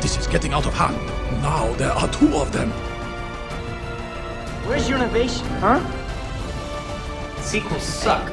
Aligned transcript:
This 0.00 0.16
is 0.16 0.26
getting 0.26 0.54
out 0.54 0.66
of 0.66 0.72
hand. 0.72 0.96
Now 1.42 1.72
there 1.74 1.92
are 1.92 2.08
two 2.08 2.34
of 2.36 2.52
them. 2.52 2.70
Where's 4.66 4.88
your 4.88 4.98
innovation, 4.98 5.46
huh? 5.60 5.80
Sequels 7.42 7.82
suck. 7.82 8.32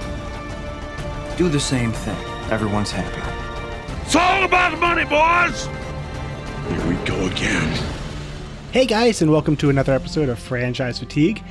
Do 1.38 1.50
the 1.50 1.60
same 1.60 1.92
thing. 1.92 2.16
Everyone's 2.50 2.92
happy. 2.92 3.22
It's 4.04 4.16
all 4.16 4.46
about 4.46 4.80
money, 4.80 5.04
boys! 5.04 5.66
Here 6.70 6.88
we 6.88 6.96
go 7.06 7.28
again. 7.28 7.78
Hey 8.72 8.86
guys, 8.86 9.22
and 9.22 9.30
welcome 9.30 9.58
to 9.58 9.70
another 9.70 9.94
episode 9.94 10.30
of 10.30 10.40
Franchise 10.40 11.00
Fatigue. 11.00 11.44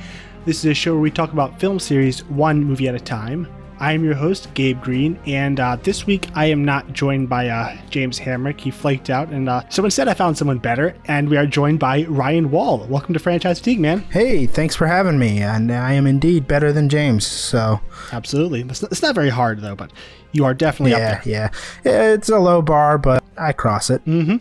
This 0.45 0.57
is 0.59 0.65
a 0.65 0.73
show 0.73 0.93
where 0.93 1.01
we 1.01 1.11
talk 1.11 1.31
about 1.31 1.59
film 1.59 1.77
series 1.79 2.23
one 2.25 2.63
movie 2.63 2.87
at 2.87 2.95
a 2.95 2.99
time. 2.99 3.47
I 3.79 3.93
am 3.93 4.03
your 4.03 4.15
host, 4.15 4.51
Gabe 4.55 4.81
Green, 4.81 5.19
and 5.27 5.59
uh, 5.59 5.75
this 5.75 6.07
week 6.07 6.27
I 6.33 6.45
am 6.45 6.65
not 6.65 6.93
joined 6.93 7.29
by 7.29 7.49
uh, 7.49 7.77
James 7.91 8.19
Hamrick. 8.19 8.59
He 8.59 8.71
flaked 8.71 9.11
out, 9.11 9.29
and 9.29 9.47
uh, 9.47 9.69
so 9.69 9.85
instead 9.85 10.07
I 10.07 10.15
found 10.15 10.35
someone 10.35 10.57
better, 10.57 10.95
and 11.05 11.29
we 11.29 11.37
are 11.37 11.45
joined 11.45 11.79
by 11.79 12.05
Ryan 12.05 12.49
Wall. 12.49 12.87
Welcome 12.89 13.13
to 13.13 13.19
Franchise 13.19 13.59
Fatigue, 13.59 13.79
man. 13.79 13.99
Hey, 14.09 14.47
thanks 14.47 14.75
for 14.75 14.87
having 14.87 15.19
me, 15.19 15.43
and 15.43 15.71
I 15.71 15.93
am 15.93 16.07
indeed 16.07 16.47
better 16.47 16.73
than 16.73 16.89
James. 16.89 17.27
So 17.27 17.79
Absolutely. 18.11 18.61
It's 18.61 18.81
not, 18.81 18.91
it's 18.91 19.03
not 19.03 19.13
very 19.13 19.29
hard, 19.29 19.61
though, 19.61 19.75
but 19.75 19.91
you 20.31 20.43
are 20.43 20.55
definitely 20.55 20.91
yeah, 20.91 20.97
up 21.17 21.23
there. 21.23 21.33
yeah, 21.33 21.49
Yeah, 21.85 22.13
it's 22.13 22.29
a 22.29 22.39
low 22.39 22.63
bar, 22.63 22.97
but 22.97 23.23
I 23.37 23.51
cross 23.53 23.91
it. 23.91 24.01
Hmm. 24.01 24.37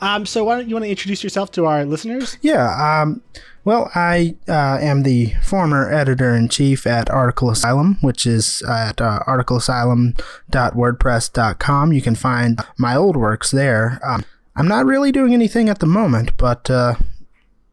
Um, 0.00 0.26
so 0.26 0.44
why 0.44 0.58
don't 0.58 0.68
you 0.68 0.76
want 0.76 0.84
to 0.84 0.90
introduce 0.90 1.24
yourself 1.24 1.50
to 1.52 1.66
our 1.66 1.84
listeners? 1.84 2.38
Yeah. 2.40 3.02
Um. 3.02 3.20
Well, 3.66 3.90
I 3.96 4.36
uh, 4.48 4.78
am 4.80 5.02
the 5.02 5.34
former 5.42 5.92
editor 5.92 6.32
in 6.36 6.48
chief 6.48 6.86
at 6.86 7.10
Article 7.10 7.50
Asylum, 7.50 7.98
which 8.00 8.24
is 8.24 8.62
at 8.62 9.00
uh, 9.00 9.18
articleasylum.wordpress.com. 9.26 11.92
You 11.92 12.00
can 12.00 12.14
find 12.14 12.60
my 12.78 12.94
old 12.94 13.16
works 13.16 13.50
there. 13.50 13.98
Um, 14.04 14.24
I'm 14.54 14.68
not 14.68 14.86
really 14.86 15.10
doing 15.10 15.34
anything 15.34 15.68
at 15.68 15.80
the 15.80 15.86
moment, 15.86 16.36
but 16.36 16.70
uh, 16.70 16.94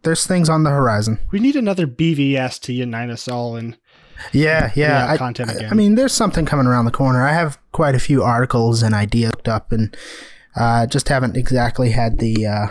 there's 0.02 0.25
things 0.25 0.50
on 0.50 0.63
the 0.63 0.72
horizon. 0.72 1.19
We 1.31 1.39
need 1.39 1.55
another 1.55 1.85
BVS 1.85 2.59
to 2.61 2.73
unite 2.73 3.11
us 3.11 3.28
all, 3.28 3.55
and 3.55 3.78
Yeah, 4.31 4.72
yeah. 4.73 5.05
Yeah, 5.05 5.13
I, 5.13 5.17
content 5.17 5.52
I- 5.52 5.53
again. 5.53 5.69
I 5.72 5.75
mean, 5.75 5.94
there's 5.94 6.11
something 6.11 6.47
coming 6.47 6.66
around 6.66 6.85
the 6.85 6.91
corner. 6.91 7.23
I 7.23 7.33
have 7.33 7.59
quite 7.72 7.94
a 7.94 8.00
few 8.00 8.23
articles 8.23 8.81
and 8.81 8.95
ideas 8.95 9.33
up, 9.45 9.72
and 9.72 9.95
uh, 10.55 10.88
just 10.88 11.09
haven't 11.09 11.38
exactly 11.38 11.91
had 11.91 12.17
the 12.17 12.47
uh, 12.47 12.67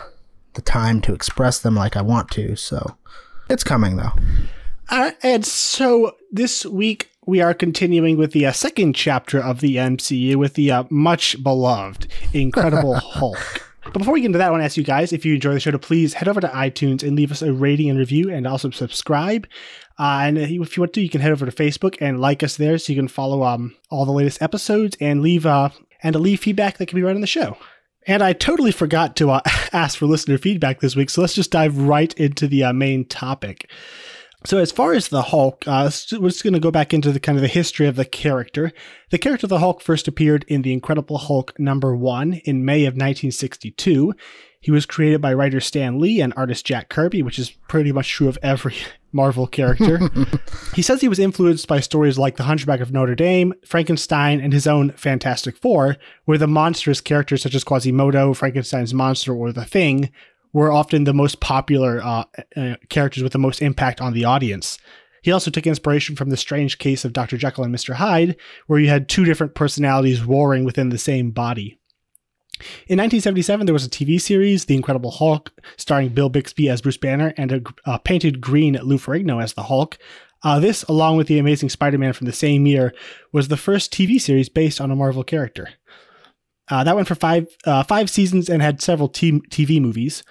the 0.54 0.62
time 0.62 1.00
to 1.02 1.14
express 1.14 1.58
them 1.60 1.74
like 1.74 1.96
I 1.96 2.02
want 2.02 2.30
to. 2.32 2.56
So 2.56 2.96
it's 3.48 3.64
coming 3.64 3.96
though. 3.96 4.12
Uh, 4.88 5.12
and 5.22 5.44
so 5.44 6.16
this 6.30 6.66
week 6.66 7.10
we 7.24 7.40
are 7.40 7.54
continuing 7.54 8.16
with 8.16 8.32
the 8.32 8.46
uh, 8.46 8.52
second 8.52 8.94
chapter 8.94 9.38
of 9.38 9.60
the 9.60 9.76
MCU 9.76 10.36
with 10.36 10.54
the 10.54 10.70
uh, 10.70 10.84
much 10.90 11.42
beloved 11.42 12.08
Incredible 12.32 12.94
Hulk. 12.96 13.62
But 13.84 13.94
before 13.94 14.14
we 14.14 14.20
get 14.20 14.26
into 14.26 14.38
that, 14.38 14.48
I 14.48 14.50
want 14.50 14.60
to 14.60 14.64
ask 14.64 14.76
you 14.76 14.84
guys 14.84 15.12
if 15.12 15.24
you 15.24 15.34
enjoy 15.34 15.54
the 15.54 15.60
show 15.60 15.70
to 15.70 15.78
please 15.78 16.14
head 16.14 16.28
over 16.28 16.40
to 16.40 16.48
iTunes 16.48 17.02
and 17.02 17.16
leave 17.16 17.32
us 17.32 17.42
a 17.42 17.52
rating 17.52 17.90
and 17.90 17.98
review 17.98 18.30
and 18.30 18.46
also 18.46 18.70
subscribe. 18.70 19.46
Uh, 19.98 20.20
and 20.22 20.38
if 20.38 20.50
you 20.50 20.80
want 20.80 20.92
to, 20.92 21.02
you 21.02 21.10
can 21.10 21.20
head 21.20 21.32
over 21.32 21.46
to 21.46 21.52
Facebook 21.52 21.96
and 22.00 22.20
like 22.20 22.42
us 22.42 22.56
there 22.56 22.78
so 22.78 22.92
you 22.92 22.98
can 22.98 23.08
follow 23.08 23.42
um, 23.42 23.74
all 23.90 24.04
the 24.04 24.12
latest 24.12 24.40
episodes 24.40 24.96
and 25.00 25.20
leave 25.20 25.46
uh, 25.46 25.70
and 26.02 26.16
leave 26.16 26.40
feedback 26.40 26.78
that 26.78 26.86
can 26.86 26.96
be 26.96 27.02
read 27.02 27.14
on 27.14 27.20
the 27.20 27.26
show. 27.26 27.56
And 28.06 28.22
I 28.22 28.32
totally 28.32 28.72
forgot 28.72 29.16
to 29.16 29.30
uh, 29.30 29.40
ask 29.72 29.98
for 29.98 30.06
listener 30.06 30.38
feedback 30.38 30.80
this 30.80 30.96
week, 30.96 31.10
so 31.10 31.20
let's 31.20 31.34
just 31.34 31.52
dive 31.52 31.76
right 31.78 32.12
into 32.14 32.46
the 32.46 32.64
uh, 32.64 32.72
main 32.72 33.04
topic. 33.04 33.70
So 34.44 34.58
as 34.58 34.72
far 34.72 34.92
as 34.92 35.08
the 35.08 35.22
Hulk, 35.22 35.62
uh, 35.68 35.88
we're 36.18 36.30
just 36.30 36.42
going 36.42 36.54
to 36.54 36.60
go 36.60 36.72
back 36.72 36.92
into 36.92 37.12
the 37.12 37.20
kind 37.20 37.38
of 37.38 37.42
the 37.42 37.48
history 37.48 37.86
of 37.86 37.94
the 37.94 38.04
character. 38.04 38.72
The 39.10 39.18
character 39.18 39.44
of 39.44 39.50
the 39.50 39.60
Hulk 39.60 39.80
first 39.80 40.08
appeared 40.08 40.44
in 40.48 40.62
the 40.62 40.72
Incredible 40.72 41.18
Hulk 41.18 41.58
number 41.60 41.94
one 41.94 42.34
in 42.44 42.64
May 42.64 42.84
of 42.84 42.94
1962. 42.94 44.14
He 44.62 44.70
was 44.70 44.86
created 44.86 45.20
by 45.20 45.34
writer 45.34 45.58
Stan 45.60 45.98
Lee 45.98 46.20
and 46.20 46.32
artist 46.36 46.64
Jack 46.64 46.88
Kirby, 46.88 47.20
which 47.20 47.38
is 47.38 47.50
pretty 47.50 47.90
much 47.90 48.08
true 48.08 48.28
of 48.28 48.38
every 48.42 48.76
Marvel 49.12 49.48
character. 49.48 50.00
he 50.74 50.82
says 50.82 51.00
he 51.00 51.08
was 51.08 51.18
influenced 51.18 51.66
by 51.66 51.80
stories 51.80 52.16
like 52.16 52.36
The 52.36 52.44
Hunchback 52.44 52.78
of 52.78 52.92
Notre 52.92 53.16
Dame, 53.16 53.52
Frankenstein, 53.66 54.40
and 54.40 54.52
his 54.52 54.68
own 54.68 54.92
Fantastic 54.92 55.56
Four, 55.58 55.96
where 56.26 56.38
the 56.38 56.46
monstrous 56.46 57.00
characters 57.00 57.42
such 57.42 57.56
as 57.56 57.64
Quasimodo, 57.64 58.32
Frankenstein's 58.34 58.94
monster, 58.94 59.34
or 59.34 59.52
The 59.52 59.64
Thing 59.64 60.10
were 60.52 60.70
often 60.70 61.04
the 61.04 61.12
most 61.12 61.40
popular 61.40 62.00
uh, 62.00 62.24
uh, 62.56 62.76
characters 62.88 63.24
with 63.24 63.32
the 63.32 63.38
most 63.38 63.60
impact 63.60 64.00
on 64.00 64.12
the 64.12 64.24
audience. 64.24 64.78
He 65.22 65.32
also 65.32 65.50
took 65.50 65.66
inspiration 65.66 66.14
from 66.14 66.30
the 66.30 66.36
strange 66.36 66.78
case 66.78 67.04
of 67.04 67.12
Dr. 67.12 67.36
Jekyll 67.36 67.64
and 67.64 67.74
Mr. 67.74 67.94
Hyde, 67.94 68.36
where 68.66 68.78
you 68.78 68.88
had 68.88 69.08
two 69.08 69.24
different 69.24 69.54
personalities 69.54 70.24
warring 70.24 70.64
within 70.64 70.90
the 70.90 70.98
same 70.98 71.32
body. 71.32 71.78
In 72.88 72.98
1977, 72.98 73.66
there 73.66 73.72
was 73.72 73.86
a 73.86 73.90
TV 73.90 74.20
series, 74.20 74.64
The 74.64 74.76
Incredible 74.76 75.10
Hulk, 75.10 75.52
starring 75.76 76.10
Bill 76.10 76.28
Bixby 76.28 76.68
as 76.68 76.82
Bruce 76.82 76.96
Banner 76.96 77.34
and 77.36 77.52
a 77.52 77.62
uh, 77.84 77.98
painted 77.98 78.40
green 78.40 78.74
Lou 78.74 78.98
Ferrigno 78.98 79.42
as 79.42 79.54
the 79.54 79.64
Hulk. 79.64 79.98
Uh, 80.44 80.58
this, 80.58 80.82
along 80.84 81.16
with 81.16 81.28
The 81.28 81.38
Amazing 81.38 81.70
Spider 81.70 81.98
Man 81.98 82.12
from 82.12 82.26
the 82.26 82.32
same 82.32 82.66
year, 82.66 82.92
was 83.32 83.48
the 83.48 83.56
first 83.56 83.92
TV 83.92 84.20
series 84.20 84.48
based 84.48 84.80
on 84.80 84.90
a 84.90 84.96
Marvel 84.96 85.22
character. 85.22 85.68
Uh, 86.68 86.84
that 86.84 86.96
went 86.96 87.08
for 87.08 87.14
five 87.14 87.46
uh, 87.66 87.82
five 87.82 88.08
seasons 88.08 88.48
and 88.48 88.62
had 88.62 88.80
several 88.80 89.08
t- 89.08 89.42
TV 89.50 89.80
movies. 89.80 90.22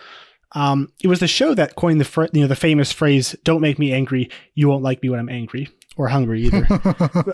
Um, 0.54 0.92
it 1.02 1.08
was 1.08 1.20
the 1.20 1.28
show 1.28 1.54
that 1.54 1.76
coined 1.76 2.02
the 2.02 2.06
fr- 2.06 2.26
you 2.34 2.42
know 2.42 2.48
the 2.48 2.56
famous 2.56 2.92
phrase 2.92 3.36
"Don't 3.44 3.62
make 3.62 3.80
me 3.80 3.94
angry, 3.94 4.30
you 4.54 4.68
won't 4.68 4.84
like 4.84 5.02
me 5.04 5.10
when 5.10 5.20
I'm 5.20 5.30
angry." 5.30 5.70
Or 5.98 6.08
hungry 6.08 6.44
either. 6.44 6.66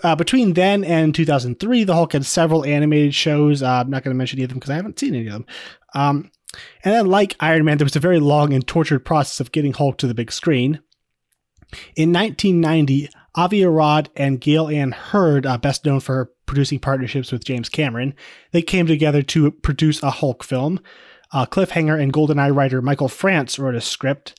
uh, 0.04 0.16
between 0.16 0.54
then 0.54 0.82
and 0.82 1.14
2003, 1.14 1.84
the 1.84 1.94
Hulk 1.94 2.12
had 2.12 2.26
several 2.26 2.64
animated 2.64 3.14
shows. 3.14 3.62
Uh, 3.62 3.82
I'm 3.84 3.90
not 3.90 4.02
going 4.02 4.14
to 4.14 4.18
mention 4.18 4.38
any 4.38 4.44
of 4.44 4.50
them 4.50 4.58
because 4.58 4.70
I 4.70 4.76
haven't 4.76 4.98
seen 4.98 5.14
any 5.14 5.26
of 5.26 5.32
them. 5.32 5.46
Um, 5.94 6.30
and 6.82 6.94
then, 6.94 7.06
like 7.06 7.36
Iron 7.40 7.64
Man, 7.64 7.78
there 7.78 7.84
was 7.84 7.96
a 7.96 8.00
very 8.00 8.18
long 8.18 8.52
and 8.52 8.66
tortured 8.66 9.04
process 9.04 9.38
of 9.38 9.52
getting 9.52 9.72
Hulk 9.72 9.98
to 9.98 10.06
the 10.06 10.14
big 10.14 10.32
screen. 10.32 10.80
In 11.94 12.12
1990, 12.12 13.10
Avi 13.34 13.62
Arad 13.62 14.10
and 14.16 14.40
Gale 14.40 14.68
Anne 14.68 14.92
Hurd, 14.92 15.46
uh, 15.46 15.58
best 15.58 15.84
known 15.84 16.00
for 16.00 16.14
her 16.14 16.32
producing 16.46 16.78
partnerships 16.78 17.30
with 17.30 17.44
James 17.44 17.68
Cameron, 17.68 18.14
they 18.52 18.62
came 18.62 18.86
together 18.86 19.22
to 19.22 19.50
produce 19.50 20.02
a 20.02 20.10
Hulk 20.10 20.42
film. 20.42 20.80
Uh, 21.30 21.44
Cliffhanger 21.44 22.00
and 22.00 22.12
GoldenEye 22.12 22.54
writer 22.54 22.80
Michael 22.80 23.08
France 23.08 23.58
wrote 23.58 23.74
a 23.74 23.80
script. 23.80 24.37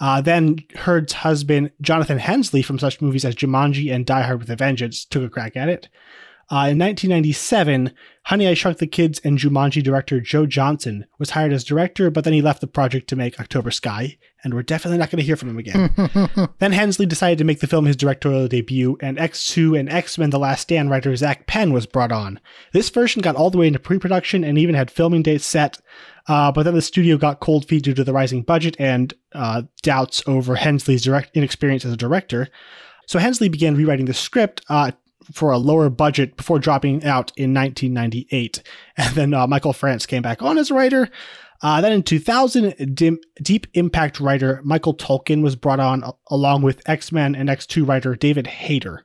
Uh, 0.00 0.20
then 0.20 0.56
Hurd's 0.74 1.12
husband, 1.12 1.70
Jonathan 1.80 2.18
Hensleigh, 2.18 2.62
from 2.62 2.78
such 2.78 3.02
movies 3.02 3.24
as 3.24 3.34
Jumanji 3.34 3.92
and 3.92 4.06
Die 4.06 4.22
Hard 4.22 4.40
with 4.40 4.50
a 4.50 4.56
Vengeance, 4.56 5.04
took 5.04 5.22
a 5.22 5.28
crack 5.28 5.56
at 5.56 5.68
it. 5.68 5.88
Uh, 6.52 6.66
in 6.66 6.78
1997, 6.78 7.92
Honey, 8.24 8.48
I 8.48 8.54
Shrunk 8.54 8.78
the 8.78 8.86
Kids 8.86 9.20
and 9.22 9.38
Jumanji 9.38 9.82
director 9.82 10.20
Joe 10.20 10.46
Johnston 10.46 11.06
was 11.18 11.30
hired 11.30 11.52
as 11.52 11.62
director, 11.62 12.10
but 12.10 12.24
then 12.24 12.32
he 12.32 12.42
left 12.42 12.60
the 12.60 12.66
project 12.66 13.08
to 13.10 13.16
make 13.16 13.38
October 13.38 13.70
Sky, 13.70 14.18
and 14.42 14.54
we're 14.54 14.62
definitely 14.62 14.98
not 14.98 15.10
going 15.10 15.18
to 15.18 15.24
hear 15.24 15.36
from 15.36 15.50
him 15.50 15.58
again. 15.58 16.48
then 16.58 16.72
Hensleigh 16.72 17.06
decided 17.06 17.38
to 17.38 17.44
make 17.44 17.60
the 17.60 17.66
film 17.66 17.84
his 17.84 17.96
directorial 17.96 18.48
debut, 18.48 18.96
and 19.00 19.18
X2 19.18 19.78
and 19.78 19.88
X 19.88 20.18
Men 20.18 20.30
The 20.30 20.38
Last 20.38 20.62
Stand 20.62 20.90
writer 20.90 21.14
Zak 21.16 21.46
Penn 21.46 21.72
was 21.72 21.86
brought 21.86 22.12
on. 22.12 22.40
This 22.72 22.90
version 22.90 23.22
got 23.22 23.36
all 23.36 23.50
the 23.50 23.58
way 23.58 23.66
into 23.66 23.78
pre 23.78 23.98
production 23.98 24.44
and 24.44 24.58
even 24.58 24.74
had 24.74 24.90
filming 24.90 25.22
dates 25.22 25.46
set, 25.46 25.80
uh, 26.28 26.52
but 26.52 26.62
then 26.64 26.74
the 26.74 26.82
studio 26.82 27.16
got 27.16 27.40
cold 27.40 27.66
feet 27.66 27.84
due 27.84 27.94
to 27.94 28.04
the 28.04 28.12
rising 28.12 28.42
budget 28.42 28.76
and 28.78 29.14
uh, 29.34 29.62
doubts 29.82 30.22
over 30.26 30.56
Hensleigh's 30.56 31.04
direct 31.04 31.36
inexperience 31.36 31.84
as 31.84 31.92
a 31.92 31.96
director. 31.96 32.48
So 33.06 33.18
Hensleigh 33.18 33.48
began 33.48 33.76
rewriting 33.76 34.06
the 34.06 34.14
script 34.14 34.64
uh, 34.68 34.92
for 35.32 35.50
a 35.50 35.58
lower 35.58 35.90
budget 35.90 36.36
before 36.36 36.58
dropping 36.58 37.04
out 37.04 37.32
in 37.36 37.52
1998. 37.54 38.62
And 38.96 39.14
then 39.14 39.34
uh, 39.34 39.46
Michael 39.46 39.72
France 39.72 40.06
came 40.06 40.22
back 40.22 40.42
on 40.42 40.58
as 40.58 40.70
a 40.70 40.74
writer. 40.74 41.08
Uh, 41.62 41.80
then 41.80 41.92
in 41.92 42.02
2000, 42.02 42.94
dim, 42.94 43.18
Deep 43.42 43.66
Impact 43.74 44.18
writer 44.18 44.60
Michael 44.64 44.94
Tolkin 44.94 45.42
was 45.42 45.56
brought 45.56 45.80
on 45.80 46.02
along 46.28 46.62
with 46.62 46.88
X 46.88 47.12
Men 47.12 47.34
and 47.34 47.48
X2 47.48 47.86
writer 47.86 48.14
David 48.14 48.46
Hayter. 48.46 49.04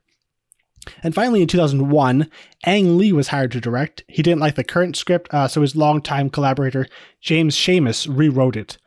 And 1.03 1.15
finally, 1.15 1.41
in 1.41 1.47
2001, 1.47 2.29
Ang 2.65 2.97
Lee 2.97 3.11
was 3.11 3.29
hired 3.29 3.51
to 3.53 3.61
direct. 3.61 4.03
He 4.07 4.21
didn't 4.21 4.39
like 4.39 4.55
the 4.55 4.63
current 4.63 4.95
script, 4.95 5.33
uh, 5.33 5.47
so 5.47 5.61
his 5.61 5.75
longtime 5.75 6.29
collaborator 6.29 6.87
James 7.21 7.55
Schamus 7.55 8.07
rewrote 8.07 8.55
it. 8.55 8.77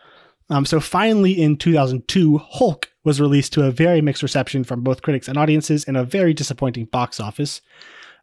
Um, 0.50 0.64
so 0.64 0.81
finally, 0.81 1.32
in 1.32 1.56
2002, 1.56 2.38
Hulk 2.38 2.88
was 3.04 3.20
released 3.20 3.52
to 3.54 3.64
a 3.64 3.70
very 3.70 4.00
mixed 4.00 4.22
reception 4.22 4.64
from 4.64 4.82
both 4.82 5.02
critics 5.02 5.28
and 5.28 5.37
audiences 5.37 5.84
and 5.84 5.96
a 5.96 6.04
very 6.04 6.32
disappointing 6.32 6.87
box 6.87 7.20
office. 7.20 7.60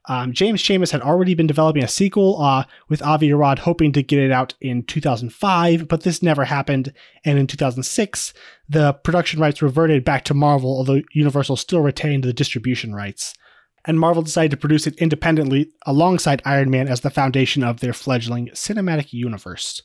Um, 0.07 0.33
James 0.33 0.61
Schamus 0.61 0.91
had 0.91 1.01
already 1.01 1.33
been 1.33 1.47
developing 1.47 1.83
a 1.83 1.87
sequel, 1.87 2.41
uh, 2.41 2.65
with 2.89 3.01
Avi 3.01 3.31
Arad 3.31 3.59
hoping 3.59 3.91
to 3.93 4.03
get 4.03 4.19
it 4.19 4.31
out 4.31 4.53
in 4.61 4.83
2005, 4.83 5.87
but 5.87 6.03
this 6.03 6.21
never 6.21 6.45
happened. 6.45 6.93
And 7.23 7.39
in 7.39 7.47
2006, 7.47 8.33
the 8.69 8.93
production 8.93 9.39
rights 9.39 9.61
reverted 9.61 10.03
back 10.05 10.23
to 10.25 10.33
Marvel, 10.33 10.69
although 10.69 11.01
Universal 11.13 11.57
still 11.57 11.81
retained 11.81 12.23
the 12.23 12.33
distribution 12.33 12.93
rights. 12.93 13.33
And 13.85 13.99
Marvel 13.99 14.23
decided 14.23 14.51
to 14.51 14.57
produce 14.57 14.87
it 14.87 14.95
independently 14.95 15.71
alongside 15.85 16.41
Iron 16.45 16.69
Man 16.69 16.87
as 16.87 17.01
the 17.01 17.11
foundation 17.11 17.63
of 17.63 17.79
their 17.79 17.93
fledgling 17.93 18.47
cinematic 18.49 19.13
universe. 19.13 19.81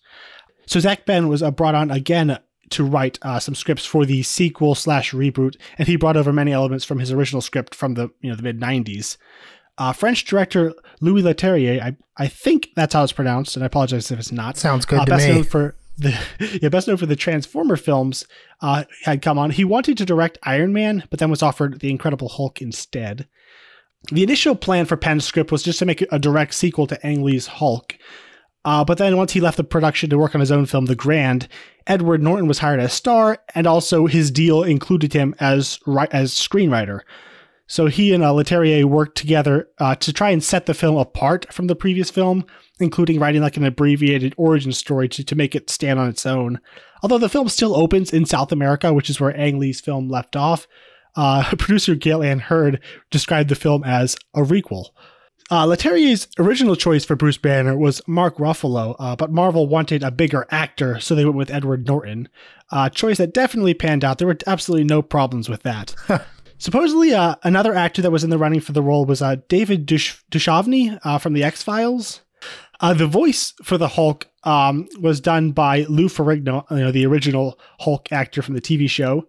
So 0.66 0.80
Zak 0.80 1.04
Penn 1.04 1.28
was 1.28 1.42
uh, 1.42 1.50
brought 1.50 1.74
on 1.74 1.90
again 1.90 2.38
to 2.70 2.84
write 2.84 3.18
uh, 3.22 3.38
some 3.40 3.54
scripts 3.54 3.84
for 3.84 4.06
the 4.06 4.22
sequel 4.22 4.74
slash 4.74 5.12
reboot, 5.12 5.56
and 5.76 5.88
he 5.88 5.96
brought 5.96 6.16
over 6.16 6.32
many 6.32 6.52
elements 6.52 6.84
from 6.84 6.98
his 6.98 7.10
original 7.10 7.42
script 7.42 7.74
from 7.74 7.94
the 7.94 8.10
you 8.20 8.30
know 8.30 8.36
the 8.36 8.42
mid 8.42 8.60
'90s. 8.60 9.16
Uh, 9.80 9.94
French 9.94 10.26
director 10.26 10.74
Louis 11.00 11.22
Leterrier, 11.22 11.80
I, 11.80 11.96
I 12.18 12.28
think 12.28 12.68
that's 12.76 12.92
how 12.92 13.02
it's 13.02 13.12
pronounced, 13.12 13.56
and 13.56 13.62
I 13.62 13.66
apologize 13.66 14.10
if 14.10 14.18
it's 14.18 14.30
not. 14.30 14.58
Sounds 14.58 14.84
good 14.84 15.00
uh, 15.00 15.04
to 15.06 15.10
best 15.10 15.26
me. 15.26 15.34
known 15.34 15.44
for 15.44 15.74
the 15.96 16.18
yeah, 16.60 16.68
best 16.68 16.86
known 16.86 16.98
for 16.98 17.06
the 17.06 17.16
Transformer 17.16 17.76
films, 17.76 18.26
uh, 18.60 18.84
had 19.04 19.22
come 19.22 19.38
on. 19.38 19.50
He 19.50 19.64
wanted 19.64 19.96
to 19.96 20.04
direct 20.04 20.36
Iron 20.42 20.74
Man, 20.74 21.04
but 21.08 21.18
then 21.18 21.30
was 21.30 21.42
offered 21.42 21.80
The 21.80 21.88
Incredible 21.88 22.28
Hulk 22.28 22.60
instead. 22.60 23.26
The 24.12 24.22
initial 24.22 24.54
plan 24.54 24.84
for 24.84 24.98
Penn's 24.98 25.24
script 25.24 25.50
was 25.50 25.62
just 25.62 25.78
to 25.78 25.86
make 25.86 26.04
a 26.12 26.18
direct 26.18 26.52
sequel 26.52 26.86
to 26.86 27.06
Ang 27.06 27.24
Lee's 27.24 27.46
Hulk. 27.46 27.96
Uh, 28.66 28.84
but 28.84 28.98
then 28.98 29.16
once 29.16 29.32
he 29.32 29.40
left 29.40 29.56
the 29.56 29.64
production 29.64 30.10
to 30.10 30.18
work 30.18 30.34
on 30.34 30.42
his 30.42 30.52
own 30.52 30.66
film, 30.66 30.86
The 30.86 30.94
Grand, 30.94 31.48
Edward 31.86 32.22
Norton 32.22 32.48
was 32.48 32.58
hired 32.58 32.80
as 32.80 32.92
star, 32.92 33.38
and 33.54 33.66
also 33.66 34.04
his 34.04 34.30
deal 34.30 34.62
included 34.62 35.14
him 35.14 35.34
as 35.40 35.78
as 36.12 36.34
screenwriter. 36.34 37.00
So 37.70 37.86
he 37.86 38.12
and 38.12 38.24
uh, 38.24 38.32
Leterrier 38.32 38.84
worked 38.84 39.16
together 39.16 39.68
uh, 39.78 39.94
to 39.94 40.12
try 40.12 40.30
and 40.30 40.42
set 40.42 40.66
the 40.66 40.74
film 40.74 40.96
apart 40.96 41.46
from 41.52 41.68
the 41.68 41.76
previous 41.76 42.10
film, 42.10 42.44
including 42.80 43.20
writing 43.20 43.42
like 43.42 43.56
an 43.56 43.64
abbreviated 43.64 44.34
origin 44.36 44.72
story 44.72 45.08
to, 45.10 45.22
to 45.22 45.36
make 45.36 45.54
it 45.54 45.70
stand 45.70 46.00
on 46.00 46.08
its 46.08 46.26
own. 46.26 46.58
Although 47.00 47.18
the 47.18 47.28
film 47.28 47.48
still 47.48 47.76
opens 47.76 48.12
in 48.12 48.26
South 48.26 48.50
America, 48.50 48.92
which 48.92 49.08
is 49.08 49.20
where 49.20 49.36
Ang 49.36 49.60
Lee's 49.60 49.80
film 49.80 50.08
left 50.08 50.34
off, 50.34 50.66
uh, 51.14 51.48
producer 51.58 51.94
Gale 51.94 52.24
Anne 52.24 52.40
Hurd 52.40 52.80
described 53.08 53.48
the 53.48 53.54
film 53.54 53.84
as 53.84 54.16
a 54.34 54.40
requel. 54.40 54.86
Uh, 55.48 55.64
Leterrier's 55.64 56.26
original 56.40 56.74
choice 56.74 57.04
for 57.04 57.14
Bruce 57.14 57.38
Banner 57.38 57.78
was 57.78 58.02
Mark 58.08 58.38
Ruffalo, 58.38 58.96
uh, 58.98 59.14
but 59.14 59.30
Marvel 59.30 59.68
wanted 59.68 60.02
a 60.02 60.10
bigger 60.10 60.44
actor, 60.50 60.98
so 60.98 61.14
they 61.14 61.24
went 61.24 61.36
with 61.36 61.52
Edward 61.52 61.86
Norton. 61.86 62.28
A 62.72 62.76
uh, 62.76 62.88
choice 62.88 63.18
that 63.18 63.32
definitely 63.32 63.74
panned 63.74 64.04
out. 64.04 64.18
There 64.18 64.26
were 64.26 64.38
absolutely 64.48 64.88
no 64.88 65.02
problems 65.02 65.48
with 65.48 65.62
that. 65.62 65.94
Supposedly, 66.60 67.14
uh, 67.14 67.36
another 67.42 67.74
actor 67.74 68.02
that 68.02 68.12
was 68.12 68.22
in 68.22 68.28
the 68.28 68.36
running 68.36 68.60
for 68.60 68.72
the 68.72 68.82
role 68.82 69.06
was 69.06 69.22
uh, 69.22 69.36
David 69.48 69.86
Dush- 69.86 70.22
Duchovny 70.30 70.98
uh, 71.02 71.16
from 71.16 71.32
the 71.32 71.42
X 71.42 71.62
Files. 71.62 72.20
Uh, 72.80 72.92
the 72.92 73.06
voice 73.06 73.54
for 73.62 73.78
the 73.78 73.88
Hulk 73.88 74.28
um, 74.44 74.86
was 75.00 75.20
done 75.20 75.52
by 75.52 75.84
Lou 75.88 76.08
Ferrigno, 76.08 76.70
you 76.70 76.76
know, 76.76 76.92
the 76.92 77.06
original 77.06 77.58
Hulk 77.80 78.12
actor 78.12 78.42
from 78.42 78.54
the 78.54 78.60
TV 78.60 78.88
show. 78.90 79.26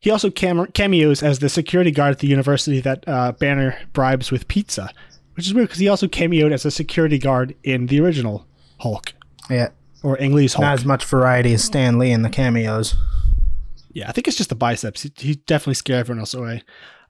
He 0.00 0.10
also 0.10 0.30
cam- 0.30 0.72
cameos 0.72 1.22
as 1.22 1.38
the 1.38 1.50
security 1.50 1.90
guard 1.90 2.12
at 2.12 2.18
the 2.20 2.28
university 2.28 2.80
that 2.80 3.04
uh, 3.06 3.32
Banner 3.32 3.78
bribes 3.92 4.30
with 4.30 4.48
pizza, 4.48 4.90
which 5.34 5.46
is 5.46 5.52
weird 5.52 5.68
because 5.68 5.80
he 5.80 5.88
also 5.88 6.06
cameoed 6.06 6.52
as 6.52 6.64
a 6.64 6.70
security 6.70 7.18
guard 7.18 7.54
in 7.62 7.86
the 7.86 8.00
original 8.00 8.46
Hulk. 8.80 9.12
Yeah. 9.50 9.68
Or 10.02 10.16
Lee's 10.16 10.54
Hulk. 10.54 10.62
Not 10.62 10.74
as 10.74 10.84
much 10.86 11.04
variety 11.04 11.52
as 11.52 11.62
Stan 11.62 11.98
Lee 11.98 12.12
in 12.12 12.22
the 12.22 12.30
cameos. 12.30 12.96
Yeah, 13.98 14.08
I 14.08 14.12
think 14.12 14.28
it's 14.28 14.36
just 14.36 14.50
the 14.50 14.54
biceps. 14.54 15.02
He, 15.02 15.12
he 15.16 15.34
definitely 15.34 15.74
scared 15.74 15.98
everyone 15.98 16.20
else 16.20 16.32
away. 16.32 16.62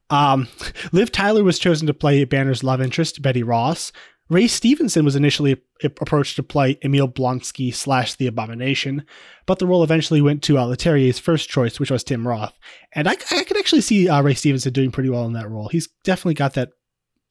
Um, 0.08 0.48
Liv 0.92 1.12
Tyler 1.12 1.44
was 1.44 1.58
chosen 1.58 1.86
to 1.86 1.92
play 1.92 2.24
Banner's 2.24 2.64
love 2.64 2.80
interest, 2.80 3.20
Betty 3.20 3.42
Ross. 3.42 3.92
Ray 4.30 4.46
Stevenson 4.46 5.04
was 5.04 5.14
initially 5.14 5.60
approached 5.82 6.36
to 6.36 6.42
play 6.42 6.78
Emil 6.82 7.08
Blonsky 7.08 7.74
slash 7.74 8.14
The 8.14 8.26
Abomination, 8.26 9.04
but 9.44 9.58
the 9.58 9.66
role 9.66 9.82
eventually 9.82 10.22
went 10.22 10.42
to 10.44 10.56
uh, 10.56 10.64
Leterrier's 10.64 11.18
first 11.18 11.50
choice, 11.50 11.78
which 11.78 11.90
was 11.90 12.04
Tim 12.04 12.26
Roth. 12.26 12.58
And 12.92 13.06
I, 13.06 13.12
I 13.32 13.44
could 13.44 13.58
actually 13.58 13.82
see 13.82 14.08
uh, 14.08 14.22
Ray 14.22 14.34
Stevenson 14.34 14.72
doing 14.72 14.90
pretty 14.90 15.10
well 15.10 15.26
in 15.26 15.34
that 15.34 15.50
role. 15.50 15.68
He's 15.68 15.88
definitely 16.04 16.34
got 16.34 16.54
that 16.54 16.70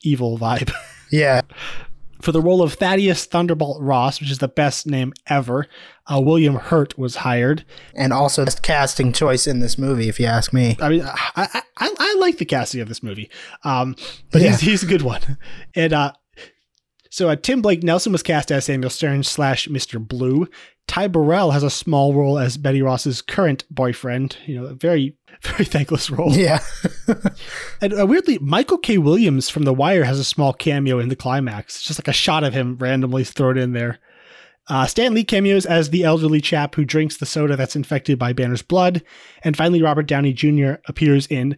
evil 0.04 0.38
vibe. 0.38 0.72
Yeah. 1.10 1.40
For 2.22 2.32
the 2.32 2.42
role 2.42 2.62
of 2.62 2.74
Thaddeus 2.74 3.26
Thunderbolt 3.26 3.82
Ross, 3.82 4.20
which 4.20 4.32
is 4.32 4.40
the 4.40 4.48
best 4.48 4.88
name 4.88 5.14
ever, 5.28 5.68
uh, 6.08 6.20
William 6.20 6.56
Hurt 6.56 6.98
was 6.98 7.18
hired. 7.18 7.64
And 7.94 8.12
also 8.12 8.46
the 8.46 8.60
casting 8.62 9.14
choice 9.14 9.48
in 9.48 9.60
this 9.60 9.78
movie, 9.78 10.10
if 10.10 10.20
you 10.20 10.26
ask 10.26 10.54
me. 10.54 10.78
I 10.80 10.90
mean, 10.90 11.04
I, 11.04 11.32
I, 11.36 11.62
I, 11.78 11.96
I 12.00 12.16
like 12.20 12.38
the 12.38 12.46
casting 12.46 12.82
of 12.82 12.88
this 12.88 13.04
movie, 13.04 13.30
um, 13.64 13.96
but 14.32 14.42
yeah. 14.42 14.52
he's, 14.52 14.62
he's 14.62 14.84
a 14.84 14.88
good 14.88 15.04
one. 15.04 15.38
And 15.76 15.94
uh, 15.94 16.14
so 17.10 17.30
uh, 17.30 17.36
Tim 17.36 17.62
Blake 17.62 17.84
Nelson 17.84 18.12
was 18.12 18.24
cast 18.24 18.52
as 18.52 18.66
Samuel 18.66 18.90
Stern 18.90 19.24
slash 19.24 19.68
Mr. 19.68 20.06
Blue. 20.06 20.48
Ty 20.88 21.10
Burrell 21.10 21.52
has 21.52 21.64
a 21.64 21.70
small 21.70 22.14
role 22.14 22.40
as 22.40 22.58
Betty 22.58 22.82
Ross's 22.82 23.22
current 23.22 23.66
boyfriend. 23.70 24.38
You 24.46 24.60
know, 24.60 24.68
a 24.68 24.74
very, 24.74 25.16
very 25.42 25.66
thankless 25.66 26.10
role. 26.10 26.34
Yeah. 26.34 26.60
and 27.82 28.00
uh, 28.00 28.08
weirdly, 28.08 28.40
Michael 28.40 28.78
K. 28.78 28.98
Williams 28.98 29.50
from 29.50 29.64
The 29.64 29.74
Wire 29.74 30.06
has 30.06 30.20
a 30.20 30.24
small 30.24 30.54
cameo 30.54 31.00
in 31.00 31.10
the 31.10 31.16
climax. 31.16 31.76
It's 31.78 31.86
just 31.86 32.00
like 32.00 32.08
a 32.08 32.14
shot 32.14 32.44
of 32.44 32.54
him 32.54 32.78
randomly 32.78 33.24
thrown 33.24 33.58
in 33.58 33.74
there. 33.74 34.00
Uh, 34.70 34.86
Stan 34.86 35.14
Lee 35.14 35.24
cameos 35.24 35.66
as 35.66 35.90
the 35.90 36.04
elderly 36.04 36.42
chap 36.42 36.76
who 36.76 36.84
drinks 36.84 37.18
the 37.18 37.26
soda 37.26 37.56
that's 37.56 37.76
infected 37.76 38.20
by 38.20 38.34
Banner's 38.34 38.62
blood. 38.62 39.02
And 39.44 39.56
finally, 39.56 39.82
Robert 39.82 40.08
Downey 40.08 40.34
Jr. 40.34 40.74
appears 40.88 41.26
in 41.28 41.58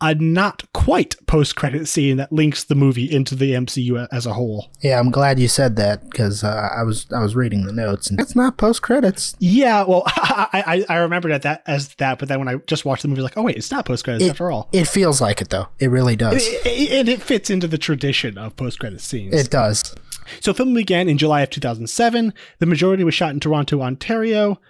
a 0.00 0.14
not 0.14 0.62
quite 0.72 1.16
post 1.26 1.56
credit 1.56 1.86
scene 1.86 2.16
that 2.16 2.32
links 2.32 2.64
the 2.64 2.74
movie 2.74 3.10
into 3.10 3.34
the 3.34 3.52
MCU 3.52 4.06
as 4.12 4.26
a 4.26 4.32
whole. 4.32 4.70
Yeah, 4.82 4.98
I'm 4.98 5.10
glad 5.10 5.38
you 5.38 5.48
said 5.48 5.76
that 5.76 6.08
because 6.10 6.44
uh, 6.44 6.68
I 6.76 6.82
was 6.82 7.06
I 7.12 7.22
was 7.22 7.36
reading 7.36 7.64
the 7.64 7.72
notes 7.72 8.10
and 8.10 8.20
it's 8.20 8.36
not 8.36 8.56
post 8.56 8.82
credits. 8.82 9.34
Yeah, 9.38 9.84
well, 9.84 10.02
I, 10.06 10.84
I 10.88 10.94
I 10.94 10.96
remembered 10.98 11.32
at 11.32 11.42
that 11.42 11.62
as 11.66 11.94
that, 11.96 12.18
but 12.18 12.28
then 12.28 12.38
when 12.38 12.48
I 12.48 12.56
just 12.66 12.84
watched 12.84 13.02
the 13.02 13.08
movie, 13.08 13.22
like, 13.22 13.36
oh 13.36 13.42
wait, 13.42 13.56
it's 13.56 13.70
not 13.70 13.86
post 13.86 14.04
credits 14.04 14.28
after 14.28 14.50
all. 14.50 14.68
It 14.72 14.86
feels 14.86 15.20
like 15.20 15.40
it 15.40 15.50
though. 15.50 15.68
It 15.78 15.88
really 15.88 16.16
does. 16.16 16.34
And 16.34 16.66
it, 16.66 17.08
it, 17.08 17.22
fits 17.22 17.48
into 17.48 17.66
the 17.66 17.78
tradition 17.78 18.36
of 18.36 18.56
post 18.56 18.80
credit 18.80 19.00
scenes. 19.00 19.34
It 19.34 19.50
does. 19.50 19.94
So 20.40 20.52
filming 20.52 20.74
began 20.74 21.08
in 21.08 21.18
July 21.18 21.42
of 21.42 21.50
2007. 21.50 22.34
The 22.58 22.66
majority 22.66 23.04
was 23.04 23.14
shot 23.14 23.30
in 23.30 23.40
Toronto, 23.40 23.80
Ontario. 23.80 24.60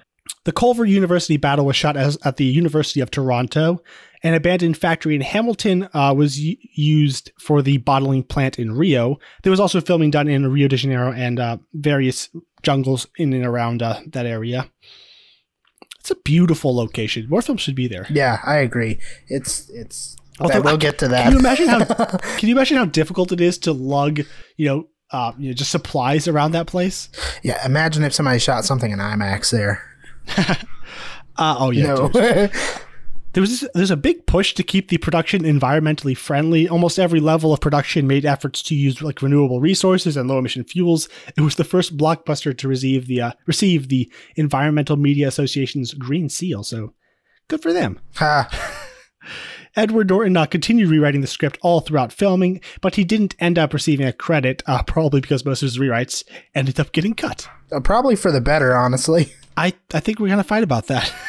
The 0.44 0.52
Culver 0.52 0.84
University 0.84 1.36
battle 1.36 1.66
was 1.66 1.76
shot 1.76 1.96
as, 1.96 2.18
at 2.24 2.36
the 2.36 2.44
University 2.44 3.00
of 3.00 3.10
Toronto. 3.10 3.82
An 4.24 4.32
abandoned 4.32 4.78
factory 4.78 5.14
in 5.14 5.20
Hamilton 5.20 5.86
uh, 5.92 6.14
was 6.16 6.40
used 6.40 7.30
for 7.38 7.60
the 7.60 7.76
bottling 7.76 8.22
plant 8.22 8.58
in 8.58 8.72
Rio. 8.72 9.18
There 9.42 9.50
was 9.50 9.60
also 9.60 9.82
filming 9.82 10.10
done 10.10 10.28
in 10.28 10.50
Rio 10.50 10.66
de 10.66 10.78
Janeiro 10.78 11.12
and 11.12 11.38
uh, 11.38 11.58
various 11.74 12.30
jungles 12.62 13.06
in 13.18 13.34
and 13.34 13.44
around 13.44 13.82
uh, 13.82 14.00
that 14.06 14.24
area. 14.24 14.70
It's 16.00 16.10
a 16.10 16.16
beautiful 16.16 16.74
location. 16.74 17.28
More 17.28 17.42
films 17.42 17.60
should 17.60 17.74
be 17.74 17.86
there. 17.86 18.06
Yeah, 18.10 18.38
I 18.44 18.56
agree. 18.56 18.98
It's 19.28 19.68
it's. 19.70 20.16
Although, 20.40 20.62
we'll 20.62 20.78
get 20.78 20.98
to 20.98 21.08
that. 21.08 21.24
Can 21.24 21.32
you 21.32 21.38
imagine 21.38 21.68
how? 21.68 21.84
can 22.38 22.48
you 22.48 22.54
imagine 22.54 22.78
how 22.78 22.86
difficult 22.86 23.30
it 23.30 23.40
is 23.40 23.56
to 23.58 23.72
lug, 23.72 24.20
you 24.56 24.66
know, 24.66 24.88
uh, 25.12 25.32
you 25.38 25.48
know, 25.48 25.54
just 25.54 25.70
supplies 25.70 26.26
around 26.26 26.52
that 26.52 26.66
place? 26.66 27.08
Yeah, 27.42 27.64
imagine 27.64 28.02
if 28.04 28.12
somebody 28.12 28.38
shot 28.38 28.64
something 28.64 28.90
in 28.90 28.98
IMAX 28.98 29.50
there. 29.50 29.82
uh, 31.36 31.56
oh 31.58 31.70
yeah. 31.70 31.84
No. 31.84 32.50
there 33.34 33.40
was 33.40 33.60
this, 33.60 33.70
there's 33.74 33.90
a 33.90 33.96
big 33.96 34.26
push 34.26 34.54
to 34.54 34.62
keep 34.62 34.88
the 34.88 34.98
production 34.98 35.42
environmentally 35.42 36.16
friendly. 36.16 36.68
Almost 36.68 36.98
every 36.98 37.20
level 37.20 37.52
of 37.52 37.60
production 37.60 38.06
made 38.06 38.24
efforts 38.24 38.62
to 38.62 38.74
use 38.74 39.02
like 39.02 39.22
renewable 39.22 39.60
resources 39.60 40.16
and 40.16 40.28
low 40.28 40.38
emission 40.38 40.64
fuels. 40.64 41.08
It 41.36 41.42
was 41.42 41.56
the 41.56 41.64
first 41.64 41.96
blockbuster 41.96 42.56
to 42.56 42.68
receive 42.68 43.06
the 43.06 43.20
uh, 43.20 43.32
receive 43.46 43.88
the 43.88 44.10
Environmental 44.36 44.96
Media 44.96 45.28
Association's 45.28 45.94
Green 45.94 46.28
Seal. 46.28 46.62
So 46.62 46.94
good 47.48 47.60
for 47.60 47.72
them. 47.72 48.00
Edward 49.76 50.08
Norton 50.08 50.36
uh, 50.36 50.46
continued 50.46 50.88
rewriting 50.88 51.20
the 51.20 51.26
script 51.26 51.58
all 51.62 51.80
throughout 51.80 52.12
filming, 52.12 52.60
but 52.80 52.94
he 52.94 53.04
didn't 53.04 53.34
end 53.40 53.58
up 53.58 53.72
receiving 53.72 54.06
a 54.06 54.12
credit, 54.12 54.62
uh, 54.66 54.82
probably 54.82 55.20
because 55.20 55.44
most 55.44 55.62
of 55.62 55.66
his 55.66 55.78
rewrites 55.78 56.24
ended 56.54 56.78
up 56.78 56.92
getting 56.92 57.14
cut. 57.14 57.48
Uh, 57.72 57.80
probably 57.80 58.14
for 58.14 58.30
the 58.30 58.40
better, 58.40 58.76
honestly. 58.76 59.32
I, 59.56 59.72
I 59.92 60.00
think 60.00 60.18
we're 60.18 60.28
going 60.28 60.38
to 60.38 60.44
fight 60.44 60.62
about 60.62 60.86
that. 60.86 61.12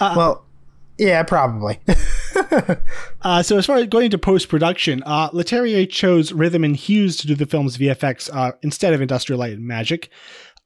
Uh, 0.00 0.14
well, 0.16 0.45
yeah, 0.98 1.22
probably. 1.22 1.78
uh, 3.22 3.42
so, 3.42 3.58
as 3.58 3.66
far 3.66 3.76
as 3.76 3.86
going 3.86 4.06
into 4.06 4.18
post 4.18 4.48
production, 4.48 5.02
uh, 5.04 5.30
Leterrier 5.30 5.88
chose 5.88 6.32
Rhythm 6.32 6.64
and 6.64 6.76
Hues 6.76 7.16
to 7.18 7.26
do 7.26 7.34
the 7.34 7.46
film's 7.46 7.76
VFX 7.78 8.30
uh, 8.32 8.52
instead 8.62 8.92
of 8.92 9.00
Industrial 9.00 9.38
Light 9.38 9.52
and 9.52 9.66
Magic. 9.66 10.10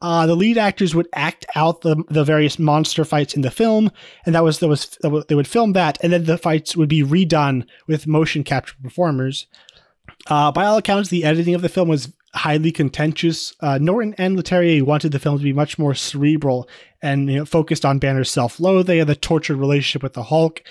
Uh, 0.02 0.26
the 0.26 0.34
lead 0.34 0.56
actors 0.56 0.94
would 0.94 1.08
act 1.12 1.44
out 1.54 1.82
the, 1.82 2.02
the 2.08 2.24
various 2.24 2.58
monster 2.58 3.04
fights 3.04 3.34
in 3.34 3.42
the 3.42 3.50
film, 3.50 3.90
and 4.24 4.34
that 4.34 4.42
was, 4.42 4.58
that 4.60 4.68
was 4.68 4.96
they 5.28 5.34
would 5.34 5.48
film 5.48 5.74
that, 5.74 5.98
and 6.02 6.12
then 6.12 6.24
the 6.24 6.38
fights 6.38 6.74
would 6.74 6.88
be 6.88 7.02
redone 7.02 7.66
with 7.86 8.06
motion 8.06 8.42
capture 8.42 8.76
performers. 8.82 9.46
Uh, 10.26 10.50
by 10.52 10.64
all 10.64 10.78
accounts, 10.78 11.10
the 11.10 11.24
editing 11.24 11.54
of 11.54 11.62
the 11.62 11.68
film 11.68 11.88
was 11.88 12.12
highly 12.34 12.72
contentious. 12.72 13.54
Uh, 13.60 13.78
Norton 13.78 14.14
and 14.18 14.38
Leterrier 14.38 14.82
wanted 14.82 15.12
the 15.12 15.18
film 15.18 15.38
to 15.38 15.44
be 15.44 15.52
much 15.52 15.78
more 15.78 15.94
cerebral 15.94 16.68
and 17.02 17.30
you 17.30 17.38
know, 17.38 17.44
focused 17.44 17.84
on 17.84 17.98
Banner's 17.98 18.30
self-loathing 18.30 19.00
and 19.00 19.08
the 19.08 19.16
tortured 19.16 19.56
relationship 19.56 20.02
with 20.02 20.14
the 20.14 20.24
Hulk. 20.24 20.62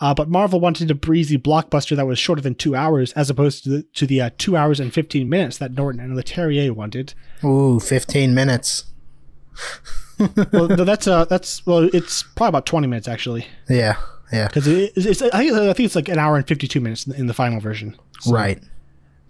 Uh, 0.00 0.12
but 0.12 0.28
Marvel 0.28 0.60
wanted 0.60 0.90
a 0.90 0.94
breezy 0.94 1.38
blockbuster 1.38 1.96
that 1.96 2.06
was 2.06 2.18
shorter 2.18 2.42
than 2.42 2.54
two 2.54 2.74
hours, 2.74 3.12
as 3.12 3.30
opposed 3.30 3.62
to 3.64 3.70
the, 3.70 3.82
to 3.94 4.06
the 4.06 4.20
uh, 4.20 4.30
two 4.38 4.56
hours 4.56 4.80
and 4.80 4.92
15 4.92 5.28
minutes 5.28 5.58
that 5.58 5.72
Norton 5.72 6.00
and 6.00 6.16
Leterrier 6.16 6.72
wanted. 6.72 7.14
Ooh, 7.44 7.78
15 7.78 8.34
minutes. 8.34 8.84
well, 10.52 10.68
no, 10.68 10.84
that's 10.84 11.06
uh, 11.06 11.24
that's 11.26 11.64
well, 11.64 11.88
it's 11.92 12.22
probably 12.22 12.48
about 12.48 12.66
20 12.66 12.88
minutes 12.88 13.06
actually. 13.06 13.46
Yeah, 13.68 13.96
yeah. 14.32 14.48
Because 14.48 14.66
it, 14.66 14.92
it's, 14.96 15.22
I 15.22 15.30
think 15.30 15.52
I 15.52 15.72
think 15.72 15.86
it's 15.86 15.94
like 15.94 16.08
an 16.08 16.18
hour 16.18 16.36
and 16.36 16.46
52 16.46 16.80
minutes 16.80 17.06
in 17.06 17.28
the 17.28 17.34
final 17.34 17.60
version. 17.60 17.96
So. 18.20 18.32
Right. 18.32 18.60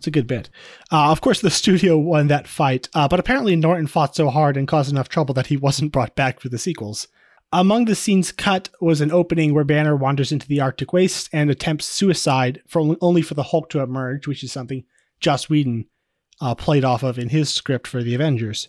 It's 0.05 0.09
a 0.09 0.11
good 0.11 0.27
bit. 0.27 0.51
Uh, 0.93 1.11
of 1.11 1.23
course, 1.23 1.41
the 1.41 1.51
studio 1.51 1.97
won 1.97 2.29
that 2.29 2.47
fight, 2.47 2.91
uh, 2.93 3.09
but 3.09 3.19
apparently 3.19 3.57
Norton 3.57 3.87
fought 3.87 4.15
so 4.15 4.29
hard 4.29 4.55
and 4.59 4.69
caused 4.69 4.93
enough 4.93 5.09
trouble 5.09 5.33
that 5.33 5.47
he 5.47 5.57
wasn't 5.67 5.93
brought 5.93 6.15
back 6.15 6.41
for 6.41 6.51
the 6.51 6.59
sequels. 6.59 7.09
Among 7.51 7.87
the 7.87 7.95
scenes 7.95 8.31
cut 8.31 8.69
was 8.83 9.01
an 9.01 9.11
opening 9.11 9.55
where 9.55 9.65
Banner 9.65 9.97
wanders 9.97 10.31
into 10.31 10.47
the 10.47 10.61
Arctic 10.61 10.93
wastes 10.93 11.31
and 11.33 11.51
attempts 11.51 11.87
suicide 11.87 12.61
for 12.67 12.99
only 13.01 13.23
for 13.23 13.33
the 13.33 13.45
Hulk 13.45 13.71
to 13.71 13.81
emerge, 13.81 14.27
which 14.27 14.45
is 14.45 14.53
something 14.53 14.85
Joss 15.21 15.49
Whedon 15.49 15.87
uh, 16.39 16.55
played 16.55 16.85
off 16.85 17.03
of 17.03 17.19
in 17.19 17.31
his 17.31 17.49
script 17.49 17.87
for 17.87 18.03
the 18.03 18.15
Avengers. 18.15 18.69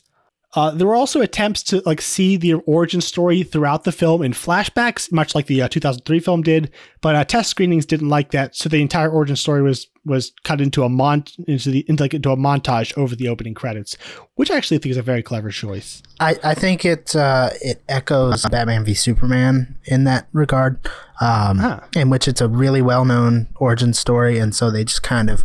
Uh, 0.55 0.71
there 0.71 0.87
were 0.87 0.95
also 0.95 1.19
attempts 1.21 1.61
to 1.63 1.81
like 1.85 2.01
see 2.01 2.37
the 2.37 2.53
origin 2.53 3.01
story 3.01 3.43
throughout 3.43 3.83
the 3.83 3.91
film 3.91 4.21
in 4.21 4.31
flashbacks, 4.31 5.11
much 5.11 5.35
like 5.35 5.47
the 5.47 5.61
uh, 5.61 5.67
2003 5.67 6.19
film 6.19 6.41
did. 6.41 6.71
But 7.01 7.15
uh, 7.15 7.25
test 7.25 7.49
screenings 7.49 7.85
didn't 7.85 8.09
like 8.09 8.31
that, 8.31 8.55
so 8.55 8.69
the 8.69 8.81
entire 8.81 9.09
origin 9.09 9.35
story 9.35 9.61
was 9.61 9.87
was 10.05 10.31
cut 10.43 10.61
into 10.61 10.83
a 10.83 10.89
mont 10.89 11.35
into 11.47 11.71
the 11.71 11.83
into, 11.89 12.03
like, 12.03 12.13
into 12.13 12.29
a 12.31 12.37
montage 12.37 12.95
over 12.97 13.15
the 13.15 13.27
opening 13.27 13.53
credits, 13.53 13.97
which 14.35 14.49
I 14.51 14.55
actually 14.57 14.77
think 14.77 14.91
is 14.91 14.97
a 14.97 15.01
very 15.01 15.23
clever 15.23 15.49
choice. 15.49 16.01
I, 16.19 16.37
I 16.43 16.53
think 16.53 16.85
it 16.85 17.15
uh, 17.15 17.49
it 17.61 17.81
echoes 17.89 18.45
Batman 18.45 18.85
v 18.85 18.93
Superman 18.93 19.75
in 19.85 20.03
that 20.05 20.27
regard, 20.31 20.79
um, 21.19 21.57
Huh. 21.57 21.79
in 21.95 22.09
which 22.09 22.27
it's 22.27 22.39
a 22.41 22.47
really 22.47 22.81
well 22.81 23.03
known 23.03 23.47
origin 23.57 23.93
story, 23.93 24.37
and 24.37 24.55
so 24.55 24.71
they 24.71 24.83
just 24.85 25.03
kind 25.03 25.29
of 25.29 25.43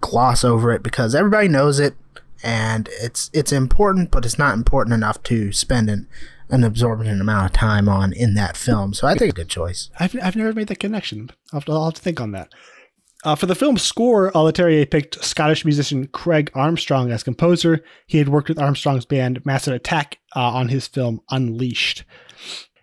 gloss 0.00 0.44
over 0.44 0.72
it 0.72 0.82
because 0.82 1.14
everybody 1.14 1.48
knows 1.48 1.80
it, 1.80 1.94
and 2.46 2.88
it's 3.02 3.28
it's 3.32 3.50
important, 3.50 4.12
but 4.12 4.24
it's 4.24 4.38
not 4.38 4.54
important 4.54 4.94
enough 4.94 5.20
to 5.24 5.52
spend 5.52 5.90
an 5.90 6.08
an 6.48 6.62
absorbent 6.62 7.20
amount 7.20 7.46
of 7.46 7.52
time 7.52 7.88
on 7.88 8.12
in 8.12 8.34
that 8.34 8.56
film. 8.56 8.94
So 8.94 9.08
I 9.08 9.14
think 9.14 9.30
it's 9.30 9.38
a 9.38 9.42
good 9.42 9.48
choice. 9.48 9.90
I've, 9.98 10.16
I've 10.22 10.36
never 10.36 10.52
made 10.52 10.68
that 10.68 10.78
connection. 10.78 11.30
I'll 11.52 11.58
have 11.58 11.64
to, 11.64 11.72
I'll 11.72 11.84
have 11.86 11.94
to 11.94 12.00
think 12.00 12.20
on 12.20 12.30
that. 12.30 12.52
Uh, 13.24 13.34
for 13.34 13.46
the 13.46 13.56
film's 13.56 13.82
score, 13.82 14.30
Leterrier 14.30 14.88
picked 14.88 15.24
Scottish 15.24 15.64
musician 15.64 16.06
Craig 16.06 16.52
Armstrong 16.54 17.10
as 17.10 17.24
composer. 17.24 17.82
He 18.06 18.18
had 18.18 18.28
worked 18.28 18.48
with 18.48 18.60
Armstrong's 18.60 19.04
band 19.04 19.44
Massive 19.44 19.74
Attack 19.74 20.18
uh, 20.36 20.50
on 20.50 20.68
his 20.68 20.86
film 20.86 21.20
Unleashed. 21.30 22.04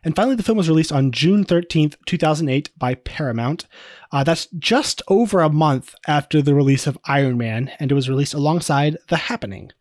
And 0.04 0.16
finally, 0.16 0.36
the 0.36 0.44
film 0.44 0.58
was 0.58 0.70
released 0.70 0.92
on 0.92 1.12
June 1.12 1.46
13th, 1.46 1.96
2008 2.06 2.72
by 2.78 2.96
Paramount. 2.96 3.68
Uh, 4.12 4.24
that's 4.24 4.48
just 4.60 5.02
over 5.08 5.40
a 5.40 5.50
month 5.50 5.96
after 6.08 6.42
the 6.42 6.54
release 6.54 6.88
of 6.88 6.98
Iron 7.06 7.38
Man, 7.38 7.72
and 7.80 7.92
it 7.92 7.96
was 7.96 8.10
released 8.10 8.34
alongside 8.34 8.98
The 9.08 9.18
Happening. 9.18 9.72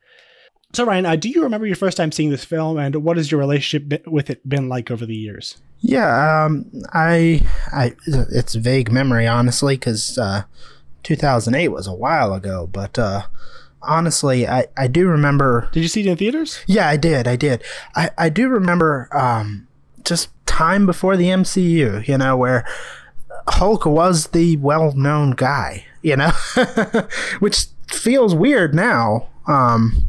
So, 0.73 0.87
Ryan, 0.87 1.05
uh, 1.05 1.17
do 1.17 1.29
you 1.29 1.43
remember 1.43 1.67
your 1.67 1.77
first 1.77 1.97
time 1.97 2.13
seeing 2.13 2.31
this 2.31 2.45
film, 2.45 2.79
and 2.79 2.97
what 2.97 3.17
has 3.17 3.31
your 3.31 3.41
relationship 3.41 4.07
with 4.07 4.31
it 4.31 4.49
been 4.49 4.69
like 4.69 4.91
over 4.91 5.05
the 5.05 5.17
years? 5.17 5.59
Yeah, 5.81 6.45
um, 6.47 6.71
I, 6.93 7.43
I, 7.73 7.95
it's 8.07 8.55
vague 8.55 8.91
memory, 8.91 9.27
honestly, 9.27 9.75
because 9.77 10.17
uh, 10.17 10.45
2008 11.03 11.69
was 11.69 11.87
a 11.87 11.93
while 11.93 12.33
ago. 12.33 12.69
But 12.73 12.99
uh, 12.99 13.23
honestly, 13.83 14.47
I, 14.49 14.67
I 14.77 14.87
do 14.87 15.09
remember. 15.09 15.69
Did 15.73 15.83
you 15.83 15.89
see 15.89 16.01
it 16.01 16.07
in 16.07 16.17
theaters? 16.17 16.61
Yeah, 16.67 16.89
I 16.89 16.97
did, 16.97 17.27
I 17.29 17.37
did. 17.37 17.63
I, 17.95 18.11
I 18.17 18.29
do 18.29 18.49
remember 18.49 19.09
um, 19.13 19.67
just 20.05 20.31
time 20.47 20.87
before 20.87 21.17
the 21.17 21.27
MCU, 21.27 22.07
you 22.07 22.19
know, 22.19 22.37
where 22.37 22.67
Hulk 23.49 23.87
was 23.87 24.29
the 24.29 24.57
well-known 24.59 25.33
guy, 25.33 25.85
you 26.03 26.17
know, 26.17 26.33
which 27.41 27.67
feels 27.89 28.35
weird 28.35 28.75
now. 28.75 29.29
Um, 29.47 30.09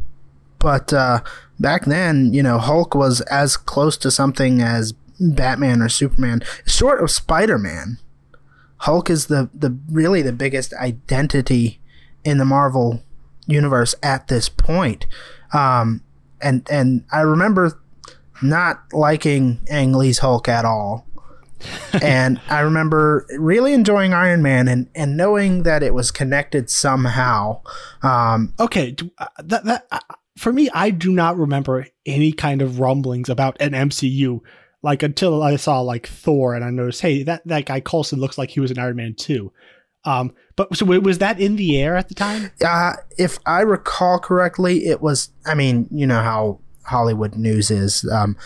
but 0.58 0.92
uh, 0.92 1.20
back 1.58 1.84
then, 1.84 2.32
you 2.32 2.42
know, 2.42 2.58
Hulk 2.58 2.94
was 2.94 3.20
as 3.22 3.56
close 3.56 3.96
to 3.98 4.10
something 4.10 4.60
as 4.60 4.92
Batman 5.20 5.82
or 5.82 5.88
Superman, 5.88 6.42
short 6.66 7.02
of 7.02 7.10
Spider 7.10 7.58
Man. 7.58 7.98
Hulk 8.78 9.08
is 9.08 9.26
the, 9.26 9.48
the 9.54 9.76
really 9.90 10.22
the 10.22 10.32
biggest 10.32 10.74
identity 10.74 11.80
in 12.24 12.38
the 12.38 12.44
Marvel 12.44 13.02
universe 13.46 13.94
at 14.02 14.28
this 14.28 14.48
point. 14.48 15.06
Um, 15.52 16.02
and 16.40 16.66
and 16.70 17.04
I 17.12 17.20
remember 17.20 17.80
not 18.42 18.82
liking 18.92 19.60
Ang 19.68 19.92
Lee's 19.92 20.18
Hulk 20.18 20.48
at 20.48 20.64
all. 20.64 21.06
and 22.02 22.40
I 22.48 22.60
remember 22.60 23.26
really 23.38 23.72
enjoying 23.72 24.12
Iron 24.12 24.42
Man 24.42 24.68
and, 24.68 24.90
and 24.94 25.16
knowing 25.16 25.62
that 25.62 25.82
it 25.82 25.94
was 25.94 26.10
connected 26.10 26.68
somehow. 26.68 27.62
Um, 28.02 28.52
okay 28.60 28.94
uh, 29.18 29.26
that 29.44 29.64
that 29.64 29.86
uh, 29.90 29.98
for 30.36 30.52
me 30.52 30.68
i 30.74 30.90
do 30.90 31.12
not 31.12 31.36
remember 31.36 31.86
any 32.06 32.32
kind 32.32 32.60
of 32.60 32.80
rumblings 32.80 33.28
about 33.28 33.56
an 33.60 33.72
mcu 33.72 34.40
like 34.82 35.02
until 35.02 35.42
i 35.42 35.56
saw 35.56 35.80
like 35.80 36.06
thor 36.06 36.54
and 36.54 36.64
i 36.64 36.70
noticed 36.70 37.00
hey 37.00 37.22
that 37.22 37.46
that 37.46 37.66
guy 37.66 37.80
Coulson 37.80 38.20
looks 38.20 38.36
like 38.36 38.50
he 38.50 38.60
was 38.60 38.70
an 38.70 38.78
iron 38.78 38.96
man 38.96 39.14
too 39.14 39.52
um 40.04 40.32
but 40.56 40.76
so 40.76 40.86
was 40.86 41.18
that 41.18 41.40
in 41.40 41.56
the 41.56 41.80
air 41.80 41.96
at 41.96 42.08
the 42.08 42.14
time 42.14 42.50
uh, 42.64 42.92
if 43.18 43.38
I 43.44 43.62
recall 43.62 44.18
correctly, 44.18 44.86
it 44.86 45.00
was. 45.00 45.30
I 45.44 45.54
mean, 45.54 45.88
you 45.90 46.06
know 46.06 46.20
how 46.22 46.60
Hollywood 46.84 47.34
news 47.34 47.70
is. 47.70 48.08
Um, 48.10 48.36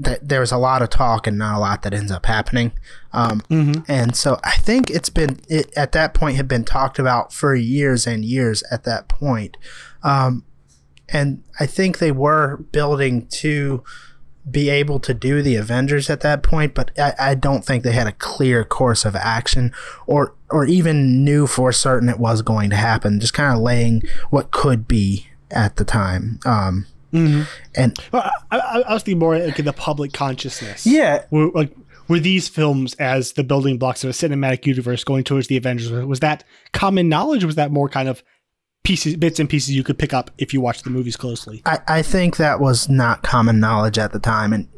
that 0.00 0.28
there's 0.28 0.52
a 0.52 0.56
lot 0.56 0.80
of 0.80 0.90
talk 0.90 1.26
and 1.26 1.36
not 1.36 1.56
a 1.56 1.58
lot 1.58 1.82
that 1.82 1.92
ends 1.92 2.12
up 2.12 2.24
happening. 2.26 2.70
Um, 3.12 3.42
and 3.88 4.14
so 4.14 4.38
I 4.44 4.52
think 4.52 4.90
it's 4.90 5.08
been 5.08 5.40
it, 5.48 5.76
at 5.76 5.90
that 5.92 6.14
point 6.14 6.36
had 6.36 6.46
been 6.46 6.64
talked 6.64 7.00
about 7.00 7.32
for 7.32 7.54
years 7.54 8.06
and 8.06 8.24
years. 8.24 8.62
At 8.70 8.84
that 8.84 9.08
point, 9.08 9.56
um, 10.04 10.44
and 11.08 11.42
I 11.58 11.66
think 11.66 11.98
they 11.98 12.12
were 12.12 12.58
building 12.70 13.26
to 13.26 13.82
be 14.48 14.70
able 14.70 15.00
to 15.00 15.12
do 15.12 15.42
the 15.42 15.56
Avengers 15.56 16.08
at 16.08 16.20
that 16.20 16.42
point, 16.42 16.74
but 16.74 16.90
I, 16.98 17.14
I 17.18 17.34
don't 17.34 17.64
think 17.64 17.82
they 17.82 17.92
had 17.92 18.06
a 18.06 18.12
clear 18.12 18.64
course 18.64 19.04
of 19.04 19.16
action 19.16 19.72
or 20.06 20.34
or 20.50 20.64
even 20.64 21.24
knew 21.24 21.46
for 21.46 21.72
certain 21.72 22.08
it 22.08 22.20
was 22.20 22.42
going 22.42 22.70
to 22.70 22.76
happen. 22.76 23.20
Just 23.20 23.34
kind 23.34 23.54
of 23.54 23.62
laying 23.62 24.02
what 24.30 24.52
could 24.52 24.86
be 24.86 25.26
at 25.50 25.76
the 25.76 25.84
time. 25.84 26.38
Um, 26.46 26.86
Mm-hmm. 27.12 27.42
And 27.74 27.98
well, 28.12 28.30
I, 28.50 28.58
I, 28.58 28.80
I 28.80 28.94
was 28.94 29.02
thinking 29.02 29.18
more 29.18 29.38
like 29.38 29.58
in 29.58 29.64
the 29.64 29.72
public 29.72 30.12
consciousness. 30.12 30.86
Yeah, 30.86 31.24
were 31.30 31.50
like 31.50 31.74
were 32.08 32.18
these 32.18 32.48
films 32.48 32.94
as 32.94 33.32
the 33.32 33.44
building 33.44 33.78
blocks 33.78 34.02
of 34.02 34.10
a 34.10 34.12
cinematic 34.12 34.66
universe 34.66 35.04
going 35.04 35.24
towards 35.24 35.48
the 35.48 35.56
avengers 35.56 35.90
was 35.90 36.20
that 36.20 36.44
common 36.72 37.08
knowledge 37.08 37.44
or 37.44 37.46
was 37.46 37.56
that 37.56 37.70
more 37.70 37.88
kind 37.88 38.08
of 38.08 38.22
pieces 38.82 39.16
bits 39.16 39.38
and 39.38 39.50
pieces 39.50 39.74
you 39.74 39.84
could 39.84 39.98
pick 39.98 40.14
up 40.14 40.30
if 40.38 40.54
you 40.54 40.60
watched 40.60 40.84
the 40.84 40.90
movies 40.90 41.16
closely? 41.16 41.62
I, 41.66 41.78
I 41.86 42.02
think 42.02 42.38
that 42.38 42.60
was 42.60 42.88
not 42.88 43.22
common 43.22 43.60
knowledge 43.60 43.98
at 43.98 44.12
the 44.12 44.18
time, 44.18 44.52
and 44.52 44.68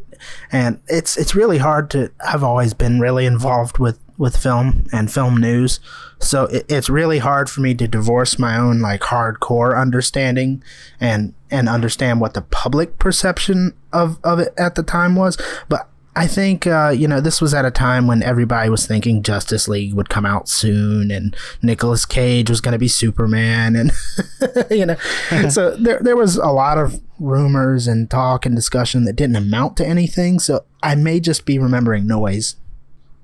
and 0.52 0.80
it's 0.88 1.16
it's 1.16 1.34
really 1.34 1.58
hard 1.58 1.90
to. 1.90 2.10
I've 2.26 2.42
always 2.42 2.74
been 2.74 3.00
really 3.00 3.26
involved 3.26 3.78
with 3.78 3.98
with 4.20 4.36
film 4.36 4.86
and 4.92 5.10
film 5.10 5.38
news, 5.38 5.80
so 6.20 6.44
it, 6.44 6.66
it's 6.68 6.90
really 6.90 7.18
hard 7.18 7.48
for 7.48 7.62
me 7.62 7.74
to 7.74 7.88
divorce 7.88 8.38
my 8.38 8.56
own 8.56 8.80
like 8.80 9.00
hardcore 9.00 9.76
understanding 9.76 10.62
and 11.00 11.34
and 11.50 11.68
understand 11.68 12.20
what 12.20 12.34
the 12.34 12.42
public 12.42 12.98
perception 12.98 13.74
of 13.92 14.18
of 14.22 14.38
it 14.38 14.52
at 14.56 14.76
the 14.76 14.84
time 14.84 15.16
was, 15.16 15.36
but. 15.68 15.88
I 16.16 16.26
think 16.26 16.66
uh, 16.66 16.92
you 16.94 17.06
know 17.06 17.20
this 17.20 17.40
was 17.40 17.54
at 17.54 17.64
a 17.64 17.70
time 17.70 18.08
when 18.08 18.20
everybody 18.24 18.68
was 18.68 18.84
thinking 18.84 19.22
Justice 19.22 19.68
League 19.68 19.94
would 19.94 20.08
come 20.08 20.26
out 20.26 20.48
soon, 20.48 21.12
and 21.12 21.36
Nicolas 21.62 22.04
Cage 22.04 22.50
was 22.50 22.60
going 22.60 22.72
to 22.72 22.80
be 22.80 22.88
Superman, 22.88 23.76
and 23.76 23.92
you 24.70 24.86
know, 24.86 24.96
so 25.50 25.76
there 25.76 26.00
there 26.00 26.16
was 26.16 26.36
a 26.36 26.48
lot 26.48 26.78
of 26.78 27.00
rumors 27.20 27.86
and 27.86 28.10
talk 28.10 28.44
and 28.44 28.56
discussion 28.56 29.04
that 29.04 29.14
didn't 29.14 29.36
amount 29.36 29.76
to 29.76 29.86
anything. 29.86 30.40
So 30.40 30.64
I 30.82 30.96
may 30.96 31.20
just 31.20 31.46
be 31.46 31.60
remembering 31.60 32.08
noise, 32.08 32.56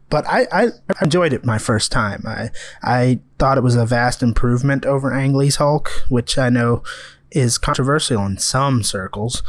but 0.08 0.26
I, 0.26 0.46
I 0.52 0.68
enjoyed 1.02 1.32
it 1.32 1.44
my 1.44 1.58
first 1.58 1.92
time. 1.92 2.22
I 2.26 2.50
I 2.82 3.20
thought 3.38 3.58
it 3.58 3.64
was 3.64 3.76
a 3.76 3.86
vast 3.86 4.22
improvement 4.22 4.86
over 4.86 5.12
Ang 5.12 5.34
Lee's 5.34 5.56
Hulk, 5.56 5.90
which 6.08 6.38
I 6.38 6.50
know 6.50 6.82
is 7.30 7.58
controversial 7.58 8.24
in 8.24 8.38
some 8.38 8.82
circles, 8.82 9.42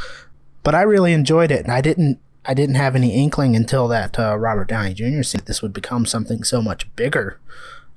but 0.64 0.76
I 0.76 0.82
really 0.82 1.14
enjoyed 1.14 1.52
it, 1.52 1.64
and 1.64 1.72
I 1.72 1.82
didn't. 1.82 2.20
I 2.50 2.54
didn't 2.54 2.76
have 2.76 2.96
any 2.96 3.14
inkling 3.14 3.58
until 3.58 3.90
that 3.90 4.18
uh, 4.18 4.38
Robert 4.38 4.70
Downey 4.70 4.94
Jr. 4.94 5.22
said 5.22 5.48
this 5.48 5.62
would 5.62 5.74
become 5.74 6.06
something 6.06 6.46
so 6.46 6.62
much 6.62 6.88
bigger. 6.96 7.42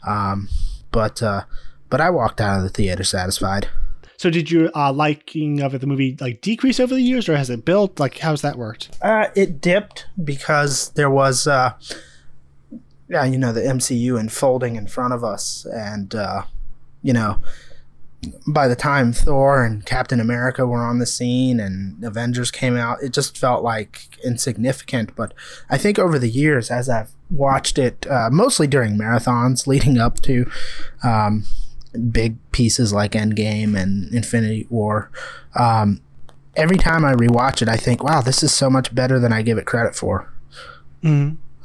Um, 0.04 0.48
but 0.90 1.22
uh, 1.22 1.44
but 1.88 2.00
I 2.00 2.10
walked 2.10 2.40
out 2.40 2.58
of 2.58 2.62
the 2.64 2.68
theater 2.68 3.04
satisfied. 3.04 3.68
So 4.16 4.28
did 4.28 4.50
your 4.50 4.70
uh, 4.76 4.92
liking 4.92 5.60
of 5.60 5.80
the 5.80 5.86
movie 5.86 6.16
like 6.20 6.42
decrease 6.42 6.78
over 6.78 6.94
the 6.94 7.00
years, 7.00 7.28
or 7.28 7.36
has 7.36 7.48
it 7.48 7.64
built? 7.64 7.98
Like, 7.98 8.18
how's 8.18 8.42
that 8.42 8.56
worked? 8.56 8.90
Uh, 9.00 9.28
it 9.34 9.62
dipped 9.62 10.06
because 10.22 10.90
there 10.90 11.08
was, 11.08 11.46
uh, 11.46 11.72
yeah, 13.10 13.24
you 13.24 13.36
know, 13.36 13.52
the 13.52 13.62
MCU 13.62 14.18
unfolding 14.18 14.76
in 14.76 14.86
front 14.86 15.12
of 15.12 15.24
us, 15.24 15.66
and 15.66 16.14
uh, 16.14 16.44
you 17.02 17.12
know, 17.12 17.40
by 18.46 18.68
the 18.68 18.76
time 18.76 19.12
Thor 19.12 19.64
and 19.64 19.84
Captain 19.84 20.20
America 20.20 20.64
were 20.64 20.84
on 20.84 21.00
the 21.00 21.06
scene 21.06 21.58
and 21.58 22.02
Avengers 22.04 22.52
came 22.52 22.76
out, 22.76 23.02
it 23.02 23.12
just 23.12 23.36
felt 23.36 23.64
like 23.64 24.16
insignificant. 24.24 25.16
But 25.16 25.34
I 25.68 25.76
think 25.76 25.98
over 25.98 26.20
the 26.20 26.28
years, 26.28 26.70
as 26.70 26.88
I've 26.88 27.10
watched 27.30 27.78
it, 27.78 28.06
uh, 28.08 28.28
mostly 28.30 28.68
during 28.68 28.96
marathons 28.96 29.66
leading 29.66 29.98
up 29.98 30.20
to 30.22 30.48
um, 31.02 31.46
big 32.12 32.36
pieces 32.52 32.92
like 32.92 33.12
Endgame 33.12 33.76
and 33.76 34.14
Infinity 34.14 34.68
War, 34.70 35.10
um, 35.58 36.00
every 36.54 36.76
time 36.76 37.04
I 37.04 37.14
rewatch 37.14 37.60
it, 37.60 37.68
I 37.68 37.76
think, 37.76 38.04
wow, 38.04 38.20
this 38.20 38.44
is 38.44 38.52
so 38.52 38.70
much 38.70 38.94
better 38.94 39.18
than 39.18 39.32
I 39.32 39.42
give 39.42 39.58
it 39.58 39.66
credit 39.66 39.96
for. 39.96 40.32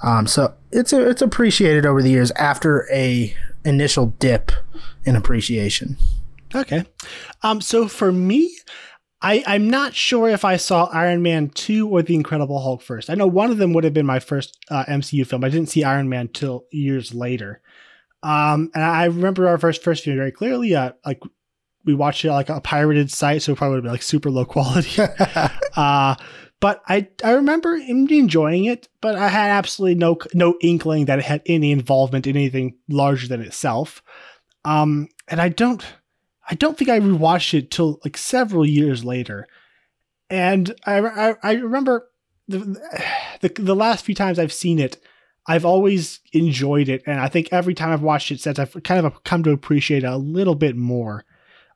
Um, 0.04 0.28
so 0.28 0.54
it's 0.72 0.94
a, 0.94 1.10
it's 1.10 1.22
appreciated 1.22 1.86
over 1.86 2.02
the 2.02 2.10
years 2.10 2.32
after 2.32 2.88
a 2.92 3.36
initial 3.64 4.08
dip 4.20 4.52
in 5.06 5.16
appreciation. 5.16 5.98
Okay. 6.54 6.86
Um. 7.44 7.62
So 7.62 7.88
for 7.88 8.12
me, 8.12 8.56
I 9.22 9.44
I'm 9.46 9.70
not 9.70 9.94
sure 9.94 10.30
if 10.30 10.46
I 10.46 10.58
saw 10.58 10.86
Iron 10.86 11.22
Man 11.22 11.50
two 11.50 11.90
or 11.90 12.02
The 12.02 12.16
Incredible 12.16 12.62
Hulk 12.62 12.82
first. 12.82 13.10
I 13.10 13.16
know 13.16 13.28
one 13.28 13.52
of 13.52 13.58
them 13.58 13.74
would 13.74 13.84
have 13.84 13.94
been 13.94 14.06
my 14.06 14.20
first 14.20 14.58
uh, 14.70 14.86
MCU 14.86 15.26
film. 15.28 15.44
I 15.44 15.50
didn't 15.50 15.70
see 15.70 15.84
Iron 15.84 16.10
Man 16.10 16.28
till 16.30 16.66
years 16.72 17.14
later. 17.14 17.62
Um. 18.24 18.72
And 18.74 18.84
I 18.84 19.06
remember 19.06 19.48
our 19.48 19.58
first 19.58 19.84
first 19.84 20.04
view 20.04 20.16
very 20.16 20.32
clearly. 20.32 20.76
Uh, 20.76 20.94
like 21.06 21.22
we 21.86 21.94
watched 21.94 22.26
it 22.26 22.32
like 22.32 22.50
a 22.50 22.62
pirated 22.62 23.12
site, 23.12 23.42
so 23.42 23.54
it 23.54 23.58
probably 23.58 23.78
would 23.78 23.84
be 23.84 23.90
like 23.90 24.02
super 24.02 24.32
low 24.32 24.46
quality. 24.46 25.02
uh, 25.76 26.16
but 26.60 26.82
I 26.88 27.08
I 27.24 27.32
remember 27.32 27.76
enjoying 27.76 28.66
it, 28.66 28.88
but 29.02 29.16
I 29.16 29.28
had 29.28 29.52
absolutely 29.52 29.96
no 29.96 30.18
no 30.34 30.56
inkling 30.62 31.06
that 31.06 31.20
it 31.20 31.26
had 31.26 31.42
any 31.46 31.72
involvement 31.72 32.28
in 32.28 32.36
anything 32.36 32.76
larger 32.90 33.28
than 33.28 33.42
itself. 33.42 34.02
Um, 34.64 35.10
and 35.28 35.42
I 35.42 35.50
don't 35.50 35.86
I 36.50 36.56
don't 36.56 36.78
think 36.78 36.90
I 36.90 37.00
rewatched 37.00 37.54
it 37.54 37.72
till 37.72 38.00
like 38.04 38.18
several 38.18 38.66
years 38.66 39.04
later. 39.04 39.48
And 40.30 40.74
I 40.86 41.00
I, 41.00 41.36
I 41.44 41.54
remember 41.54 42.10
the, 42.48 42.80
the 43.42 43.50
the 43.50 43.76
last 43.76 44.06
few 44.06 44.16
times 44.16 44.40
I've 44.40 44.54
seen 44.54 44.80
it, 44.80 44.98
I've 45.48 45.66
always 45.66 46.20
enjoyed 46.34 46.90
it, 46.90 47.04
and 47.06 47.20
I 47.20 47.28
think 47.28 47.50
every 47.52 47.74
time 47.74 47.92
I've 47.92 48.02
watched 48.02 48.32
it 48.32 48.40
since, 48.40 48.58
I've 48.60 48.82
kind 48.84 49.06
of 49.06 49.24
come 49.24 49.44
to 49.44 49.52
appreciate 49.52 50.04
it 50.04 50.08
a 50.08 50.18
little 50.18 50.56
bit 50.56 50.76
more. 50.76 51.26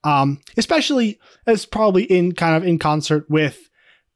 Um, 0.03 0.39
especially 0.55 1.19
as 1.45 1.65
probably 1.65 2.03
in 2.03 2.31
kind 2.31 2.55
of 2.55 2.63
in 2.63 2.79
concert 2.79 3.29
with 3.29 3.68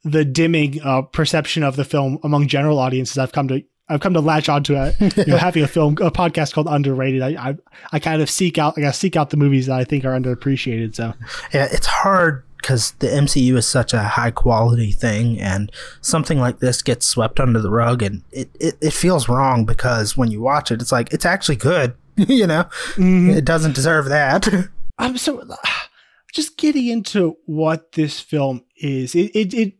the 0.03 0.25
dimming 0.25 0.81
uh, 0.81 1.01
perception 1.03 1.63
of 1.63 1.75
the 1.75 1.85
film 1.85 2.19
among 2.23 2.47
general 2.47 2.79
audiences. 2.79 3.17
I've 3.17 3.31
come 3.31 3.47
to 3.49 3.63
I've 3.89 3.99
come 3.99 4.13
to 4.13 4.21
latch 4.21 4.47
onto 4.47 4.75
a, 4.75 4.93
you 5.17 5.25
know, 5.27 5.37
having 5.37 5.63
a 5.63 5.67
film 5.67 5.93
a 6.01 6.11
podcast 6.11 6.53
called 6.53 6.67
Underrated. 6.69 7.21
I, 7.21 7.49
I 7.49 7.57
I 7.91 7.99
kind 7.99 8.21
of 8.21 8.29
seek 8.29 8.57
out 8.57 8.77
I 8.77 8.91
seek 8.91 9.15
out 9.15 9.29
the 9.29 9.37
movies 9.37 9.67
that 9.67 9.79
I 9.79 9.83
think 9.83 10.05
are 10.05 10.17
underappreciated. 10.17 10.95
So 10.95 11.13
Yeah, 11.53 11.67
it's 11.71 11.87
hard 11.87 12.43
because 12.63 12.91
the 12.99 13.07
MCU 13.07 13.57
is 13.57 13.67
such 13.67 13.93
a 13.93 14.01
high 14.01 14.31
quality 14.31 14.91
thing, 14.91 15.39
and 15.39 15.71
something 15.99 16.39
like 16.39 16.59
this 16.59 16.81
gets 16.81 17.05
swept 17.05 17.39
under 17.39 17.59
the 17.59 17.69
rug, 17.69 18.01
and 18.01 18.23
it, 18.31 18.49
it, 18.59 18.77
it 18.81 18.93
feels 18.93 19.27
wrong 19.27 19.65
because 19.65 20.15
when 20.15 20.31
you 20.31 20.41
watch 20.41 20.71
it, 20.71 20.81
it's 20.81 20.91
like 20.91 21.13
it's 21.13 21.25
actually 21.25 21.57
good. 21.57 21.93
you 22.15 22.47
know, 22.47 22.65
it 22.97 23.43
doesn't 23.43 23.75
deserve 23.75 24.05
that. 24.09 24.47
I'm 24.97 25.17
so 25.17 25.43
just 26.33 26.57
getting 26.57 26.87
into 26.87 27.37
what 27.45 27.91
this 27.93 28.19
film 28.19 28.63
is. 28.77 29.13
It 29.13 29.31
it 29.35 29.53
it 29.53 29.73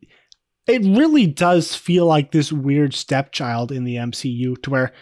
it 0.67 0.81
really 0.83 1.27
does 1.27 1.75
feel 1.75 2.05
like 2.05 2.31
this 2.31 2.51
weird 2.51 2.93
stepchild 2.93 3.71
in 3.71 3.83
the 3.83 3.95
MCU 3.95 4.61
to 4.63 4.69
where 4.69 4.93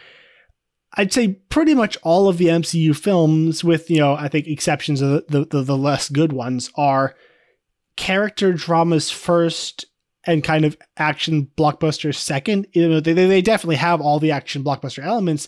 I'd 0.94 1.14
say 1.14 1.40
pretty 1.50 1.74
much 1.74 1.98
all 2.04 2.28
of 2.28 2.38
the 2.38 2.48
MCU 2.48 2.96
films, 2.96 3.64
with 3.64 3.90
you 3.90 4.00
know, 4.00 4.14
I 4.14 4.28
think 4.28 4.48
exceptions 4.48 5.02
of 5.02 5.26
the 5.28 5.46
the, 5.46 5.62
the 5.62 5.78
less 5.78 6.10
good 6.10 6.34
ones, 6.34 6.70
are 6.76 7.16
character 7.96 8.54
dramas 8.54 9.10
first 9.10 9.86
and 10.26 10.44
kind 10.44 10.66
of 10.66 10.78
action 10.98 11.50
blockbusters 11.58 12.16
second. 12.16 12.68
You 12.74 12.90
know, 12.90 13.00
they 13.00 13.14
they 13.14 13.42
definitely 13.42 13.78
have 13.78 14.02
all 14.02 14.20
the 14.20 14.32
action 14.32 14.64
blockbuster 14.64 15.04
elements, 15.04 15.48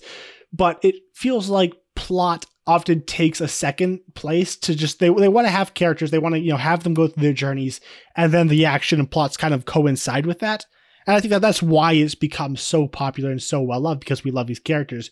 but 0.54 0.80
it 0.84 0.96
feels 1.14 1.50
like 1.50 1.74
plot 1.96 2.46
often 2.66 3.02
takes 3.02 3.42
a 3.42 3.48
second 3.48 4.00
place 4.16 4.56
to 4.56 4.74
just 4.74 5.00
they 5.00 5.10
they 5.10 5.28
want 5.28 5.46
to 5.46 5.52
have 5.52 5.74
characters 5.74 6.12
they 6.12 6.18
want 6.20 6.34
to 6.34 6.40
you 6.40 6.52
know 6.52 6.58
have 6.58 6.84
them 6.84 6.94
go 6.94 7.08
through 7.08 7.22
their 7.24 7.34
journeys 7.34 7.82
and 8.16 8.32
then 8.32 8.48
the 8.48 8.66
action 8.66 9.00
and 9.00 9.12
plots 9.12 9.36
kind 9.36 9.54
of 9.54 9.66
coincide 9.66 10.26
with 10.26 10.40
that. 10.40 10.66
And 11.06 11.16
i 11.16 11.20
think 11.20 11.32
that 11.32 11.42
that's 11.42 11.62
why 11.62 11.94
it's 11.94 12.16
become 12.16 12.56
so 12.56 12.88
popular 12.88 13.32
and 13.32 13.42
so 13.44 13.62
well 13.62 13.82
loved 13.82 14.00
because 14.00 14.24
we 14.24 14.32
love 14.32 14.48
these 14.48 14.60
characters. 14.60 15.12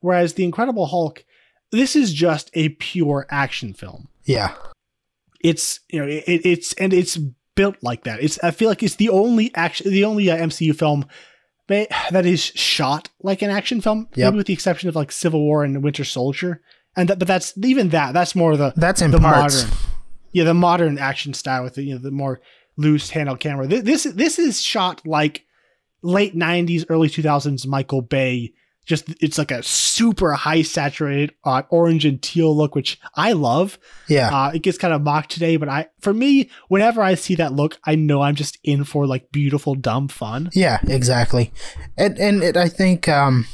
Whereas 0.00 0.34
the 0.34 0.44
incredible 0.44 0.86
hulk 0.86 1.24
this 1.72 1.96
is 1.96 2.12
just 2.12 2.50
a 2.54 2.68
pure 2.70 3.26
action 3.28 3.74
film. 3.74 4.08
Yeah, 4.24 4.54
it's 5.40 5.80
you 5.90 6.00
know 6.00 6.06
it, 6.06 6.24
it's 6.26 6.72
and 6.74 6.92
it's 6.92 7.18
built 7.54 7.76
like 7.82 8.04
that. 8.04 8.22
It's 8.22 8.38
i 8.42 8.50
feel 8.50 8.68
like 8.68 8.82
it's 8.82 8.96
the 8.96 9.08
only 9.08 9.54
action 9.54 9.90
the 9.90 10.04
only 10.04 10.30
uh, 10.30 10.36
mcu 10.36 10.74
film 10.76 11.06
that 11.68 12.24
is 12.26 12.42
shot 12.44 13.08
like 13.22 13.42
an 13.42 13.50
action 13.50 13.80
film 13.80 14.08
Yep. 14.14 14.26
maybe 14.26 14.36
with 14.36 14.46
the 14.46 14.52
exception 14.52 14.88
of 14.88 14.94
like 14.96 15.10
civil 15.10 15.40
war 15.40 15.64
and 15.64 15.82
winter 15.82 16.04
soldier 16.04 16.62
and 16.96 17.08
that 17.08 17.18
but 17.18 17.28
that's 17.28 17.52
even 17.62 17.90
that 17.90 18.12
that's 18.12 18.34
more 18.34 18.56
the 18.56 18.72
that's 18.76 19.02
in 19.02 19.10
the 19.10 19.18
parts. 19.18 19.64
modern 19.64 19.78
yeah 20.32 20.44
the 20.44 20.54
modern 20.54 20.98
action 20.98 21.34
style 21.34 21.62
with 21.64 21.74
the 21.74 21.82
you 21.82 21.94
know 21.94 22.00
the 22.00 22.10
more 22.10 22.40
loose 22.76 23.10
handheld 23.10 23.40
camera 23.40 23.66
Th- 23.66 23.82
this 23.82 24.04
this 24.04 24.38
is 24.38 24.60
shot 24.62 25.06
like 25.06 25.44
late 26.02 26.34
90s 26.36 26.84
early 26.88 27.08
2000s 27.08 27.66
michael 27.66 28.02
bay 28.02 28.52
just 28.84 29.08
it's 29.20 29.36
like 29.38 29.50
a 29.50 29.62
super 29.64 30.34
high 30.34 30.62
saturated 30.62 31.34
uh, 31.44 31.62
orange 31.70 32.04
and 32.04 32.22
teal 32.22 32.56
look 32.56 32.74
which 32.76 33.00
i 33.16 33.32
love 33.32 33.78
Yeah, 34.06 34.28
uh, 34.30 34.50
it 34.54 34.62
gets 34.62 34.78
kind 34.78 34.94
of 34.94 35.02
mocked 35.02 35.30
today, 35.32 35.56
but 35.56 35.68
I, 35.68 35.88
for 36.00 36.14
me, 36.14 36.48
whenever 36.68 37.02
I 37.02 37.16
see 37.16 37.34
that 37.34 37.52
look, 37.52 37.78
I 37.84 37.96
know 37.96 38.22
I'm 38.22 38.36
just 38.36 38.56
in 38.62 38.84
for 38.84 39.04
like 39.04 39.32
beautiful, 39.32 39.74
dumb 39.74 40.06
fun. 40.06 40.50
Yeah, 40.52 40.78
exactly. 40.86 41.50
And 41.96 42.16
and 42.18 42.44
it, 42.44 42.56
I 42.56 42.68
think 42.68 43.08
um 43.08 43.46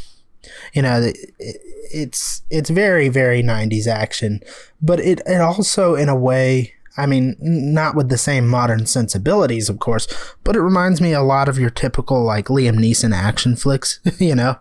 you 0.72 0.82
know 0.82 1.00
it, 1.00 1.16
it's 1.38 2.42
it's 2.50 2.70
very 2.70 3.08
very 3.08 3.42
90s 3.42 3.86
action, 3.86 4.40
but 4.80 5.00
it 5.00 5.20
it 5.26 5.40
also 5.40 5.94
in 5.94 6.08
a 6.08 6.16
way 6.16 6.74
I 6.96 7.06
mean, 7.06 7.36
not 7.40 7.94
with 7.94 8.10
the 8.10 8.18
same 8.18 8.46
modern 8.46 8.84
sensibilities, 8.84 9.70
of 9.70 9.78
course, 9.78 10.06
but 10.44 10.56
it 10.56 10.60
reminds 10.60 11.00
me 11.00 11.12
a 11.12 11.22
lot 11.22 11.48
of 11.48 11.58
your 11.58 11.70
typical 11.70 12.22
like 12.22 12.46
Liam 12.48 12.76
Neeson 12.76 13.14
action 13.14 13.56
flicks, 13.56 13.98
you 14.18 14.34
know, 14.34 14.58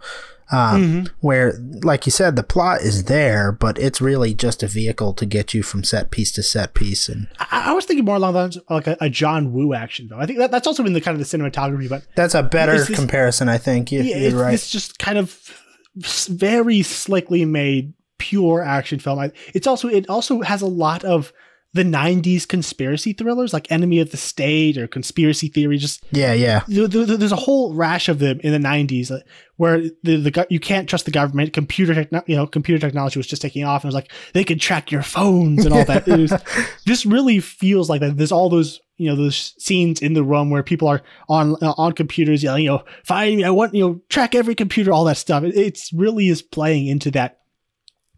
um, 0.51 1.07
where, 1.21 1.53
like 1.83 2.05
you 2.05 2.11
said, 2.11 2.35
the 2.35 2.43
plot 2.43 2.81
is 2.81 3.05
there, 3.05 3.51
but 3.51 3.79
it's 3.79 4.01
really 4.01 4.33
just 4.33 4.61
a 4.63 4.67
vehicle 4.67 5.13
to 5.13 5.25
get 5.25 5.53
you 5.53 5.63
from 5.63 5.83
set 5.83 6.11
piece 6.11 6.31
to 6.33 6.43
set 6.43 6.73
piece, 6.73 7.07
and 7.07 7.27
I, 7.39 7.69
I 7.69 7.73
was 7.73 7.85
thinking 7.85 8.05
more 8.05 8.17
along 8.17 8.33
the 8.33 8.39
lines 8.39 8.57
of 8.57 8.63
like 8.69 8.87
a, 8.87 8.97
a 8.99 9.09
John 9.09 9.53
Woo 9.53 9.73
action 9.73 10.09
film. 10.09 10.19
I 10.19 10.25
think 10.25 10.39
that, 10.39 10.51
that's 10.51 10.67
also 10.67 10.83
in 10.85 10.93
the 10.93 11.01
kind 11.01 11.19
of 11.19 11.29
the 11.29 11.37
cinematography, 11.37 11.87
but 11.87 12.03
that's 12.15 12.35
a 12.35 12.43
better 12.43 12.77
this- 12.77 12.89
comparison, 12.89 13.47
I 13.47 13.57
think. 13.57 13.91
You, 13.91 14.01
yeah, 14.01 14.17
you're 14.17 14.27
it's 14.27 14.35
right. 14.35 14.51
this 14.51 14.69
just 14.69 14.99
kind 14.99 15.17
of 15.17 15.57
very 15.95 16.81
slickly 16.81 17.45
made, 17.45 17.93
pure 18.17 18.61
action 18.61 18.99
film. 18.99 19.19
I, 19.19 19.31
it's 19.53 19.67
also 19.67 19.87
it 19.87 20.09
also 20.09 20.41
has 20.41 20.61
a 20.61 20.67
lot 20.67 21.03
of 21.03 21.33
the 21.73 21.83
90s 21.83 22.45
conspiracy 22.45 23.13
thrillers 23.13 23.53
like 23.53 23.71
enemy 23.71 23.99
of 24.01 24.11
the 24.11 24.17
state 24.17 24.77
or 24.77 24.87
conspiracy 24.89 25.47
theory 25.47 25.77
just 25.77 26.03
yeah, 26.11 26.33
yeah. 26.33 26.63
there- 26.67 27.05
there- 27.05 27.15
there's 27.15 27.31
a 27.31 27.37
whole 27.37 27.73
rash 27.73 28.09
of 28.09 28.19
them 28.19 28.41
in 28.41 28.51
the 28.51 28.67
90s 28.67 29.09
uh, 29.09 29.19
where 29.55 29.79
the, 30.03 30.17
the 30.17 30.47
you 30.49 30.59
can't 30.59 30.89
trust 30.89 31.05
the 31.05 31.11
government 31.11 31.53
computer 31.53 31.93
techno- 31.93 32.23
you 32.27 32.35
know 32.35 32.45
computer 32.45 32.77
technology 32.85 33.17
was 33.17 33.25
just 33.27 33.41
taking 33.41 33.63
off 33.63 33.83
and 33.83 33.87
it 33.87 33.93
was 33.93 33.95
like 33.95 34.11
they 34.33 34.43
could 34.43 34.59
track 34.59 34.91
your 34.91 35.01
phones 35.01 35.63
and 35.65 35.73
all 35.73 35.85
that 35.85 36.05
it 36.09 36.19
was, 36.19 36.33
this 36.85 37.05
really 37.05 37.39
feels 37.39 37.89
like 37.89 38.01
that 38.01 38.17
there's 38.17 38.33
all 38.33 38.49
those 38.49 38.81
you 39.01 39.09
know 39.09 39.15
those 39.15 39.55
scenes 39.57 40.01
in 40.01 40.13
the 40.13 40.23
room 40.23 40.49
where 40.49 40.63
people 40.63 40.87
are 40.87 41.01
on 41.27 41.55
uh, 41.61 41.73
on 41.77 41.91
computers 41.93 42.43
yelling 42.43 42.63
you 42.63 42.69
know 42.69 42.83
find 43.03 43.37
me 43.37 43.43
i 43.43 43.49
want 43.49 43.73
you 43.73 43.83
know 43.85 44.01
track 44.09 44.35
every 44.35 44.53
computer 44.55 44.91
all 44.93 45.03
that 45.03 45.17
stuff 45.17 45.43
it 45.43 45.55
it's 45.55 45.91
really 45.93 46.27
is 46.27 46.41
playing 46.41 46.87
into 46.87 47.09
that 47.11 47.39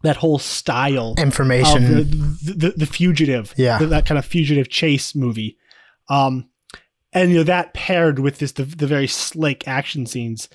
that 0.02 0.16
whole 0.16 0.38
style 0.38 1.14
Information. 1.16 1.84
of 1.98 2.10
the, 2.44 2.52
the, 2.52 2.70
the 2.76 2.86
fugitive 2.86 3.54
Yeah. 3.56 3.78
th- 3.78 3.88
that 3.90 4.04
kind 4.04 4.18
of 4.18 4.24
fugitive 4.26 4.68
chase 4.68 5.14
movie 5.14 5.56
um 6.10 6.48
and 7.14 7.30
you 7.30 7.38
know 7.38 7.44
that 7.44 7.72
paired 7.72 8.18
with 8.18 8.38
this 8.38 8.52
the, 8.52 8.64
the 8.64 8.86
very 8.86 9.06
slick 9.06 9.66
action 9.66 10.04
scenes 10.06 10.48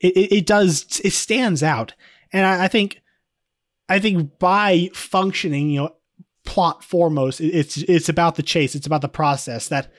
it, 0.00 0.16
it, 0.16 0.32
it 0.38 0.46
does 0.46 1.00
it 1.04 1.12
stands 1.12 1.62
out 1.62 1.92
and 2.32 2.46
I, 2.46 2.64
I 2.64 2.68
think 2.68 3.02
i 3.90 3.98
think 3.98 4.38
by 4.38 4.88
functioning 4.94 5.68
you 5.70 5.80
know 5.80 5.90
plot 6.44 6.84
foremost 6.84 7.40
it's 7.40 7.78
it's 7.78 8.08
about 8.08 8.36
the 8.36 8.42
chase 8.42 8.74
it's 8.74 8.86
about 8.86 9.00
the 9.00 9.08
process 9.08 9.68
that 9.68 9.90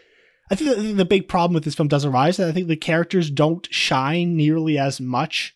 i 0.52 0.56
think 0.56 0.76
the, 0.76 0.82
the 0.94 1.06
big 1.06 1.28
problem 1.28 1.54
with 1.54 1.64
this 1.64 1.76
film 1.76 1.88
does 1.88 2.06
arise 2.06 2.38
that 2.38 2.48
i 2.48 2.52
think 2.52 2.68
the 2.68 2.76
characters 2.76 3.32
don't 3.32 3.68
shine 3.72 4.36
nearly 4.36 4.78
as 4.78 5.02
much 5.02 5.56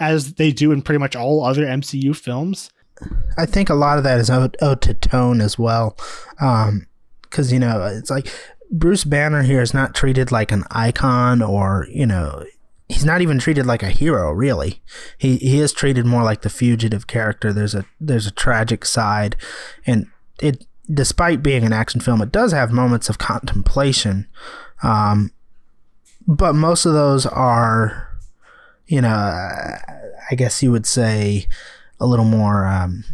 as 0.00 0.34
they 0.34 0.50
do 0.50 0.72
in 0.72 0.82
pretty 0.82 0.98
much 0.98 1.14
all 1.14 1.44
other 1.44 1.66
mcu 1.66 2.16
films 2.16 2.70
I 3.36 3.46
think 3.46 3.70
a 3.70 3.74
lot 3.74 3.98
of 3.98 4.04
that 4.04 4.20
is 4.20 4.30
owed, 4.30 4.56
owed 4.60 4.80
to 4.82 4.94
tone 4.94 5.40
as 5.40 5.58
well. 5.58 5.96
Um, 6.40 6.86
because, 7.22 7.52
you 7.52 7.58
know, 7.58 7.82
it's 7.86 8.10
like 8.10 8.28
Bruce 8.70 9.04
Banner 9.04 9.42
here 9.42 9.62
is 9.62 9.72
not 9.72 9.94
treated 9.94 10.30
like 10.30 10.52
an 10.52 10.64
icon 10.70 11.40
or, 11.40 11.86
you 11.90 12.04
know, 12.04 12.44
he's 12.88 13.06
not 13.06 13.22
even 13.22 13.38
treated 13.38 13.64
like 13.64 13.82
a 13.82 13.88
hero, 13.88 14.30
really. 14.32 14.82
He, 15.16 15.38
he 15.38 15.60
is 15.60 15.72
treated 15.72 16.04
more 16.04 16.22
like 16.22 16.42
the 16.42 16.50
fugitive 16.50 17.06
character. 17.06 17.50
There's 17.52 17.74
a, 17.74 17.86
there's 17.98 18.26
a 18.26 18.32
tragic 18.32 18.84
side. 18.84 19.36
And 19.86 20.08
it, 20.42 20.66
despite 20.92 21.42
being 21.42 21.64
an 21.64 21.72
action 21.72 22.00
film, 22.00 22.20
it 22.20 22.32
does 22.32 22.52
have 22.52 22.72
moments 22.72 23.08
of 23.08 23.18
contemplation. 23.18 24.26
Um, 24.82 25.30
but 26.26 26.54
most 26.54 26.84
of 26.84 26.92
those 26.92 27.24
are, 27.26 28.08
you 28.86 29.00
know, 29.00 29.08
I 29.08 30.34
guess 30.36 30.62
you 30.62 30.70
would 30.72 30.86
say 30.86 31.46
a 32.00 32.06
little 32.06 32.24
more 32.24 32.66
um, 32.66 33.04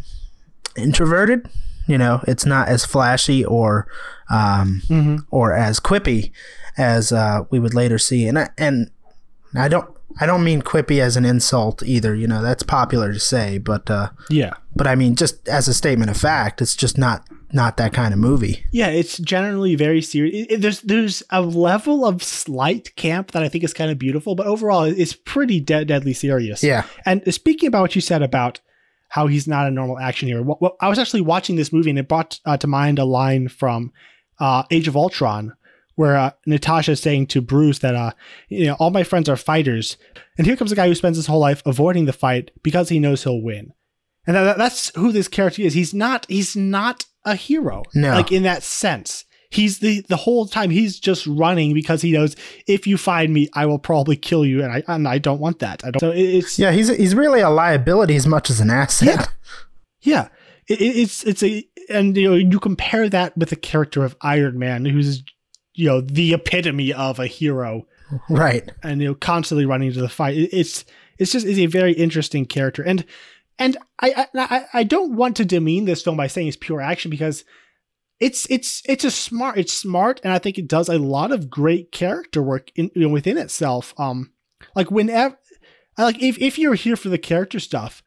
introverted. 0.76 1.48
You 1.86 1.98
know, 1.98 2.22
it's 2.28 2.44
not 2.44 2.68
as 2.68 2.84
flashy 2.84 3.44
or 3.44 3.86
um, 4.30 4.82
or 5.30 5.54
as 5.54 5.80
quippy 5.80 6.32
as 6.76 7.12
uh, 7.12 7.44
we 7.50 7.58
would 7.58 7.74
later 7.74 7.98
see. 7.98 8.26
And 8.28 8.38
I, 8.38 8.50
and 8.58 8.90
I 9.54 9.68
don't 9.68 9.88
I 10.20 10.26
don't 10.26 10.44
mean 10.44 10.62
quippy 10.62 11.00
as 11.00 11.16
an 11.16 11.24
insult 11.24 11.82
either. 11.82 12.14
You 12.14 12.26
know, 12.26 12.42
that's 12.42 12.62
popular 12.62 13.12
to 13.12 13.20
say, 13.20 13.58
but 13.58 13.90
uh, 13.90 14.10
yeah 14.30 14.54
but 14.76 14.86
I 14.86 14.94
mean 14.94 15.16
just 15.16 15.46
as 15.48 15.66
a 15.68 15.74
statement 15.74 16.08
of 16.10 16.16
fact, 16.16 16.62
it's 16.62 16.76
just 16.76 16.96
not 16.96 17.26
not 17.52 17.78
that 17.78 17.92
kind 17.92 18.12
of 18.14 18.20
movie. 18.20 18.64
Yeah, 18.72 18.88
it's 18.88 19.18
generally 19.18 19.74
very 19.74 20.00
serious. 20.02 20.34
It- 20.36 20.52
it- 20.52 20.60
there's 20.60 20.80
there's 20.82 21.22
a 21.30 21.40
level 21.42 22.04
of 22.06 22.22
slight 22.22 22.94
camp 22.96 23.32
that 23.32 23.42
I 23.42 23.48
think 23.48 23.64
is 23.64 23.74
kind 23.74 23.90
of 23.90 23.98
beautiful, 23.98 24.34
but 24.36 24.46
overall, 24.46 24.84
it's 24.84 25.14
pretty 25.14 25.58
de- 25.60 25.84
deadly 25.84 26.12
serious. 26.12 26.62
Yeah. 26.62 26.84
And 27.04 27.22
speaking 27.34 27.66
about 27.66 27.82
what 27.82 27.94
you 27.96 28.00
said 28.00 28.22
about 28.22 28.60
how 29.08 29.26
he's 29.26 29.48
not 29.48 29.66
a 29.66 29.70
normal 29.70 29.98
action 29.98 30.28
hero, 30.28 30.42
what, 30.42 30.60
what, 30.62 30.76
I 30.80 30.88
was 30.88 30.98
actually 30.98 31.22
watching 31.22 31.56
this 31.56 31.72
movie 31.72 31.90
and 31.90 31.98
it 31.98 32.06
brought 32.08 32.38
uh, 32.44 32.56
to 32.58 32.66
mind 32.66 32.98
a 32.98 33.04
line 33.06 33.48
from 33.48 33.90
uh, 34.38 34.62
Age 34.70 34.86
of 34.86 34.96
Ultron 34.96 35.54
where 35.98 36.16
uh, 36.16 36.30
Natasha 36.46 36.92
is 36.92 37.00
saying 37.00 37.26
to 37.28 37.40
Bruce 37.40 37.80
that 37.80 37.94
uh, 37.96 38.12
you 38.48 38.66
know 38.66 38.74
all 38.78 38.90
my 38.90 39.02
friends 39.02 39.28
are 39.28 39.36
fighters, 39.36 39.96
and 40.38 40.46
here 40.46 40.56
comes 40.56 40.70
a 40.72 40.76
guy 40.76 40.86
who 40.86 40.94
spends 40.94 41.16
his 41.16 41.26
whole 41.26 41.40
life 41.40 41.60
avoiding 41.66 42.04
the 42.06 42.12
fight 42.12 42.50
because 42.62 42.88
he 42.88 42.98
knows 43.00 43.24
he'll 43.24 43.42
win, 43.42 43.72
and 44.26 44.36
that, 44.36 44.58
that's 44.58 44.94
who 44.94 45.10
this 45.12 45.26
character 45.28 45.62
is. 45.62 45.74
He's 45.74 45.92
not 45.92 46.24
he's 46.28 46.54
not 46.56 47.04
a 47.24 47.34
hero, 47.34 47.82
No. 47.94 48.14
like 48.14 48.30
in 48.32 48.44
that 48.44 48.62
sense. 48.62 49.24
He's 49.50 49.78
the 49.78 50.02
the 50.08 50.16
whole 50.16 50.46
time 50.46 50.70
he's 50.70 51.00
just 51.00 51.26
running 51.26 51.72
because 51.74 52.02
he 52.02 52.12
knows 52.12 52.36
if 52.66 52.86
you 52.86 52.96
find 52.98 53.32
me, 53.32 53.48
I 53.54 53.64
will 53.66 53.78
probably 53.78 54.14
kill 54.16 54.44
you, 54.44 54.62
and 54.62 54.70
I 54.72 54.82
and 54.86 55.08
I 55.08 55.18
don't 55.18 55.40
want 55.40 55.58
that. 55.60 55.84
I 55.84 55.90
don't. 55.90 56.00
So 56.00 56.12
it's 56.14 56.58
Yeah, 56.58 56.70
he's 56.70 56.94
he's 56.94 57.14
really 57.14 57.40
a 57.40 57.50
liability 57.50 58.14
as 58.14 58.26
much 58.26 58.50
as 58.50 58.60
an 58.60 58.70
asset. 58.70 59.08
Yeah. 59.08 59.26
Yeah, 60.00 60.28
it, 60.68 60.80
it- 60.80 60.96
it's 60.96 61.24
it's 61.24 61.42
a 61.42 61.66
and 61.88 62.14
you 62.16 62.28
know 62.30 62.36
you 62.36 62.60
compare 62.60 63.08
that 63.08 63.36
with 63.38 63.48
the 63.50 63.56
character 63.56 64.04
of 64.04 64.14
Iron 64.20 64.58
Man, 64.58 64.84
who's 64.84 65.22
you 65.78 65.86
know 65.86 66.00
the 66.00 66.34
epitome 66.34 66.92
of 66.92 67.18
a 67.20 67.26
hero, 67.26 67.86
Right. 68.28 68.68
and 68.82 69.00
you 69.00 69.08
know 69.08 69.14
constantly 69.14 69.64
running 69.64 69.92
to 69.92 70.00
the 70.00 70.08
fight. 70.08 70.36
It's 70.36 70.84
it's 71.18 71.32
just 71.32 71.46
is 71.46 71.58
a 71.58 71.66
very 71.66 71.92
interesting 71.92 72.46
character, 72.46 72.82
and 72.82 73.04
and 73.58 73.76
I, 74.00 74.26
I 74.34 74.64
I 74.72 74.82
don't 74.82 75.14
want 75.14 75.36
to 75.36 75.44
demean 75.44 75.84
this 75.84 76.02
film 76.02 76.16
by 76.16 76.26
saying 76.26 76.48
it's 76.48 76.56
pure 76.56 76.80
action 76.80 77.10
because 77.10 77.44
it's 78.18 78.46
it's 78.50 78.82
it's 78.86 79.04
a 79.04 79.10
smart 79.10 79.56
it's 79.56 79.72
smart, 79.72 80.20
and 80.24 80.32
I 80.32 80.38
think 80.38 80.58
it 80.58 80.66
does 80.68 80.88
a 80.88 80.98
lot 80.98 81.30
of 81.30 81.48
great 81.48 81.92
character 81.92 82.42
work 82.42 82.70
in 82.74 82.90
you 82.94 83.02
know, 83.02 83.08
within 83.08 83.38
itself. 83.38 83.94
Um, 83.98 84.32
like 84.74 84.90
whenever 84.90 85.38
like 85.96 86.20
if 86.20 86.38
if 86.38 86.58
you're 86.58 86.74
here 86.74 86.96
for 86.96 87.08
the 87.08 87.18
character 87.18 87.60
stuff, 87.60 88.02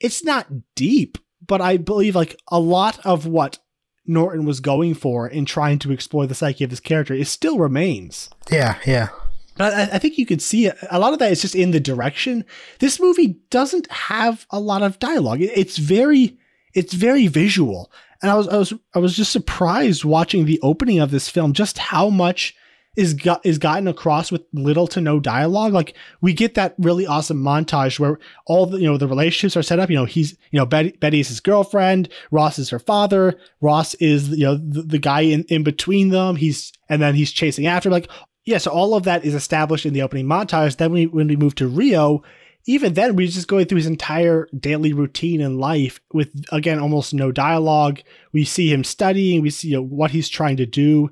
it's 0.00 0.24
not 0.24 0.46
deep, 0.74 1.18
but 1.46 1.60
I 1.60 1.76
believe 1.76 2.16
like 2.16 2.40
a 2.48 2.58
lot 2.58 3.04
of 3.04 3.26
what 3.26 3.58
Norton 4.06 4.44
was 4.44 4.60
going 4.60 4.94
for 4.94 5.28
in 5.28 5.44
trying 5.44 5.78
to 5.80 5.92
explore 5.92 6.26
the 6.26 6.34
psyche 6.34 6.64
of 6.64 6.70
this 6.70 6.80
character, 6.80 7.14
it 7.14 7.26
still 7.28 7.58
remains. 7.58 8.30
Yeah, 8.50 8.78
yeah. 8.86 9.08
But 9.56 9.74
I, 9.74 9.82
I 9.94 9.98
think 9.98 10.18
you 10.18 10.26
could 10.26 10.40
see 10.42 10.66
it. 10.66 10.76
A 10.90 10.98
lot 10.98 11.12
of 11.12 11.18
that 11.18 11.30
is 11.30 11.42
just 11.42 11.54
in 11.54 11.70
the 11.72 11.80
direction. 11.80 12.44
This 12.78 12.98
movie 12.98 13.38
doesn't 13.50 13.90
have 13.92 14.46
a 14.50 14.58
lot 14.58 14.82
of 14.82 14.98
dialogue. 14.98 15.40
It- 15.42 15.56
it's 15.56 15.76
very, 15.76 16.36
it's 16.74 16.94
very 16.94 17.26
visual. 17.26 17.92
And 18.22 18.30
I 18.30 18.34
was, 18.34 18.48
I 18.48 18.56
was, 18.56 18.72
I 18.94 18.98
was 18.98 19.16
just 19.16 19.32
surprised 19.32 20.04
watching 20.04 20.46
the 20.46 20.60
opening 20.62 21.00
of 21.00 21.10
this 21.10 21.28
film, 21.28 21.52
just 21.52 21.76
how 21.78 22.08
much 22.08 22.54
is 22.94 23.14
got 23.14 23.44
is 23.44 23.58
gotten 23.58 23.88
across 23.88 24.30
with 24.30 24.42
little 24.52 24.86
to 24.86 25.00
no 25.00 25.18
dialogue. 25.18 25.72
Like 25.72 25.94
we 26.20 26.34
get 26.34 26.54
that 26.54 26.74
really 26.78 27.06
awesome 27.06 27.42
montage 27.42 27.98
where 27.98 28.18
all 28.46 28.66
the 28.66 28.78
you 28.78 28.86
know 28.86 28.98
the 28.98 29.08
relationships 29.08 29.56
are 29.56 29.62
set 29.62 29.78
up. 29.78 29.88
You 29.88 29.96
know 29.96 30.04
he's 30.04 30.32
you 30.50 30.58
know 30.58 30.66
Betty 30.66 30.92
Betty 31.00 31.20
is 31.20 31.28
his 31.28 31.40
girlfriend, 31.40 32.10
Ross 32.30 32.58
is 32.58 32.70
her 32.70 32.78
father, 32.78 33.38
Ross 33.60 33.94
is 33.94 34.28
you 34.28 34.44
know 34.44 34.56
the, 34.56 34.82
the 34.82 34.98
guy 34.98 35.22
in 35.22 35.44
in 35.44 35.62
between 35.62 36.10
them. 36.10 36.36
He's 36.36 36.72
and 36.88 37.00
then 37.00 37.14
he's 37.14 37.32
chasing 37.32 37.66
after 37.66 37.88
like 37.88 38.08
yeah. 38.44 38.58
So 38.58 38.70
all 38.70 38.94
of 38.94 39.04
that 39.04 39.24
is 39.24 39.34
established 39.34 39.86
in 39.86 39.94
the 39.94 40.02
opening 40.02 40.26
montage. 40.26 40.76
Then 40.76 40.92
we 40.92 41.06
when 41.06 41.28
we 41.28 41.36
move 41.36 41.54
to 41.56 41.68
Rio. 41.68 42.22
Even 42.64 42.94
then, 42.94 43.16
we're 43.16 43.26
just 43.26 43.48
going 43.48 43.66
through 43.66 43.78
his 43.78 43.88
entire 43.88 44.46
daily 44.56 44.92
routine 44.92 45.40
and 45.40 45.58
life 45.58 45.98
with, 46.12 46.30
again, 46.52 46.78
almost 46.78 47.12
no 47.12 47.32
dialogue. 47.32 47.98
We 48.32 48.44
see 48.44 48.72
him 48.72 48.84
studying. 48.84 49.42
We 49.42 49.50
see 49.50 49.70
you 49.70 49.78
know, 49.78 49.82
what 49.82 50.12
he's 50.12 50.28
trying 50.28 50.58
to 50.58 50.66
do 50.66 51.10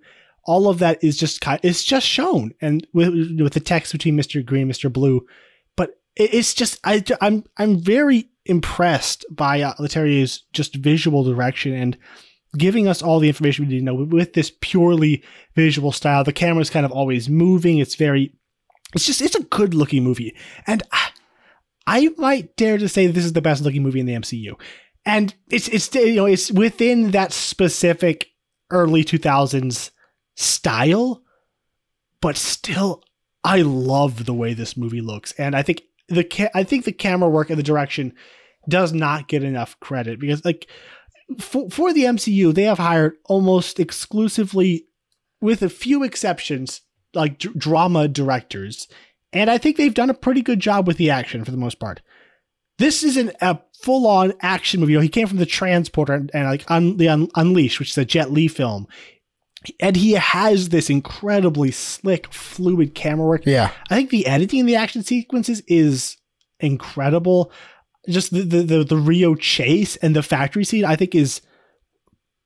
all 0.50 0.68
of 0.68 0.80
that 0.80 1.02
is 1.02 1.16
just 1.16 1.40
kind 1.40 1.60
it's 1.62 1.84
just 1.84 2.04
shown 2.04 2.52
and 2.60 2.84
with, 2.92 3.14
with 3.40 3.52
the 3.52 3.60
text 3.60 3.92
between 3.92 4.16
Mr. 4.16 4.44
Green 4.44 4.68
Mr. 4.68 4.92
Blue 4.92 5.24
but 5.76 6.00
it's 6.16 6.52
just 6.52 6.80
I 6.82 7.04
I'm 7.20 7.44
I'm 7.56 7.78
very 7.78 8.28
impressed 8.44 9.24
by 9.30 9.60
uh, 9.60 9.74
Leterrier's 9.78 10.42
just 10.52 10.74
visual 10.74 11.22
direction 11.22 11.72
and 11.72 11.96
giving 12.58 12.88
us 12.88 13.00
all 13.00 13.20
the 13.20 13.28
information 13.28 13.64
we 13.64 13.72
need 13.72 13.78
to 13.78 13.84
know 13.84 13.94
with 13.94 14.32
this 14.32 14.50
purely 14.60 15.22
visual 15.54 15.92
style 15.92 16.24
the 16.24 16.32
camera's 16.32 16.68
kind 16.68 16.84
of 16.84 16.90
always 16.90 17.28
moving 17.28 17.78
it's 17.78 17.94
very 17.94 18.34
it's 18.92 19.06
just 19.06 19.22
it's 19.22 19.36
a 19.36 19.44
good 19.44 19.72
looking 19.72 20.02
movie 20.02 20.34
and 20.66 20.82
I, 20.90 21.10
I 21.86 22.08
might 22.18 22.56
dare 22.56 22.76
to 22.76 22.88
say 22.88 23.06
this 23.06 23.24
is 23.24 23.34
the 23.34 23.40
best 23.40 23.62
looking 23.62 23.84
movie 23.84 24.00
in 24.00 24.06
the 24.06 24.14
MCU 24.14 24.58
and 25.06 25.32
it's 25.48 25.68
it's 25.68 25.94
you 25.94 26.16
know 26.16 26.26
it's 26.26 26.50
within 26.50 27.12
that 27.12 27.32
specific 27.32 28.26
early 28.72 29.04
2000s 29.04 29.92
style, 30.40 31.22
but 32.20 32.36
still, 32.36 33.02
I 33.44 33.62
love 33.62 34.24
the 34.24 34.34
way 34.34 34.54
this 34.54 34.76
movie 34.76 35.00
looks, 35.00 35.32
and 35.32 35.54
I 35.54 35.62
think 35.62 35.82
the 36.08 36.24
ca- 36.24 36.50
I 36.54 36.64
think 36.64 36.84
the 36.84 36.92
camera 36.92 37.28
work 37.28 37.50
and 37.50 37.58
the 37.58 37.62
direction 37.62 38.14
does 38.68 38.92
not 38.92 39.28
get 39.28 39.42
enough 39.42 39.78
credit 39.80 40.20
because 40.20 40.44
like 40.44 40.68
for, 41.38 41.70
for 41.70 41.92
the 41.92 42.04
MCU, 42.04 42.52
they 42.54 42.64
have 42.64 42.78
hired 42.78 43.14
almost 43.26 43.80
exclusively, 43.80 44.86
with 45.40 45.62
a 45.62 45.68
few 45.70 46.02
exceptions, 46.02 46.82
like 47.14 47.38
d- 47.38 47.50
drama 47.56 48.08
directors, 48.08 48.88
and 49.32 49.50
I 49.50 49.58
think 49.58 49.76
they've 49.76 49.94
done 49.94 50.10
a 50.10 50.14
pretty 50.14 50.42
good 50.42 50.60
job 50.60 50.86
with 50.86 50.96
the 50.96 51.10
action 51.10 51.44
for 51.44 51.50
the 51.50 51.56
most 51.56 51.78
part. 51.78 52.02
This 52.78 53.02
isn't 53.02 53.36
a 53.42 53.60
full-on 53.82 54.32
action 54.40 54.80
movie. 54.80 54.92
You 54.92 54.98
know, 54.98 55.02
he 55.02 55.08
came 55.10 55.26
from 55.26 55.36
the 55.36 55.44
Transporter 55.44 56.14
and, 56.14 56.30
and 56.32 56.46
like 56.46 56.70
Un- 56.70 56.96
the 56.96 57.10
Un- 57.10 57.28
Unleashed, 57.34 57.78
which 57.78 57.90
is 57.90 57.98
a 57.98 58.06
Jet 58.06 58.32
Li 58.32 58.48
film 58.48 58.86
and 59.78 59.96
he 59.96 60.12
has 60.12 60.70
this 60.70 60.88
incredibly 60.88 61.70
slick, 61.70 62.32
fluid 62.32 62.94
camera 62.94 63.26
work. 63.26 63.42
Yeah. 63.44 63.70
I 63.90 63.94
think 63.94 64.10
the 64.10 64.26
editing 64.26 64.60
in 64.60 64.66
the 64.66 64.76
action 64.76 65.02
sequences 65.02 65.62
is 65.66 66.16
incredible. 66.60 67.52
Just 68.08 68.32
the 68.32 68.42
the 68.42 68.62
the, 68.62 68.84
the 68.84 68.96
Rio 68.96 69.34
chase 69.34 69.96
and 69.96 70.16
the 70.16 70.22
factory 70.22 70.64
scene, 70.64 70.84
I 70.84 70.96
think, 70.96 71.14
is 71.14 71.42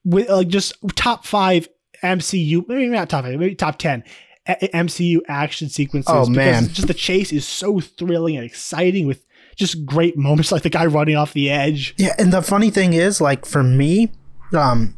with 0.04 0.28
like 0.28 0.48
just 0.48 0.74
top 0.96 1.24
five 1.24 1.68
MCU, 2.02 2.66
maybe 2.68 2.88
not 2.88 3.08
top 3.08 3.24
five, 3.24 3.38
maybe 3.38 3.54
top 3.54 3.78
ten 3.78 4.02
a- 4.46 4.68
MCU 4.74 5.20
action 5.28 5.68
sequences. 5.68 6.12
Oh, 6.12 6.28
because 6.28 6.36
man. 6.36 6.68
just 6.68 6.88
the 6.88 6.94
chase 6.94 7.32
is 7.32 7.46
so 7.46 7.80
thrilling 7.80 8.36
and 8.36 8.44
exciting 8.44 9.06
with 9.06 9.24
just 9.56 9.86
great 9.86 10.16
moments 10.16 10.50
like 10.50 10.62
the 10.62 10.70
guy 10.70 10.86
running 10.86 11.16
off 11.16 11.32
the 11.32 11.50
edge. 11.50 11.94
Yeah, 11.96 12.14
and 12.18 12.32
the 12.32 12.42
funny 12.42 12.70
thing 12.70 12.92
is, 12.92 13.20
like 13.20 13.46
for 13.46 13.62
me, 13.62 14.12
um, 14.52 14.96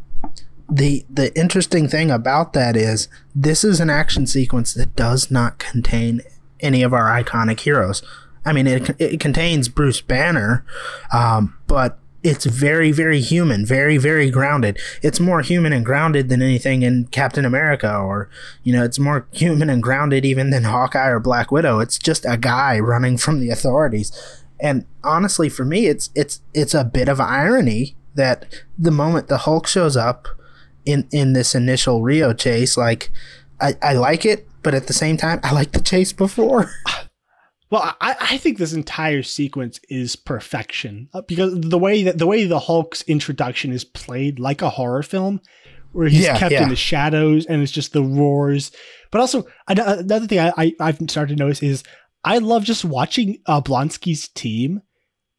the 0.68 1.04
the 1.08 1.36
interesting 1.38 1.88
thing 1.88 2.10
about 2.10 2.52
that 2.54 2.76
is 2.76 3.08
this 3.34 3.64
is 3.64 3.80
an 3.80 3.90
action 3.90 4.26
sequence 4.26 4.74
that 4.74 4.96
does 4.96 5.30
not 5.30 5.58
contain 5.58 6.22
any 6.60 6.82
of 6.82 6.92
our 6.92 7.04
iconic 7.04 7.60
heroes. 7.60 8.02
I 8.44 8.52
mean, 8.52 8.66
it 8.66 8.90
it 8.98 9.20
contains 9.20 9.68
Bruce 9.68 10.00
Banner, 10.00 10.64
um, 11.12 11.56
but 11.66 11.98
it's 12.22 12.44
very 12.44 12.90
very 12.90 13.20
human, 13.20 13.64
very 13.64 13.96
very 13.96 14.30
grounded. 14.30 14.78
It's 15.02 15.20
more 15.20 15.40
human 15.40 15.72
and 15.72 15.84
grounded 15.84 16.28
than 16.28 16.42
anything 16.42 16.82
in 16.82 17.06
Captain 17.06 17.44
America, 17.44 17.94
or 17.96 18.28
you 18.64 18.72
know, 18.72 18.84
it's 18.84 18.98
more 18.98 19.28
human 19.32 19.70
and 19.70 19.82
grounded 19.82 20.24
even 20.24 20.50
than 20.50 20.64
Hawkeye 20.64 21.08
or 21.08 21.20
Black 21.20 21.52
Widow. 21.52 21.78
It's 21.78 21.98
just 21.98 22.24
a 22.24 22.36
guy 22.36 22.78
running 22.80 23.18
from 23.18 23.40
the 23.40 23.50
authorities. 23.50 24.10
And 24.58 24.86
honestly, 25.04 25.48
for 25.48 25.64
me, 25.64 25.86
it's 25.86 26.10
it's 26.16 26.40
it's 26.54 26.74
a 26.74 26.84
bit 26.84 27.08
of 27.08 27.20
irony 27.20 27.94
that 28.14 28.46
the 28.78 28.90
moment 28.90 29.28
the 29.28 29.38
Hulk 29.38 29.66
shows 29.66 29.96
up 29.96 30.28
in 30.86 31.08
in 31.12 31.32
this 31.34 31.54
initial 31.54 32.02
Rio 32.02 32.32
chase, 32.32 32.76
like 32.76 33.10
I, 33.60 33.74
I 33.82 33.92
like 33.94 34.24
it, 34.24 34.48
but 34.62 34.74
at 34.74 34.86
the 34.86 34.92
same 34.92 35.16
time, 35.16 35.40
I 35.42 35.52
like 35.52 35.72
the 35.72 35.80
chase 35.80 36.12
before. 36.12 36.70
Well, 37.68 37.96
I, 38.00 38.14
I 38.20 38.36
think 38.36 38.58
this 38.58 38.72
entire 38.72 39.24
sequence 39.24 39.80
is 39.88 40.14
perfection 40.14 41.08
uh, 41.12 41.22
because 41.22 41.52
the 41.60 41.78
way 41.78 42.04
that 42.04 42.16
the 42.16 42.26
way 42.26 42.44
the 42.44 42.60
Hulk's 42.60 43.02
introduction 43.02 43.72
is 43.72 43.84
played 43.84 44.38
like 44.38 44.62
a 44.62 44.70
horror 44.70 45.02
film, 45.02 45.40
where 45.90 46.06
he's 46.06 46.22
Yeah, 46.24 46.38
kept 46.38 46.52
yeah. 46.52 46.62
in 46.62 46.68
the 46.68 46.76
shadows 46.76 47.44
and 47.46 47.60
it's 47.62 47.72
just 47.72 47.92
the 47.92 48.04
roars. 48.04 48.70
But 49.10 49.20
also 49.20 49.46
another 49.66 50.28
thing 50.28 50.38
I, 50.38 50.52
I 50.56 50.74
I've 50.78 50.98
started 51.10 51.36
to 51.36 51.42
notice 51.44 51.60
is 51.60 51.82
I 52.22 52.38
love 52.38 52.62
just 52.62 52.84
watching 52.84 53.38
uh, 53.46 53.60
Blonsky's 53.60 54.28
team. 54.28 54.82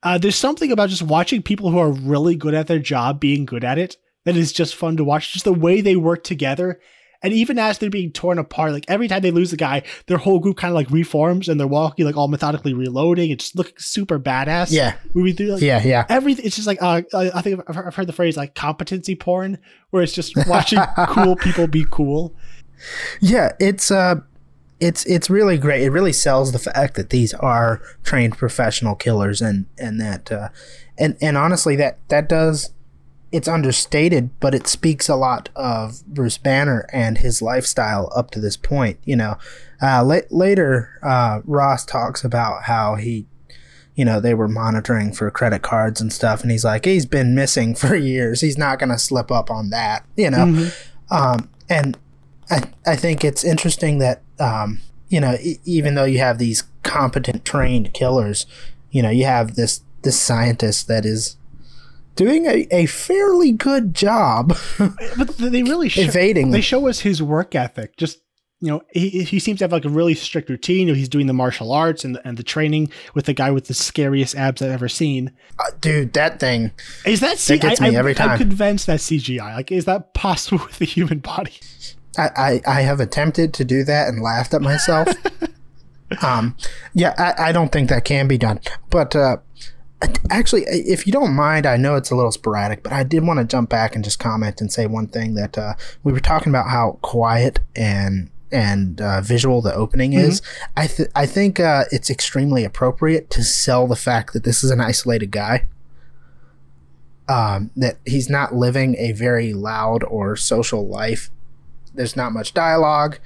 Uh, 0.03 0.17
there's 0.17 0.35
something 0.35 0.69
about 0.71 0.89
just 0.89 1.03
watching 1.03 1.41
people 1.41 1.71
who 1.71 1.79
are 1.79 1.91
really 1.91 2.35
good 2.35 2.53
at 2.53 2.67
their 2.67 2.79
job 2.79 3.21
being 3.21 3.45
good 3.45 3.63
at 3.63 3.77
it 3.77 3.95
that 4.27 4.35
is 4.35 4.51
just 4.51 4.75
fun 4.75 4.97
to 4.97 5.05
watch. 5.05 5.31
Just 5.31 5.45
the 5.45 5.53
way 5.53 5.79
they 5.79 5.95
work 5.95 6.21
together. 6.21 6.81
And 7.23 7.31
even 7.31 7.57
as 7.57 7.77
they're 7.77 7.89
being 7.89 8.11
torn 8.11 8.37
apart, 8.37 8.73
like 8.73 8.83
every 8.89 9.07
time 9.07 9.21
they 9.21 9.31
lose 9.31 9.53
a 9.53 9.57
guy, 9.57 9.83
their 10.07 10.17
whole 10.17 10.39
group 10.39 10.57
kind 10.57 10.69
of 10.69 10.75
like 10.75 10.91
reforms 10.91 11.47
and 11.47 11.57
they're 11.57 11.65
walking 11.65 12.05
like 12.05 12.17
all 12.17 12.27
methodically 12.27 12.73
reloading. 12.73 13.31
It's 13.31 13.55
looking 13.55 13.75
super 13.77 14.19
badass. 14.19 14.69
Yeah. 14.69 14.97
moving 15.13 15.33
through 15.33 15.53
like 15.53 15.61
yeah, 15.61 15.81
yeah. 15.81 16.05
everything. 16.09 16.45
It's 16.45 16.57
just 16.57 16.67
like 16.67 16.81
uh, 16.81 17.03
I 17.13 17.31
I 17.35 17.41
think 17.41 17.61
I've 17.69 17.77
I've 17.77 17.95
heard 17.95 18.07
the 18.07 18.13
phrase 18.13 18.35
like 18.35 18.53
competency 18.53 19.15
porn, 19.15 19.59
where 19.91 20.03
it's 20.03 20.11
just 20.11 20.35
watching 20.45 20.79
cool 21.07 21.37
people 21.37 21.67
be 21.67 21.85
cool. 21.89 22.35
Yeah, 23.21 23.53
it's 23.61 23.91
uh 23.91 24.15
it's 24.81 25.05
it's 25.05 25.29
really 25.29 25.57
great. 25.57 25.83
It 25.83 25.91
really 25.91 26.13
sells 26.13 26.51
the 26.51 26.59
fact 26.59 26.95
that 26.95 27.11
these 27.11 27.33
are 27.35 27.81
trained 28.03 28.37
professional 28.37 28.95
killers 28.95 29.41
and 29.41 29.67
and 29.77 30.01
that 30.01 30.29
uh 30.33 30.49
and 30.97 31.15
and 31.21 31.37
honestly 31.37 31.77
that 31.77 31.99
that 32.09 32.27
does 32.27 32.73
it's 33.31 33.47
understated, 33.47 34.29
but 34.39 34.55
it 34.55 34.67
speaks 34.67 35.09
a 35.09 35.15
lot 35.15 35.49
of 35.55 36.05
Bruce 36.05 36.37
Banner 36.37 36.87
and 36.93 37.17
his 37.17 37.41
lifestyle 37.41 38.11
up 38.15 38.31
to 38.31 38.39
this 38.39 38.55
point. 38.57 38.99
You 39.03 39.17
know, 39.17 39.37
uh, 39.81 40.03
la- 40.03 40.19
later 40.29 40.99
uh, 41.03 41.41
Ross 41.45 41.85
talks 41.85 42.23
about 42.23 42.63
how 42.63 42.95
he, 42.95 43.25
you 43.95 44.05
know, 44.05 44.19
they 44.19 44.33
were 44.33 44.47
monitoring 44.47 45.11
for 45.11 45.29
credit 45.29 45.61
cards 45.61 45.99
and 45.99 46.13
stuff, 46.13 46.41
and 46.41 46.51
he's 46.51 46.63
like, 46.63 46.85
he's 46.85 47.05
been 47.05 47.35
missing 47.35 47.75
for 47.75 47.95
years. 47.95 48.41
He's 48.41 48.57
not 48.57 48.79
gonna 48.79 48.99
slip 48.99 49.31
up 49.31 49.51
on 49.51 49.69
that. 49.71 50.05
You 50.15 50.31
know, 50.31 50.69
um, 51.09 51.49
and 51.69 51.97
I, 52.49 52.63
I 52.85 52.95
think 52.95 53.25
it's 53.25 53.43
interesting 53.43 53.99
that 53.99 54.21
um, 54.39 54.79
you 55.09 55.19
know 55.19 55.35
e- 55.41 55.59
even 55.65 55.95
though 55.95 56.05
you 56.05 56.19
have 56.19 56.37
these 56.37 56.63
competent 56.83 57.43
trained 57.43 57.93
killers, 57.93 58.45
you 58.89 59.01
know 59.01 59.09
you 59.09 59.25
have 59.25 59.55
this 59.55 59.81
this 60.03 60.17
scientist 60.17 60.87
that 60.87 61.05
is 61.05 61.35
doing 62.17 62.45
a, 62.45 62.67
a 62.71 62.85
fairly 62.87 63.51
good 63.53 63.93
job 63.93 64.49
But 64.77 65.37
they 65.37 65.63
really 65.63 65.87
show, 65.89 66.01
evading. 66.01 66.51
they 66.51 66.61
show 66.61 66.87
us 66.87 66.99
his 66.99 67.23
work 67.23 67.55
ethic. 67.55 67.95
Just 67.97 68.19
you 68.59 68.69
know, 68.69 68.81
he, 68.91 69.09
he 69.23 69.39
seems 69.39 69.59
to 69.59 69.65
have 69.65 69.71
like 69.71 69.85
a 69.85 69.89
really 69.89 70.15
strict 70.15 70.49
routine. 70.49 70.87
You 70.87 70.93
know, 70.93 70.97
he's 70.97 71.07
doing 71.09 71.27
the 71.27 71.33
martial 71.33 71.71
arts 71.71 72.03
and 72.03 72.15
the, 72.15 72.27
and 72.27 72.37
the 72.37 72.43
training 72.43 72.89
with 73.13 73.25
the 73.25 73.33
guy 73.33 73.51
with 73.51 73.67
the 73.67 73.75
scariest 73.75 74.35
abs 74.35 74.63
I've 74.63 74.71
ever 74.71 74.89
seen. 74.89 75.31
Uh, 75.59 75.65
dude, 75.79 76.13
that 76.13 76.39
thing. 76.39 76.71
Is 77.05 77.19
that, 77.19 77.37
C- 77.37 77.53
That 77.57 77.61
gets 77.69 77.81
I, 77.81 77.89
me 77.91 77.95
I- 77.95 77.99
every 77.99 78.15
time. 78.15 78.31
I'm 78.31 78.37
convinced 78.39 78.87
that 78.87 78.99
CGI. 78.99 79.53
Like, 79.53 79.71
is 79.71 79.85
that 79.85 80.15
possible 80.15 80.57
with 80.65 80.79
the 80.79 80.85
human 80.85 81.19
body? 81.19 81.53
I, 82.17 82.61
I, 82.65 82.77
I 82.79 82.81
have 82.81 82.99
attempted 82.99 83.53
to 83.53 83.63
do 83.63 83.83
that 83.83 84.07
and 84.07 84.23
laughed 84.23 84.55
at 84.55 84.61
myself. 84.63 85.07
um, 86.23 86.55
yeah, 86.95 87.13
I, 87.15 87.49
I 87.49 87.51
don't 87.51 87.71
think 87.71 87.89
that 87.89 88.05
can 88.05 88.27
be 88.27 88.39
done. 88.39 88.59
But 88.89 89.15
uh, 89.15 89.37
actually, 90.29 90.63
if 90.63 91.07
you 91.07 91.13
don't 91.13 91.33
mind, 91.33 91.65
I 91.65 91.77
know 91.77 91.95
it's 91.95 92.11
a 92.11 92.15
little 92.15 92.31
sporadic, 92.31 92.83
but 92.83 92.93
I 92.93 93.03
did 93.03 93.25
want 93.25 93.39
to 93.39 93.45
jump 93.45 93.69
back 93.69 93.95
and 93.95 94.03
just 94.03 94.19
comment 94.19 94.61
and 94.61 94.71
say 94.71 94.85
one 94.85 95.07
thing 95.07 95.35
that 95.35 95.57
uh, 95.57 95.73
we 96.03 96.13
were 96.13 96.19
talking 96.19 96.49
about 96.49 96.69
how 96.69 96.99
quiet 97.01 97.59
and 97.75 98.29
and 98.49 99.01
uh, 99.01 99.19
visual 99.19 99.61
the 99.61 99.73
opening 99.73 100.13
is. 100.13 100.41
I 100.77 100.87
th- 100.87 101.09
I 101.15 101.25
think 101.25 101.59
uh, 101.59 101.83
it's 101.91 102.09
extremely 102.09 102.63
appropriate 102.63 103.29
to 103.31 103.43
sell 103.43 103.87
the 103.87 103.95
fact 103.95 104.33
that 104.33 104.43
this 104.43 104.63
is 104.63 104.71
an 104.71 104.79
isolated 104.79 105.31
guy. 105.31 105.67
Um, 107.29 107.71
that 107.75 107.97
he's 108.05 108.29
not 108.29 108.55
living 108.55 108.95
a 108.95 109.11
very 109.11 109.51
loud 109.51 110.01
or 110.05 110.37
social 110.37 110.87
life 110.87 111.29
there's 111.97 112.15
not 112.15 112.31
much 112.31 112.53
dialogue. 112.53 113.19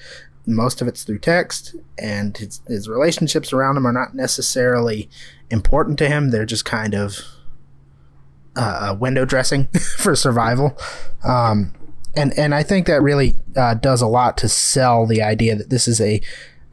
Most 0.47 0.81
of 0.81 0.87
it's 0.87 1.03
through 1.03 1.19
text, 1.19 1.75
and 1.99 2.35
his, 2.35 2.61
his 2.67 2.89
relationships 2.89 3.53
around 3.53 3.77
him 3.77 3.85
are 3.85 3.93
not 3.93 4.15
necessarily 4.15 5.07
important 5.51 5.97
to 5.99 6.07
him. 6.07 6.31
They're 6.31 6.45
just 6.45 6.65
kind 6.65 6.93
of 6.93 7.19
uh, 8.55 8.95
window 8.99 9.25
dressing 9.25 9.67
for 9.97 10.15
survival. 10.15 10.77
Um, 11.23 11.73
and 12.15 12.37
and 12.37 12.53
I 12.53 12.63
think 12.63 12.87
that 12.87 13.01
really 13.01 13.35
uh, 13.55 13.75
does 13.75 14.01
a 14.01 14.07
lot 14.07 14.37
to 14.39 14.49
sell 14.49 15.05
the 15.05 15.21
idea 15.21 15.55
that 15.55 15.69
this 15.69 15.87
is 15.87 16.01
a 16.01 16.21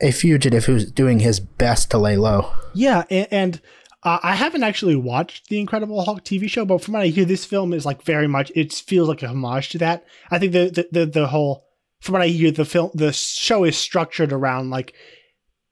a 0.01 0.11
fugitive 0.11 0.65
who's 0.65 0.91
doing 0.91 1.21
his 1.21 1.41
best 1.41 1.91
to 1.91 1.99
lay 1.99 2.17
low. 2.17 2.53
Yeah, 2.75 3.05
and, 3.11 3.29
and 3.31 3.61
uh, 4.05 4.19
I 4.23 4.35
haven't 4.35 4.63
actually 4.63 4.97
watched 4.97 5.49
the 5.49 5.59
Incredible 5.59 6.05
Hulk 6.05 6.25
TV 6.25 6.49
show, 6.49 6.65
but 6.65 6.83
from 6.83 6.95
what 6.95 7.03
I 7.03 7.09
hear, 7.09 7.25
this 7.25 7.45
film 7.45 7.73
is 7.73 7.85
like 7.85 8.03
very 8.03 8.29
much. 8.29 8.53
It 8.55 8.73
feels 8.73 9.09
like 9.09 9.23
a 9.23 9.29
homage 9.29 9.71
to 9.71 9.79
that. 9.79 10.05
I 10.31 10.39
think 10.39 10.53
the 10.53 10.71
the 10.71 10.89
the, 11.01 11.07
the 11.07 11.27
whole, 11.29 11.65
from 12.01 12.15
what 12.15 12.23
I 12.23 12.29
hear, 12.29 12.51
the 12.51 12.65
film, 12.65 12.91
the 12.95 13.13
show 13.13 13.65
is 13.65 13.77
structured 13.77 14.33
around 14.33 14.71
like 14.71 14.95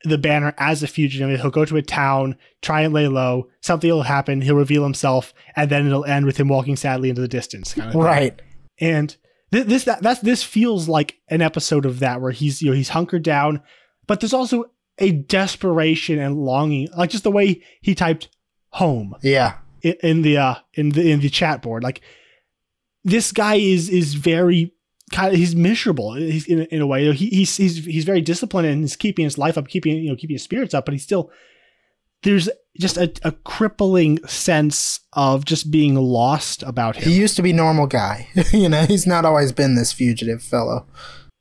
the 0.04 0.18
banner 0.18 0.54
as 0.59 0.82
a 0.82 0.87
fugitive. 0.87 1.40
He'll 1.40 1.50
go 1.50 1.64
to 1.64 1.76
a 1.76 1.82
town, 1.82 2.37
try 2.62 2.82
and 2.82 2.92
lay 2.94 3.09
low. 3.09 3.48
Something 3.62 3.90
will 3.90 4.02
happen. 4.02 4.40
He'll 4.40 4.54
reveal 4.56 4.82
himself, 4.85 5.32
and 5.56 5.70
then 5.70 5.87
it'll 5.87 6.04
end 6.04 6.26
with 6.26 6.37
him 6.38 6.48
walking 6.48 6.76
sadly 6.76 7.09
into 7.09 7.20
the 7.22 7.28
distance. 7.28 7.74
kind 7.74 7.88
of. 7.88 7.94
Right. 7.96 8.40
And 8.78 9.16
th- 9.52 9.66
this 9.66 9.85
that 9.85 10.02
that's 10.02 10.20
this 10.20 10.42
feels 10.42 10.88
like 10.88 11.16
an 11.28 11.40
episode 11.42 11.87
of 11.87 11.98
that 12.00 12.20
where 12.20 12.32
he's 12.32 12.61
you 12.62 12.70
know 12.70 12.76
he's 12.76 12.90
hunkered 12.90 13.22
down, 13.22 13.62
but 14.06 14.20
there's 14.20 14.35
also 14.35 14.66
a 14.98 15.12
desperation 15.12 16.18
and 16.18 16.37
longing, 16.44 16.88
like 16.96 17.11
just 17.11 17.24
the 17.24 17.30
way 17.30 17.62
he 17.80 17.94
typed 17.94 18.28
home 18.70 19.14
Yeah. 19.22 19.54
in, 19.82 19.94
in 20.02 20.22
the 20.22 20.37
uh 20.38 20.54
in 20.74 20.90
the 20.90 21.11
in 21.11 21.20
the 21.20 21.30
chat 21.30 21.62
board. 21.62 21.82
Like 21.82 22.00
this 23.04 23.32
guy 23.32 23.54
is 23.56 23.88
is 23.88 24.14
very 24.14 24.72
kind 25.12 25.33
of 25.33 25.38
he's 25.38 25.55
miserable. 25.55 26.14
He's 26.14 26.47
in, 26.47 26.62
in 26.66 26.81
a 26.81 26.87
way. 26.87 27.12
He, 27.12 27.29
he's 27.29 27.57
he's 27.57 27.85
he's 27.85 28.05
very 28.05 28.21
disciplined 28.21 28.66
and 28.66 28.81
he's 28.81 28.97
keeping 28.97 29.25
his 29.25 29.38
life 29.38 29.57
up, 29.57 29.69
keeping 29.69 29.97
you 29.97 30.11
know 30.11 30.16
keeping 30.16 30.35
his 30.35 30.42
spirits 30.42 30.75
up, 30.75 30.85
but 30.85 30.92
he's 30.92 31.03
still 31.03 31.31
there's 32.23 32.49
just 32.79 32.97
a, 32.97 33.12
a 33.23 33.33
crippling 33.33 34.25
sense 34.27 35.01
of 35.12 35.45
just 35.45 35.71
being 35.71 35.95
lost 35.95 36.62
about 36.62 36.97
him. 36.97 37.05
He 37.05 37.19
used 37.19 37.37
to 37.37 37.42
be 37.42 37.53
normal 37.53 37.87
guy. 37.87 38.29
you 38.53 38.69
know, 38.69 38.85
he's 38.85 39.07
not 39.07 39.25
always 39.25 39.53
been 39.53 39.77
this 39.77 39.92
fugitive 39.92 40.42
fellow. 40.42 40.87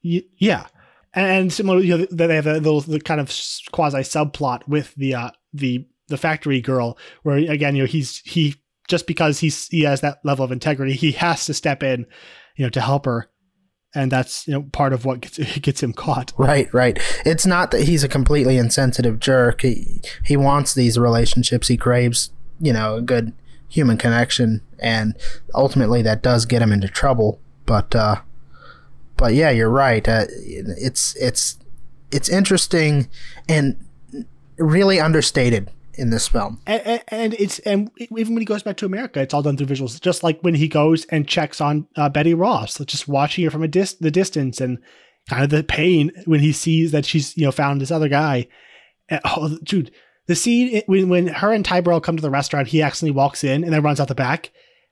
Y- 0.03 0.23
yeah, 0.37 0.67
and 1.13 1.51
similar, 1.51 1.79
you 1.79 1.97
know, 1.97 2.05
they 2.11 2.35
have 2.35 2.47
a 2.47 2.55
little 2.55 2.81
the 2.81 2.99
kind 2.99 3.19
of 3.19 3.27
quasi 3.71 3.99
subplot 3.99 4.67
with 4.67 4.93
the 4.95 5.15
uh, 5.15 5.31
the 5.53 5.87
the 6.07 6.17
factory 6.17 6.61
girl, 6.61 6.97
where 7.23 7.37
again, 7.37 7.75
you 7.75 7.83
know, 7.83 7.87
he's 7.87 8.19
he 8.19 8.55
just 8.87 9.07
because 9.07 9.39
he's 9.39 9.67
he 9.69 9.81
has 9.81 10.01
that 10.01 10.19
level 10.23 10.45
of 10.45 10.51
integrity, 10.51 10.93
he 10.93 11.13
has 11.13 11.45
to 11.45 11.53
step 11.53 11.81
in, 11.83 12.05
you 12.57 12.65
know, 12.65 12.69
to 12.69 12.81
help 12.81 13.05
her, 13.05 13.29
and 13.95 14.11
that's 14.11 14.47
you 14.47 14.53
know 14.53 14.63
part 14.71 14.93
of 14.93 15.05
what 15.05 15.21
gets 15.21 15.37
gets 15.59 15.81
him 15.81 15.93
caught. 15.93 16.33
Right, 16.37 16.71
right. 16.73 16.99
It's 17.25 17.45
not 17.45 17.71
that 17.71 17.83
he's 17.83 18.03
a 18.03 18.09
completely 18.09 18.57
insensitive 18.57 19.19
jerk. 19.19 19.61
He 19.61 20.01
he 20.23 20.37
wants 20.37 20.73
these 20.73 20.99
relationships. 20.99 21.67
He 21.67 21.77
craves, 21.77 22.31
you 22.59 22.73
know, 22.73 22.95
a 22.95 23.01
good 23.01 23.33
human 23.67 23.97
connection, 23.97 24.61
and 24.79 25.15
ultimately 25.53 26.01
that 26.01 26.21
does 26.21 26.45
get 26.45 26.61
him 26.61 26.71
into 26.71 26.87
trouble. 26.87 27.39
But 27.65 27.95
uh, 27.95 28.17
but 29.17 29.33
yeah, 29.33 29.49
you're 29.49 29.69
right. 29.69 30.07
Uh, 30.07 30.25
it's 30.29 31.15
it's 31.15 31.57
it's 32.11 32.29
interesting 32.29 33.09
and 33.49 33.77
really 34.57 34.99
understated 34.99 35.71
in 35.97 36.09
this 36.09 36.27
film. 36.27 36.61
And, 36.65 37.03
and, 37.07 37.33
it's 37.35 37.59
and 37.59 37.91
even 37.99 38.33
when 38.33 38.41
he 38.41 38.45
goes 38.45 38.63
back 38.63 38.77
to 38.77 38.85
America, 38.85 39.21
it's 39.21 39.33
all 39.33 39.41
done 39.41 39.57
through 39.57 39.67
visuals. 39.67 39.99
Just 39.99 40.23
like 40.23 40.41
when 40.41 40.55
he 40.55 40.67
goes 40.67 41.05
and 41.05 41.27
checks 41.27 41.61
on 41.61 41.87
uh, 41.95 42.09
Betty 42.09 42.33
Ross, 42.33 42.77
just 42.85 43.07
watching 43.07 43.43
her 43.43 43.51
from 43.51 43.63
a 43.63 43.67
dis- 43.67 43.93
the 43.93 44.11
distance 44.11 44.61
and 44.61 44.79
kind 45.29 45.43
of 45.43 45.49
the 45.49 45.63
pain 45.63 46.11
when 46.25 46.39
he 46.39 46.51
sees 46.51 46.91
that 46.91 47.05
she's 47.05 47.35
you 47.37 47.45
know 47.45 47.51
found 47.51 47.81
this 47.81 47.91
other 47.91 48.09
guy. 48.09 48.47
And, 49.09 49.21
oh, 49.25 49.57
dude, 49.63 49.91
the 50.27 50.35
scene 50.35 50.81
when 50.87 51.09
when 51.09 51.27
her 51.27 51.51
and 51.51 51.63
Ty 51.63 51.81
Burrell 51.81 52.01
come 52.01 52.17
to 52.17 52.21
the 52.21 52.29
restaurant, 52.29 52.67
he 52.67 52.81
accidentally 52.81 53.15
walks 53.15 53.43
in 53.43 53.63
and 53.63 53.73
then 53.73 53.83
runs 53.83 53.99
out 53.99 54.07
the 54.07 54.15
back, 54.15 54.51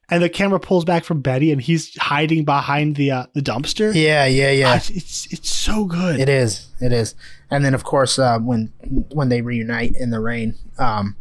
and 0.10 0.22
the 0.22 0.30
camera 0.30 0.60
pulls 0.60 0.86
back 0.86 1.04
from 1.04 1.22
Betty, 1.22 1.52
and 1.52 1.62
he's 1.62 1.96
hiding 1.98 2.46
behind 2.46 2.96
the 2.96 3.12
uh, 3.12 3.26
the 3.34 3.42
dumpster. 3.42 3.94
Yeah, 3.96 4.26
yeah, 4.26 4.48
Ah, 4.48 4.52
yeah. 4.52 4.76
it's, 4.76 4.89
it's 4.89 5.34
it's 5.34 5.50
so 5.50 5.86
good. 5.86 6.20
It 6.20 6.30
is. 6.30 6.68
It 6.82 6.92
is. 6.92 7.16
And 7.50 7.63
then 7.63 7.74
of 7.74 7.84
course 7.84 8.18
uh, 8.20 8.39
when 8.39 8.72
when 9.12 9.30
they 9.30 9.42
reunite 9.42 9.96
in 9.96 10.10
the 10.10 10.20
rain, 10.20 10.56
um, 10.78 11.16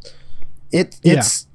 it 0.73 0.99
Yeah. 1.03 1.15
it's. 1.19 1.47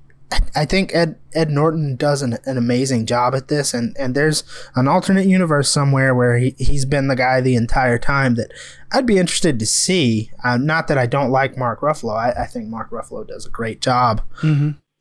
I 0.58 0.66
think 0.66 0.94
Ed 0.94 1.16
Ed 1.34 1.50
Norton 1.52 1.96
does 1.96 2.22
an, 2.22 2.38
an 2.46 2.58
amazing 2.58 3.06
job 3.06 3.34
at 3.34 3.48
this, 3.48 3.74
and, 3.74 3.96
and 3.98 4.14
there's 4.14 4.44
an 4.76 4.86
alternate 4.86 5.26
universe 5.26 5.70
somewhere 5.72 6.14
where 6.14 6.38
he 6.38 6.54
he's 6.58 6.84
been 6.84 7.08
the 7.08 7.16
guy 7.16 7.40
the 7.40 7.56
entire 7.56 7.98
time 7.98 8.36
that 8.36 8.52
I'd 8.92 9.06
be 9.06 9.20
interested 9.20 9.58
to 9.58 9.66
see. 9.66 10.30
Uh, 10.44 10.58
not 10.58 10.90
that 10.90 10.98
I 10.98 11.06
don't 11.06 11.30
like 11.32 11.58
Mark 11.58 11.80
Ruffalo, 11.80 12.14
I, 12.18 12.44
I 12.44 12.46
think 12.46 12.68
Mark 12.68 12.90
Ruffalo 12.92 13.26
does 13.26 13.46
a 13.46 13.50
great 13.50 13.80
job. 13.80 14.22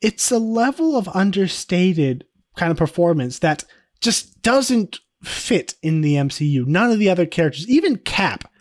It's 0.01 0.31
a 0.31 0.37
level 0.39 0.95
of 0.95 1.07
understated 1.09 2.25
kind 2.55 2.71
of 2.71 2.77
performance 2.77 3.39
that 3.39 3.63
just 4.01 4.41
doesn't 4.41 4.99
fit 5.23 5.75
in 5.81 6.01
the 6.01 6.15
MCU. 6.15 6.65
None 6.65 6.91
of 6.91 6.99
the 6.99 7.09
other 7.09 7.25
characters, 7.25 7.67
even 7.69 7.97
Cap, 7.97 8.51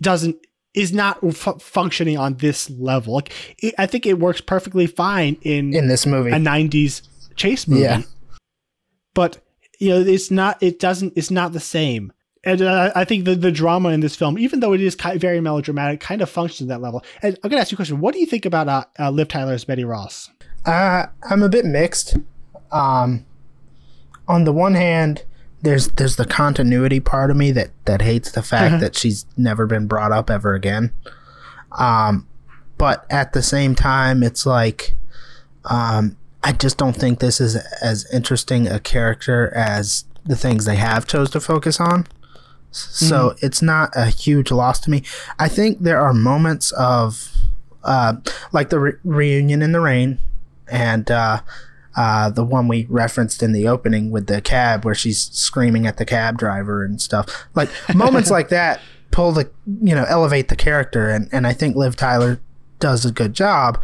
doesn't 0.00 0.36
is 0.74 0.92
not 0.92 1.20
fu- 1.34 1.58
functioning 1.58 2.16
on 2.16 2.34
this 2.38 2.70
level. 2.70 3.14
Like 3.14 3.32
it, 3.62 3.74
I 3.78 3.86
think 3.86 4.06
it 4.06 4.18
works 4.18 4.40
perfectly 4.40 4.86
fine 4.86 5.36
in, 5.42 5.74
in 5.74 5.88
this 5.88 6.06
movie. 6.06 6.30
a 6.30 6.36
'90s 6.36 7.02
chase 7.36 7.68
movie, 7.68 7.82
Yeah. 7.82 8.02
but 9.14 9.38
you 9.78 9.90
know 9.90 10.00
it's 10.00 10.30
not. 10.30 10.62
It 10.62 10.78
doesn't. 10.78 11.12
It's 11.16 11.30
not 11.30 11.52
the 11.52 11.60
same. 11.60 12.12
And 12.44 12.60
uh, 12.60 12.90
I 12.94 13.04
think 13.04 13.24
the, 13.24 13.36
the 13.36 13.52
drama 13.52 13.90
in 13.90 14.00
this 14.00 14.16
film, 14.16 14.36
even 14.38 14.60
though 14.60 14.72
it 14.72 14.80
is 14.80 14.96
very 15.16 15.40
melodramatic, 15.40 16.00
kind 16.00 16.20
of 16.20 16.28
functions 16.28 16.68
at 16.68 16.74
that 16.74 16.80
level. 16.82 17.04
And 17.22 17.38
I'm 17.42 17.50
gonna 17.50 17.60
ask 17.60 17.70
you 17.70 17.76
a 17.76 17.78
question: 17.78 18.00
What 18.00 18.14
do 18.14 18.20
you 18.20 18.26
think 18.26 18.44
about 18.44 18.68
uh, 18.68 18.84
uh, 18.98 19.10
Liv 19.10 19.28
Tyler 19.28 19.52
as 19.52 19.64
Betty 19.64 19.84
Ross? 19.84 20.30
Uh, 20.64 21.06
I'm 21.30 21.42
a 21.42 21.48
bit 21.48 21.64
mixed. 21.64 22.16
Um, 22.72 23.24
on 24.26 24.44
the 24.44 24.52
one 24.52 24.74
hand, 24.74 25.24
there's 25.62 25.88
there's 25.92 26.16
the 26.16 26.24
continuity 26.24 26.98
part 26.98 27.30
of 27.30 27.36
me 27.36 27.52
that 27.52 27.70
that 27.84 28.02
hates 28.02 28.32
the 28.32 28.42
fact 28.42 28.80
that 28.80 28.96
she's 28.96 29.24
never 29.36 29.66
been 29.66 29.86
brought 29.86 30.10
up 30.10 30.28
ever 30.28 30.54
again. 30.54 30.92
Um, 31.78 32.26
but 32.76 33.06
at 33.08 33.32
the 33.32 33.42
same 33.42 33.76
time, 33.76 34.24
it's 34.24 34.44
like, 34.44 34.94
um, 35.66 36.16
I 36.42 36.52
just 36.52 36.76
don't 36.76 36.96
think 36.96 37.20
this 37.20 37.40
is 37.40 37.54
as 37.80 38.12
interesting 38.12 38.66
a 38.66 38.80
character 38.80 39.52
as 39.54 40.04
the 40.24 40.36
things 40.36 40.64
they 40.64 40.76
have 40.76 41.06
chose 41.06 41.30
to 41.30 41.40
focus 41.40 41.80
on. 41.80 42.06
So 42.72 43.34
it's 43.40 43.62
not 43.62 43.90
a 43.94 44.06
huge 44.06 44.50
loss 44.50 44.80
to 44.80 44.90
me. 44.90 45.02
I 45.38 45.48
think 45.48 45.80
there 45.80 46.00
are 46.00 46.12
moments 46.12 46.72
of, 46.72 47.36
uh, 47.84 48.14
like 48.52 48.70
the 48.70 48.80
re- 48.80 48.92
reunion 49.04 49.62
in 49.62 49.72
the 49.72 49.80
rain, 49.80 50.18
and 50.68 51.10
uh, 51.10 51.42
uh, 51.96 52.30
the 52.30 52.44
one 52.44 52.68
we 52.68 52.86
referenced 52.88 53.42
in 53.42 53.52
the 53.52 53.68
opening 53.68 54.10
with 54.10 54.26
the 54.26 54.40
cab 54.40 54.84
where 54.84 54.94
she's 54.94 55.30
screaming 55.32 55.86
at 55.86 55.98
the 55.98 56.06
cab 56.06 56.38
driver 56.38 56.84
and 56.84 57.00
stuff. 57.00 57.46
Like 57.54 57.68
moments 57.94 58.30
like 58.30 58.48
that 58.48 58.80
pull 59.10 59.32
the 59.32 59.50
you 59.80 59.94
know 59.94 60.04
elevate 60.08 60.48
the 60.48 60.56
character, 60.56 61.08
and 61.08 61.28
and 61.30 61.46
I 61.46 61.52
think 61.52 61.76
Liv 61.76 61.94
Tyler 61.94 62.40
does 62.80 63.04
a 63.04 63.12
good 63.12 63.34
job. 63.34 63.80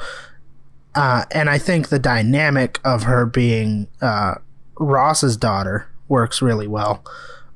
Uh, 0.94 1.24
and 1.30 1.48
I 1.48 1.58
think 1.58 1.90
the 1.90 1.98
dynamic 2.00 2.80
of 2.84 3.04
her 3.04 3.24
being 3.24 3.86
uh, 4.00 4.36
Ross's 4.80 5.36
daughter 5.36 5.88
works 6.08 6.42
really 6.42 6.66
well. 6.66 7.04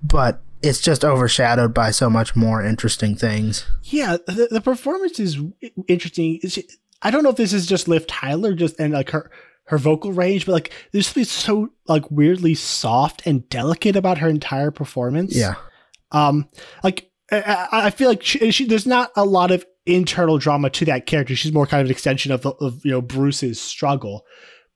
But 0.02 0.40
it's 0.62 0.80
just 0.80 1.04
overshadowed 1.04 1.74
by 1.74 1.90
so 1.90 2.08
much 2.08 2.36
more 2.36 2.62
interesting 2.62 3.16
things. 3.16 3.66
Yeah, 3.82 4.16
the, 4.26 4.48
the 4.50 4.60
performance 4.60 5.18
is 5.18 5.38
interesting. 5.88 6.40
I 7.02 7.10
don't 7.10 7.22
know 7.22 7.30
if 7.30 7.36
this 7.36 7.52
is 7.52 7.66
just 7.66 7.88
Liv 7.88 8.06
Tyler, 8.06 8.54
just 8.54 8.78
and 8.78 8.92
like 8.92 9.10
her 9.10 9.30
her 9.66 9.78
vocal 9.78 10.12
range, 10.12 10.46
but 10.46 10.52
like 10.52 10.72
there's 10.92 11.06
something 11.06 11.24
so 11.24 11.70
like 11.88 12.10
weirdly 12.10 12.54
soft 12.54 13.26
and 13.26 13.48
delicate 13.48 13.96
about 13.96 14.18
her 14.18 14.28
entire 14.28 14.70
performance. 14.70 15.34
Yeah. 15.34 15.54
Um, 16.10 16.48
like 16.84 17.10
I, 17.30 17.68
I 17.72 17.90
feel 17.90 18.08
like 18.08 18.22
she, 18.22 18.50
she, 18.50 18.66
there's 18.66 18.86
not 18.86 19.10
a 19.16 19.24
lot 19.24 19.50
of 19.50 19.64
internal 19.86 20.38
drama 20.38 20.70
to 20.70 20.84
that 20.84 21.06
character. 21.06 21.34
She's 21.34 21.52
more 21.52 21.66
kind 21.66 21.80
of 21.80 21.86
an 21.86 21.90
extension 21.90 22.32
of, 22.32 22.42
the, 22.42 22.50
of 22.50 22.84
you 22.84 22.90
know 22.92 23.00
Bruce's 23.02 23.60
struggle. 23.60 24.24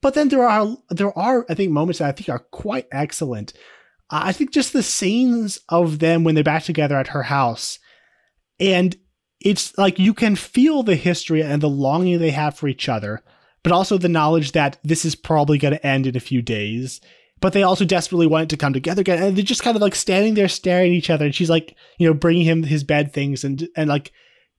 But 0.01 0.13
then 0.13 0.29
there 0.29 0.47
are 0.47 0.77
there 0.89 1.17
are 1.17 1.45
I 1.49 1.53
think 1.53 1.71
moments 1.71 1.99
that 1.99 2.09
I 2.09 2.11
think 2.11 2.29
are 2.29 2.45
quite 2.51 2.87
excellent. 2.91 3.53
I 4.09 4.31
think 4.31 4.51
just 4.51 4.73
the 4.73 4.83
scenes 4.83 5.59
of 5.69 5.99
them 5.99 6.23
when 6.23 6.35
they're 6.35 6.43
back 6.43 6.63
together 6.63 6.95
at 6.97 7.07
her 7.07 7.23
house, 7.23 7.79
and 8.59 8.95
it's 9.39 9.77
like 9.77 9.99
you 9.99 10.13
can 10.13 10.35
feel 10.35 10.83
the 10.83 10.95
history 10.95 11.43
and 11.43 11.61
the 11.61 11.69
longing 11.69 12.19
they 12.19 12.31
have 12.31 12.55
for 12.57 12.67
each 12.67 12.89
other, 12.89 13.21
but 13.63 13.71
also 13.71 13.97
the 13.97 14.09
knowledge 14.09 14.53
that 14.53 14.79
this 14.83 15.05
is 15.05 15.15
probably 15.15 15.57
going 15.57 15.73
to 15.73 15.85
end 15.85 16.07
in 16.07 16.15
a 16.15 16.21
few 16.21 16.41
days. 16.41 17.01
But 17.39 17.53
they 17.53 17.61
also 17.61 17.85
desperately 17.85 18.25
want 18.25 18.43
it 18.43 18.49
to 18.49 18.57
come 18.57 18.73
together 18.73 19.01
again, 19.01 19.21
and 19.21 19.37
they're 19.37 19.43
just 19.43 19.61
kind 19.61 19.75
of 19.75 19.81
like 19.81 19.93
standing 19.93 20.33
there 20.33 20.47
staring 20.47 20.91
at 20.91 20.97
each 20.97 21.09
other. 21.11 21.25
And 21.25 21.35
she's 21.35 21.51
like, 21.51 21.75
you 21.99 22.07
know, 22.07 22.13
bringing 22.15 22.45
him 22.45 22.63
his 22.63 22.83
bed 22.83 23.13
things, 23.13 23.43
and 23.43 23.67
and 23.75 23.89
like 23.89 24.11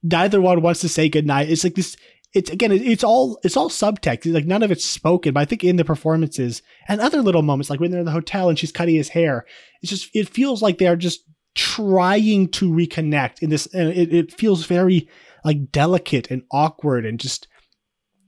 neither 0.03 0.41
one 0.41 0.63
wants 0.63 0.81
to 0.83 0.89
say 0.89 1.09
goodnight. 1.09 1.51
It's 1.51 1.65
like 1.65 1.75
this. 1.75 1.97
It's 2.35 2.51
again, 2.51 2.73
it's 2.73 3.03
all 3.05 3.39
it's 3.43 3.57
all 3.57 3.71
subtext. 3.71 4.27
It's 4.27 4.27
like 4.27 4.45
none 4.45 4.63
of 4.63 4.71
it's 4.71 4.85
spoken, 4.85 5.33
but 5.33 5.41
I 5.41 5.45
think 5.47 5.65
in 5.65 5.77
the 5.77 5.85
performances 5.85 6.61
and 6.87 7.01
other 7.01 7.23
little 7.23 7.43
moments, 7.43 7.71
like 7.71 7.81
when 7.81 7.91
they're 7.91 8.01
in 8.01 8.07
the 8.07 8.13
hotel 8.13 8.49
and 8.49 8.59
she's 8.59 8.73
cutting 8.73 8.95
his 8.97 9.09
hair, 9.09 9.47
it's 9.81 9.91
just 9.91 10.11
it 10.15 10.29
feels 10.29 10.61
like 10.61 10.77
they're 10.79 10.97
just 10.97 11.21
trying 11.55 12.49
to 12.49 12.71
reconnect 12.71 13.43
in 13.43 13.51
this 13.51 13.67
and 13.75 13.89
it, 13.91 14.13
it 14.15 14.33
feels 14.33 14.67
very 14.67 15.09
like 15.45 15.73
delicate 15.73 16.31
and 16.31 16.43
awkward 16.53 17.05
and 17.05 17.19
just 17.19 17.49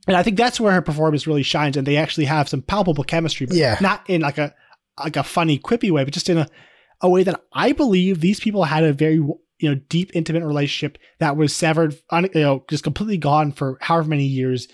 and 0.09 0.17
I 0.17 0.23
think 0.25 0.37
that's 0.37 0.59
where 0.59 0.73
her 0.73 0.83
performance 0.83 1.27
really 1.27 1.43
shines 1.45 1.77
and 1.77 1.87
they 1.87 1.97
actually 1.97 2.25
have 2.25 2.49
some 2.49 2.63
palpable 2.63 3.05
chemistry 3.05 3.47
but 3.47 3.55
Yeah. 3.57 3.77
not 3.81 4.03
in 4.09 4.23
like 4.23 4.39
a 4.39 4.53
like 4.99 5.17
a 5.17 5.23
funny 5.23 5.59
quippy 5.59 5.91
way 5.93 6.03
but 6.03 6.13
just 6.13 6.29
in 6.29 6.39
a 6.39 6.49
a 7.03 7.09
way 7.09 7.23
that 7.23 7.41
I 7.53 7.73
believe 7.73 8.21
these 8.21 8.41
people 8.41 8.65
had 8.65 8.83
a 8.83 8.93
very 8.93 9.25
you 9.61 9.69
know 9.69 9.81
deep 9.89 10.11
intimate 10.15 10.45
relationship 10.45 10.99
that 11.19 11.37
was 11.37 11.55
severed 11.55 11.99
you 12.13 12.31
know 12.35 12.65
just 12.69 12.85
completely 12.85 13.19
gone 13.19 13.53
for 13.53 13.79
however 13.81 14.09
many 14.09 14.25
years. 14.25 14.69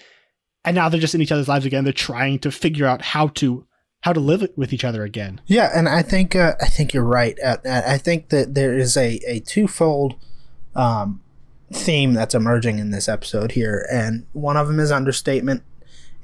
And 0.65 0.75
now 0.75 0.89
they're 0.89 1.01
just 1.01 1.15
in 1.15 1.23
each 1.23 1.31
other's 1.31 1.47
lives 1.47 1.65
again. 1.65 1.85
They're 1.85 1.93
trying 1.93 2.41
to 2.41 2.51
figure 2.51 2.87
out 2.87 3.01
how 3.01 3.29
to 3.29 3.67
how 4.01 4.13
to 4.13 4.21
live 4.21 4.49
with 4.57 4.73
each 4.73 4.85
other 4.85 5.05
again. 5.05 5.41
Yeah, 5.47 5.71
and 5.75 5.89
I 5.89 6.03
think 6.03 6.37
uh, 6.37 6.55
I 6.61 6.67
think 6.67 6.95
you're 6.95 7.05
right. 7.05 7.39
Uh, 7.43 7.57
I 7.65 7.99
think 7.99 8.29
that 8.31 8.55
there 8.55 8.77
is 8.77 8.97
a 8.97 9.19
a 9.27 9.41
twofold 9.41 10.15
um, 10.75 11.23
theme 11.73 12.15
that's 12.15 12.35
emerging 12.35 12.79
in 12.79 12.91
this 12.91 13.09
episode 13.09 13.53
here, 13.53 13.87
and 13.91 14.27
one 14.33 14.57
of 14.57 14.69
them 14.69 14.81
is 14.81 14.93
understatement, 14.93 15.63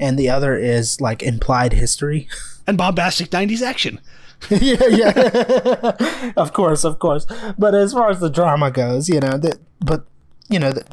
and 0.03 0.19
the 0.19 0.29
other 0.29 0.59
is 0.59 1.01
like 1.01 1.23
implied 1.23 1.73
history. 1.73 2.29
and 2.67 2.79
bombastic 2.79 3.31
90s 3.31 3.61
action 3.61 3.99
yeah, 4.51 4.87
yeah. 4.89 6.33
of 6.37 6.53
course, 6.53 6.85
of 6.85 6.99
course. 6.99 7.27
But 7.57 7.75
as 7.75 7.93
far 7.93 8.11
as 8.11 8.21
the 8.21 8.31
drama 8.31 8.71
goes, 8.71 9.09
you 9.09 9.21
know, 9.21 9.39
that 9.39 9.59
but 9.85 10.05
you 10.49 10.59
know, 10.59 10.73
th- 10.73 10.87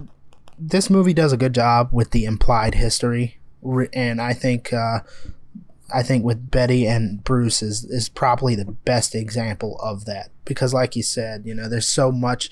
this 0.57 0.89
movie 0.89 1.13
does 1.13 1.33
a 1.33 1.37
good 1.37 1.53
job 1.53 1.89
with 1.91 2.11
the 2.11 2.25
implied 2.25 2.75
history, 2.75 3.39
and 3.93 4.21
I 4.21 4.33
think 4.33 4.71
uh, 4.71 4.99
I 5.93 6.03
think 6.03 6.23
with 6.23 6.51
Betty 6.51 6.85
and 6.85 7.23
Bruce 7.23 7.61
is 7.61 7.85
is 7.85 8.09
probably 8.09 8.55
the 8.55 8.65
best 8.65 9.15
example 9.15 9.79
of 9.81 10.05
that 10.05 10.29
because, 10.45 10.73
like 10.73 10.95
you 10.95 11.03
said, 11.03 11.45
you 11.45 11.55
know, 11.55 11.67
there's 11.67 11.87
so 11.87 12.11
much 12.11 12.51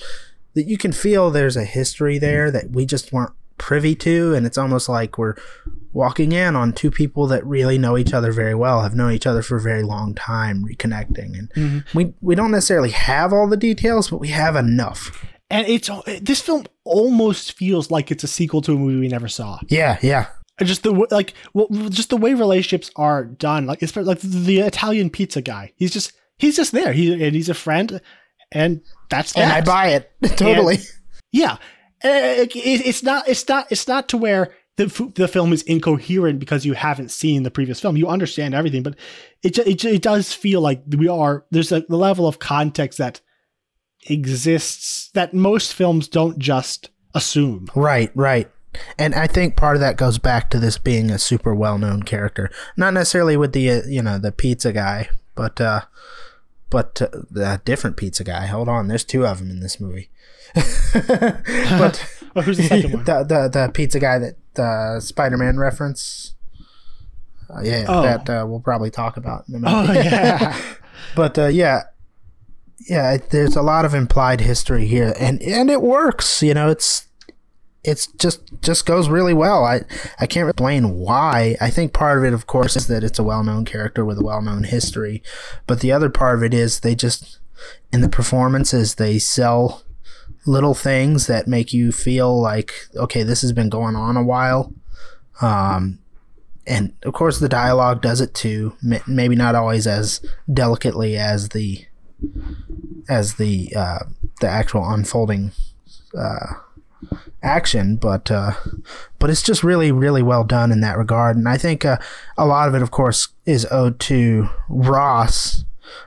that 0.56 0.66
you 0.66 0.78
can 0.78 0.92
feel 0.92 1.30
there's 1.30 1.58
a 1.58 1.66
history 1.66 2.18
there 2.18 2.50
that 2.50 2.72
we 2.72 2.86
just 2.86 3.14
weren't 3.14 3.34
privy 3.58 3.96
to, 3.96 4.34
and 4.34 4.46
it's 4.46 4.58
almost 4.58 4.90
like 4.90 5.18
we're 5.18 5.36
walking 5.94 6.32
in 6.32 6.56
on 6.56 6.74
two 6.74 6.92
people 6.92 7.28
that 7.28 7.46
really 7.46 7.78
know 7.78 7.98
each 7.98 8.14
other 8.14 8.32
very 8.32 8.56
well, 8.56 8.82
have 8.84 8.96
known 8.96 9.12
each 9.14 9.28
other 9.28 9.42
for 9.42 9.58
a 9.58 9.62
very 9.62 9.84
long 9.84 10.14
time, 10.16 10.64
reconnecting, 10.66 11.50
and 11.56 11.84
we 11.94 12.14
we 12.22 12.36
don't 12.36 12.52
necessarily 12.52 12.92
have 12.92 13.34
all 13.34 13.48
the 13.48 13.58
details, 13.58 14.10
but 14.10 14.18
we 14.18 14.30
have 14.30 14.56
enough. 14.56 15.26
and 15.50 15.68
it's 15.68 15.90
this 16.22 16.42
film 16.42 16.66
almost 16.84 17.54
feels 17.54 17.90
like 17.92 18.12
it's 18.12 18.24
a 18.24 18.28
sequel 18.28 18.62
to 18.62 18.74
a 18.74 18.76
movie 18.78 19.00
we 19.00 19.08
never 19.08 19.28
saw. 19.28 19.60
Yeah, 19.70 19.98
yeah, 20.02 20.28
just 20.64 20.84
the 20.84 20.92
like 21.12 21.34
well 21.54 21.68
just 21.90 22.10
the 22.10 22.18
way 22.18 22.34
relationships 22.34 22.90
are 22.96 23.24
done 23.26 23.66
like 23.66 23.82
it's 23.84 23.96
like 23.96 24.20
the 24.22 24.60
italian 24.60 25.10
pizza 25.10 25.42
guy. 25.42 25.74
He's 25.78 25.92
just 25.92 26.12
he's 26.38 26.56
just 26.56 26.72
there. 26.72 26.94
He 26.94 27.12
and 27.14 27.36
he's 27.36 27.50
a 27.50 27.54
friend 27.54 28.02
and 28.52 28.82
that's 29.10 29.34
that 29.34 29.42
and 29.42 29.52
I 29.52 29.62
buy 29.62 29.90
it. 29.90 30.12
Totally. 30.38 30.78
yeah. 31.32 31.58
Uh, 32.04 32.46
it- 32.46 32.56
it's 32.86 33.02
not 33.04 33.28
it's 33.28 33.48
not 33.48 33.72
it's 33.72 33.88
not 33.88 34.08
to 34.10 34.18
where 34.18 34.54
the, 34.78 35.12
the 35.16 35.28
film 35.28 35.52
is 35.54 35.64
incoherent 35.64 36.40
because 36.40 36.66
you 36.66 36.74
haven't 36.74 37.10
seen 37.10 37.44
the 37.44 37.52
previous 37.52 37.80
film 37.80 37.98
you 37.98 38.08
understand 38.08 38.54
everything 38.54 38.84
but 38.84 38.96
it 39.44 39.58
it, 39.60 39.84
it 39.84 40.02
does 40.02 40.34
feel 40.34 40.62
like 40.62 40.82
we 40.88 41.08
are 41.08 41.46
there's 41.52 41.72
a 41.72 41.84
level 41.90 42.28
of 42.28 42.40
context 42.40 42.98
that 42.98 43.22
exists 44.10 45.10
that 45.14 45.34
most 45.34 45.74
films 45.74 46.08
don't 46.08 46.40
just 46.40 46.90
assume 47.14 47.68
Right, 47.76 48.12
right. 48.16 48.50
And 48.98 49.16
I 49.16 49.28
think 49.28 49.56
part 49.56 49.76
of 49.76 49.80
that 49.82 49.98
goes 49.98 50.20
back 50.20 50.50
to 50.52 50.60
this 50.60 50.78
being 50.78 51.10
a 51.10 51.18
super 51.18 51.56
well-known 51.56 52.04
character. 52.04 52.52
Not 52.76 52.94
necessarily 52.94 53.38
with 53.38 53.54
the 53.54 53.72
uh, 53.72 53.82
you 53.88 54.02
know 54.02 54.20
the 54.20 54.32
pizza 54.32 54.72
guy, 54.72 55.10
but 55.36 55.60
uh 55.60 55.82
but 56.70 57.02
uh, 57.02 57.08
the 57.32 57.62
different 57.66 57.98
pizza 57.98 58.24
guy. 58.24 58.46
Hold 58.48 58.70
on, 58.70 58.88
there's 58.88 59.04
two 59.04 59.26
of 59.26 59.40
them 59.40 59.50
in 59.50 59.62
this 59.62 59.80
movie. 59.80 60.10
but 60.54 62.06
well, 62.36 62.44
who's 62.44 62.58
the 62.58 62.64
second 62.64 62.94
one 62.94 63.04
the, 63.04 63.24
the 63.24 63.50
the 63.52 63.72
pizza 63.74 64.00
guy 64.00 64.20
that 64.20 64.36
uh, 64.60 65.00
Spider-Man 65.00 65.58
reference. 65.58 66.34
Uh, 67.50 67.62
yeah, 67.64 67.86
Oh. 67.88 68.02
that 68.02 68.30
uh, 68.30 68.46
we'll 68.48 68.60
probably 68.60 68.92
talk 68.92 69.16
about 69.18 69.46
in 69.48 69.56
a 69.56 69.60
minute. 69.60 69.90
oh 69.90 69.94
yeah 69.94 70.58
but 71.16 71.38
uh, 71.38 71.46
yeah 71.48 71.84
yeah 72.90 73.14
it, 73.14 73.30
there's 73.30 73.56
a 73.56 73.62
lot 73.62 73.86
of 73.86 73.94
implied 73.94 74.42
history 74.42 74.86
here 74.86 75.14
and 75.20 75.42
and 75.42 75.70
it 75.70 75.82
works 75.82 76.44
you 76.44 76.54
know 76.54 76.70
it's 76.70 77.08
it's 77.86 78.08
just 78.08 78.42
just 78.62 78.86
goes 78.86 79.08
really 79.08 79.34
well 79.34 79.64
i 79.64 79.82
i 80.20 80.26
can't 80.28 80.50
explain 80.50 80.96
why 80.98 81.56
i 81.62 81.70
think 81.70 81.94
part 81.94 82.18
of 82.18 82.26
it 82.26 82.34
of 82.34 82.48
course 82.48 82.76
is 82.76 82.88
that 82.88 83.04
it's 83.04 83.18
a 83.20 83.24
well-known 83.24 83.64
character 83.66 84.04
with 84.04 84.20
a 84.20 84.24
well-known 84.24 84.64
history 84.66 85.24
but 85.68 85.80
the 85.80 85.92
other 85.92 86.10
part 86.10 86.36
of 86.36 86.44
it 86.44 86.54
is 86.54 86.82
they 86.82 86.94
just 86.96 87.40
in 87.94 88.02
the 88.02 88.10
performances 88.10 88.96
they 88.96 89.18
sell 89.18 89.84
little 90.48 90.74
things 90.74 91.28
that 91.28 91.48
make 91.48 91.74
you 91.74 91.92
feel 91.92 92.40
like 92.40 92.88
okay 92.96 93.22
this 93.24 93.42
has 93.42 93.52
been 93.52 93.70
going 93.70 93.96
on 93.96 94.18
a 94.18 94.24
while. 94.24 94.74
Um 95.42 96.00
and 96.68 96.94
of 97.04 97.14
course 97.14 97.40
the 97.40 97.50
dialogue 97.50 98.02
does 98.02 98.22
it 98.22 98.34
too. 98.34 98.76
Maybe 99.08 99.36
not 99.36 99.56
always 99.56 99.88
as 99.88 100.22
delicately 100.52 101.18
as 101.18 101.50
the 101.50 101.86
as 103.08 103.36
the 103.36 103.74
uh, 103.76 104.00
the 104.42 104.50
actual 104.50 104.88
unfolding 104.88 105.52
uh, 106.18 106.54
action 107.42 107.96
but 107.96 108.30
uh, 108.30 108.52
but 109.20 109.30
it's 109.30 109.44
just 109.44 109.64
really 109.64 109.92
really 109.92 110.22
well 110.22 110.44
done 110.44 110.72
in 110.72 110.82
that 110.82 110.98
regard. 110.98 111.38
And 111.38 111.48
I 111.48 111.58
think 111.58 111.86
uh, 111.86 111.98
a 112.38 112.46
lot 112.46 112.68
of 112.68 112.76
it 112.76 112.82
of 112.82 112.92
course 112.92 113.30
is 113.46 113.66
owed 113.72 114.00
to 114.02 114.50
Ross 114.68 115.64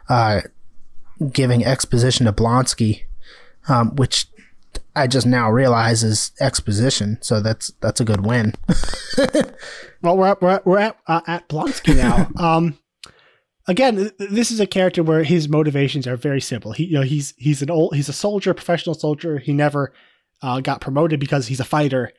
uh, 0.09 0.43
giving 1.33 1.65
exposition 1.65 2.27
to 2.27 2.33
Blonsky 2.33 3.05
um, 3.69 3.95
which 3.97 4.27
I 4.95 5.07
just 5.07 5.27
now 5.27 5.51
realize 5.51 6.03
is 6.03 6.33
exposition 6.41 7.19
so 7.21 7.41
that's 7.41 7.73
that's 7.81 8.01
a 8.01 8.05
good 8.05 8.25
win 8.25 8.55
Well, 10.03 10.17
we're 10.17 10.29
at, 10.29 10.43
we're 10.43 10.51
at, 10.51 10.67
we're 10.67 10.79
at, 10.79 10.97
uh, 11.07 11.21
at 11.27 11.49
Blonsky 11.49 11.97
now. 11.97 12.31
um, 12.43 12.79
again, 13.69 14.11
this 14.19 14.51
is 14.51 14.61
a 14.61 14.67
character 14.67 15.03
where 15.03 15.25
his 15.25 15.49
motivations 15.49 16.07
are 16.07 16.17
very 16.17 16.41
simple. 16.41 16.73
He, 16.73 16.85
you 16.85 16.95
know, 16.95 17.03
he's 17.03 17.35
he's 17.37 17.63
an 17.63 17.71
old 17.71 17.95
he's 17.95 18.09
a 18.09 18.15
soldier, 18.15 18.55
professional 18.55 18.95
soldier. 18.95 19.39
He 19.39 19.53
never 19.53 19.93
uh, 20.43 20.61
got 20.61 20.81
promoted 20.81 21.21
because 21.21 21.47
he's 21.47 21.61
a 21.61 21.65
fighter, 21.65 22.13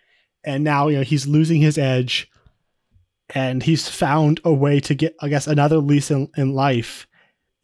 and 0.43 0.63
now 0.63 0.87
you 0.89 0.97
know 0.97 1.03
he's 1.03 1.25
losing 1.25 1.61
his 1.61 1.77
edge, 1.77 2.29
and 3.33 3.63
he's 3.63 3.87
found 3.87 4.39
a 4.43 4.53
way 4.53 4.79
to 4.81 4.93
get, 4.93 5.15
I 5.21 5.29
guess, 5.29 5.47
another 5.47 5.77
lease 5.77 6.11
in, 6.11 6.29
in 6.37 6.53
life, 6.53 7.07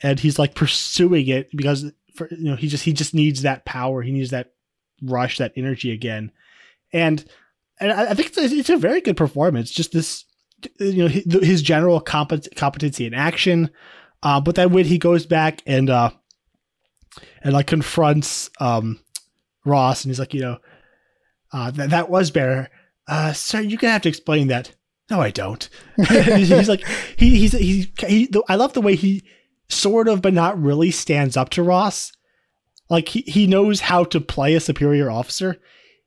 and 0.02 0.20
he's 0.20 0.40
like 0.40 0.56
pursuing 0.56 1.28
it 1.28 1.50
because 1.56 1.92
for 2.16 2.28
you 2.32 2.50
know 2.50 2.56
he 2.56 2.68
just 2.68 2.86
he 2.86 2.94
just 2.94 3.14
needs 3.14 3.44
that 3.44 3.66
power. 3.66 4.02
He 4.02 4.12
needs 4.12 4.32
that 4.32 4.54
rush, 5.02 5.38
that 5.38 5.54
energy 5.56 5.92
again, 5.92 6.32
and 6.94 7.26
and 7.80 7.92
I 7.92 8.14
think 8.14 8.30
it's 8.30 8.38
a, 8.38 8.44
it's 8.44 8.70
a 8.70 8.78
very 8.78 9.02
good 9.02 9.18
performance. 9.18 9.72
Just 9.72 9.92
this, 9.92 10.26
you 10.80 11.04
know, 11.04 11.08
his, 11.08 11.26
his 11.44 11.62
general 11.62 12.02
compet- 12.02 12.56
competency 12.56 13.06
in 13.06 13.14
action, 13.14 13.70
uh, 14.24 14.42
but 14.42 14.56
then 14.56 14.72
when 14.72 14.86
he 14.86 14.98
goes 14.98 15.26
back 15.26 15.62
and 15.66 15.90
uh, 15.90 16.10
and 17.44 17.54
like 17.54 17.68
confronts 17.68 18.50
um, 18.60 19.00
Ross, 19.66 20.04
and 20.04 20.10
he's 20.10 20.20
like, 20.20 20.34
you 20.34 20.42
know, 20.42 20.58
uh, 21.54 21.72
that 21.72 21.92
that 21.92 22.10
was 22.10 22.32
better, 22.32 22.70
uh, 23.08 23.34
sir. 23.34 23.62
You're 23.62 23.78
gonna 23.78 23.94
have 23.94 24.02
to 24.04 24.10
explain 24.10 24.48
that. 24.48 24.74
No, 25.10 25.22
I 25.22 25.32
don't. 25.32 25.70
he's 26.08 26.68
like, 26.68 26.86
he 27.16 27.38
he's 27.38 27.54
he's 27.54 27.88
he. 28.00 28.30
I 28.50 28.56
love 28.56 28.74
the 28.74 28.82
way 28.82 28.96
he 28.96 29.24
sort 29.70 30.08
of, 30.08 30.22
but 30.22 30.34
not 30.34 30.62
really, 30.62 30.92
stands 30.92 31.38
up 31.38 31.50
to 31.52 31.64
Ross. 31.64 32.12
Like 32.90 33.10
he, 33.10 33.22
he 33.22 33.48
knows 33.48 33.82
how 33.82 34.04
to 34.06 34.20
play 34.22 34.54
a 34.56 34.60
superior 34.60 35.10
officer. 35.12 35.58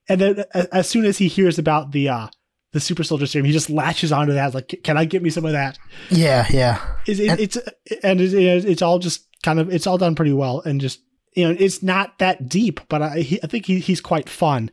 And 0.09 0.21
then 0.21 0.45
as 0.73 0.89
soon 0.89 1.05
as 1.05 1.19
he 1.19 1.29
hears 1.29 1.59
about 1.59 1.93
the 1.93 2.09
uh 2.09 2.29
the 2.73 2.81
super 2.81 3.03
soldier 3.03 3.27
serum, 3.27 3.47
he 3.47 3.53
just 3.53 3.69
latches 3.69 4.13
onto 4.13 4.33
that. 4.33 4.55
Like, 4.55 4.81
can 4.85 4.97
I 4.97 5.05
get 5.05 5.23
me 5.23 5.31
some 5.31 5.45
of 5.45 5.53
that? 5.53 5.77
Yeah, 6.09 6.47
yeah. 6.51 6.81
It's, 7.07 7.19
it, 7.19 7.41
it's 7.41 7.57
and 8.05 8.21
it's, 8.21 8.33
it's 8.65 8.83
all 8.83 8.99
just 9.01 9.27
kind 9.43 9.59
of 9.59 9.73
it's 9.73 9.87
all 9.87 9.99
done 9.99 10.15
pretty 10.15 10.33
well 10.33 10.61
and 10.61 10.81
just 10.81 11.01
you 11.37 11.47
know 11.49 11.57
it's 11.59 11.83
not 11.83 12.19
that 12.19 12.49
deep, 12.49 12.81
but 12.89 13.03
I 13.03 13.19
he, 13.21 13.41
I 13.43 13.47
think 13.47 13.67
he, 13.67 13.79
he's 13.81 14.01
quite 14.01 14.29
fun. 14.29 14.71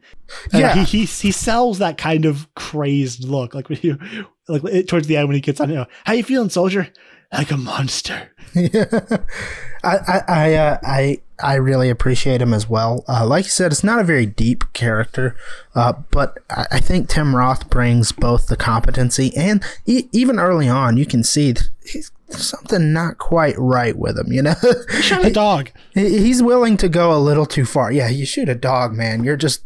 And 0.53 0.61
Yeah. 0.61 0.73
he, 0.75 0.83
he 0.83 1.05
he 1.05 1.31
sells 1.31 1.79
that 1.79 1.97
kind 1.97 2.25
of 2.25 2.47
crazed 2.55 3.23
look 3.23 3.53
like 3.55 3.69
when 3.69 3.79
you 3.83 3.97
like 4.47 4.87
towards 4.87 5.07
the 5.07 5.17
end 5.17 5.27
when 5.27 5.35
he 5.35 5.41
gets 5.41 5.59
on. 5.59 5.69
You 5.69 5.75
know, 5.75 5.85
how 6.05 6.13
you 6.13 6.23
feeling, 6.23 6.49
soldier? 6.49 6.87
Like 7.31 7.51
a 7.51 7.57
monster. 7.57 8.31
I 8.55 9.19
I 9.83 10.21
I, 10.27 10.53
uh, 10.53 10.77
I 10.83 11.21
I 11.39 11.55
really 11.55 11.89
appreciate 11.89 12.41
him 12.41 12.53
as 12.53 12.67
well. 12.69 13.03
Uh, 13.07 13.25
like 13.25 13.45
you 13.45 13.51
said, 13.51 13.71
it's 13.71 13.83
not 13.83 13.99
a 13.99 14.03
very 14.03 14.25
deep 14.25 14.63
character, 14.73 15.35
uh, 15.75 15.93
but 16.09 16.37
I, 16.49 16.65
I 16.73 16.79
think 16.79 17.09
Tim 17.09 17.35
Roth 17.35 17.69
brings 17.69 18.11
both 18.11 18.47
the 18.47 18.55
competency 18.57 19.35
and 19.37 19.63
e- 19.85 20.07
even 20.11 20.39
early 20.39 20.67
on, 20.67 20.97
you 20.97 21.05
can 21.05 21.23
see 21.23 21.53
he's 21.85 22.11
something 22.29 22.91
not 22.91 23.17
quite 23.19 23.55
right 23.57 23.95
with 23.95 24.17
him. 24.17 24.31
You 24.31 24.41
know, 24.43 24.55
He 24.91 25.01
shot 25.03 25.25
a 25.25 25.29
dog. 25.29 25.69
He- 25.93 26.19
he's 26.19 26.41
willing 26.41 26.77
to 26.77 26.89
go 26.89 27.15
a 27.15 27.19
little 27.19 27.45
too 27.45 27.65
far. 27.65 27.91
Yeah, 27.91 28.07
you 28.09 28.25
shoot 28.25 28.49
a 28.49 28.55
dog, 28.55 28.93
man. 28.93 29.23
You're 29.23 29.37
just, 29.37 29.63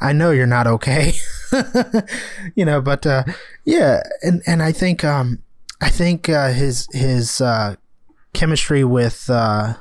I 0.00 0.12
know 0.12 0.30
you're 0.32 0.46
not 0.46 0.66
okay. 0.66 1.12
you 2.56 2.64
know, 2.64 2.80
but 2.80 3.06
uh, 3.06 3.22
yeah, 3.64 4.02
and 4.22 4.42
and 4.46 4.62
I 4.62 4.72
think 4.72 5.04
um, 5.04 5.43
I 5.84 5.90
think 5.90 6.28
uh, 6.28 6.48
his 6.52 6.88
his 6.92 7.40
uh, 7.42 7.76
chemistry 8.32 8.84
with 8.84 9.28
uh, 9.28 9.74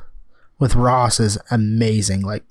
with 0.60 0.76
Ross 0.76 1.20
is 1.20 1.38
amazing. 1.50 2.22
Like 2.24 2.44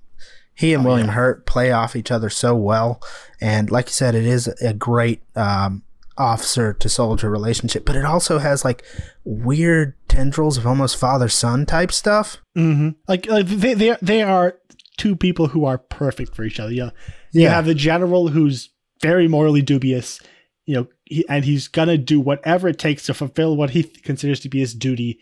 he 0.54 0.72
and 0.74 0.84
William 0.84 1.08
Hurt 1.08 1.44
play 1.46 1.70
off 1.70 1.94
each 1.94 2.10
other 2.10 2.30
so 2.30 2.54
well, 2.56 3.00
and 3.40 3.70
like 3.70 3.86
you 3.86 3.92
said, 3.92 4.14
it 4.14 4.24
is 4.24 4.48
a 4.62 4.72
great 4.72 5.22
um, 5.36 5.82
officer 6.16 6.72
to 6.72 6.88
soldier 6.88 7.28
relationship. 7.30 7.84
But 7.84 7.96
it 7.96 8.04
also 8.06 8.38
has 8.38 8.64
like 8.64 8.84
weird 9.24 9.94
tendrils 10.08 10.56
of 10.56 10.66
almost 10.66 10.96
father 10.96 11.28
son 11.28 11.66
type 11.66 11.92
stuff. 11.92 12.38
Mm-hmm. 12.56 12.90
Like, 13.06 13.26
like 13.26 13.46
they 13.46 13.74
they 13.74 13.96
they 14.00 14.22
are 14.22 14.58
two 14.96 15.14
people 15.14 15.48
who 15.48 15.64
are 15.66 15.76
perfect 15.78 16.34
for 16.34 16.44
each 16.44 16.58
other. 16.58 16.72
You 16.72 16.84
know, 16.86 16.90
you 17.32 17.42
Yeah. 17.42 17.50
have 17.50 17.66
the 17.66 17.74
general 17.74 18.28
who's 18.28 18.70
very 19.02 19.28
morally 19.28 19.62
dubious, 19.62 20.20
you 20.66 20.74
know, 20.74 20.86
he, 21.04 21.26
and 21.28 21.44
he's 21.44 21.68
gonna 21.68 21.98
do 21.98 22.20
whatever 22.20 22.68
it 22.68 22.78
takes 22.78 23.04
to 23.06 23.14
fulfill 23.14 23.56
what 23.56 23.70
he 23.70 23.82
th- 23.82 24.02
considers 24.02 24.40
to 24.40 24.48
be 24.48 24.60
his 24.60 24.74
duty. 24.74 25.18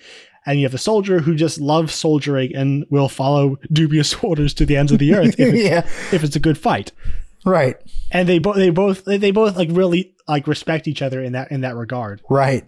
And 0.47 0.59
you 0.59 0.65
have 0.65 0.73
the 0.73 0.79
soldier 0.79 1.21
who 1.21 1.35
just 1.35 1.61
loves 1.61 1.95
soldiering 1.95 2.55
and 2.55 2.87
will 2.89 3.09
follow 3.09 3.59
dubious 3.73 4.15
orders 4.23 4.55
to 4.55 4.67
the 4.67 4.77
ends 4.77 4.91
of 4.93 4.99
the 4.99 5.15
earth 5.15 5.39
if, 5.39 5.55
it's, 5.55 5.63
yeah, 5.65 5.81
if 6.15 6.25
it's 6.25 6.37
a 6.37 6.41
good 6.41 6.59
fight. 6.59 6.93
right. 7.45 7.77
And 8.11 8.29
they 8.29 8.39
both 8.39 8.57
they 8.57 8.71
both 8.71 9.05
they 9.05 9.17
they 9.19 9.31
both 9.31 9.57
like 9.57 9.69
really 9.73 10.15
like 10.27 10.47
respect 10.47 10.89
each 10.89 11.03
other 11.03 11.23
in 11.23 11.33
that 11.33 11.51
in 11.53 11.61
that 11.63 11.77
regard. 11.77 12.21
Right. 12.29 12.65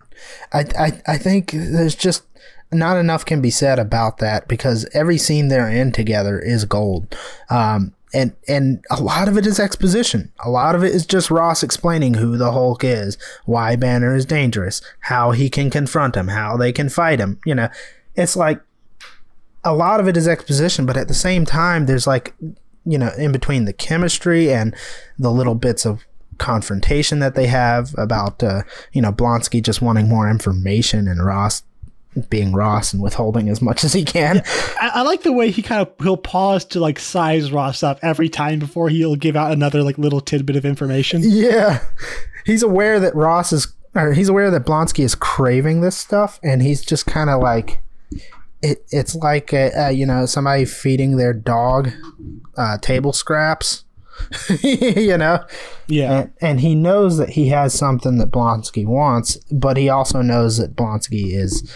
I, 0.52 0.64
I 0.78 1.02
I 1.14 1.18
think 1.18 1.50
there's 1.52 1.94
just 1.96 2.24
not 2.72 2.96
enough 2.96 3.24
can 3.24 3.40
be 3.42 3.50
said 3.50 3.78
about 3.78 4.18
that 4.18 4.48
because 4.48 4.88
every 4.94 5.18
scene 5.18 5.48
they're 5.48 5.68
in 5.68 5.92
together 5.92 6.38
is 6.38 6.64
gold. 6.64 7.14
Um 7.50 7.94
and 8.12 8.34
and 8.46 8.84
a 8.90 9.02
lot 9.02 9.28
of 9.28 9.36
it 9.36 9.46
is 9.46 9.58
exposition. 9.58 10.32
A 10.44 10.50
lot 10.50 10.74
of 10.74 10.84
it 10.84 10.94
is 10.94 11.06
just 11.06 11.30
Ross 11.30 11.62
explaining 11.62 12.14
who 12.14 12.36
the 12.36 12.52
Hulk 12.52 12.84
is, 12.84 13.16
why 13.44 13.76
Banner 13.76 14.14
is 14.14 14.24
dangerous, 14.24 14.82
how 15.00 15.30
he 15.30 15.48
can 15.48 15.70
confront 15.70 16.16
him, 16.16 16.28
how 16.28 16.56
they 16.56 16.72
can 16.72 16.88
fight 16.88 17.20
him. 17.20 17.40
You 17.44 17.54
know, 17.54 17.68
it's 18.14 18.36
like 18.36 18.60
a 19.64 19.74
lot 19.74 20.00
of 20.00 20.08
it 20.08 20.16
is 20.16 20.28
exposition, 20.28 20.86
but 20.86 20.96
at 20.96 21.08
the 21.08 21.14
same 21.14 21.44
time, 21.44 21.86
there's 21.86 22.06
like, 22.06 22.34
you 22.84 22.98
know, 22.98 23.10
in 23.16 23.32
between 23.32 23.64
the 23.64 23.72
chemistry 23.72 24.52
and 24.52 24.74
the 25.18 25.30
little 25.30 25.54
bits 25.54 25.86
of 25.86 26.04
confrontation 26.38 27.20
that 27.20 27.34
they 27.34 27.46
have 27.46 27.94
about, 27.96 28.42
uh, 28.42 28.62
you 28.92 29.00
know, 29.00 29.12
Blonsky 29.12 29.62
just 29.62 29.80
wanting 29.80 30.08
more 30.08 30.28
information 30.28 31.06
and 31.06 31.24
Ross 31.24 31.62
being 32.28 32.52
Ross 32.52 32.92
and 32.92 33.02
withholding 33.02 33.48
as 33.48 33.62
much 33.62 33.84
as 33.84 33.92
he 33.92 34.04
can. 34.04 34.42
I, 34.80 34.90
I 34.96 35.02
like 35.02 35.22
the 35.22 35.32
way 35.32 35.50
he 35.50 35.62
kind 35.62 35.80
of 35.80 35.92
he'll 36.02 36.16
pause 36.16 36.64
to 36.66 36.80
like 36.80 36.98
size 36.98 37.50
Ross 37.52 37.82
up 37.82 37.98
every 38.02 38.28
time 38.28 38.58
before 38.58 38.88
he'll 38.88 39.16
give 39.16 39.36
out 39.36 39.52
another 39.52 39.82
like 39.82 39.98
little 39.98 40.20
tidbit 40.20 40.56
of 40.56 40.64
information. 40.64 41.22
Yeah. 41.24 41.80
He's 42.44 42.62
aware 42.62 43.00
that 43.00 43.14
Ross 43.14 43.52
is, 43.52 43.72
or 43.94 44.12
he's 44.12 44.28
aware 44.28 44.50
that 44.50 44.64
Blonsky 44.64 45.04
is 45.04 45.14
craving 45.14 45.80
this 45.80 45.96
stuff, 45.96 46.40
and 46.42 46.62
he's 46.62 46.82
just 46.82 47.06
kind 47.06 47.30
of 47.30 47.40
like, 47.40 47.80
it, 48.62 48.84
it's 48.90 49.14
like, 49.14 49.54
uh 49.54 49.70
uh, 49.76 49.88
you 49.88 50.06
know, 50.06 50.26
somebody 50.26 50.64
feeding 50.64 51.16
their 51.16 51.32
dog 51.32 51.90
uh, 52.56 52.78
table 52.78 53.12
scraps, 53.12 53.84
you 54.62 55.16
know? 55.16 55.44
Yeah. 55.86 56.20
And, 56.20 56.32
and 56.40 56.60
he 56.60 56.74
knows 56.74 57.16
that 57.18 57.30
he 57.30 57.48
has 57.48 57.74
something 57.74 58.18
that 58.18 58.30
Blonsky 58.30 58.86
wants, 58.86 59.36
but 59.50 59.76
he 59.76 59.88
also 59.88 60.22
knows 60.22 60.58
that 60.58 60.76
Blonsky 60.76 61.34
is, 61.34 61.70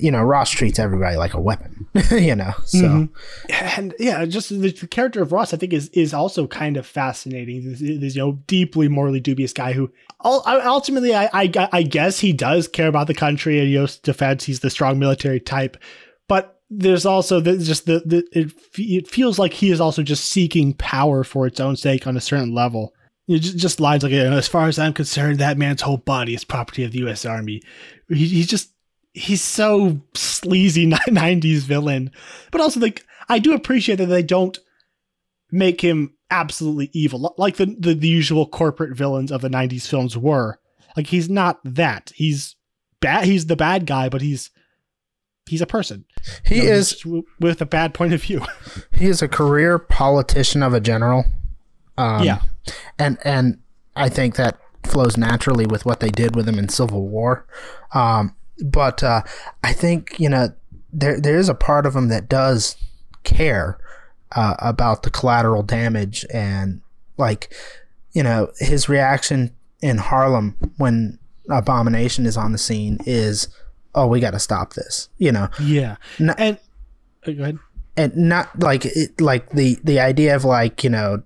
you 0.00 0.10
know, 0.10 0.22
Ross 0.22 0.50
treats 0.50 0.78
everybody 0.78 1.16
like 1.16 1.34
a 1.34 1.40
weapon, 1.40 1.86
you 2.10 2.36
know? 2.36 2.52
So, 2.64 2.78
mm-hmm. 2.78 3.80
and 3.80 3.94
yeah, 3.98 4.24
just 4.24 4.48
the, 4.48 4.70
the 4.70 4.86
character 4.86 5.22
of 5.22 5.32
Ross, 5.32 5.52
I 5.52 5.56
think, 5.56 5.72
is 5.72 5.88
is 5.88 6.14
also 6.14 6.46
kind 6.46 6.76
of 6.76 6.86
fascinating. 6.86 7.64
This, 7.64 7.80
this 7.80 8.14
you 8.14 8.22
know 8.22 8.32
deeply 8.46 8.88
morally 8.88 9.20
dubious 9.20 9.52
guy 9.52 9.72
who 9.72 9.90
ul- 10.20 10.44
ultimately, 10.46 11.14
I, 11.14 11.28
I 11.32 11.68
I 11.72 11.82
guess 11.82 12.20
he 12.20 12.32
does 12.32 12.68
care 12.68 12.88
about 12.88 13.08
the 13.08 13.14
country 13.14 13.58
and 13.58 13.68
you 13.68 13.80
know 13.80 13.88
defense. 14.02 14.44
He's 14.44 14.60
the 14.60 14.70
strong 14.70 14.98
military 14.98 15.40
type, 15.40 15.76
but 16.28 16.60
there's 16.74 17.04
also 17.04 17.40
the, 17.40 17.58
just 17.58 17.86
the, 17.86 18.02
the 18.06 18.24
it, 18.32 18.52
it 18.78 19.08
feels 19.08 19.38
like 19.38 19.52
he 19.52 19.70
is 19.70 19.80
also 19.80 20.02
just 20.02 20.26
seeking 20.26 20.72
power 20.74 21.22
for 21.22 21.46
its 21.46 21.60
own 21.60 21.76
sake 21.76 22.06
on 22.06 22.16
a 22.16 22.20
certain 22.20 22.54
level. 22.54 22.94
You 23.26 23.38
just, 23.38 23.56
just 23.56 23.80
lines 23.80 24.02
like, 24.02 24.12
you 24.12 24.24
know, 24.24 24.36
as 24.36 24.48
far 24.48 24.66
as 24.68 24.78
I'm 24.78 24.94
concerned, 24.94 25.38
that 25.38 25.58
man's 25.58 25.82
whole 25.82 25.98
body 25.98 26.34
is 26.34 26.44
property 26.44 26.82
of 26.84 26.92
the 26.92 26.98
U.S. 27.00 27.24
Army. 27.24 27.62
He, 28.08 28.26
he's 28.26 28.46
just 28.46 28.71
he's 29.14 29.42
so 29.42 30.00
sleazy 30.14 30.86
90s 30.90 31.60
villain. 31.60 32.10
But 32.50 32.60
also 32.60 32.80
like 32.80 33.04
i 33.28 33.38
do 33.38 33.54
appreciate 33.54 33.96
that 33.96 34.06
they 34.06 34.22
don't 34.22 34.58
make 35.50 35.80
him 35.80 36.12
absolutely 36.30 36.90
evil 36.92 37.34
like 37.38 37.56
the, 37.56 37.66
the 37.78 37.94
the 37.94 38.08
usual 38.08 38.46
corporate 38.46 38.96
villains 38.96 39.30
of 39.30 39.40
the 39.42 39.48
90s 39.50 39.86
films 39.86 40.16
were. 40.16 40.58
Like 40.96 41.06
he's 41.06 41.28
not 41.30 41.60
that. 41.64 42.12
He's 42.14 42.56
bad 43.00 43.24
he's 43.24 43.46
the 43.46 43.56
bad 43.56 43.86
guy 43.86 44.08
but 44.08 44.20
he's 44.22 44.50
he's 45.46 45.60
a 45.60 45.66
person. 45.66 46.04
He 46.44 46.56
You 46.56 46.62
know, 46.64 46.70
is 46.70 46.92
w- 47.00 47.24
with 47.40 47.60
a 47.60 47.66
bad 47.66 47.94
point 47.94 48.12
of 48.14 48.22
view. 48.22 48.42
He 48.92 49.06
is 49.08 49.20
a 49.22 49.28
career 49.28 49.78
politician 49.78 50.62
of 50.62 50.72
a 50.74 50.80
general. 50.80 51.24
Um, 51.98 52.22
yeah. 52.22 52.42
and 52.98 53.18
and 53.24 53.58
I 53.96 54.08
think 54.08 54.36
that 54.36 54.58
flows 54.84 55.16
naturally 55.16 55.66
with 55.66 55.84
what 55.84 56.00
they 56.00 56.10
did 56.10 56.34
with 56.36 56.48
him 56.48 56.58
in 56.58 56.68
Civil 56.68 57.08
War. 57.08 57.46
Um, 57.92 58.36
but 58.62 59.02
uh, 59.02 59.22
I 59.62 59.72
think 59.72 60.18
you 60.18 60.28
know 60.28 60.48
there 60.92 61.20
there 61.20 61.38
is 61.38 61.48
a 61.48 61.54
part 61.54 61.86
of 61.86 61.96
him 61.96 62.08
that 62.08 62.28
does 62.28 62.76
care 63.24 63.78
uh, 64.32 64.54
about 64.58 65.02
the 65.02 65.10
collateral 65.10 65.62
damage 65.62 66.24
and 66.32 66.80
like 67.18 67.54
you 68.12 68.22
know 68.22 68.50
his 68.58 68.88
reaction 68.88 69.54
in 69.80 69.98
Harlem 69.98 70.56
when 70.76 71.18
Abomination 71.50 72.24
is 72.24 72.36
on 72.36 72.52
the 72.52 72.58
scene 72.58 72.98
is 73.04 73.48
oh 73.94 74.06
we 74.06 74.20
got 74.20 74.30
to 74.30 74.38
stop 74.38 74.74
this 74.74 75.08
you 75.18 75.32
know? 75.32 75.48
Yeah. 75.60 75.96
No- 76.18 76.34
and 76.38 76.58
oh, 77.26 77.32
go 77.32 77.42
ahead. 77.42 77.58
And 77.96 78.16
not 78.16 78.58
like 78.58 78.86
it, 78.86 79.20
like 79.20 79.50
the 79.50 79.78
the 79.84 80.00
idea 80.00 80.34
of 80.34 80.44
like 80.44 80.82
you 80.82 80.88
know 80.88 81.22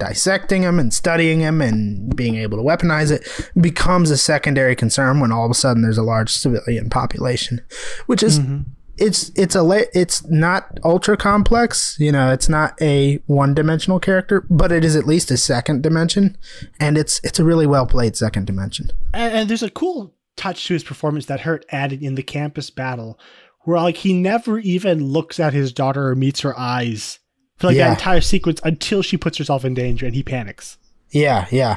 dissecting 0.00 0.62
him 0.62 0.78
and 0.78 0.92
studying 0.92 1.40
him 1.40 1.60
and 1.60 2.16
being 2.16 2.34
able 2.34 2.58
to 2.58 2.64
weaponize 2.64 3.12
it 3.12 3.52
becomes 3.60 4.10
a 4.10 4.18
secondary 4.18 4.74
concern 4.74 5.20
when 5.20 5.30
all 5.30 5.44
of 5.44 5.50
a 5.50 5.54
sudden 5.54 5.82
there's 5.82 5.98
a 5.98 6.02
large 6.02 6.30
civilian 6.30 6.90
population 6.90 7.60
which 8.06 8.22
is 8.22 8.40
mm-hmm. 8.40 8.62
it's 8.96 9.30
it's 9.36 9.54
a 9.54 9.86
it's 9.96 10.26
not 10.26 10.80
ultra 10.84 11.16
complex 11.16 11.96
you 12.00 12.10
know 12.10 12.32
it's 12.32 12.48
not 12.48 12.80
a 12.82 13.16
one 13.26 13.54
dimensional 13.54 14.00
character 14.00 14.44
but 14.50 14.72
it 14.72 14.84
is 14.84 14.96
at 14.96 15.06
least 15.06 15.30
a 15.30 15.36
second 15.36 15.82
dimension 15.82 16.36
and 16.80 16.98
it's 16.98 17.20
it's 17.22 17.38
a 17.38 17.44
really 17.44 17.66
well 17.66 17.86
played 17.86 18.16
second 18.16 18.46
dimension. 18.46 18.90
And, 19.14 19.32
and 19.34 19.48
there's 19.48 19.62
a 19.62 19.70
cool 19.70 20.14
touch 20.36 20.66
to 20.66 20.74
his 20.74 20.84
performance 20.84 21.26
that 21.26 21.40
Hurt 21.40 21.64
added 21.70 22.02
in 22.02 22.14
the 22.14 22.22
campus 22.22 22.70
battle, 22.70 23.18
where 23.60 23.80
like 23.80 23.98
he 23.98 24.12
never 24.12 24.58
even 24.58 25.04
looks 25.04 25.38
at 25.38 25.52
his 25.52 25.72
daughter 25.72 26.08
or 26.08 26.16
meets 26.16 26.40
her 26.40 26.58
eyes 26.58 27.19
for 27.60 27.68
like 27.68 27.76
Yeah. 27.76 27.88
that 27.88 27.98
entire 27.98 28.20
sequence 28.20 28.60
until 28.64 29.02
she 29.02 29.16
puts 29.16 29.38
herself 29.38 29.64
in 29.64 29.74
danger 29.74 30.06
and 30.06 30.14
he 30.14 30.22
panics. 30.22 30.78
yeah 31.10 31.46
yeah 31.52 31.76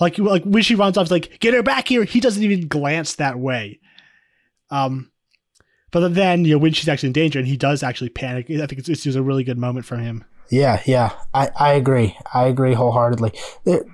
Like 0.00 0.18
like 0.18 0.42
when 0.44 0.62
she 0.62 0.74
runs 0.74 0.96
off, 0.96 1.10
like 1.10 1.38
get 1.40 1.54
her 1.54 1.62
back 1.62 1.88
here. 1.88 2.04
He 2.04 2.18
doesn't 2.20 2.42
even 2.42 2.66
glance 2.68 3.14
that 3.16 3.38
way. 3.38 3.78
Um, 4.70 5.10
but 5.90 6.14
then 6.14 6.44
you 6.44 6.52
know 6.52 6.58
when 6.58 6.72
she's 6.72 6.88
actually 6.88 7.08
in 7.08 7.12
danger 7.14 7.38
and 7.38 7.48
he 7.48 7.56
does 7.56 7.82
actually 7.82 8.10
panic, 8.10 8.46
I 8.50 8.66
think 8.66 8.78
it's, 8.78 8.88
it's 8.88 9.02
just 9.02 9.16
a 9.16 9.22
really 9.22 9.44
good 9.44 9.58
moment 9.58 9.86
from 9.86 10.00
him. 10.00 10.24
Yeah, 10.50 10.82
yeah, 10.86 11.12
I, 11.34 11.50
I 11.58 11.72
agree. 11.74 12.16
I 12.32 12.46
agree 12.46 12.74
wholeheartedly. 12.74 13.32
There, 13.64 13.84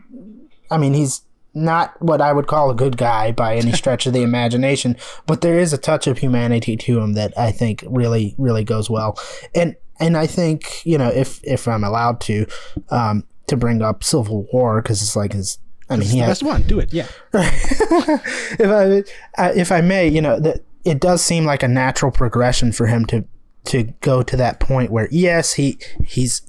I 0.71 0.77
mean, 0.79 0.95
he's 0.95 1.23
not 1.53 2.01
what 2.03 2.21
I 2.21 2.33
would 2.33 2.47
call 2.49 2.71
a 2.71 2.75
good 2.75 2.97
guy 2.97 3.33
by 3.33 3.57
any 3.57 3.73
stretch 3.81 4.07
of 4.07 4.13
the 4.13 4.23
imagination, 4.23 4.97
but 5.27 5.41
there 5.41 5.59
is 5.59 5.73
a 5.73 5.79
touch 5.79 6.07
of 6.07 6.19
humanity 6.19 6.77
to 6.77 7.01
him 7.01 7.15
that 7.15 7.37
I 7.39 7.51
think 7.53 7.83
really, 7.89 8.35
really 8.39 8.63
goes 8.65 8.89
well. 8.91 9.19
And 9.55 9.75
and 10.01 10.17
I 10.17 10.27
think 10.27 10.85
you 10.85 10.99
know 10.99 11.09
if 11.09 11.41
if 11.45 11.69
I'm 11.69 11.85
allowed 11.85 12.21
to, 12.23 12.47
um, 12.91 13.25
to 13.47 13.57
bring 13.57 13.83
up 13.83 14.05
Civil 14.05 14.47
War 14.53 14.83
because 14.83 15.03
it's 15.03 15.17
like 15.17 15.33
his. 15.33 15.59
I 15.91 15.97
mean, 15.97 16.09
he 16.09 16.19
the 16.19 16.25
has, 16.25 16.41
best 16.41 16.43
one. 16.45 16.63
Do 16.63 16.79
it. 16.79 16.95
Yeah. 16.95 17.07
if 17.35 18.61
I 19.39 19.43
uh, 19.43 19.53
if 19.55 19.71
I 19.71 19.83
may, 19.83 20.09
you 20.09 20.23
know, 20.23 20.41
that 20.41 20.63
it 20.85 20.99
does 20.99 21.23
seem 21.23 21.45
like 21.45 21.63
a 21.63 21.69
natural 21.69 22.11
progression 22.11 22.73
for 22.73 22.87
him 22.87 23.05
to 23.07 23.25
to 23.65 23.85
go 24.01 24.23
to 24.23 24.37
that 24.37 24.61
point 24.61 24.91
where 24.91 25.09
yes, 25.11 25.55
he 25.55 25.79
he's 26.05 26.43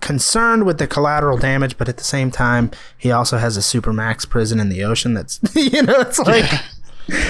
concerned 0.00 0.64
with 0.64 0.78
the 0.78 0.86
collateral 0.86 1.36
damage, 1.38 1.76
but 1.76 1.88
at 1.88 1.96
the 1.96 2.04
same 2.04 2.30
time, 2.30 2.70
he 2.96 3.10
also 3.10 3.38
has 3.38 3.56
a 3.56 3.60
supermax 3.60 4.28
prison 4.28 4.60
in 4.60 4.68
the 4.68 4.84
ocean. 4.84 5.14
That's 5.14 5.40
you 5.54 5.82
know, 5.82 6.00
it's 6.00 6.18
like 6.18 6.50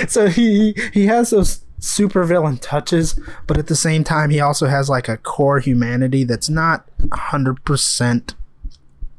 so 0.08 0.28
he 0.28 0.74
he 0.92 1.06
has 1.06 1.30
those 1.30 1.62
supervillain 1.86 2.58
touches, 2.60 3.18
but 3.46 3.58
at 3.58 3.68
the 3.68 3.76
same 3.76 4.04
time, 4.04 4.30
he 4.30 4.40
also 4.40 4.66
has 4.66 4.90
like 4.90 5.08
a 5.08 5.16
core 5.16 5.60
humanity 5.60 6.24
that's 6.24 6.48
not 6.48 6.88
hundred 7.12 7.64
percent 7.64 8.34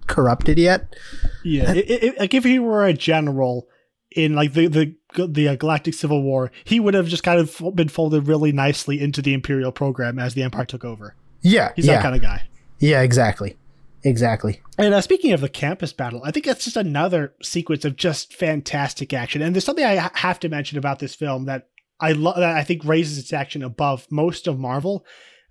corrupted 0.07 0.57
yet. 0.59 0.95
Yeah. 1.43 1.73
It, 1.73 2.03
it, 2.03 2.19
like 2.19 2.33
if 2.33 2.43
he 2.43 2.59
were 2.59 2.85
a 2.85 2.93
general 2.93 3.67
in 4.11 4.35
like 4.35 4.53
the 4.53 4.67
the 4.67 4.95
the 5.27 5.47
uh, 5.49 5.55
Galactic 5.55 5.93
Civil 5.93 6.21
War, 6.21 6.51
he 6.63 6.79
would 6.79 6.93
have 6.93 7.07
just 7.07 7.23
kind 7.23 7.39
of 7.39 7.75
been 7.75 7.87
folded 7.89 8.27
really 8.27 8.51
nicely 8.51 8.99
into 8.99 9.21
the 9.21 9.33
Imperial 9.33 9.71
program 9.71 10.19
as 10.19 10.33
the 10.33 10.43
Empire 10.43 10.65
took 10.65 10.83
over. 10.83 11.15
Yeah, 11.41 11.71
He's 11.75 11.85
yeah, 11.85 11.95
that 11.95 12.03
kind 12.03 12.15
of 12.15 12.21
guy. 12.21 12.43
yeah, 12.79 13.01
exactly, 13.01 13.55
exactly. 14.03 14.61
And 14.77 14.93
uh, 14.93 15.01
speaking 15.01 15.31
of 15.31 15.41
the 15.41 15.49
campus 15.49 15.93
battle, 15.93 16.21
I 16.23 16.31
think 16.31 16.45
that's 16.45 16.65
just 16.65 16.77
another 16.77 17.33
sequence 17.41 17.85
of 17.85 17.95
just 17.95 18.33
fantastic 18.33 19.13
action. 19.13 19.41
And 19.41 19.55
there's 19.55 19.63
something 19.65 19.85
I 19.85 20.09
have 20.15 20.39
to 20.41 20.49
mention 20.49 20.77
about 20.77 20.99
this 20.99 21.15
film 21.15 21.45
that 21.45 21.69
I 21.99 22.11
love 22.11 22.37
that 22.37 22.55
I 22.55 22.63
think 22.63 22.85
raises 22.85 23.17
its 23.17 23.33
action 23.33 23.63
above 23.63 24.07
most 24.09 24.47
of 24.47 24.59
Marvel 24.59 25.05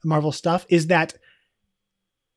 Marvel 0.05 0.32
stuff 0.32 0.66
is 0.68 0.86
that 0.86 1.14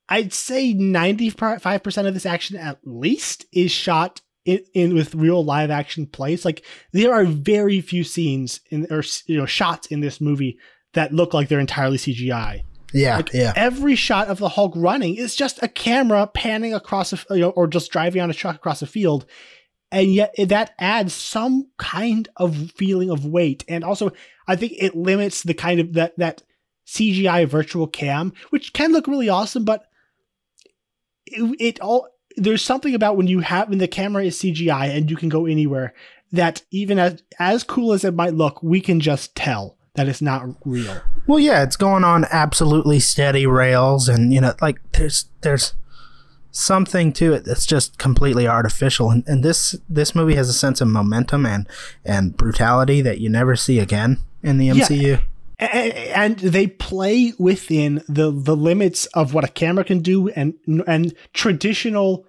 I'd 0.08 0.34
say 0.34 0.74
95% 0.74 2.08
of 2.08 2.14
this 2.14 2.26
action 2.26 2.58
at 2.58 2.80
least 2.84 3.46
is 3.54 3.72
shot 3.72 4.22
in, 4.44 4.60
in 4.74 4.96
with 4.96 5.14
real 5.14 5.44
live 5.44 5.70
action 5.70 6.08
plays. 6.08 6.46
Like 6.46 6.66
there 6.92 7.14
are 7.14 7.26
very 7.26 7.82
few 7.82 8.04
scenes 8.04 8.62
in 8.72 8.88
or 8.90 9.04
you 9.28 9.38
know 9.38 9.46
shots 9.46 9.88
in 9.88 10.00
this 10.00 10.20
movie 10.20 10.58
that 10.94 11.14
look 11.14 11.34
like 11.34 11.48
they're 11.48 11.60
entirely 11.60 11.98
CGI 11.98 12.64
Yeah, 12.92 13.18
Like, 13.18 13.34
yeah, 13.34 13.54
every 13.56 13.96
shot 13.96 14.28
of 14.28 14.40
the 14.40 14.50
Hulk 14.50 14.74
running 14.76 15.16
is 15.16 15.36
just 15.36 15.62
a 15.62 15.68
camera 15.68 16.26
panning 16.26 16.74
across 16.74 17.14
a, 17.14 17.20
you 17.30 17.42
know, 17.42 17.52
or 17.52 17.68
just 17.68 17.92
driving 17.92 18.22
on 18.22 18.32
a 18.32 18.34
truck 18.34 18.56
across 18.56 18.82
a 18.82 18.88
field. 18.88 19.26
And 19.92 20.14
yet 20.14 20.34
eh, 20.38 20.46
that 20.46 20.74
adds 20.80 21.14
some 21.14 21.68
kind 21.78 22.30
of 22.38 22.72
feeling 22.72 23.10
of 23.10 23.26
weight. 23.26 23.64
And 23.68 23.84
also 23.84 24.12
I 24.48 24.56
think 24.56 24.74
it 24.78 24.96
limits 24.96 25.44
the 25.44 25.54
kind 25.54 25.80
of 25.80 25.94
that, 25.94 26.18
that 26.18 26.44
CGI 26.88 27.48
virtual 27.48 27.88
cam, 27.88 28.34
which 28.50 28.74
can 28.74 28.92
look 28.92 29.08
really 29.08 29.30
awesome, 29.30 29.64
but 29.64 29.86
it, 31.26 31.56
it 31.60 31.80
all, 31.80 32.08
there's 32.36 32.62
something 32.62 32.96
about 32.96 33.18
when 33.18 33.28
you 33.28 33.40
have, 33.40 33.70
when 33.70 33.80
the 33.80 33.88
camera 33.88 34.24
is 34.24 34.38
CGI 34.38 34.96
and 34.96 35.10
you 35.10 35.18
can 35.18 35.30
go 35.30 35.46
anywhere 35.46 35.94
that 36.32 36.64
even 36.72 37.00
as, 37.00 37.24
as 37.40 37.64
cool 37.64 37.94
as 37.94 38.04
it 38.04 38.14
might 38.14 38.34
look, 38.34 38.62
we 38.62 38.82
can 38.82 39.00
just 39.00 39.36
tell 39.36 39.78
that 39.96 40.08
it's 40.08 40.22
not 40.22 40.46
real. 40.66 41.02
Well, 41.28 41.40
yeah, 41.40 41.62
it's 41.64 41.76
going 41.76 42.04
on 42.04 42.26
absolutely 42.32 43.00
steady 43.00 43.46
rails, 43.46 44.08
and 44.08 44.34
you 44.34 44.42
know, 44.42 44.54
like 44.62 44.80
there's 44.94 45.26
there's 45.42 45.74
something 46.52 47.14
to 47.14 47.34
it 47.34 47.46
that's 47.46 47.66
just 47.66 47.98
completely 47.98 48.48
artificial, 48.48 49.12
and, 49.12 49.24
and 49.28 49.44
this 49.44 49.76
this 49.88 50.16
movie 50.16 50.36
has 50.36 50.50
a 50.50 50.54
sense 50.54 50.82
of 50.82 50.88
momentum 50.88 51.46
and 51.46 51.68
and 52.06 52.36
brutality 52.38 53.02
that 53.02 53.20
you 53.20 53.30
never 53.30 53.56
see 53.56 53.80
again 53.80 54.18
in 54.44 54.58
the 54.58 54.70
MCU. 54.70 55.22
A- 55.62 56.16
and 56.16 56.40
they 56.40 56.68
play 56.68 57.34
within 57.38 58.02
the 58.08 58.32
the 58.32 58.56
limits 58.56 59.06
of 59.08 59.34
what 59.34 59.44
a 59.44 59.48
camera 59.50 59.84
can 59.84 60.00
do 60.00 60.30
and 60.30 60.54
and 60.88 61.14
traditional 61.34 62.26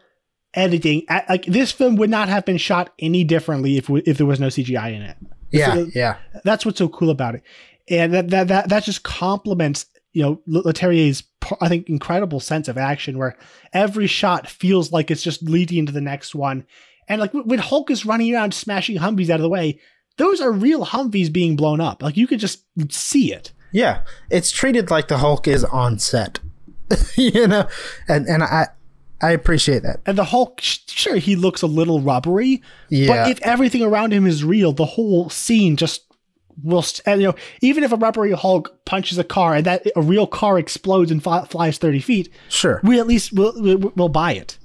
editing. 0.54 1.04
Like 1.28 1.44
this 1.46 1.70
film 1.72 1.96
would 1.96 2.10
not 2.10 2.28
have 2.28 2.44
been 2.44 2.56
shot 2.58 2.92
any 2.98 3.22
differently 3.24 3.76
if 3.76 3.88
we, 3.88 4.00
if 4.02 4.18
there 4.18 4.26
was 4.26 4.40
no 4.40 4.48
CGI 4.48 4.94
in 4.94 5.02
it. 5.02 5.16
Yeah, 5.52 5.74
So- 5.74 5.90
yeah, 5.94 6.16
that's 6.44 6.66
what's 6.66 6.78
so 6.78 6.88
cool 6.88 7.10
about 7.10 7.34
it. 7.36 7.42
And 7.88 8.12
that 8.14 8.30
that 8.30 8.48
that, 8.48 8.68
that 8.68 8.84
just 8.84 9.02
complements 9.04 9.86
you 10.12 10.22
know 10.22 10.40
Le- 10.46 10.62
Leterrier's 10.64 11.22
I 11.60 11.68
think 11.68 11.88
incredible 11.88 12.40
sense 12.40 12.68
of 12.68 12.78
action 12.78 13.18
where 13.18 13.36
every 13.72 14.06
shot 14.06 14.48
feels 14.48 14.92
like 14.92 15.10
it's 15.10 15.22
just 15.22 15.42
leading 15.42 15.78
into 15.78 15.92
the 15.92 16.00
next 16.00 16.34
one. 16.34 16.64
And 17.08 17.20
like 17.20 17.32
when 17.32 17.58
Hulk 17.58 17.90
is 17.90 18.06
running 18.06 18.34
around 18.34 18.54
smashing 18.54 18.98
Humvees 18.98 19.30
out 19.30 19.40
of 19.40 19.42
the 19.42 19.48
way 19.48 19.80
those 20.20 20.40
are 20.40 20.52
real 20.52 20.84
Humvees 20.84 21.32
being 21.32 21.56
blown 21.56 21.80
up. 21.80 22.02
Like 22.02 22.16
you 22.16 22.26
could 22.26 22.40
just 22.40 22.64
see 22.90 23.32
it. 23.32 23.52
Yeah. 23.72 24.02
It's 24.28 24.50
treated 24.50 24.90
like 24.90 25.08
the 25.08 25.18
Hulk 25.18 25.48
is 25.48 25.64
on 25.64 25.98
set, 25.98 26.40
you 27.16 27.48
know, 27.48 27.66
and 28.06 28.26
and 28.26 28.42
I 28.42 28.68
I 29.22 29.30
appreciate 29.32 29.82
that. 29.82 30.00
And 30.06 30.18
the 30.18 30.24
Hulk, 30.24 30.60
sure, 30.60 31.16
he 31.16 31.36
looks 31.36 31.62
a 31.62 31.66
little 31.66 32.00
rubbery, 32.00 32.62
Yeah, 32.88 33.06
but 33.06 33.30
if 33.30 33.40
everything 33.42 33.82
around 33.82 34.12
him 34.12 34.26
is 34.26 34.44
real, 34.44 34.72
the 34.72 34.84
whole 34.84 35.28
scene 35.30 35.76
just 35.76 36.09
will. 36.62 36.84
And, 37.06 37.20
you 37.20 37.28
know, 37.28 37.34
even 37.60 37.84
if 37.84 37.92
a 37.92 37.96
rubbery 37.96 38.32
Hulk 38.32 38.84
punches 38.84 39.18
a 39.18 39.24
car 39.24 39.54
and 39.54 39.66
that 39.66 39.86
a 39.96 40.02
real 40.02 40.26
car 40.26 40.58
explodes 40.58 41.10
and 41.10 41.22
fly, 41.22 41.44
flies 41.46 41.78
thirty 41.78 42.00
feet, 42.00 42.32
sure. 42.48 42.80
we 42.82 42.98
at 42.98 43.06
least 43.06 43.32
will 43.32 43.52
will 43.96 44.08
buy 44.08 44.32
it. 44.32 44.58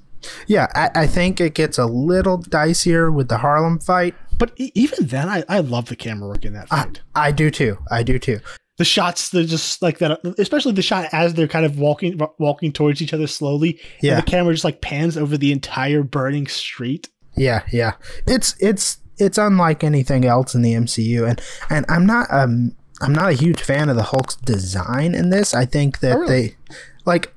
Yeah, 0.46 0.66
I, 0.74 1.02
I 1.02 1.06
think 1.06 1.40
it 1.40 1.54
gets 1.54 1.78
a 1.78 1.86
little 1.86 2.38
dicier 2.38 3.12
with 3.12 3.28
the 3.28 3.38
Harlem 3.38 3.78
fight. 3.78 4.14
But 4.38 4.52
even 4.56 5.06
then, 5.06 5.28
I, 5.28 5.44
I 5.48 5.60
love 5.60 5.86
the 5.86 5.96
camera 5.96 6.28
work 6.28 6.44
in 6.44 6.52
that 6.54 6.68
I, 6.70 6.82
fight. 6.84 7.00
I 7.14 7.32
do 7.32 7.50
too. 7.50 7.78
I 7.90 8.02
do 8.02 8.18
too. 8.18 8.40
the 8.76 8.84
shots, 8.84 9.30
they're 9.30 9.44
just 9.44 9.80
like 9.80 9.98
that, 9.98 10.20
especially 10.38 10.72
the 10.72 10.82
shot 10.82 11.08
as 11.12 11.34
they're 11.34 11.48
kind 11.48 11.64
of 11.64 11.78
walking 11.78 12.20
walking 12.38 12.72
towards 12.72 13.00
each 13.00 13.14
other 13.14 13.26
slowly. 13.26 13.80
Yeah. 14.02 14.14
And 14.14 14.22
the 14.22 14.30
camera 14.30 14.52
just 14.52 14.64
like 14.64 14.80
pans 14.80 15.16
over 15.16 15.36
the 15.36 15.52
entire 15.52 16.02
burning 16.02 16.46
street. 16.46 17.08
Yeah, 17.36 17.64
yeah. 17.72 17.94
It's 18.26 18.54
it's 18.60 18.98
it's 19.18 19.38
unlike 19.38 19.82
anything 19.84 20.24
else 20.24 20.54
in 20.54 20.62
the 20.62 20.74
MCU, 20.74 21.28
and 21.28 21.40
and 21.70 21.84
I'm 21.88 22.06
not 22.06 22.26
um 22.30 22.74
I'm 23.00 23.12
not 23.12 23.30
a 23.30 23.34
huge 23.34 23.60
fan 23.62 23.88
of 23.88 23.96
the 23.96 24.04
Hulk's 24.04 24.36
design 24.36 25.14
in 25.14 25.30
this. 25.30 25.54
I 25.54 25.64
think 25.66 26.00
that 26.00 26.16
Oh, 26.16 26.20
really? 26.20 26.48
they 26.48 26.56
like. 27.04 27.32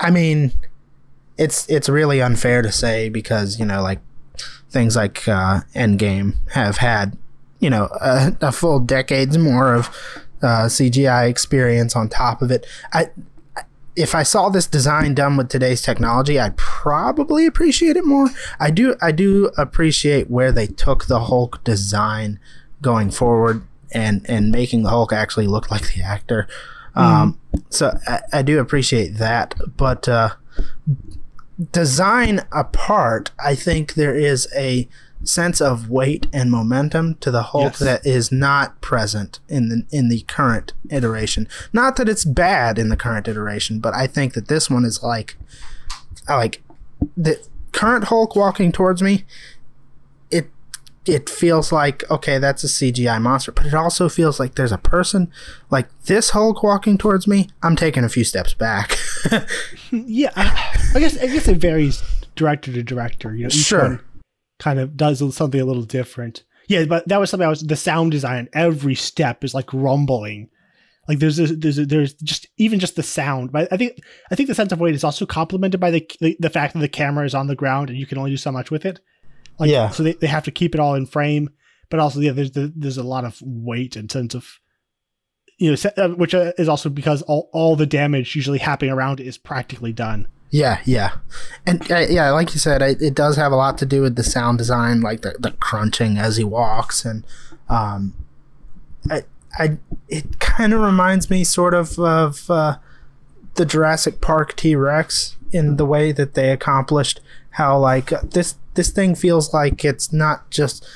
I 0.00 0.10
mean, 0.10 0.52
it's 1.36 1.68
it's 1.68 1.88
really 1.88 2.20
unfair 2.22 2.62
to 2.62 2.72
say 2.72 3.08
because 3.08 3.58
you 3.58 3.64
know 3.66 3.82
like 3.82 4.00
things 4.70 4.96
like 4.96 5.26
uh, 5.28 5.60
Endgame 5.74 6.34
have 6.52 6.78
had 6.78 7.16
you 7.60 7.68
know 7.70 7.88
a, 8.00 8.36
a 8.40 8.52
full 8.52 8.80
decades 8.80 9.36
more 9.36 9.74
of 9.74 9.88
uh, 10.42 10.66
CGI 10.66 11.28
experience 11.28 11.94
on 11.96 12.08
top 12.08 12.40
of 12.42 12.50
it. 12.50 12.64
I 12.92 13.10
if 13.98 14.14
I 14.14 14.22
saw 14.22 14.48
this 14.48 14.68
design 14.68 15.14
done 15.14 15.36
with 15.36 15.48
today's 15.48 15.82
technology, 15.82 16.38
I'd 16.38 16.56
probably 16.56 17.46
appreciate 17.46 17.96
it 17.96 18.06
more. 18.06 18.28
I 18.60 18.70
do 18.70 18.94
I 19.02 19.10
do 19.10 19.50
appreciate 19.58 20.30
where 20.30 20.52
they 20.52 20.68
took 20.68 21.06
the 21.06 21.18
Hulk 21.18 21.62
design 21.64 22.38
going 22.80 23.10
forward 23.10 23.62
and 23.92 24.24
and 24.30 24.52
making 24.52 24.84
the 24.84 24.90
Hulk 24.90 25.12
actually 25.12 25.48
look 25.48 25.70
like 25.72 25.92
the 25.94 26.02
actor. 26.02 26.46
Um, 26.94 27.40
so 27.70 27.98
I, 28.06 28.20
I 28.32 28.42
do 28.42 28.60
appreciate 28.60 29.16
that, 29.16 29.54
but 29.76 30.08
uh, 30.08 30.30
design 31.72 32.42
apart, 32.52 33.30
I 33.44 33.54
think 33.54 33.94
there 33.94 34.16
is 34.16 34.48
a 34.56 34.88
sense 35.24 35.60
of 35.60 35.90
weight 35.90 36.26
and 36.32 36.50
momentum 36.50 37.14
to 37.16 37.30
the 37.30 37.42
Hulk 37.42 37.72
Yes. 37.74 37.78
that 37.80 38.06
is 38.06 38.30
not 38.32 38.80
present 38.80 39.40
in 39.48 39.68
the 39.68 39.82
in 39.90 40.08
the 40.08 40.20
current 40.22 40.72
iteration. 40.90 41.48
Not 41.72 41.96
that 41.96 42.08
it's 42.08 42.24
bad 42.24 42.78
in 42.78 42.88
the 42.88 42.96
current 42.96 43.26
iteration, 43.28 43.80
but 43.80 43.94
I 43.94 44.06
think 44.06 44.34
that 44.34 44.48
this 44.48 44.70
one 44.70 44.84
is 44.84 45.02
like 45.02 45.36
like 46.28 46.62
the 47.16 47.38
current 47.72 48.04
Hulk 48.04 48.36
walking 48.36 48.70
towards 48.72 49.02
me. 49.02 49.24
It 50.30 50.50
it 51.06 51.28
feels 51.28 51.72
like 51.72 52.08
okay, 52.10 52.38
that's 52.38 52.62
a 52.64 52.68
CGI 52.68 53.20
monster, 53.20 53.50
but 53.52 53.66
it 53.66 53.74
also 53.74 54.08
feels 54.08 54.38
like 54.38 54.54
there's 54.54 54.72
a 54.72 54.78
person 54.78 55.30
like 55.70 55.88
this 56.04 56.30
Hulk 56.30 56.62
walking 56.62 56.96
towards 56.98 57.26
me. 57.26 57.48
I'm 57.62 57.76
taking 57.76 58.04
a 58.04 58.08
few 58.08 58.24
steps 58.24 58.54
back. 58.54 58.96
Yeah, 59.90 60.30
I, 60.36 60.80
I 60.94 61.00
guess 61.00 61.18
I 61.18 61.26
guess 61.26 61.48
it 61.48 61.56
varies 61.56 62.02
director 62.36 62.72
to 62.72 62.82
director. 62.82 63.34
You 63.34 63.44
know, 63.44 63.48
Sure. 63.48 63.82
one 63.82 64.00
kind 64.58 64.78
of 64.78 64.96
does 64.96 65.18
something 65.34 65.60
a 65.60 65.64
little 65.64 65.84
different. 65.84 66.44
Yeah, 66.68 66.84
but 66.84 67.08
that 67.08 67.18
was 67.18 67.30
something 67.30 67.46
I 67.46 67.50
was 67.50 67.62
the 67.62 67.76
sound 67.76 68.12
design. 68.12 68.48
Every 68.52 68.94
step 68.94 69.42
is 69.42 69.54
like 69.54 69.72
rumbling. 69.72 70.50
Like 71.08 71.18
there's 71.18 71.38
a, 71.38 71.46
there's 71.46 71.78
a, 71.78 71.86
there's 71.86 72.12
just 72.12 72.46
even 72.58 72.78
just 72.78 72.96
the 72.96 73.02
sound. 73.02 73.50
But 73.50 73.72
I 73.72 73.78
think 73.78 73.98
I 74.30 74.34
think 74.34 74.48
the 74.48 74.54
sense 74.54 74.72
of 74.72 74.80
weight 74.80 74.94
is 74.94 75.04
also 75.04 75.24
complemented 75.24 75.80
by 75.80 75.90
the, 75.90 76.10
the 76.20 76.36
the 76.38 76.50
fact 76.50 76.74
that 76.74 76.80
the 76.80 76.88
camera 76.88 77.24
is 77.24 77.34
on 77.34 77.46
the 77.46 77.56
ground 77.56 77.88
and 77.88 77.98
you 77.98 78.06
can 78.06 78.18
only 78.18 78.30
do 78.30 78.36
so 78.36 78.52
much 78.52 78.70
with 78.70 78.84
it. 78.84 79.00
Like, 79.58 79.70
Yeah. 79.70 79.88
So 79.88 80.02
they, 80.02 80.12
they 80.12 80.26
have 80.26 80.44
to 80.44 80.50
keep 80.50 80.74
it 80.74 80.80
all 80.80 80.94
in 80.94 81.06
frame, 81.06 81.50
but 81.88 82.00
also 82.00 82.20
yeah, 82.20 82.32
there's 82.32 82.52
the, 82.52 82.72
there's 82.76 82.98
a 82.98 83.02
lot 83.02 83.24
of 83.24 83.40
weight 83.42 83.96
and 83.96 84.12
sense 84.12 84.34
of 84.34 84.60
you 85.56 85.72
know, 85.72 85.90
uh, 85.96 86.08
which 86.10 86.34
uh, 86.34 86.52
is 86.58 86.68
also 86.68 86.88
because 86.88 87.22
all 87.22 87.48
all 87.52 87.76
the 87.76 87.86
damage 87.86 88.36
usually 88.36 88.58
happening 88.58 88.92
around 88.92 89.20
is 89.20 89.38
practically 89.38 89.92
done. 89.92 90.28
Yeah, 90.50 90.80
yeah, 90.86 91.16
and 91.66 91.90
uh, 91.90 92.06
yeah, 92.08 92.30
like 92.30 92.54
you 92.54 92.60
said, 92.60 92.80
it, 92.80 93.02
it 93.02 93.14
does 93.14 93.36
have 93.36 93.52
a 93.52 93.56
lot 93.56 93.76
to 93.78 93.86
do 93.86 94.00
with 94.00 94.16
the 94.16 94.22
sound 94.22 94.56
design, 94.56 95.02
like 95.02 95.20
the, 95.20 95.36
the 95.38 95.50
crunching 95.52 96.16
as 96.16 96.38
he 96.38 96.44
walks, 96.44 97.04
and 97.04 97.26
um, 97.68 98.14
I, 99.10 99.24
I 99.58 99.78
it 100.08 100.38
kind 100.40 100.72
of 100.72 100.80
reminds 100.80 101.28
me 101.28 101.44
sort 101.44 101.74
of 101.74 101.98
of 101.98 102.50
uh, 102.50 102.78
the 103.56 103.66
Jurassic 103.66 104.22
Park 104.22 104.56
T 104.56 104.74
Rex 104.74 105.36
in 105.52 105.76
the 105.76 105.86
way 105.86 106.12
that 106.12 106.34
they 106.34 106.50
accomplished 106.50 107.20
how 107.50 107.78
like 107.78 108.10
this 108.22 108.56
this 108.74 108.90
thing 108.90 109.14
feels 109.14 109.52
like 109.52 109.84
it's 109.84 110.12
not 110.12 110.48
just 110.50 110.86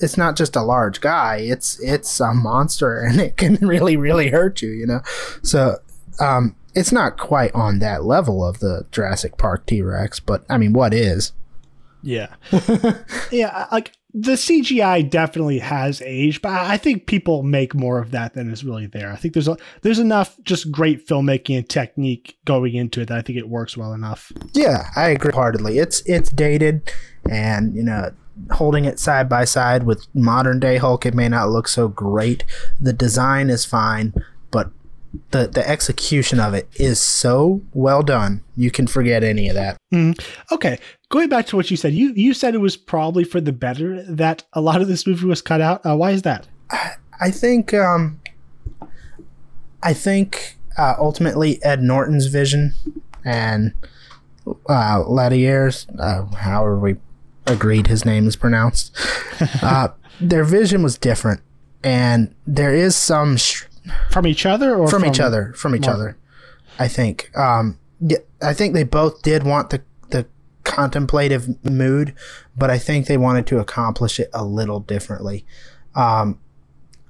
it's 0.00 0.16
not 0.16 0.36
just 0.36 0.56
a 0.56 0.62
large 0.62 1.00
guy 1.00 1.36
it's 1.36 1.78
it's 1.80 2.18
a 2.18 2.32
monster 2.32 2.98
and 3.06 3.20
it 3.20 3.36
can 3.36 3.54
really 3.56 3.96
really 3.96 4.28
hurt 4.28 4.62
you 4.62 4.70
you 4.70 4.86
know? 4.86 5.00
So 5.42 5.78
um 6.20 6.56
it's 6.74 6.92
not 6.92 7.18
quite 7.18 7.54
on 7.54 7.78
that 7.78 8.04
level 8.04 8.44
of 8.44 8.60
the 8.60 8.86
Jurassic 8.90 9.36
Park 9.36 9.66
T-Rex 9.66 10.20
but 10.20 10.44
I 10.48 10.58
mean 10.58 10.72
what 10.72 10.94
is 10.94 11.32
Yeah. 12.02 12.34
yeah, 13.32 13.66
like 13.70 13.92
the 14.14 14.32
CGI 14.32 15.08
definitely 15.08 15.58
has 15.60 16.02
aged, 16.02 16.42
but 16.42 16.52
I 16.52 16.76
think 16.76 17.06
people 17.06 17.42
make 17.42 17.74
more 17.74 17.98
of 17.98 18.10
that 18.10 18.34
than 18.34 18.50
is 18.50 18.64
really 18.64 18.86
there. 18.86 19.10
I 19.10 19.16
think 19.16 19.34
there's 19.34 19.48
a, 19.48 19.56
there's 19.80 19.98
enough 19.98 20.36
just 20.42 20.70
great 20.70 21.06
filmmaking 21.06 21.56
and 21.56 21.68
technique 21.68 22.36
going 22.44 22.74
into 22.74 23.00
it 23.00 23.08
that 23.08 23.18
I 23.18 23.22
think 23.22 23.38
it 23.38 23.48
works 23.48 23.76
well 23.76 23.94
enough. 23.94 24.30
Yeah, 24.52 24.90
I 24.96 25.08
agree 25.08 25.32
heartedly. 25.32 25.78
It's 25.78 26.02
it's 26.02 26.30
dated, 26.30 26.92
and 27.30 27.74
you 27.74 27.82
know, 27.82 28.12
holding 28.50 28.84
it 28.84 28.98
side 28.98 29.28
by 29.28 29.44
side 29.44 29.84
with 29.84 30.06
modern 30.14 30.60
day 30.60 30.76
Hulk, 30.76 31.06
it 31.06 31.14
may 31.14 31.28
not 31.28 31.48
look 31.48 31.66
so 31.66 31.88
great. 31.88 32.44
The 32.78 32.92
design 32.92 33.48
is 33.48 33.64
fine, 33.64 34.12
but 34.50 34.70
the 35.30 35.46
the 35.46 35.66
execution 35.68 36.40
of 36.40 36.54
it 36.54 36.68
is 36.74 37.00
so 37.00 37.60
well 37.72 38.02
done. 38.02 38.42
You 38.56 38.70
can 38.70 38.86
forget 38.86 39.22
any 39.22 39.48
of 39.48 39.54
that. 39.54 39.76
Okay, 40.50 40.78
going 41.10 41.28
back 41.28 41.46
to 41.46 41.56
what 41.56 41.70
you 41.70 41.76
said, 41.76 41.92
you 41.92 42.12
you 42.14 42.34
said 42.34 42.54
it 42.54 42.58
was 42.58 42.76
probably 42.76 43.24
for 43.24 43.40
the 43.40 43.52
better 43.52 44.02
that 44.04 44.44
a 44.52 44.60
lot 44.60 44.80
of 44.80 44.88
this 44.88 45.06
movie 45.06 45.26
was 45.26 45.42
cut 45.42 45.60
out. 45.60 45.84
Uh, 45.84 45.96
why 45.96 46.12
is 46.12 46.22
that? 46.22 46.46
I 47.20 47.30
think 47.30 47.74
um, 47.74 48.20
I 49.82 49.92
think 49.92 50.56
uh, 50.78 50.94
ultimately 50.98 51.62
Ed 51.62 51.82
Norton's 51.82 52.26
vision 52.26 52.74
and 53.24 53.72
uh, 54.68 55.04
Ladier's, 55.06 55.86
uh, 55.98 56.24
however 56.34 56.78
we 56.78 56.96
agreed 57.46 57.86
his 57.86 58.04
name 58.04 58.26
is 58.26 58.36
pronounced, 58.36 58.96
uh, 59.62 59.88
their 60.20 60.44
vision 60.44 60.82
was 60.82 60.96
different, 60.98 61.40
and 61.84 62.34
there 62.46 62.74
is 62.74 62.96
some 62.96 63.36
sh- 63.36 63.64
From 64.10 64.26
each 64.26 64.46
other 64.46 64.76
or 64.76 64.88
from, 64.88 65.04
each 65.04 65.20
other, 65.20 65.52
from 65.54 65.74
each 65.74 65.88
other. 65.88 66.16
I 66.78 66.88
think. 66.88 67.36
Um, 67.36 67.78
yeah, 68.00 68.18
I 68.40 68.54
think 68.54 68.74
they 68.74 68.84
both 68.84 69.22
did 69.22 69.42
want 69.42 69.70
the 69.70 69.82
the 70.10 70.26
contemplative 70.64 71.64
mood, 71.64 72.14
but 72.56 72.70
I 72.70 72.78
think 72.78 73.06
they 73.06 73.16
wanted 73.16 73.46
to 73.48 73.58
accomplish 73.58 74.20
it 74.20 74.30
a 74.32 74.44
little 74.44 74.80
differently. 74.80 75.44
Um, 75.94 76.38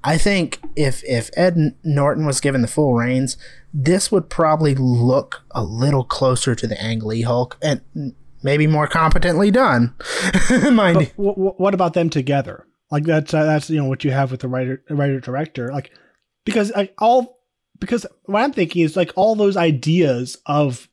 I 0.05 0.19
think 0.19 0.61
if 0.75 1.03
if 1.05 1.31
Ed 1.37 1.75
Norton 1.85 2.27
was 2.27 2.41
given 2.41 2.63
the 2.63 2.69
full 2.69 2.95
reins, 2.95 3.37
this 3.73 4.11
would 4.11 4.29
probably 4.29 4.75
look 4.75 5.43
a 5.53 5.63
little 5.63 6.05
closer 6.05 6.55
to 6.55 6.67
the 6.67 6.83
Ang 6.83 7.01
Lee 7.01 7.23
Hulk 7.23 7.57
and 7.63 7.81
maybe 8.43 8.67
more 8.67 8.87
competently 8.87 9.51
done. 9.51 9.95
Mind 10.73 11.01
you. 11.01 11.07
But 11.17 11.17
w- 11.17 11.55
what 11.57 11.75
about 11.75 11.95
them 11.95 12.11
together? 12.11 12.67
Like 12.91 13.05
that's 13.05 13.33
uh, 13.33 13.45
that's 13.45 13.71
you 13.71 13.81
know 13.81 13.89
what 13.89 14.05
you 14.05 14.11
have 14.11 14.31
with 14.31 14.41
the 14.41 14.49
writer 14.49 14.83
writer 14.91 15.21
director. 15.21 15.73
Like 15.73 15.93
because 16.45 16.73
like 16.75 16.95
all 16.99 17.39
because 17.79 18.07
what 18.25 18.43
I'm 18.43 18.53
thinking 18.53 18.83
is 18.83 18.97
like 18.97 19.13
all 19.17 19.35
those 19.35 19.57
ideas 19.57 20.39
of 20.47 20.89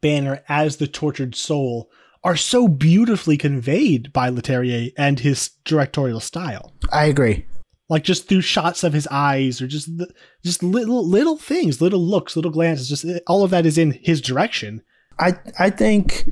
Banner 0.00 0.42
as 0.48 0.76
the 0.76 0.86
tortured 0.86 1.34
soul 1.34 1.90
are 2.22 2.36
so 2.36 2.68
beautifully 2.68 3.36
conveyed 3.36 4.12
by 4.12 4.30
Leterrier 4.30 4.92
and 4.96 5.20
his 5.20 5.50
directorial 5.64 6.20
style. 6.20 6.72
I 6.92 7.06
agree. 7.06 7.46
Like 7.88 8.04
just 8.04 8.28
through 8.28 8.40
shots 8.40 8.82
of 8.82 8.94
his 8.94 9.06
eyes 9.10 9.60
or 9.60 9.66
just 9.66 9.96
the, 9.98 10.08
just 10.42 10.62
little 10.62 11.06
little 11.06 11.36
things, 11.36 11.80
little 11.80 12.04
looks, 12.04 12.34
little 12.34 12.50
glances, 12.50 12.88
just 12.88 13.06
all 13.26 13.44
of 13.44 13.50
that 13.50 13.66
is 13.66 13.78
in 13.78 13.92
his 14.02 14.20
direction. 14.20 14.82
I 15.18 15.34
I 15.58 15.70
think, 15.70 16.24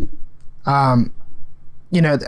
um, 0.66 1.12
you 1.93 2.01
know, 2.01 2.18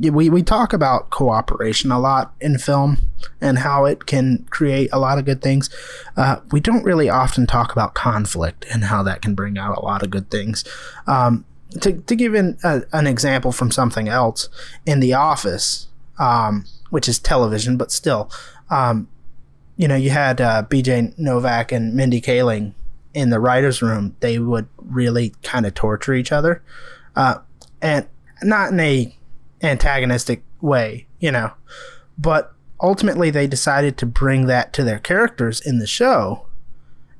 we 0.00 0.30
we 0.30 0.42
talk 0.42 0.72
about 0.72 1.10
cooperation 1.10 1.92
a 1.92 2.00
lot 2.00 2.32
in 2.40 2.56
film 2.56 2.96
and 3.38 3.58
how 3.58 3.84
it 3.84 4.06
can 4.06 4.46
create 4.48 4.88
a 4.94 4.98
lot 4.98 5.18
of 5.18 5.26
good 5.26 5.42
things. 5.42 5.68
Uh, 6.16 6.36
we 6.50 6.58
don't 6.58 6.82
really 6.84 7.10
often 7.10 7.46
talk 7.46 7.70
about 7.70 7.92
conflict 7.92 8.64
and 8.72 8.84
how 8.84 9.02
that 9.02 9.20
can 9.20 9.34
bring 9.34 9.58
out 9.58 9.76
a 9.76 9.80
lot 9.82 10.02
of 10.02 10.08
good 10.08 10.30
things. 10.30 10.64
Um, 11.06 11.44
to 11.82 11.92
to 11.92 12.16
give 12.16 12.32
an 12.32 12.56
a, 12.64 12.82
an 12.94 13.06
example 13.06 13.52
from 13.52 13.70
something 13.70 14.08
else 14.08 14.48
in 14.86 15.00
The 15.00 15.12
Office, 15.12 15.88
um, 16.18 16.64
which 16.88 17.06
is 17.06 17.18
television, 17.18 17.76
but 17.76 17.92
still, 17.92 18.30
um, 18.70 19.06
you 19.76 19.86
know, 19.86 19.96
you 19.96 20.10
had 20.10 20.40
uh, 20.40 20.62
B.J. 20.62 21.12
Novak 21.18 21.72
and 21.72 21.94
Mindy 21.94 22.22
Kaling 22.22 22.72
in 23.12 23.28
the 23.28 23.38
writers' 23.38 23.82
room. 23.82 24.16
They 24.20 24.38
would 24.38 24.66
really 24.78 25.34
kind 25.42 25.66
of 25.66 25.74
torture 25.74 26.14
each 26.14 26.32
other, 26.32 26.62
uh, 27.14 27.40
and 27.82 28.06
not 28.44 28.72
in 28.72 28.80
a 28.80 29.16
antagonistic 29.62 30.42
way, 30.60 31.06
you 31.20 31.30
know, 31.30 31.52
but 32.18 32.52
ultimately 32.80 33.30
they 33.30 33.46
decided 33.46 33.96
to 33.98 34.06
bring 34.06 34.46
that 34.46 34.72
to 34.74 34.84
their 34.84 34.98
characters 34.98 35.60
in 35.60 35.78
the 35.78 35.86
show, 35.86 36.46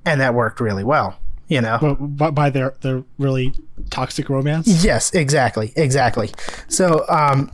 and 0.05 0.21
that 0.21 0.35
worked 0.35 0.61
really 0.61 0.85
well, 0.85 1.19
you 1.49 1.61
know. 1.61 1.97
By, 1.99 2.31
by 2.31 2.51
their 2.51 2.75
their 2.81 3.05
really 3.19 3.55
toxic 3.91 4.29
romance. 4.29 4.85
Yes, 4.85 5.13
exactly, 5.15 5.73
exactly. 5.77 6.31
So 6.69 7.05
um, 7.09 7.51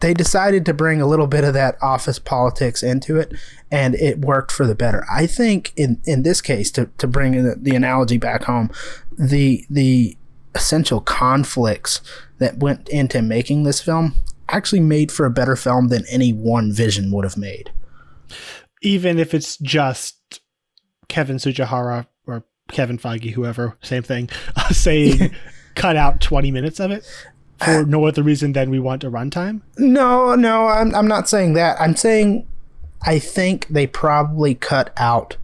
they 0.00 0.14
decided 0.14 0.66
to 0.66 0.74
bring 0.74 1.00
a 1.00 1.06
little 1.06 1.28
bit 1.28 1.44
of 1.44 1.54
that 1.54 1.76
office 1.80 2.18
politics 2.18 2.82
into 2.82 3.18
it, 3.18 3.32
and 3.70 3.94
it 3.94 4.18
worked 4.18 4.52
for 4.52 4.66
the 4.66 4.74
better. 4.74 5.06
I 5.10 5.26
think 5.26 5.72
in 5.76 6.00
in 6.04 6.22
this 6.22 6.40
case, 6.40 6.70
to 6.72 6.86
to 6.98 7.06
bring 7.06 7.42
the, 7.42 7.56
the 7.56 7.74
analogy 7.74 8.18
back 8.18 8.44
home, 8.44 8.70
the 9.16 9.64
the 9.70 10.16
essential 10.54 11.00
conflicts 11.00 12.00
that 12.38 12.58
went 12.58 12.88
into 12.88 13.22
making 13.22 13.62
this 13.62 13.80
film 13.80 14.14
actually 14.48 14.80
made 14.80 15.10
for 15.10 15.24
a 15.24 15.30
better 15.30 15.56
film 15.56 15.88
than 15.88 16.04
any 16.10 16.32
one 16.32 16.72
vision 16.72 17.10
would 17.10 17.24
have 17.24 17.36
made. 17.36 17.72
even 18.82 19.18
if 19.18 19.32
it's 19.32 19.56
just 19.58 20.40
Kevin 21.08 21.36
Tsujihara 21.36 22.06
or 22.26 22.44
Kevin 22.68 22.98
Feige, 22.98 23.32
whoever, 23.32 23.76
same 23.82 24.02
thing, 24.02 24.28
uh, 24.56 24.68
saying 24.70 25.34
cut 25.74 25.96
out 25.96 26.20
20 26.20 26.50
minutes 26.50 26.80
of 26.80 26.90
it 26.90 27.04
for 27.58 27.84
no 27.84 28.06
other 28.06 28.22
reason 28.22 28.52
than 28.52 28.70
we 28.70 28.80
want 28.80 29.04
a 29.04 29.10
runtime. 29.10 29.60
No, 29.78 30.34
no, 30.34 30.66
I'm, 30.66 30.94
I'm 30.94 31.06
not 31.06 31.28
saying 31.28 31.54
that. 31.54 31.80
I'm 31.80 31.96
saying 31.96 32.46
I 33.04 33.18
think 33.18 33.68
they 33.68 33.86
probably 33.86 34.54
cut 34.54 34.92
out 34.96 35.36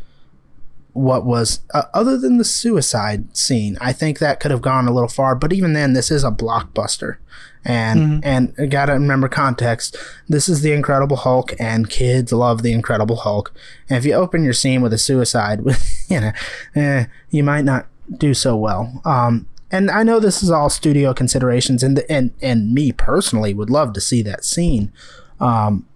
what 0.98 1.24
was 1.24 1.60
uh, 1.72 1.84
other 1.94 2.18
than 2.18 2.38
the 2.38 2.44
suicide 2.44 3.36
scene. 3.36 3.78
I 3.80 3.92
think 3.92 4.18
that 4.18 4.40
could 4.40 4.50
have 4.50 4.62
gone 4.62 4.88
a 4.88 4.92
little 4.92 5.08
far, 5.08 5.34
but 5.34 5.52
even 5.52 5.72
then, 5.72 5.92
this 5.92 6.10
is 6.10 6.24
a 6.24 6.30
blockbuster, 6.30 7.16
and 7.64 8.24
and 8.24 8.70
gotta 8.70 8.94
remember 8.94 9.28
context. 9.28 9.96
This 10.28 10.48
is 10.48 10.62
the 10.62 10.72
Incredible 10.72 11.16
Hulk, 11.16 11.54
and 11.58 11.88
kids 11.88 12.32
love 12.32 12.62
the 12.62 12.72
Incredible 12.72 13.16
Hulk. 13.16 13.52
And 13.88 13.96
if 13.96 14.04
you 14.04 14.14
open 14.14 14.44
your 14.44 14.52
scene 14.52 14.82
with 14.82 14.92
a 14.92 14.98
suicide, 14.98 15.60
with 15.64 16.06
you 16.08 16.20
know, 16.20 16.32
eh, 16.74 17.06
you 17.30 17.44
might 17.44 17.64
not 17.64 17.86
do 18.16 18.34
so 18.34 18.56
well. 18.56 19.00
Um, 19.04 19.46
and 19.70 19.90
I 19.90 20.02
know 20.02 20.18
this 20.18 20.42
is 20.42 20.50
all 20.50 20.70
studio 20.70 21.14
considerations, 21.14 21.82
and 21.82 21.96
the, 21.96 22.10
and 22.10 22.32
and 22.42 22.72
me 22.72 22.92
personally 22.92 23.54
would 23.54 23.70
love 23.70 23.92
to 23.94 24.00
see 24.00 24.22
that 24.22 24.44
scene. 24.44 24.92
Um, 25.40 25.86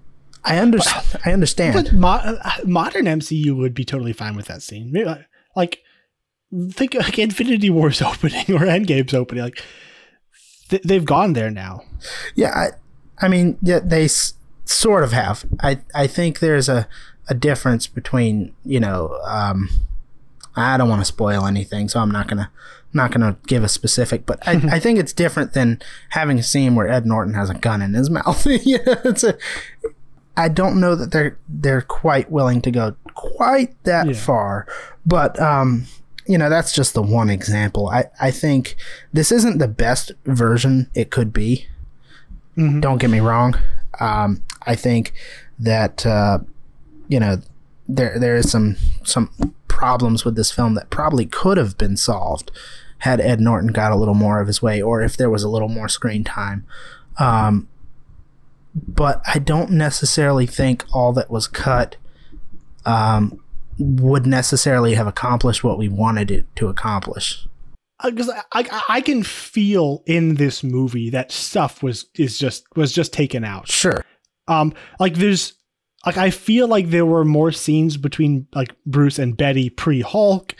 I 0.45 0.59
understand. 0.59 1.07
I 1.25 1.33
understand. 1.33 1.75
But 1.75 1.93
mo- 1.93 2.09
uh, 2.09 2.51
modern 2.65 3.05
MCU 3.07 3.57
would 3.57 3.75
be 3.75 3.85
totally 3.85 4.13
fine 4.13 4.35
with 4.37 4.47
that 4.47 4.63
scene. 4.63 4.91
Maybe, 4.93 5.07
like- 5.07 5.27
Like, 5.55 5.79
think 6.73 6.95
like 6.95 7.19
Infinity 7.19 7.71
War's 7.71 8.03
opening 8.11 8.45
or 8.51 8.61
Endgame's 8.67 9.15
opening. 9.15 9.45
Like, 9.45 9.63
th- 10.69 10.83
they've 10.83 11.05
gone 11.05 11.33
there 11.35 11.51
now. 11.51 11.83
Yeah, 12.35 12.51
I, 12.51 12.69
I 13.25 13.29
mean, 13.29 13.59
yeah, 13.63 13.81
they 13.83 14.05
s- 14.07 14.35
sort 14.65 15.05
of 15.05 15.13
have. 15.13 15.45
I, 15.61 15.81
I 15.95 16.07
think 16.07 16.39
there's 16.41 16.69
a, 16.69 16.89
a 17.29 17.35
difference 17.35 17.87
between, 17.87 18.55
you 18.65 18.81
know, 18.81 19.19
um, 19.25 19.69
I 20.57 20.77
don't 20.77 20.89
want 20.89 21.01
to 21.01 21.07
spoil 21.07 21.47
anything, 21.47 21.89
so 21.89 22.01
I'm 22.01 22.11
not 22.11 22.29
gonna, 22.29 22.51
not 22.93 23.11
gonna 23.13 23.37
give 23.47 23.63
a 23.65 23.69
specific. 23.69 24.27
But 24.27 24.47
I, 24.47 24.53
I 24.73 24.79
think 24.81 24.99
it's 24.99 25.13
different 25.13 25.53
than 25.55 25.81
having 26.11 26.39
a 26.39 26.43
scene 26.43 26.75
where 26.75 26.89
Ed 26.89 27.07
Norton 27.07 27.35
has 27.35 27.49
a 27.51 27.55
gun 27.55 27.81
in 27.83 27.95
his 27.95 28.11
mouth. 28.11 28.43
it's 28.47 29.25
a. 29.25 29.37
I 30.37 30.49
don't 30.49 30.81
know 30.81 30.95
that 30.95 31.11
they're 31.13 31.39
they're 31.49 31.83
quite 31.83 32.31
willing 32.31 32.63
to 32.63 32.71
go 32.71 32.95
quite 33.15 33.75
that 33.85 34.07
Yeah. 34.07 34.13
far, 34.15 34.67
but 35.05 35.39
um, 35.41 35.85
you 36.27 36.39
know 36.39 36.49
that's 36.49 36.73
just 36.73 36.95
the 36.95 37.03
one 37.03 37.29
example. 37.31 37.89
I 37.89 38.05
I 38.21 38.31
think 38.31 38.77
this 39.13 39.31
isn't 39.31 39.59
the 39.59 39.69
best 39.69 40.13
version 40.25 40.89
it 40.95 41.11
could 41.11 41.33
be. 41.33 41.67
Don't 42.57 42.99
get 42.99 43.09
me 43.11 43.21
wrong. 43.21 43.55
Um, 43.99 44.43
I 44.67 44.75
think 44.75 45.13
that 45.59 46.05
uh, 46.07 46.39
you 47.09 47.19
know 47.21 47.39
there 47.89 48.19
there 48.19 48.37
is 48.37 48.51
some 48.51 48.77
some 49.05 49.55
problems 49.69 50.25
with 50.25 50.37
this 50.37 50.51
film 50.53 50.75
that 50.75 50.91
probably 50.91 51.27
could 51.27 51.57
have 51.59 51.77
been 51.79 51.97
solved 51.97 52.51
had 52.99 53.21
Ed 53.21 53.41
Norton 53.41 53.73
got 53.73 53.91
a 53.91 53.97
little 53.97 54.15
more 54.15 54.41
of 54.41 54.47
his 54.47 54.63
way, 54.63 54.81
or 54.81 55.03
if 55.03 55.17
there 55.17 55.29
was 55.31 55.43
a 55.43 55.49
little 55.49 55.69
more 55.69 55.89
screen 55.89 56.23
time. 56.25 56.65
Um, 57.19 57.69
but 58.75 59.23
I 59.27 59.39
don't 59.39 59.71
necessarily 59.71 60.47
think 60.47 60.85
all 60.93 61.13
that 61.15 61.31
was 61.31 61.47
cut 61.47 61.97
um, 62.85 63.43
would 63.79 64.27
necessarily 64.27 64.95
have 64.95 65.07
accomplished 65.07 65.63
what 65.63 65.79
we 65.79 65.89
wanted 65.89 66.31
it 66.31 66.47
to 66.57 66.69
accomplish. 66.69 67.47
because 68.05 68.31
I, 68.31 68.43
I 68.53 68.83
I 68.89 69.01
can 69.01 69.23
feel 69.23 70.03
in 70.07 70.35
this 70.37 70.63
movie 70.63 71.11
that 71.11 71.31
stuff 71.31 71.83
was 71.83 72.07
is 72.15 72.39
just 72.39 72.65
was 72.77 72.93
just 72.93 73.13
taken 73.13 73.45
out. 73.45 73.69
Sure. 73.69 74.05
Um, 74.49 74.75
like 74.99 75.15
there's 75.15 75.55
like 76.07 76.17
I 76.17 76.31
feel 76.31 76.67
like 76.67 76.91
there 76.91 77.07
were 77.07 77.25
more 77.25 77.53
scenes 77.53 77.97
between 77.97 78.47
like 78.55 78.75
Bruce 78.87 79.19
and 79.19 79.37
Betty 79.37 79.71
pre 79.71 80.01
Hulk. 80.01 80.55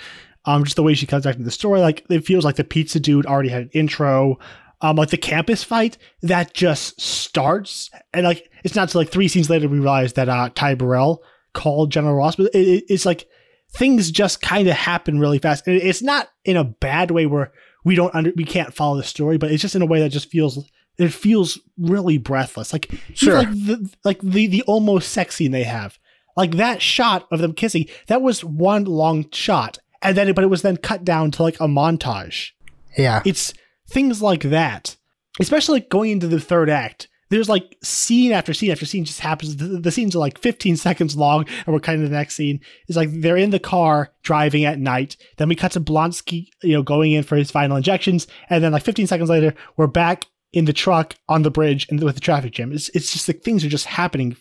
Um, 0.45 0.65
just 0.65 0.75
the 0.75 0.83
way 0.83 0.95
she 0.95 1.07
comes 1.07 1.23
back 1.23 1.37
to 1.37 1.43
the 1.43 1.53
story, 1.53 1.81
like 1.81 2.05
it 2.11 2.25
feels 2.27 2.45
like 2.45 2.57
the 2.57 2.65
pizza 2.65 2.99
dude 2.99 3.27
already 3.27 3.49
had 3.49 3.63
an 3.63 3.71
intro. 3.73 4.41
Um, 4.83 4.97
like 4.97 5.11
the 5.11 5.17
campus 5.17 5.63
fight 5.63 5.97
that 6.23 6.55
just 6.55 7.01
starts, 7.01 7.89
and 8.13 8.25
like 8.25 8.51
it's 8.65 8.75
not 8.75 8.89
till 8.89 9.01
like 9.01 9.11
three 9.11 9.29
scenes 9.29 9.49
later 9.49 9.69
we 9.69 9.79
realize 9.79 10.15
that 10.15 10.29
uh 10.29 10.51
Ty 10.55 10.75
Burrell 10.75 11.23
called 11.55 11.91
General 11.93 12.15
Ross, 12.17 12.37
but 12.37 12.47
it, 12.55 12.59
it, 12.59 12.85
it's 12.89 13.07
like 13.07 13.29
things 13.75 14.11
just 14.11 14.43
kind 14.43 14.69
of 14.69 14.75
happen 14.75 15.19
really 15.19 15.39
fast. 15.39 15.67
And 15.67 15.77
it's 15.77 16.03
not 16.03 16.29
in 16.45 16.57
a 16.57 16.65
bad 16.65 17.11
way 17.11 17.27
where 17.27 17.53
we 17.85 17.95
don't 17.95 18.15
under 18.15 18.33
we 18.37 18.45
can't 18.45 18.75
follow 18.75 18.97
the 18.97 19.03
story, 19.05 19.39
but 19.39 19.51
it's 19.51 19.63
just 19.63 19.75
in 19.77 19.83
a 19.83 19.87
way 19.87 20.01
that 20.01 20.11
just 20.11 20.31
feels 20.31 20.69
it 20.99 21.09
feels 21.13 21.59
really 21.79 22.19
breathless. 22.19 22.73
Like 22.73 22.91
Sure. 23.15 23.39
like 23.39 23.51
the 23.51 23.91
like 24.05 24.21
the 24.21 24.47
the 24.47 24.63
almost 24.63 25.11
sex 25.11 25.37
scene 25.37 25.53
they 25.53 25.65
have, 25.65 25.99
like 26.37 26.53
that 26.57 26.83
shot 26.83 27.27
of 27.31 27.39
them 27.41 27.55
kissing, 27.55 27.87
that 28.09 28.21
was 28.21 28.45
one 28.45 28.85
long 28.85 29.31
shot, 29.31 29.79
and 30.03 30.17
then 30.17 30.33
but 30.35 30.45
it 30.45 30.49
was 30.49 30.63
then 30.63 30.77
cut 30.77 31.05
down 31.05 31.31
to 31.33 31.43
like 31.43 31.57
a 31.61 31.67
montage. 31.67 32.51
Yeah. 32.99 33.23
It's 33.25 33.55
things 33.93 34.23
like 34.23 34.43
that, 34.43 34.97
especially 35.41 35.81
like 35.81 35.89
going 35.89 36.11
into 36.11 36.27
the 36.27 36.41
third 36.41 36.71
act. 36.71 37.09
There's 37.29 37.49
like 37.49 37.79
scene 37.83 38.33
after 38.33 38.53
scene 38.53 38.71
after 38.71 38.85
scene 38.85 39.05
just 39.05 39.21
happens. 39.21 39.57
The, 39.57 39.65
the 39.65 39.91
scenes 39.91 40.15
are 40.15 40.19
like 40.19 40.39
15 40.39 40.77
seconds 40.89 41.17
long, 41.17 41.47
and 41.67 41.73
we're 41.73 41.81
kind 41.81 42.03
of 42.03 42.11
the 42.11 42.17
next 42.17 42.35
scene 42.35 42.61
is 42.89 42.97
like 42.97 43.09
they're 43.11 43.37
in 43.37 43.51
the 43.51 43.59
car 43.59 44.13
driving 44.23 44.65
at 44.65 44.79
night. 44.79 45.17
Then 45.39 45.49
we 45.49 45.55
cut 45.55 45.73
to 45.73 45.81
Blonsky, 45.81 46.49
you 46.63 46.75
know, 46.75 46.83
going 46.83 47.13
in 47.13 47.23
for 47.23 47.37
his 47.37 47.51
final 47.51 47.77
injections, 47.77 48.27
and 48.51 48.63
then 48.63 48.73
like 48.73 48.83
15 48.83 49.07
seconds 49.07 49.31
later, 49.31 49.55
we're 49.77 49.87
back 49.87 50.27
in 50.53 50.67
the 50.67 50.73
truck 50.73 51.15
on 51.29 51.43
the 51.43 51.51
bridge 51.51 51.87
and 51.89 52.03
with 52.03 52.15
the 52.15 52.21
traffic 52.21 52.53
jam. 52.53 52.73
It's 52.73 52.89
it's 52.91 53.13
just 53.13 53.29
like 53.29 53.43
things 53.43 53.65
are 53.65 53.71
just 53.71 53.87
happening. 53.87 54.37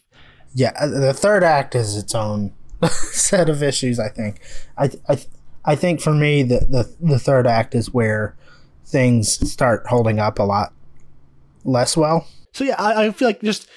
Yeah, 0.54 0.74
uh, 0.80 0.88
the 0.88 1.14
third 1.14 1.44
act 1.44 1.76
is 1.76 1.96
its 1.96 2.14
own 2.14 2.54
set 2.90 3.50
of 3.50 3.64
issues. 3.64 4.00
I 4.00 4.10
think. 4.10 4.42
I 4.78 4.92
I 5.08 5.18
I 5.64 5.76
think 5.76 6.02
for 6.02 6.14
me, 6.14 6.44
the 6.44 6.60
the 6.60 6.96
the 7.00 7.20
third 7.20 7.48
act 7.48 7.74
is 7.76 7.94
where 7.94 8.36
things 8.92 9.52
start 9.52 9.88
holding 9.88 10.20
up 10.20 10.40
a 10.40 10.44
lot 10.44 10.74
less 11.64 11.96
well. 11.96 12.28
So 12.54 12.64
yeah, 12.64 12.76
I, 12.78 13.08
I 13.08 13.12
feel 13.12 13.28
like 13.28 13.42
just 13.42 13.68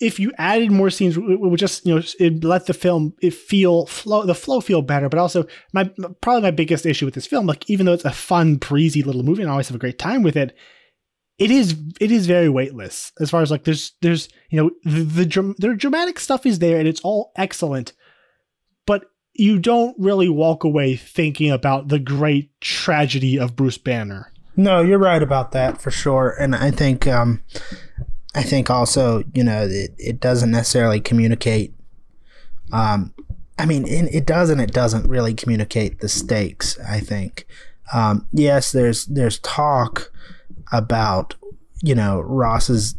if 0.00 0.18
you 0.18 0.32
added 0.36 0.72
more 0.72 0.90
scenes, 0.90 1.16
it 1.16 1.40
would 1.40 1.60
just 1.60 1.86
you 1.86 1.94
know 1.94 2.02
it 2.18 2.42
let 2.42 2.66
the 2.66 2.74
film 2.74 3.14
it 3.22 3.34
feel 3.34 3.86
flow 3.86 4.24
the 4.24 4.34
flow 4.34 4.60
feel 4.60 4.82
better. 4.82 5.08
But 5.08 5.20
also 5.20 5.46
my 5.72 5.90
probably 6.20 6.42
my 6.42 6.50
biggest 6.50 6.86
issue 6.86 7.04
with 7.04 7.14
this 7.14 7.26
film, 7.26 7.46
like 7.46 7.68
even 7.70 7.86
though 7.86 7.92
it's 7.92 8.04
a 8.04 8.10
fun 8.10 8.56
breezy 8.56 9.02
little 9.02 9.22
movie 9.22 9.42
and 9.42 9.50
I 9.50 9.52
always 9.52 9.68
have 9.68 9.76
a 9.76 9.80
great 9.80 9.98
time 9.98 10.22
with 10.22 10.36
it, 10.36 10.56
it 11.38 11.50
is 11.50 11.76
it 12.00 12.10
is 12.10 12.26
very 12.26 12.48
weightless 12.48 13.12
as 13.20 13.30
far 13.30 13.42
as 13.42 13.50
like 13.50 13.64
there's 13.64 13.92
there's 14.00 14.28
you 14.50 14.60
know 14.60 14.70
the 14.84 15.04
the, 15.04 15.54
the 15.58 15.74
dramatic 15.76 16.18
stuff 16.18 16.46
is 16.46 16.58
there 16.58 16.78
and 16.78 16.88
it's 16.88 17.00
all 17.02 17.32
excellent, 17.36 17.92
but 18.86 19.04
you 19.34 19.58
don't 19.58 19.96
really 19.98 20.28
walk 20.28 20.64
away 20.64 20.96
thinking 20.96 21.50
about 21.50 21.88
the 21.88 21.98
great 21.98 22.50
tragedy 22.60 23.38
of 23.38 23.56
Bruce 23.56 23.78
Banner. 23.78 24.31
No, 24.56 24.82
you're 24.82 24.98
right 24.98 25.22
about 25.22 25.52
that 25.52 25.80
for 25.80 25.90
sure, 25.90 26.36
and 26.38 26.54
I 26.54 26.70
think 26.70 27.06
um, 27.06 27.42
I 28.34 28.42
think 28.42 28.70
also 28.70 29.24
you 29.34 29.42
know 29.44 29.62
it, 29.62 29.94
it 29.98 30.20
doesn't 30.20 30.50
necessarily 30.50 31.00
communicate. 31.00 31.74
Um, 32.72 33.14
I 33.58 33.66
mean, 33.66 33.86
it, 33.86 34.14
it 34.14 34.26
does 34.26 34.50
and 34.50 34.60
it 34.60 34.72
doesn't 34.72 35.08
really 35.08 35.34
communicate 35.34 36.00
the 36.00 36.08
stakes. 36.08 36.78
I 36.80 37.00
think. 37.00 37.46
Um, 37.92 38.26
yes, 38.32 38.72
there's 38.72 39.06
there's 39.06 39.38
talk 39.38 40.12
about 40.70 41.34
you 41.82 41.94
know 41.94 42.20
Ross's 42.20 42.94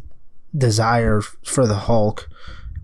desire 0.56 1.20
for 1.20 1.66
the 1.66 1.74
Hulk, 1.74 2.28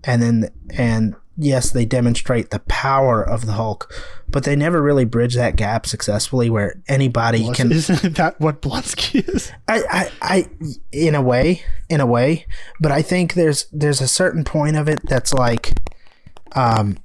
and 0.03 0.21
then 0.21 0.49
and 0.73 1.15
yes, 1.41 1.71
they 1.71 1.85
demonstrate 1.85 2.51
the 2.51 2.59
power 2.59 3.21
of 3.21 3.45
the 3.45 3.53
Hulk, 3.53 3.91
but 4.27 4.43
they 4.43 4.55
never 4.55 4.81
really 4.81 5.05
bridge 5.05 5.35
that 5.35 5.55
gap 5.55 5.85
successfully 5.85 6.49
where 6.49 6.81
anybody 6.87 7.51
can 7.51 7.71
Isn't 7.71 8.15
that 8.17 8.39
what 8.39 8.61
Blonsky 8.61 9.27
is? 9.27 9.51
I, 9.67 9.83
I, 9.89 10.11
I, 10.21 10.49
in 10.91 11.15
a 11.15 11.21
way, 11.21 11.63
in 11.89 11.99
a 11.99 12.05
way, 12.05 12.45
but 12.79 12.91
I 12.91 13.01
think 13.01 13.33
there's 13.33 13.65
there's 13.71 14.01
a 14.01 14.07
certain 14.07 14.43
point 14.43 14.75
of 14.75 14.87
it 14.87 14.99
that's 15.07 15.33
like, 15.33 15.73
um, 16.53 16.97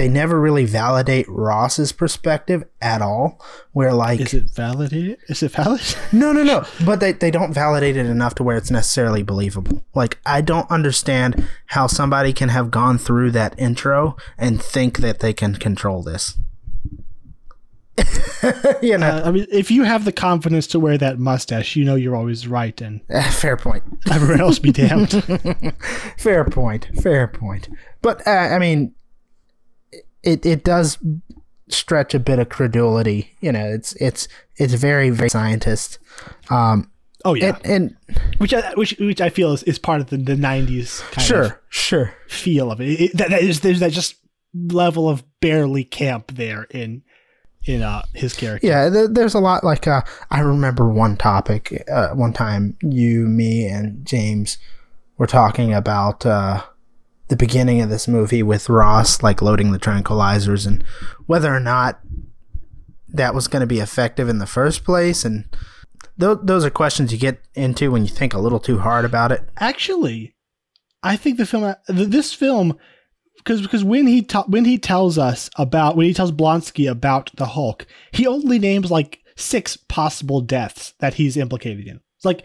they 0.00 0.08
never 0.08 0.40
really 0.40 0.64
validate 0.64 1.26
Ross's 1.28 1.92
perspective 1.92 2.64
at 2.80 3.02
all. 3.02 3.38
Where 3.72 3.92
like, 3.92 4.18
Is 4.20 4.32
it 4.32 4.44
validated? 4.44 5.18
Is 5.28 5.42
it 5.42 5.50
valid? 5.52 5.82
no, 6.12 6.32
no, 6.32 6.42
no, 6.42 6.64
but 6.86 7.00
they 7.00 7.12
they 7.12 7.30
don't 7.30 7.52
validate 7.52 7.98
it 7.98 8.06
enough 8.06 8.34
to 8.36 8.42
where 8.42 8.56
it's 8.56 8.70
necessarily 8.70 9.22
believable. 9.22 9.84
Like, 9.94 10.16
I 10.24 10.40
don't 10.40 10.70
understand 10.70 11.46
how 11.66 11.86
somebody 11.86 12.32
can 12.32 12.48
have 12.48 12.70
gone 12.70 12.96
through 12.96 13.32
that 13.32 13.54
intro 13.58 14.16
and 14.38 14.62
think 14.62 15.00
that 15.00 15.18
they 15.20 15.34
can 15.34 15.56
control 15.56 16.02
this. 16.02 16.38
you 18.80 18.96
know, 18.96 19.06
Uh, 19.06 19.22
I 19.26 19.30
mean, 19.30 19.46
if 19.52 19.70
you 19.70 19.82
have 19.82 20.06
the 20.06 20.12
confidence 20.12 20.66
to 20.68 20.80
wear 20.80 20.96
that 20.96 21.18
mustache, 21.18 21.76
you 21.76 21.84
know 21.84 21.94
you're 21.94 22.16
always 22.16 22.48
right, 22.48 22.80
and 22.80 23.02
fair 23.32 23.58
point. 23.58 23.82
everyone 24.10 24.40
else 24.40 24.58
be 24.58 24.72
damned. 24.72 25.12
fair 26.16 26.44
point 26.46 26.88
fair 27.02 27.28
point 27.28 27.68
but 28.00 28.26
uh, 28.26 28.30
i 28.30 28.58
mean 28.58 28.94
it 30.22 30.44
it 30.44 30.64
does 30.64 30.98
stretch 31.68 32.14
a 32.14 32.18
bit 32.18 32.38
of 32.38 32.48
credulity 32.48 33.36
you 33.40 33.52
know 33.52 33.64
it's 33.64 33.92
it's 33.94 34.26
it's 34.56 34.74
very 34.74 35.10
very 35.10 35.30
scientist 35.30 35.98
um 36.50 36.90
Oh 37.22 37.34
yeah, 37.34 37.58
and, 37.64 37.96
and 38.10 38.20
which 38.38 38.54
I, 38.54 38.72
which 38.74 38.96
which 38.98 39.20
I 39.20 39.28
feel 39.28 39.52
is, 39.52 39.62
is 39.64 39.78
part 39.78 40.00
of 40.00 40.06
the, 40.08 40.16
the 40.16 40.36
'90s 40.36 41.02
sure 41.20 41.42
of 41.42 41.52
sure 41.68 42.14
feel 42.28 42.72
of 42.72 42.80
it. 42.80 42.98
it 42.98 43.16
that, 43.18 43.28
that 43.28 43.42
is, 43.42 43.60
there's 43.60 43.80
that 43.80 43.92
just 43.92 44.14
level 44.54 45.06
of 45.06 45.22
barely 45.40 45.84
camp 45.84 46.32
there 46.32 46.62
in 46.70 47.02
in 47.66 47.82
uh 47.82 48.00
his 48.14 48.32
character. 48.34 48.66
yeah 48.66 48.88
th- 48.88 49.10
there's 49.12 49.34
a 49.34 49.38
lot 49.38 49.62
like 49.62 49.86
uh 49.86 50.00
i 50.30 50.40
remember 50.40 50.88
one 50.88 51.14
topic 51.14 51.84
uh 51.92 52.08
one 52.14 52.32
time 52.32 52.74
you 52.80 53.26
me 53.26 53.66
and 53.66 54.04
james 54.06 54.56
were 55.18 55.26
talking 55.26 55.74
about 55.74 56.24
uh 56.24 56.62
the 57.30 57.36
beginning 57.36 57.80
of 57.80 57.88
this 57.88 58.06
movie 58.06 58.42
with 58.42 58.68
ross 58.68 59.22
like 59.22 59.40
loading 59.40 59.72
the 59.72 59.78
tranquilizers 59.78 60.66
and 60.66 60.84
whether 61.26 61.54
or 61.54 61.60
not 61.60 62.00
that 63.08 63.34
was 63.34 63.48
going 63.48 63.60
to 63.60 63.66
be 63.66 63.80
effective 63.80 64.28
in 64.28 64.38
the 64.38 64.46
first 64.46 64.84
place 64.84 65.24
and 65.24 65.44
th- 66.20 66.38
those 66.42 66.64
are 66.64 66.70
questions 66.70 67.12
you 67.12 67.18
get 67.18 67.40
into 67.54 67.90
when 67.90 68.02
you 68.02 68.08
think 68.08 68.34
a 68.34 68.38
little 68.38 68.60
too 68.60 68.78
hard 68.80 69.04
about 69.04 69.32
it 69.32 69.48
Actually, 69.58 70.34
I 71.02 71.16
think 71.16 71.38
the 71.38 71.46
film, 71.46 71.74
this 71.88 72.34
film, 72.34 72.76
because 73.38 73.62
because 73.62 73.82
when 73.82 74.06
he 74.06 74.22
ta- 74.22 74.44
when 74.46 74.64
he 74.66 74.76
tells 74.76 75.16
us 75.16 75.48
about 75.56 75.96
when 75.96 76.06
he 76.06 76.12
tells 76.14 76.32
Blonsky 76.32 76.90
about 76.90 77.30
the 77.36 77.46
Hulk, 77.46 77.86
he 78.12 78.26
only 78.26 78.58
names 78.58 78.90
like 78.90 79.20
six 79.36 79.76
possible 79.76 80.40
deaths 80.42 80.92
that 81.00 81.14
he's 81.14 81.36
implicated 81.38 81.86
in. 81.86 82.00
It's 82.16 82.24
like 82.26 82.42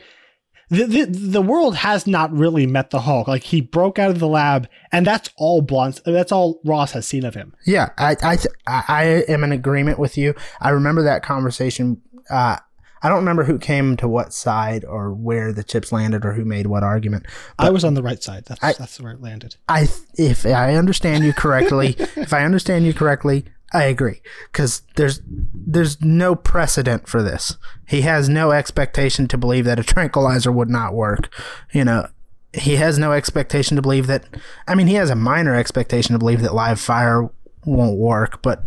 the, 0.70 0.86
the 0.86 1.06
the 1.06 1.42
world 1.42 1.76
has 1.76 2.08
not 2.08 2.32
really 2.32 2.66
met 2.66 2.90
the 2.90 3.02
Hulk. 3.02 3.28
Like 3.28 3.44
he 3.44 3.62
broke 3.62 4.00
out 4.00 4.10
of 4.12 4.20
the 4.20 4.28
lab, 4.28 4.68
and 4.92 5.06
that's 5.06 5.30
all 5.38 5.62
Blons. 5.62 6.02
That's 6.04 6.32
all 6.32 6.60
Ross 6.66 6.92
has 6.94 7.06
seen 7.08 7.24
of 7.26 7.36
him. 7.36 7.54
Yeah, 7.66 7.90
I 7.98 8.16
I 8.24 8.36
th- 8.38 8.54
I 8.68 8.84
I 8.88 9.04
am 9.32 9.44
in 9.44 9.52
agreement 9.52 10.00
with 10.00 10.18
you. 10.18 10.34
I 10.60 10.70
remember 10.70 11.04
that 11.04 11.24
conversation. 11.24 12.02
Uh, 12.30 12.58
I 13.04 13.10
don't 13.10 13.20
remember 13.20 13.44
who 13.44 13.60
came 13.60 13.96
to 13.98 14.08
what 14.08 14.34
side 14.34 14.84
or 14.84 15.14
where 15.14 15.54
the 15.54 15.64
chips 15.64 15.92
landed 15.92 16.26
or 16.26 16.34
who 16.34 16.44
made 16.44 16.66
what 16.66 16.82
argument. 16.82 17.28
I 17.60 17.70
was 17.70 17.84
on 17.84 17.94
the 17.94 18.02
right 18.02 18.24
side. 18.24 18.46
That's 18.46 18.64
I- 18.64 18.74
that's 18.74 19.00
where 19.00 19.12
it 19.12 19.22
landed. 19.22 19.58
I 19.70 19.88
if 20.16 20.46
I 20.46 20.74
understand 20.76 21.24
you 21.24 21.34
correctly, 21.34 21.96
if 22.16 22.34
I 22.34 22.44
understand 22.44 22.86
you 22.86 22.94
correctly, 22.96 23.46
I 23.74 23.84
agree 23.84 24.22
because 24.52 24.84
there's 24.96 25.22
there's 25.26 26.02
no 26.02 26.36
precedent 26.36 27.08
for 27.08 27.22
this. 27.22 27.58
He 27.88 28.02
has 28.02 28.30
no 28.30 28.52
expectation 28.52 29.28
to 29.28 29.38
believe 29.38 29.66
that 29.66 29.80
a 29.80 29.84
tranquilizer 29.84 30.52
would 30.52 30.70
not 30.70 30.94
work. 30.94 31.30
You 31.74 31.84
know, 31.84 32.08
he 32.54 32.76
has 32.78 32.98
no 32.98 33.12
expectation 33.12 33.76
to 33.76 33.82
believe 33.82 34.08
that. 34.08 34.26
I 34.68 34.76
mean, 34.76 34.88
he 34.88 34.96
has 34.96 35.10
a 35.10 35.16
minor 35.16 35.56
expectation 35.56 36.14
to 36.14 36.20
believe 36.20 36.42
that 36.42 36.54
live 36.54 36.80
fire 36.80 37.30
won't 37.66 37.98
work, 37.98 38.42
but 38.42 38.64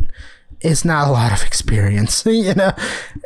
it's 0.61 0.85
not 0.85 1.09
a 1.09 1.11
lot 1.11 1.33
of 1.33 1.47
experience. 1.47 2.25
You 2.39 2.55
know, 2.55 2.73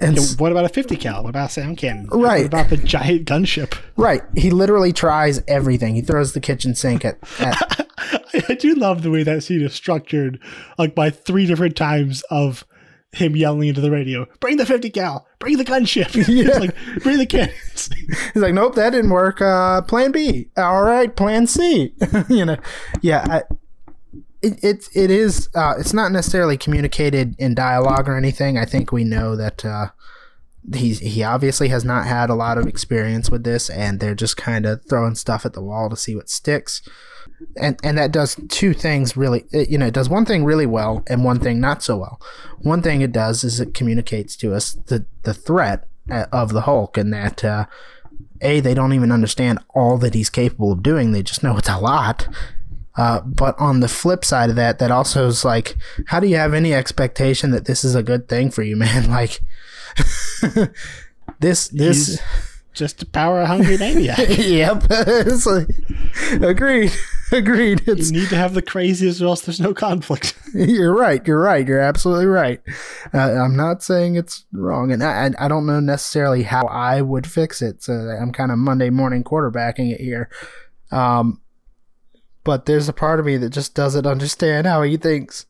and 0.01 0.19
What 0.39 0.53
about 0.53 0.65
a 0.65 0.69
50 0.69 0.97
cal? 0.97 1.23
What 1.23 1.31
about 1.31 1.51
a 1.51 1.53
sound 1.53 1.77
cannon? 1.77 2.07
Right. 2.09 2.45
What 2.45 2.47
about 2.47 2.71
the 2.71 2.77
giant 2.77 3.27
gunship? 3.27 3.77
right, 3.97 4.23
he 4.37 4.51
literally 4.51 4.93
tries 4.93 5.43
everything. 5.47 5.95
He 5.95 6.03
throws 6.03 6.33
the 6.33 6.41
kitchen 6.41 6.75
sink 6.75 7.05
at, 7.05 7.19
at 7.41 7.89
I 8.49 8.55
do 8.55 8.75
love 8.75 9.03
the 9.03 9.11
way 9.11 9.23
that 9.23 9.43
scene 9.43 9.61
is 9.63 9.75
structured, 9.75 10.41
like 10.79 10.95
by 10.95 11.11
three 11.11 11.47
different 11.47 11.77
times 11.77 12.23
of 12.31 12.65
him 13.13 13.37
yelling 13.37 13.69
into 13.69 13.81
the 13.83 13.91
radio, 13.91 14.27
"Bring 14.41 14.57
the 14.57 14.65
50 14.67 14.89
cal! 14.91 15.27
Bring 15.39 15.59
the 15.59 15.65
gunship!" 15.65 16.15
Yeah. 16.29 16.59
Like, 16.59 16.75
"Bring 17.03 17.19
the 17.19 17.27
cannons!" 17.27 17.91
He's 18.33 18.43
like, 18.43 18.55
nope, 18.55 18.75
that 18.77 18.91
didn't 18.91 19.11
work. 19.11 19.41
Uh, 19.43 19.83
plan 19.83 20.13
B. 20.13 20.49
All 20.57 20.83
right, 20.83 21.15
plan 21.15 21.47
C. 21.47 21.95
you 22.29 22.45
know, 22.47 22.57
yeah. 23.03 23.27
I, 23.29 23.55
it, 24.43 24.63
it, 24.63 24.89
it 24.95 25.11
is 25.11 25.49
uh, 25.55 25.75
it's 25.79 25.93
not 25.93 26.13
necessarily 26.13 26.57
communicated 26.57 27.35
in 27.39 27.55
dialogue 27.55 28.09
or 28.09 28.17
anything. 28.17 28.59
I 28.59 28.65
think 28.65 28.93
we 28.93 29.05
know 29.05 29.37
that 29.37 29.65
uh, 29.65 29.89
he 30.75 31.23
obviously 31.23 31.69
has 31.69 31.85
not 31.85 32.07
had 32.07 32.31
a 32.31 32.35
lot 32.35 32.59
of 32.59 32.67
experience 32.67 33.31
with 33.31 33.45
this, 33.45 33.71
and 33.71 34.01
they're 34.01 34.15
just 34.15 34.37
kind 34.37 34.67
of 34.67 34.85
throwing 34.89 35.15
stuff 35.15 35.47
at 35.47 35.55
the 35.55 35.63
wall 35.63 35.89
to 35.91 35.97
see 35.97 36.15
what 36.15 36.29
sticks. 36.29 36.83
And 37.57 37.79
and 37.83 37.97
that 37.99 38.13
does 38.13 38.37
two 38.49 38.75
things 38.75 39.17
really. 39.17 39.45
It, 39.53 39.69
you 39.69 39.79
know, 39.79 39.87
it 39.87 39.95
does 39.95 40.09
one 40.09 40.25
thing 40.25 40.45
really 40.45 40.67
well 40.67 41.03
and 41.07 41.25
one 41.25 41.41
thing 41.41 41.61
not 41.61 41.83
so 41.83 41.97
well. 41.97 42.21
One 42.59 42.83
thing 42.83 43.01
it 43.01 43.13
does 43.13 43.45
is 43.45 43.61
it 43.61 43.75
communicates 43.75 44.37
to 44.37 44.55
us 44.55 44.73
the 44.87 45.07
the 45.23 45.35
threat 45.35 45.89
uh, 46.11 46.27
of 46.33 46.53
the 46.53 46.63
Hulk, 46.63 46.97
and 46.97 47.13
that. 47.13 47.45
Uh, 47.45 47.67
a, 48.45 48.59
they 48.59 48.75
don't 48.75 48.93
even 48.93 49.13
understand 49.13 49.61
all 49.73 49.99
that 49.99 50.15
he's 50.15 50.29
capable 50.29 50.73
of 50.73 50.83
doing. 50.83 51.13
They 51.13 51.23
just 51.23 51.45
know 51.45 51.57
it's 51.57 51.69
a 51.69 51.79
lot. 51.79 52.27
Uh, 52.97 53.21
but 53.23 53.59
on 53.59 53.81
the 53.81 53.89
flip 53.89 54.25
side 54.25 54.51
of 54.51 54.57
that, 54.57 54.79
that 54.79 54.91
also 54.91 55.27
is 55.27 55.45
like, 55.45 55.77
how 56.07 56.21
do 56.21 56.27
you 56.27 56.37
have 56.37 56.55
any 56.55 56.75
expectation 56.75 57.51
that 57.51 57.65
this 57.65 57.85
is 57.85 57.95
a 57.95 58.03
good 58.03 58.29
thing 58.29 58.51
for 58.51 58.63
you, 58.63 58.77
man? 58.83 59.11
Like, 59.11 59.41
this, 61.41 61.69
this. 61.69 62.09
He's 62.09 62.21
just 62.75 63.03
a 63.03 63.07
power 63.07 63.45
hungry 63.45 63.77
maniac. 63.77 64.19
yep. 64.39 64.85
it's 64.91 65.47
like, 65.47 65.69
agreed. 66.43 66.93
Agreed. 67.31 67.83
It's, 67.87 68.11
you 68.11 68.21
need 68.21 68.29
to 68.29 68.37
have 68.37 68.55
the 68.55 68.63
craziest, 68.63 69.21
or 69.21 69.27
else 69.27 69.43
there's 69.43 69.61
no 69.61 69.73
conflict. 69.75 70.39
You're 70.55 70.95
right. 70.95 71.27
You're 71.27 71.41
right. 71.41 71.67
You're 71.67 71.81
absolutely 71.81 72.27
right. 72.27 72.61
Uh, 73.13 73.33
I'm 73.33 73.57
not 73.57 73.83
saying 73.83 74.17
it's 74.17 74.45
wrong, 74.53 74.93
and 74.93 75.03
I, 75.03 75.31
I 75.39 75.49
don't 75.49 75.67
know 75.67 75.81
necessarily 75.81 76.43
how 76.43 76.67
I 76.67 77.01
would 77.01 77.27
fix 77.27 77.63
it. 77.63 77.83
So 77.83 77.93
I'm 77.93 78.33
kind 78.33 78.53
of 78.53 78.59
Monday 78.59 78.91
morning 78.91 79.25
quarterbacking 79.25 79.93
it 79.93 80.01
here. 80.01 80.29
Um, 80.91 81.42
but 82.45 82.67
there's 82.67 82.89
a 82.89 82.93
part 82.93 83.21
of 83.21 83.27
me 83.27 83.37
that 83.37 83.51
just 83.51 83.75
doesn't 83.75 84.07
understand 84.07 84.67
how 84.67 84.83
he 84.83 84.97
thinks 84.97 85.47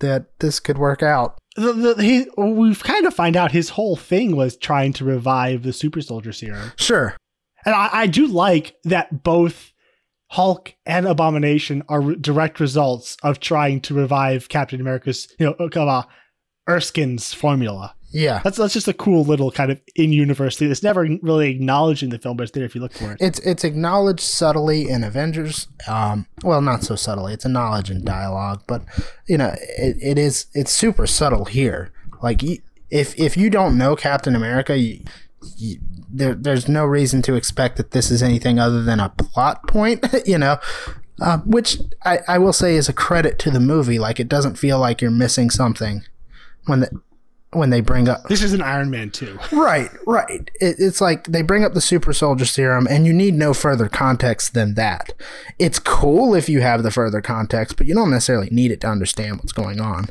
that 0.00 0.38
this 0.40 0.60
could 0.60 0.78
work 0.78 1.02
out. 1.02 1.38
The, 1.56 1.72
the, 1.72 2.02
he, 2.02 2.26
we've 2.36 2.82
kind 2.82 3.06
of 3.06 3.14
find 3.14 3.36
out 3.36 3.52
his 3.52 3.70
whole 3.70 3.96
thing 3.96 4.36
was 4.36 4.56
trying 4.56 4.92
to 4.94 5.04
revive 5.04 5.62
the 5.62 5.72
super 5.72 6.00
soldier 6.00 6.32
serum. 6.32 6.72
Sure. 6.76 7.16
And 7.64 7.74
I, 7.74 7.88
I 7.92 8.06
do 8.06 8.26
like 8.26 8.76
that 8.84 9.22
both 9.22 9.72
Hulk 10.30 10.74
and 10.84 11.06
Abomination 11.06 11.82
are 11.88 12.00
re- 12.00 12.16
direct 12.16 12.58
results 12.58 13.16
of 13.22 13.38
trying 13.38 13.80
to 13.82 13.94
revive 13.94 14.48
Captain 14.48 14.80
America's, 14.80 15.28
you 15.38 15.46
know, 15.46 15.68
uh, 15.68 16.02
Erskine's 16.68 17.32
formula. 17.32 17.94
Yeah. 18.14 18.40
That's 18.44 18.56
that's 18.56 18.72
just 18.72 18.86
a 18.86 18.94
cool 18.94 19.24
little 19.24 19.50
kind 19.50 19.72
of 19.72 19.80
in-universe 19.96 20.56
thing. 20.56 20.70
It's 20.70 20.84
never 20.84 21.02
really 21.20 21.50
acknowledged 21.50 22.02
in 22.04 22.10
the 22.10 22.18
film, 22.18 22.36
but 22.36 22.44
it's 22.44 22.52
there 22.52 22.64
if 22.64 22.74
you 22.74 22.80
look 22.80 22.92
for 22.92 23.12
it. 23.12 23.18
It's 23.20 23.40
it's 23.40 23.64
acknowledged 23.64 24.20
subtly 24.20 24.88
in 24.88 25.02
Avengers. 25.02 25.66
Um, 25.88 26.26
well, 26.44 26.60
not 26.60 26.84
so 26.84 26.94
subtly. 26.94 27.34
It's 27.34 27.44
acknowledged 27.44 27.90
in 27.90 28.04
dialogue, 28.04 28.62
but 28.68 28.84
you 29.26 29.36
know, 29.36 29.54
it, 29.76 29.96
it 30.00 30.16
is 30.16 30.46
it's 30.54 30.70
super 30.70 31.08
subtle 31.08 31.46
here. 31.46 31.90
Like 32.22 32.42
if 32.88 33.18
if 33.18 33.36
you 33.36 33.50
don't 33.50 33.76
know 33.76 33.96
Captain 33.96 34.36
America, 34.36 34.78
you, 34.78 35.00
you, 35.56 35.78
there 36.08 36.34
there's 36.34 36.68
no 36.68 36.84
reason 36.84 37.20
to 37.22 37.34
expect 37.34 37.76
that 37.78 37.90
this 37.90 38.12
is 38.12 38.22
anything 38.22 38.60
other 38.60 38.84
than 38.84 39.00
a 39.00 39.08
plot 39.08 39.66
point. 39.66 40.06
you 40.24 40.38
know, 40.38 40.58
uh, 41.20 41.38
which 41.38 41.78
I, 42.04 42.20
I 42.28 42.38
will 42.38 42.52
say 42.52 42.76
is 42.76 42.88
a 42.88 42.92
credit 42.92 43.40
to 43.40 43.50
the 43.50 43.60
movie. 43.60 43.98
Like 43.98 44.20
it 44.20 44.28
doesn't 44.28 44.54
feel 44.54 44.78
like 44.78 45.02
you're 45.02 45.10
missing 45.10 45.50
something 45.50 46.04
when 46.66 46.80
the 46.80 47.00
when 47.54 47.70
they 47.70 47.80
bring 47.80 48.08
up 48.08 48.24
this 48.28 48.42
is 48.42 48.52
an 48.52 48.62
Iron 48.62 48.90
Man 48.90 49.10
too. 49.10 49.38
right, 49.52 49.90
right. 50.06 50.50
It, 50.60 50.76
it's 50.78 51.00
like 51.00 51.24
they 51.24 51.42
bring 51.42 51.64
up 51.64 51.74
the 51.74 51.80
super 51.80 52.12
soldier 52.12 52.44
serum, 52.44 52.86
and 52.88 53.06
you 53.06 53.12
need 53.12 53.34
no 53.34 53.54
further 53.54 53.88
context 53.88 54.54
than 54.54 54.74
that. 54.74 55.12
It's 55.58 55.78
cool 55.78 56.34
if 56.34 56.48
you 56.48 56.60
have 56.60 56.82
the 56.82 56.90
further 56.90 57.20
context, 57.20 57.76
but 57.76 57.86
you 57.86 57.94
don't 57.94 58.10
necessarily 58.10 58.48
need 58.50 58.70
it 58.70 58.80
to 58.82 58.88
understand 58.88 59.38
what's 59.38 59.52
going 59.52 59.80
on. 59.80 60.06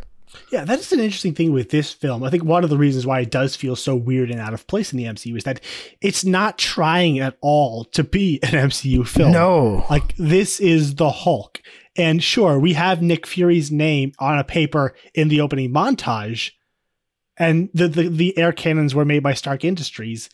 Yeah, 0.52 0.66
that 0.66 0.80
is 0.80 0.92
an 0.92 1.00
interesting 1.00 1.34
thing 1.34 1.52
with 1.52 1.70
this 1.70 1.92
film. 1.92 2.24
I 2.24 2.30
think 2.30 2.44
one 2.44 2.64
of 2.64 2.70
the 2.70 2.78
reasons 2.78 3.06
why 3.06 3.22
it 3.22 3.32
does 3.32 3.56
feel 3.56 3.76
so 3.76 3.96
weird 3.96 4.30
and 4.30 4.40
out 4.40 4.54
of 4.54 4.68
place 4.68 4.92
in 4.92 4.98
the 4.98 5.06
MCU 5.06 5.38
is 5.38 5.44
that 5.46 5.62
it's 6.02 6.24
not 6.24 6.58
trying 6.58 7.20
at 7.20 7.38
all 7.42 7.86
to 7.86 8.04
be 8.04 8.40
an 8.44 8.50
MCU 8.50 9.08
film. 9.08 9.32
No. 9.32 9.86
Like, 9.90 10.16
this 10.18 10.60
is 10.60 10.96
the 10.96 11.10
Hulk. 11.10 11.62
And 11.96 12.24
sure, 12.24 12.60
we 12.60 12.74
have 12.74 13.02
Nick 13.02 13.28
Fury's 13.28 13.72
name 13.72 14.14
on 14.20 14.40
a 14.40 14.44
paper 14.44 14.96
in 15.14 15.28
the 15.28 15.42
opening 15.42 15.72
montage, 15.72 16.52
and 17.38 17.70
the, 17.74 17.88
the, 17.88 18.10
the 18.10 18.38
air 18.38 18.52
cannons 18.52 18.94
were 18.94 19.06
made 19.06 19.24
by 19.24 19.34
Stark 19.34 19.64
Industries. 19.64 20.30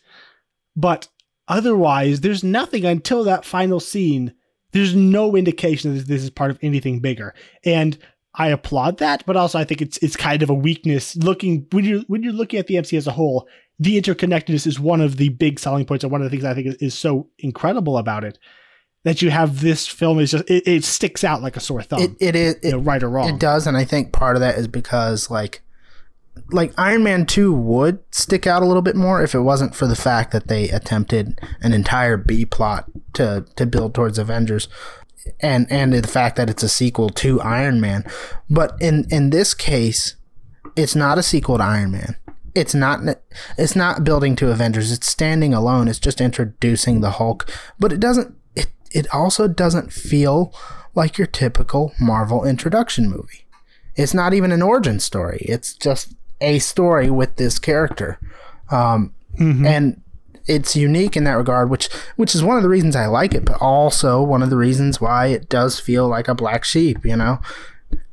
But 0.76 1.08
otherwise, 1.48 2.20
there's 2.20 2.44
nothing 2.44 2.84
until 2.84 3.24
that 3.24 3.44
final 3.44 3.80
scene. 3.80 4.34
There's 4.72 4.94
no 4.94 5.36
indication 5.36 5.96
that 5.96 6.06
this 6.06 6.22
is 6.22 6.30
part 6.30 6.50
of 6.50 6.58
anything 6.62 7.00
bigger. 7.00 7.34
And 7.64 7.98
I 8.34 8.48
applaud 8.48 8.98
that, 8.98 9.24
but 9.26 9.36
also 9.36 9.58
I 9.58 9.64
think 9.64 9.82
it's 9.82 9.98
it's 9.98 10.16
kind 10.16 10.42
of 10.42 10.50
a 10.50 10.54
weakness. 10.54 11.16
Looking 11.16 11.66
when 11.72 11.84
you're 11.84 12.00
when 12.02 12.22
you're 12.22 12.32
looking 12.32 12.60
at 12.60 12.68
the 12.68 12.76
MC 12.76 12.96
as 12.96 13.06
a 13.06 13.12
whole, 13.12 13.48
the 13.78 14.00
interconnectedness 14.00 14.66
is 14.66 14.78
one 14.78 15.00
of 15.00 15.16
the 15.16 15.30
big 15.30 15.58
selling 15.58 15.84
points, 15.84 16.04
and 16.04 16.12
one 16.12 16.22
of 16.22 16.26
the 16.26 16.30
things 16.30 16.44
I 16.44 16.54
think 16.54 16.68
is, 16.68 16.74
is 16.76 16.94
so 16.94 17.28
incredible 17.38 17.98
about 17.98 18.24
it. 18.24 18.38
That 19.02 19.22
you 19.22 19.30
have 19.30 19.62
this 19.62 19.86
film 19.86 20.18
is 20.20 20.30
just 20.30 20.48
it, 20.48 20.68
it 20.68 20.84
sticks 20.84 21.24
out 21.24 21.42
like 21.42 21.56
a 21.56 21.60
sore 21.60 21.82
thumb. 21.82 22.02
It 22.02 22.16
it 22.20 22.36
is 22.36 22.56
you 22.62 22.72
know, 22.72 22.78
right 22.78 23.02
or 23.02 23.08
wrong. 23.08 23.30
It 23.30 23.40
does, 23.40 23.66
and 23.66 23.76
I 23.76 23.84
think 23.84 24.12
part 24.12 24.36
of 24.36 24.40
that 24.40 24.56
is 24.56 24.68
because 24.68 25.30
like 25.30 25.62
like 26.52 26.72
Iron 26.78 27.02
Man 27.02 27.26
2 27.26 27.52
would 27.52 28.00
stick 28.10 28.46
out 28.46 28.62
a 28.62 28.66
little 28.66 28.82
bit 28.82 28.96
more 28.96 29.22
if 29.22 29.34
it 29.34 29.40
wasn't 29.40 29.74
for 29.74 29.86
the 29.86 29.96
fact 29.96 30.32
that 30.32 30.48
they 30.48 30.68
attempted 30.68 31.38
an 31.60 31.72
entire 31.72 32.16
B 32.16 32.44
plot 32.44 32.86
to 33.14 33.46
to 33.56 33.66
build 33.66 33.94
towards 33.94 34.18
Avengers 34.18 34.68
and 35.40 35.70
and 35.70 35.92
the 35.92 36.06
fact 36.08 36.36
that 36.36 36.50
it's 36.50 36.62
a 36.62 36.68
sequel 36.68 37.10
to 37.10 37.40
Iron 37.40 37.80
Man. 37.80 38.04
But 38.48 38.76
in 38.80 39.06
in 39.10 39.30
this 39.30 39.54
case, 39.54 40.16
it's 40.76 40.96
not 40.96 41.18
a 41.18 41.22
sequel 41.22 41.58
to 41.58 41.64
Iron 41.64 41.92
Man. 41.92 42.16
It's 42.54 42.74
not 42.74 43.00
it's 43.56 43.76
not 43.76 44.04
building 44.04 44.36
to 44.36 44.50
Avengers. 44.50 44.92
It's 44.92 45.06
standing 45.06 45.54
alone. 45.54 45.88
It's 45.88 45.98
just 45.98 46.20
introducing 46.20 47.00
the 47.00 47.12
Hulk, 47.12 47.50
but 47.78 47.92
it 47.92 48.00
doesn't 48.00 48.34
it 48.54 48.68
it 48.90 49.12
also 49.14 49.46
doesn't 49.48 49.92
feel 49.92 50.54
like 50.94 51.18
your 51.18 51.26
typical 51.26 51.92
Marvel 52.00 52.44
introduction 52.44 53.08
movie. 53.08 53.46
It's 53.96 54.14
not 54.14 54.34
even 54.34 54.52
an 54.52 54.62
origin 54.62 54.98
story. 54.98 55.44
It's 55.48 55.74
just 55.74 56.14
a 56.40 56.58
story 56.58 57.10
with 57.10 57.36
this 57.36 57.58
character. 57.58 58.18
Um, 58.70 59.14
mm-hmm. 59.38 59.66
and 59.66 60.00
it's 60.46 60.74
unique 60.74 61.16
in 61.16 61.24
that 61.24 61.32
regard, 61.34 61.70
which 61.70 61.88
which 62.16 62.34
is 62.34 62.42
one 62.42 62.56
of 62.56 62.62
the 62.62 62.68
reasons 62.68 62.96
I 62.96 63.06
like 63.06 63.34
it, 63.34 63.44
but 63.44 63.60
also 63.60 64.22
one 64.22 64.42
of 64.42 64.50
the 64.50 64.56
reasons 64.56 65.00
why 65.00 65.26
it 65.26 65.48
does 65.48 65.78
feel 65.78 66.08
like 66.08 66.28
a 66.28 66.34
black 66.34 66.64
sheep, 66.64 67.04
you 67.04 67.16
know. 67.16 67.40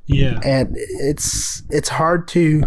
Yeah. 0.06 0.40
And 0.44 0.76
it's 0.76 1.64
it's 1.70 1.90
hard 1.90 2.28
to 2.30 2.64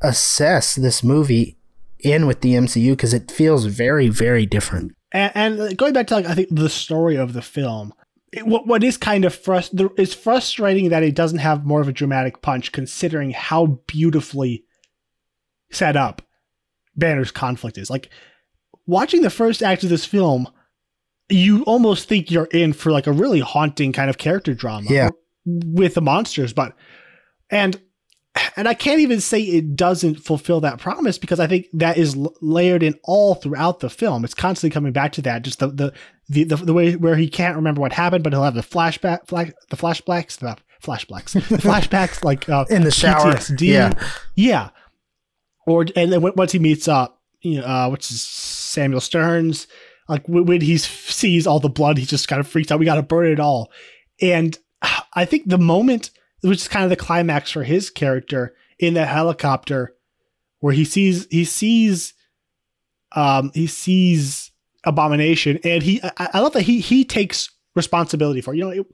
assess 0.00 0.74
this 0.74 1.02
movie 1.02 1.56
in 2.00 2.26
with 2.26 2.40
the 2.40 2.54
MCU 2.54 2.92
because 2.92 3.14
it 3.14 3.30
feels 3.30 3.66
very 3.66 4.08
very 4.08 4.46
different. 4.46 4.92
And, 5.12 5.32
and, 5.34 5.76
going 5.76 5.92
back 5.92 6.06
to 6.08 6.14
like 6.14 6.26
I 6.26 6.34
think 6.34 6.48
the 6.50 6.68
story 6.68 7.16
of 7.16 7.32
the 7.32 7.42
film, 7.42 7.92
it, 8.32 8.46
what 8.46 8.66
what 8.66 8.84
is 8.84 8.96
kind 8.96 9.24
of 9.24 9.34
frust- 9.34 9.92
it's 9.98 10.14
frustrating 10.14 10.88
that 10.90 11.02
it 11.02 11.14
doesn't 11.14 11.38
have 11.38 11.66
more 11.66 11.80
of 11.80 11.88
a 11.88 11.92
dramatic 11.92 12.42
punch, 12.42 12.72
considering 12.72 13.30
how 13.30 13.66
beautifully 13.86 14.64
set 15.72 15.96
up 15.96 16.22
Banner's 16.96 17.30
conflict 17.30 17.78
is. 17.78 17.90
Like 17.90 18.10
watching 18.86 19.22
the 19.22 19.30
first 19.30 19.62
act 19.62 19.82
of 19.82 19.88
this 19.88 20.04
film, 20.04 20.48
you 21.28 21.62
almost 21.64 22.08
think 22.08 22.30
you're 22.30 22.48
in 22.52 22.72
for 22.72 22.92
like 22.92 23.06
a 23.06 23.12
really 23.12 23.40
haunting 23.40 23.92
kind 23.92 24.10
of 24.10 24.18
character 24.18 24.54
drama 24.54 24.86
yeah. 24.90 25.10
with 25.44 25.94
the 25.94 26.02
monsters. 26.02 26.52
But 26.52 26.74
and 27.50 27.80
and 28.56 28.66
I 28.66 28.74
can't 28.74 29.00
even 29.00 29.20
say 29.20 29.40
it 29.42 29.76
doesn't 29.76 30.16
fulfill 30.16 30.60
that 30.60 30.78
promise 30.78 31.18
because 31.18 31.38
I 31.38 31.46
think 31.46 31.66
that 31.74 31.98
is 31.98 32.16
l- 32.16 32.34
layered 32.40 32.82
in 32.82 32.94
all 33.04 33.34
throughout 33.34 33.80
the 33.80 33.90
film. 33.90 34.24
It's 34.24 34.34
constantly 34.34 34.72
coming 34.72 34.92
back 34.92 35.12
to 35.12 35.22
that, 35.22 35.42
just 35.42 35.58
the 35.58 35.68
the 35.68 35.92
the, 36.28 36.44
the, 36.44 36.56
the 36.56 36.72
way 36.72 36.96
where 36.96 37.16
he 37.16 37.28
can't 37.28 37.56
remember 37.56 37.80
what 37.80 37.92
happened, 37.92 38.24
but 38.24 38.32
he'll 38.32 38.44
have 38.44 38.54
the 38.54 38.62
flashback, 38.62 39.26
flash, 39.26 39.50
the 39.68 39.76
flashbacks, 39.76 40.38
the 40.38 40.56
flashbacks, 40.82 41.32
the 41.48 41.56
flashbacks, 41.58 42.24
like 42.24 42.48
uh, 42.48 42.64
in 42.70 42.84
the 42.84 42.90
shower. 42.90 43.34
PTSD. 43.34 43.68
Yeah, 43.68 43.92
yeah. 44.34 44.70
Or 45.66 45.86
and 45.96 46.12
then 46.12 46.22
once 46.22 46.52
he 46.52 46.58
meets 46.58 46.88
up, 46.88 47.20
you 47.40 47.60
know, 47.60 47.66
uh, 47.66 47.88
which 47.88 48.10
is 48.10 48.22
Samuel 48.22 49.00
Sterns. 49.00 49.66
Like 50.08 50.28
when 50.28 50.60
he 50.60 50.76
sees 50.78 51.46
all 51.46 51.60
the 51.60 51.68
blood, 51.68 51.96
he 51.96 52.04
just 52.04 52.28
kind 52.28 52.40
of 52.40 52.48
freaks 52.48 52.70
out. 52.70 52.80
We 52.80 52.84
got 52.84 52.96
to 52.96 53.02
burn 53.02 53.26
it 53.26 53.40
all. 53.40 53.70
And 54.20 54.58
I 55.14 55.24
think 55.24 55.48
the 55.48 55.58
moment, 55.58 56.10
which 56.42 56.62
is 56.62 56.68
kind 56.68 56.84
of 56.84 56.90
the 56.90 56.96
climax 56.96 57.50
for 57.50 57.62
his 57.62 57.90
character 57.90 58.54
in 58.78 58.94
the 58.94 59.06
helicopter, 59.06 59.94
where 60.60 60.74
he 60.74 60.84
sees 60.84 61.26
he 61.30 61.44
sees, 61.44 62.14
um, 63.14 63.50
he 63.54 63.66
sees 63.66 64.50
abomination, 64.84 65.58
and 65.64 65.82
he 65.82 66.00
I, 66.02 66.30
I 66.34 66.40
love 66.40 66.52
that 66.54 66.62
he 66.62 66.80
he 66.80 67.04
takes 67.04 67.50
responsibility 67.74 68.40
for 68.40 68.52
it. 68.52 68.58
you 68.58 68.64
know 68.64 68.70
it, 68.70 68.86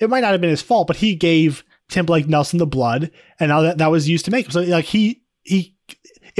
it 0.00 0.10
might 0.10 0.20
not 0.20 0.32
have 0.32 0.40
been 0.40 0.50
his 0.50 0.62
fault, 0.62 0.86
but 0.86 0.96
he 0.96 1.14
gave 1.14 1.64
Tim 1.88 2.06
Blake 2.06 2.28
Nelson 2.28 2.58
the 2.58 2.66
blood, 2.66 3.10
and 3.38 3.48
now 3.48 3.62
that 3.62 3.78
that 3.78 3.90
was 3.90 4.08
used 4.08 4.24
to 4.26 4.30
make 4.30 4.46
him. 4.46 4.52
So 4.52 4.60
like 4.60 4.86
he 4.86 5.22
he 5.42 5.74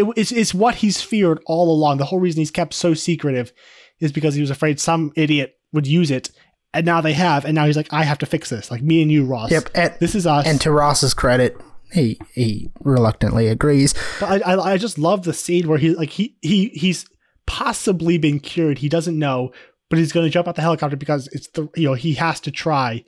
it, 0.01 0.07
it's, 0.17 0.33
it's 0.33 0.55
what 0.55 0.77
he's 0.77 1.01
feared 1.01 1.41
all 1.47 1.71
along. 1.73 1.99
The 1.99 2.05
whole 2.07 2.21
reason 2.21 2.41
he's 2.41 2.51
kept 2.51 2.75
so 2.75 2.95
secretive 2.95 3.53
is 4.01 4.13
because 4.13 4.35
he 4.35 4.41
was 4.41 4.51
afraid 4.51 4.81
some 4.81 5.13
idiot 5.17 5.55
would 5.73 5.87
use 5.87 6.11
it 6.11 6.31
and 6.73 6.87
now 6.87 7.01
they 7.01 7.13
have, 7.15 7.45
and 7.45 7.55
now 7.55 7.67
he's 7.67 7.77
like, 7.77 7.93
I 7.93 8.05
have 8.05 8.19
to 8.19 8.27
fix 8.27 8.49
this. 8.49 8.71
Like 8.71 8.83
me 8.83 9.03
and 9.03 9.11
you, 9.11 9.25
Ross. 9.25 9.51
Yep. 9.51 9.71
And, 9.75 9.95
This 9.99 10.15
is 10.15 10.27
us. 10.27 10.47
and 10.47 10.61
to 10.61 10.71
Ross's 10.71 11.15
credit, 11.15 11.57
he 11.93 12.19
he 12.33 12.71
reluctantly 12.81 13.49
agrees. 13.49 13.95
But 14.21 14.47
I, 14.47 14.53
I 14.55 14.73
I 14.73 14.77
just 14.77 14.99
love 14.99 15.25
the 15.25 15.33
scene 15.33 15.69
where 15.69 15.79
he 15.79 15.95
like 15.95 16.11
he 16.11 16.37
he 16.43 16.69
he's 16.69 17.07
possibly 17.47 18.19
been 18.19 18.39
cured. 18.39 18.79
He 18.79 18.89
doesn't 18.89 19.19
know, 19.19 19.51
but 19.89 19.99
he's 19.99 20.13
going 20.13 20.27
to 20.27 20.31
jump 20.31 20.47
out 20.47 20.55
the 20.55 20.63
helicopter 20.63 20.97
because 20.97 21.29
it's 21.33 21.49
the 21.49 21.69
you 21.75 21.89
know 21.89 21.95
he 21.95 22.15
has 22.15 22.39
to 22.41 22.51
try. 22.53 23.05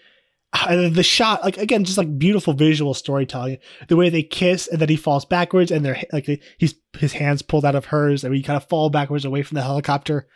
Then 0.69 0.93
the 0.93 1.03
shot, 1.03 1.43
like 1.43 1.59
again, 1.59 1.85
just 1.85 1.99
like 1.99 2.19
beautiful 2.19 2.53
visual 2.53 2.95
storytelling. 2.95 3.59
The 3.89 3.97
way 3.97 4.11
they 4.11 4.23
kiss, 4.23 4.69
and 4.69 4.81
then 4.81 4.89
he 4.89 4.97
falls 4.97 5.25
backwards, 5.25 5.71
and 5.71 5.85
they're 5.85 6.03
like 6.13 6.29
he's 6.59 6.75
his 6.99 7.15
hands 7.15 7.43
pulled 7.43 7.65
out 7.65 7.75
of 7.75 7.87
hers, 7.87 8.25
and 8.25 8.33
we 8.33 8.43
kind 8.43 8.57
of 8.57 8.69
fall 8.69 8.91
backwards 8.91 9.25
away 9.25 9.43
from 9.43 9.57
the 9.57 9.63
helicopter, 9.63 10.29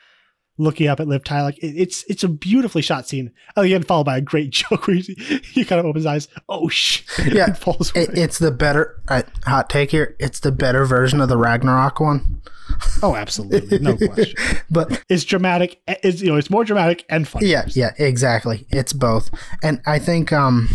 looking 0.58 0.88
up 0.88 1.00
at 1.00 1.08
Liv 1.08 1.24
Tyler. 1.24 1.44
Like 1.46 1.58
it, 1.58 1.74
it's 1.76 2.04
it's 2.08 2.24
a 2.24 2.28
beautifully 2.28 2.82
shot 2.82 3.08
scene. 3.08 3.32
And 3.56 3.66
again, 3.66 3.82
followed 3.82 4.04
by 4.04 4.18
a 4.18 4.20
great 4.20 4.50
joke 4.50 4.86
where 4.86 4.96
he, 4.96 5.14
he 5.52 5.64
kind 5.64 5.78
of 5.80 5.86
opens 5.86 6.04
his 6.04 6.06
eyes. 6.06 6.28
Oh 6.48 6.68
shit! 6.68 7.06
Yeah, 7.36 7.52
falls 7.52 7.90
away. 7.94 8.04
It, 8.04 8.18
it's 8.18 8.38
the 8.38 8.50
better 8.50 9.00
uh, 9.08 9.22
hot 9.44 9.68
take 9.68 9.90
here. 9.90 10.16
It's 10.18 10.40
the 10.40 10.52
better 10.52 10.84
version 10.84 11.20
of 11.20 11.28
the 11.28 11.36
Ragnarok 11.36 12.00
one, 12.00 12.40
oh, 13.02 13.14
absolutely, 13.14 13.78
no 13.78 13.96
question. 13.96 14.34
but 14.70 15.02
it's 15.08 15.24
dramatic. 15.24 15.80
It's 15.86 16.20
you 16.20 16.28
know 16.28 16.36
it's 16.36 16.50
more 16.50 16.64
dramatic 16.64 17.04
and 17.08 17.26
fun. 17.26 17.42
Yeah, 17.44 17.64
yeah, 17.68 17.92
exactly. 17.98 18.66
It's 18.70 18.92
both. 18.92 19.30
And 19.62 19.80
I 19.86 19.98
think 19.98 20.32
um 20.32 20.68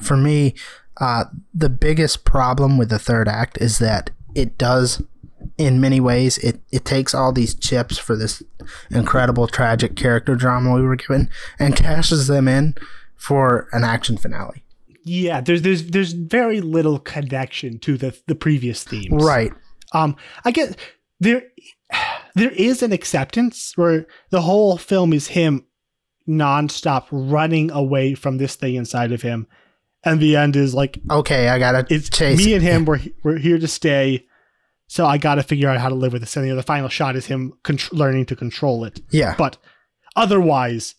for 0.00 0.16
me, 0.16 0.54
uh 1.00 1.24
the 1.52 1.68
biggest 1.68 2.24
problem 2.24 2.78
with 2.78 2.90
the 2.90 2.98
third 2.98 3.28
act 3.28 3.58
is 3.60 3.78
that 3.78 4.10
it 4.34 4.58
does 4.58 5.02
in 5.58 5.80
many 5.80 6.00
ways 6.00 6.38
it, 6.38 6.60
it 6.72 6.84
takes 6.84 7.14
all 7.14 7.32
these 7.32 7.54
chips 7.54 7.96
for 7.98 8.16
this 8.16 8.42
incredible 8.90 9.46
tragic 9.46 9.94
character 9.96 10.34
drama 10.34 10.74
we 10.74 10.82
were 10.82 10.96
given 10.96 11.30
and 11.58 11.76
cashes 11.76 12.26
them 12.26 12.48
in 12.48 12.74
for 13.16 13.68
an 13.72 13.84
action 13.84 14.16
finale. 14.16 14.64
yeah. 15.04 15.40
There's 15.40 15.62
there's 15.62 15.84
there's 15.90 16.12
very 16.12 16.60
little 16.60 16.98
connection 16.98 17.78
to 17.80 17.96
the 17.96 18.16
the 18.26 18.34
previous 18.34 18.82
themes. 18.84 19.22
Right. 19.24 19.52
Um, 19.92 20.16
I 20.44 20.50
get 20.50 20.76
there. 21.20 21.44
There 22.34 22.50
is 22.50 22.82
an 22.82 22.92
acceptance 22.92 23.72
where 23.76 24.06
the 24.30 24.40
whole 24.42 24.76
film 24.76 25.12
is 25.12 25.28
him 25.28 25.64
nonstop 26.28 27.06
running 27.12 27.70
away 27.70 28.14
from 28.14 28.38
this 28.38 28.56
thing 28.56 28.74
inside 28.74 29.12
of 29.12 29.22
him, 29.22 29.46
and 30.04 30.20
the 30.20 30.34
end 30.36 30.56
is 30.56 30.74
like 30.74 30.98
Okay, 31.10 31.48
I 31.48 31.58
gotta 31.58 31.86
it's 31.90 32.08
chase. 32.10 32.38
me 32.38 32.54
and 32.54 32.62
him. 32.62 32.84
We're 32.84 33.00
we're 33.22 33.38
here 33.38 33.58
to 33.58 33.68
stay. 33.68 34.26
So 34.94 35.06
I 35.06 35.18
got 35.18 35.34
to 35.34 35.42
figure 35.42 35.68
out 35.68 35.80
how 35.80 35.88
to 35.88 35.94
live 35.96 36.12
with 36.12 36.22
this. 36.22 36.36
And 36.36 36.46
you 36.46 36.52
know, 36.52 36.56
the 36.56 36.62
final 36.62 36.88
shot 36.88 37.16
is 37.16 37.26
him 37.26 37.54
contr- 37.64 37.92
learning 37.92 38.26
to 38.26 38.36
control 38.36 38.84
it. 38.84 39.00
yeah. 39.10 39.34
But 39.36 39.56
otherwise, 40.14 40.94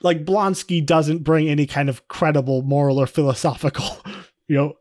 like 0.00 0.24
Blonsky 0.24 0.86
doesn't 0.86 1.24
bring 1.24 1.48
any 1.48 1.66
kind 1.66 1.88
of 1.88 2.06
credible 2.06 2.62
moral 2.62 3.00
or 3.00 3.08
philosophical, 3.08 3.84
you 4.46 4.54
know, 4.54 4.74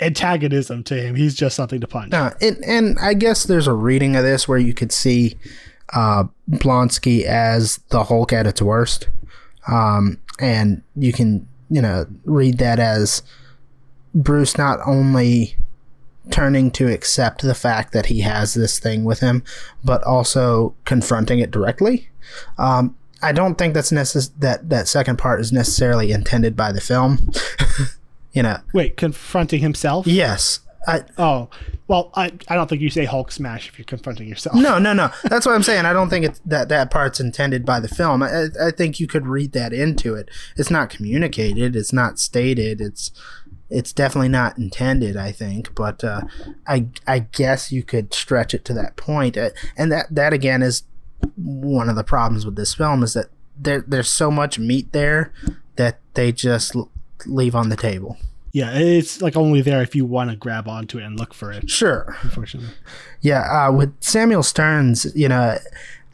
antagonism 0.00 0.82
to 0.84 0.94
him. 0.94 1.14
He's 1.14 1.34
just 1.34 1.54
something 1.54 1.78
to 1.82 1.86
punch. 1.86 2.12
No, 2.12 2.30
and, 2.40 2.56
and 2.64 2.98
I 2.98 3.12
guess 3.12 3.44
there's 3.44 3.66
a 3.66 3.74
reading 3.74 4.16
of 4.16 4.24
this 4.24 4.48
where 4.48 4.56
you 4.56 4.72
could 4.72 4.90
see 4.90 5.36
uh, 5.92 6.24
Blonsky 6.48 7.24
as 7.24 7.80
the 7.90 8.04
Hulk 8.04 8.32
at 8.32 8.46
its 8.46 8.62
worst. 8.62 9.10
Um, 9.68 10.22
and 10.38 10.80
you 10.96 11.12
can, 11.12 11.46
you 11.68 11.82
know, 11.82 12.06
read 12.24 12.56
that 12.60 12.78
as 12.78 13.22
Bruce 14.14 14.56
not 14.56 14.78
only 14.86 15.58
turning 16.30 16.70
to 16.72 16.86
accept 16.92 17.42
the 17.42 17.54
fact 17.54 17.92
that 17.92 18.06
he 18.06 18.20
has 18.20 18.54
this 18.54 18.78
thing 18.78 19.04
with 19.04 19.20
him, 19.20 19.42
but 19.84 20.02
also 20.04 20.74
confronting 20.84 21.38
it 21.40 21.50
directly. 21.50 22.08
Um, 22.58 22.96
I 23.22 23.32
don't 23.32 23.56
think 23.56 23.74
that's 23.74 23.90
necess- 23.92 24.30
that 24.38 24.68
that 24.70 24.88
second 24.88 25.16
part 25.18 25.40
is 25.40 25.52
necessarily 25.52 26.12
intended 26.12 26.56
by 26.56 26.72
the 26.72 26.80
film. 26.80 27.30
you 28.32 28.42
know, 28.42 28.58
Wait, 28.72 28.96
confronting 28.96 29.60
himself? 29.60 30.06
yes, 30.06 30.60
I, 30.86 31.04
Oh, 31.18 31.48
well, 31.86 32.10
I, 32.14 32.32
I 32.48 32.54
don't 32.56 32.68
think 32.68 32.80
you 32.80 32.90
say 32.90 33.04
Hulk 33.04 33.30
smash 33.30 33.68
if 33.68 33.78
you're 33.78 33.84
confronting 33.84 34.28
yourself. 34.28 34.56
No, 34.56 34.78
no, 34.78 34.92
no. 34.92 35.10
That's 35.24 35.46
what 35.46 35.54
I'm 35.54 35.62
saying. 35.62 35.84
I 35.84 35.92
don't 35.92 36.08
think 36.08 36.24
it's 36.24 36.40
that 36.46 36.68
that 36.70 36.90
part's 36.90 37.20
intended 37.20 37.64
by 37.66 37.78
the 37.80 37.88
film. 37.88 38.22
I, 38.22 38.46
I 38.60 38.70
think 38.70 38.98
you 38.98 39.06
could 39.06 39.26
read 39.26 39.52
that 39.52 39.72
into 39.72 40.14
it. 40.14 40.28
It's 40.56 40.70
not 40.70 40.90
communicated. 40.90 41.76
It's 41.76 41.92
not 41.92 42.18
stated. 42.18 42.80
It's 42.80 43.12
it's 43.72 43.92
definitely 43.92 44.28
not 44.28 44.58
intended. 44.58 45.16
I 45.16 45.32
think, 45.32 45.74
but 45.74 46.04
uh, 46.04 46.22
I 46.66 46.86
I 47.06 47.20
guess 47.20 47.72
you 47.72 47.82
could 47.82 48.12
stretch 48.14 48.54
it 48.54 48.64
to 48.66 48.74
that 48.74 48.96
point. 48.96 49.36
Uh, 49.36 49.50
and 49.76 49.90
that 49.92 50.06
that 50.14 50.32
again 50.32 50.62
is 50.62 50.84
one 51.36 51.88
of 51.88 51.96
the 51.96 52.04
problems 52.04 52.44
with 52.44 52.56
this 52.56 52.74
film 52.74 53.02
is 53.02 53.14
that 53.14 53.26
there 53.58 53.84
there's 53.86 54.10
so 54.10 54.30
much 54.30 54.58
meat 54.58 54.92
there 54.92 55.32
that 55.76 56.00
they 56.14 56.32
just 56.32 56.74
leave 57.26 57.54
on 57.54 57.68
the 57.68 57.76
table. 57.76 58.16
Yeah, 58.52 58.72
it's 58.74 59.22
like 59.22 59.34
only 59.36 59.62
there 59.62 59.80
if 59.80 59.94
you 59.94 60.04
want 60.04 60.28
to 60.30 60.36
grab 60.36 60.68
onto 60.68 60.98
it 60.98 61.04
and 61.04 61.18
look 61.18 61.32
for 61.32 61.50
it, 61.52 61.70
Sure. 61.70 62.14
unfortunately. 62.22 62.74
Yeah, 63.22 63.40
uh, 63.68 63.72
with 63.72 63.94
Samuel 64.02 64.42
Stearns, 64.42 65.06
you 65.16 65.26
know, 65.26 65.56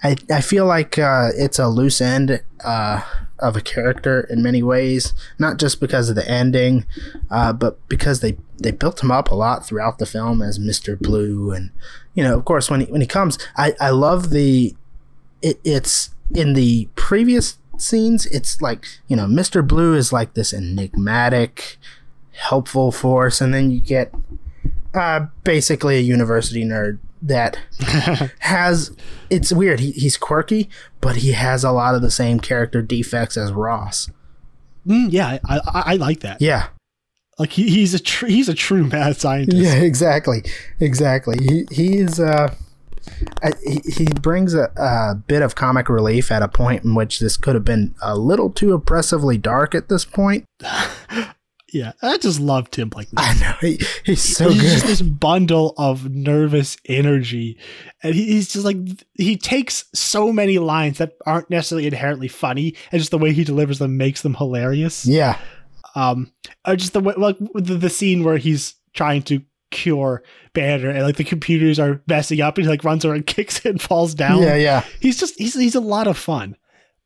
I, 0.03 0.17
I 0.31 0.41
feel 0.41 0.67
like 0.67 0.99
uh, 0.99 1.31
it's 1.35 1.59
a 1.59 1.69
loose 1.69 2.01
end 2.01 2.43
uh, 2.65 3.03
of 3.39 3.57
a 3.57 3.61
character 3.61 4.21
in 4.31 4.43
many 4.43 4.63
ways, 4.63 5.13
not 5.39 5.59
just 5.59 5.81
because 5.81 6.09
of 6.09 6.17
the 6.17 6.29
ending, 6.29 6.87
uh, 7.31 7.53
but 7.53 7.87
because 7.89 8.21
they, 8.21 8.37
they 8.59 8.71
built 8.71 9.03
him 9.03 9.11
up 9.11 9.31
a 9.31 9.35
lot 9.35 9.67
throughout 9.67 9.99
the 9.99 10.07
film 10.07 10.43
as 10.43 10.59
Mr. 10.59 10.99
Blue. 10.99 11.51
And, 11.51 11.71
you 12.15 12.23
know, 12.23 12.37
of 12.37 12.45
course, 12.45 12.71
when 12.71 12.81
he, 12.81 12.87
when 12.87 13.01
he 13.01 13.07
comes, 13.07 13.39
I, 13.57 13.75
I 13.81 13.91
love 13.91 14.31
the. 14.31 14.75
It, 15.41 15.61
it's 15.63 16.11
in 16.35 16.55
the 16.55 16.89
previous 16.97 17.59
scenes, 17.77 18.27
it's 18.27 18.61
like, 18.61 18.85
you 19.07 19.17
know, 19.17 19.27
Mr. 19.27 19.67
Blue 19.67 19.95
is 19.95 20.13
like 20.13 20.35
this 20.35 20.53
enigmatic, 20.53 21.79
helpful 22.33 22.93
force, 22.93 23.41
and 23.41 23.55
then 23.55 23.71
you 23.71 23.81
get 23.81 24.13
uh, 24.95 25.27
basically 25.45 25.97
a 25.97 26.01
university 26.01 26.65
nerd 26.65 26.99
that 27.23 27.59
has 28.41 28.95
it's 29.31 29.53
weird 29.53 29.81
he, 29.81 29.91
he's 29.93 30.17
quirky 30.17 30.69
but 31.01 31.17
he 31.17 31.33
has 31.33 31.65
a 31.65 31.71
lot 31.73 31.95
of 31.95 32.03
the 32.03 32.11
same 32.11 32.39
character 32.41 32.83
defects 32.83 33.37
as 33.37 33.53
ross 33.53 34.11
Mm, 34.87 35.09
yeah, 35.13 35.39
I, 35.45 35.59
I, 35.59 35.83
I 35.93 35.95
like 35.97 36.21
that. 36.21 36.41
yeah 36.41 36.69
Like 37.39 37.51
he, 37.53 37.69
he's 37.69 37.93
a 37.93 37.99
tr- 37.99 38.27
he's 38.27 38.49
a 38.49 38.55
true 38.55 38.85
mad 38.85 39.17
scientist. 39.17 39.59
yeah 39.61 39.75
exactly 39.75 40.45
exactly 40.81 41.37
he, 41.41 41.67
he 41.71 41.99
is 41.99 42.19
uh 42.21 42.55
I- 43.43 43.53
he, 43.65 43.81
he 43.93 44.05
brings 44.07 44.55
a, 44.55 44.71
a 44.77 45.15
bit 45.15 45.43
of 45.43 45.55
comic 45.55 45.89
relief 45.89 46.31
at 46.31 46.43
a 46.43 46.49
point 46.49 46.85
in 46.85 46.95
which 46.95 47.21
this 47.21 47.37
could 47.37 47.55
have 47.55 47.65
been 47.65 47.95
a 48.01 48.17
little 48.17 48.51
too 48.51 48.73
oppressively 48.73 49.37
dark 49.37 49.75
at 49.75 49.89
this 49.89 50.05
point 50.07 50.45
Yeah, 51.73 51.93
I 52.01 52.17
just 52.17 52.41
love 52.41 52.71
Tim 52.71 52.89
Blake. 52.89 53.09
i 53.17 53.35
know 53.41 53.55
he, 53.61 53.79
he's 54.05 54.23
so 54.23 54.47
good. 54.47 54.55
he's 54.55 54.63
good 54.63 54.73
just 54.73 54.87
this 54.87 55.03
bundle 55.03 55.75
of 55.77 56.09
nervous 56.11 56.77
energy, 56.87 57.59
and 58.03 58.15
he, 58.15 58.25
he's 58.25 58.53
just 58.53 58.65
like 58.65 58.77
he 59.15 59.37
takes 59.37 59.85
so 59.95 60.33
many 60.33 60.59
lines 60.59 60.99
that 60.99 61.13
aren't 61.27 61.51
necessarily 61.51 61.87
inherently 61.87 62.29
funny, 62.29 62.75
and 62.91 63.01
just 63.01 63.11
the 63.11 63.19
way 63.19 63.33
he 63.33 63.45
delivers 63.45 63.79
them 63.79 63.97
makes 63.97 64.23
them 64.23 64.35
hilarious. 64.35 65.05
yeah 65.07 65.39
Um, 65.95 66.33
or 66.67 66.77
just 66.77 66.93
the 66.95 67.01
way 67.01 67.15
like 67.17 67.37
the, 67.55 67.75
the 67.75 67.91
scene 67.91 68.25
where 68.25 68.39
he's 68.39 68.75
trying 68.95 69.23
to 69.25 69.43
cure 69.71 70.23
Banner, 70.55 70.89
and 70.89 71.03
like 71.03 71.17
the 71.17 71.25
computers 71.25 71.79
are 71.79 72.01
messing 72.09 72.41
up, 72.41 72.57
and 72.57 72.65
he 72.65 72.71
like 72.71 72.85
runs 72.85 73.05
over 73.05 73.15
and 73.15 73.27
kicks 73.37 73.59
it 73.59 73.67
and 73.67 73.83
falls 73.83 74.15
down. 74.15 74.43
yeah 74.43 74.57
yeah 74.57 74.85
he's 75.01 75.19
just 75.19 75.39
he's 75.39 75.55
he's 75.55 75.75
a 75.75 75.81
lot 75.81 76.07
of 76.07 76.17
fun. 76.17 76.57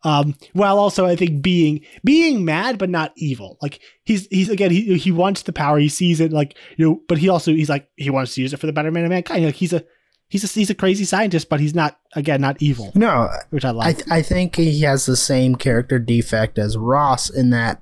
Um, 0.05 0.35
while 0.53 0.79
also 0.79 1.07
I 1.07 1.15
think 1.15 1.43
being 1.43 1.81
being 2.05 2.45
mad 2.45 2.77
but 2.79 2.91
not 2.91 3.13
evil. 3.17 3.59
Like 3.63 3.81
he's 4.05 4.27
he's 4.29 4.49
again 4.49 4.71
he 4.71 4.97
he 4.99 5.13
wants 5.13 5.43
the 5.43 5.53
power. 5.53 5.79
He 5.79 5.89
sees 5.89 6.21
it 6.21 6.33
like 6.33 6.57
you 6.77 6.87
know, 6.87 7.01
but 7.09 7.19
he 7.19 7.29
also 7.29 7.53
he's 7.53 7.69
like 7.69 7.89
he 7.97 8.11
wants 8.11 8.35
to 8.35 8.43
use 8.43 8.53
it 8.53 8.59
for 8.59 8.67
the 8.67 8.73
betterment 8.73 9.05
of 9.05 9.11
mankind. 9.11 9.45
Like 9.45 9.55
he's 9.55 9.73
a 9.73 9.85
he's 10.29 10.43
a 10.43 10.49
he's 10.49 10.71
a 10.71 10.75
crazy 10.75 11.05
scientist, 11.05 11.49
but 11.49 11.61
he's 11.61 11.75
not 11.75 12.01
again 12.15 12.41
not 12.41 12.61
evil, 12.61 12.91
no 12.95 13.29
which 13.51 13.65
I 13.65 13.69
I, 13.69 13.73
like. 13.73 13.97
th- 13.99 14.09
I 14.11 14.23
think 14.23 14.57
he 14.57 14.81
has 14.81 15.07
the 15.07 15.17
same 15.17 15.55
character 15.55 15.99
defect 15.99 16.59
as 16.59 16.77
Ross 16.77 17.31
in 17.31 17.51
that. 17.51 17.81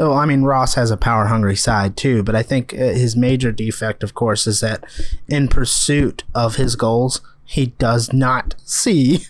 Oh, 0.00 0.14
I 0.14 0.26
mean, 0.26 0.44
Ross 0.44 0.74
has 0.74 0.92
a 0.92 0.96
power 0.96 1.26
hungry 1.26 1.56
side 1.56 1.96
too, 1.96 2.22
but 2.22 2.36
I 2.36 2.44
think 2.44 2.72
uh, 2.72 2.76
his 2.76 3.16
major 3.16 3.50
defect, 3.50 4.04
of 4.04 4.14
course, 4.14 4.46
is 4.46 4.60
that 4.60 4.84
in 5.26 5.48
pursuit 5.48 6.22
of 6.36 6.54
his 6.54 6.76
goals, 6.76 7.20
he 7.48 7.68
does 7.78 8.12
not 8.12 8.54
see 8.62 9.24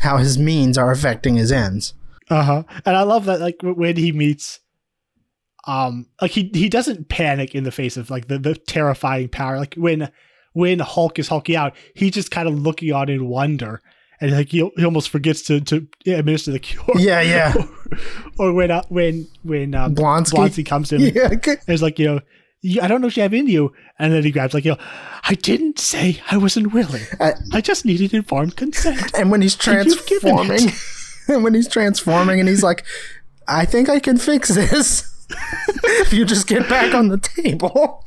how 0.00 0.18
his 0.18 0.38
means 0.38 0.76
are 0.76 0.90
affecting 0.90 1.36
his 1.36 1.50
ends. 1.50 1.94
Uh 2.28 2.42
huh. 2.42 2.62
And 2.84 2.94
I 2.94 3.02
love 3.02 3.24
that 3.24 3.40
like 3.40 3.56
when 3.62 3.96
he 3.96 4.12
meets. 4.12 4.60
Um, 5.66 6.06
like 6.20 6.32
he 6.32 6.50
he 6.52 6.68
doesn't 6.68 7.08
panic 7.08 7.54
in 7.54 7.64
the 7.64 7.70
face 7.70 7.96
of 7.96 8.10
like 8.10 8.28
the, 8.28 8.38
the 8.38 8.56
terrifying 8.56 9.30
power. 9.30 9.58
Like 9.58 9.74
when 9.76 10.10
when 10.52 10.80
Hulk 10.80 11.18
is 11.18 11.28
hulking 11.28 11.56
out, 11.56 11.74
he's 11.94 12.12
just 12.12 12.30
kind 12.30 12.46
of 12.46 12.58
looking 12.58 12.92
on 12.92 13.08
in 13.08 13.26
wonder, 13.26 13.80
and 14.20 14.32
like 14.32 14.48
he, 14.50 14.68
he 14.76 14.84
almost 14.84 15.08
forgets 15.08 15.40
to 15.44 15.60
to 15.62 15.86
administer 16.06 16.50
the 16.50 16.58
cure. 16.58 16.84
Yeah, 16.96 17.22
yeah. 17.22 17.54
or 18.38 18.52
when 18.52 18.70
uh, 18.70 18.82
when 18.90 19.26
when 19.44 19.74
uh, 19.74 19.88
Blonsky? 19.88 20.32
Blonsky 20.32 20.66
comes 20.66 20.90
to 20.90 20.98
him, 20.98 21.14
Yeah, 21.16 21.28
and 21.30 21.58
it's 21.68 21.80
like 21.80 21.98
you 21.98 22.06
know, 22.06 22.20
I 22.80 22.86
don't 22.86 23.00
know 23.00 23.08
what 23.08 23.16
you 23.16 23.22
have 23.24 23.34
in 23.34 23.48
you, 23.48 23.72
and 23.98 24.12
then 24.12 24.22
he 24.22 24.30
grabs 24.30 24.54
like 24.54 24.64
you 24.64 24.72
know, 24.72 24.78
I 25.28 25.34
didn't 25.34 25.78
say 25.78 26.20
I 26.30 26.36
wasn't 26.36 26.72
willing. 26.72 27.02
I- 27.20 27.34
I 27.52 27.60
just 27.60 27.84
needed 27.84 28.14
informed 28.14 28.56
consent. 28.56 29.12
and 29.18 29.30
when 29.30 29.42
he's 29.42 29.54
You've 29.66 30.06
given 30.06 30.36
transforming, 30.36 31.42
when 31.42 31.54
he's 31.54 31.68
transforming 31.68 32.40
and 32.40 32.48
he's 32.48 32.62
like, 32.62 32.84
I 33.48 33.64
think 33.64 33.88
I 33.88 33.98
can 33.98 34.16
fix 34.18 34.48
this. 34.48 35.08
if 35.84 36.12
you 36.12 36.24
just 36.26 36.46
get 36.46 36.68
back 36.68 36.94
on 36.94 37.08
the 37.08 37.16
table. 37.18 38.04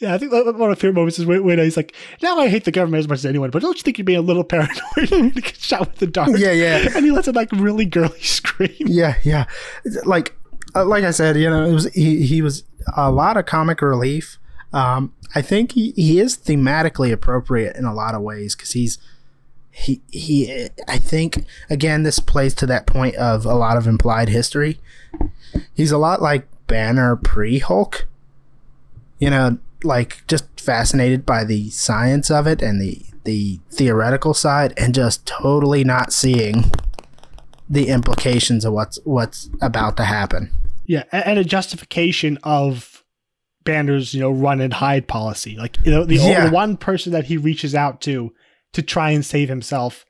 Yeah, 0.00 0.12
I 0.12 0.18
think 0.18 0.32
one 0.32 0.46
of 0.48 0.56
my 0.58 0.74
favorite 0.74 0.94
moments 0.94 1.18
is 1.20 1.24
when, 1.24 1.44
when 1.44 1.58
he's 1.60 1.76
like, 1.76 1.94
"Now 2.20 2.38
I 2.40 2.48
hate 2.48 2.64
the 2.64 2.72
government 2.72 2.98
as 2.98 3.08
much 3.08 3.18
as 3.18 3.26
anyone, 3.26 3.50
but 3.50 3.62
don't 3.62 3.76
you 3.76 3.82
think 3.82 3.96
you're 3.96 4.04
being 4.04 4.18
a 4.18 4.22
little 4.22 4.42
paranoid 4.44 5.08
to 5.08 5.30
get 5.30 5.56
shot 5.56 5.80
with 5.80 5.96
the 5.98 6.06
dart?" 6.08 6.36
Yeah, 6.38 6.50
yeah. 6.52 6.88
And 6.96 7.04
he 7.04 7.10
lets 7.12 7.28
a 7.28 7.32
like 7.32 7.50
really 7.52 7.84
girly 7.86 8.20
scream. 8.20 8.72
Yeah, 8.80 9.14
yeah. 9.22 9.44
Like, 10.04 10.34
uh, 10.74 10.84
like 10.84 11.04
I 11.04 11.12
said, 11.12 11.36
you 11.36 11.48
know, 11.48 11.64
it 11.64 11.72
was 11.72 11.84
he, 11.94 12.26
he 12.26 12.42
was 12.42 12.64
a 12.96 13.10
lot 13.10 13.36
of 13.36 13.46
comic 13.46 13.82
relief. 13.82 14.38
Um, 14.72 15.12
I 15.34 15.42
think 15.42 15.72
he, 15.72 15.92
he 15.92 16.18
is 16.18 16.36
thematically 16.36 17.12
appropriate 17.12 17.76
in 17.76 17.84
a 17.84 17.94
lot 17.94 18.14
of 18.14 18.22
ways 18.22 18.54
because 18.54 18.72
he's 18.72 18.98
he 19.70 20.00
he. 20.10 20.68
I 20.86 20.98
think 20.98 21.44
again, 21.68 22.02
this 22.02 22.18
plays 22.20 22.54
to 22.54 22.66
that 22.66 22.86
point 22.86 23.16
of 23.16 23.44
a 23.44 23.54
lot 23.54 23.76
of 23.76 23.86
implied 23.86 24.28
history. 24.28 24.78
He's 25.74 25.92
a 25.92 25.98
lot 25.98 26.22
like 26.22 26.46
Banner 26.66 27.16
pre 27.16 27.58
Hulk. 27.58 28.06
You 29.18 29.30
know, 29.30 29.58
like 29.82 30.26
just 30.26 30.60
fascinated 30.60 31.24
by 31.24 31.44
the 31.44 31.70
science 31.70 32.30
of 32.30 32.46
it 32.46 32.62
and 32.62 32.80
the 32.80 33.02
the 33.24 33.58
theoretical 33.70 34.34
side, 34.34 34.74
and 34.76 34.94
just 34.94 35.26
totally 35.26 35.82
not 35.82 36.12
seeing 36.12 36.70
the 37.68 37.88
implications 37.88 38.64
of 38.64 38.72
what's 38.72 38.98
what's 39.04 39.50
about 39.60 39.96
to 39.96 40.04
happen. 40.04 40.50
Yeah, 40.86 41.04
and 41.12 41.38
a 41.38 41.44
justification 41.44 42.38
of 42.42 43.02
Banner's, 43.64 44.12
you 44.12 44.20
know, 44.20 44.30
run 44.30 44.60
and 44.60 44.72
hide 44.72 45.08
policy. 45.08 45.56
Like, 45.56 45.78
you 45.84 45.90
know, 45.90 46.04
the, 46.04 46.16
Yeah. 46.16 46.46
the 46.48 46.52
one 46.52 46.76
person 46.76 47.12
that 47.12 47.24
he 47.24 47.36
reaches 47.36 47.74
out 47.74 48.00
to 48.02 48.32
to 48.74 48.82
try 48.82 49.10
and 49.10 49.24
save 49.24 49.48
himself, 49.48 50.04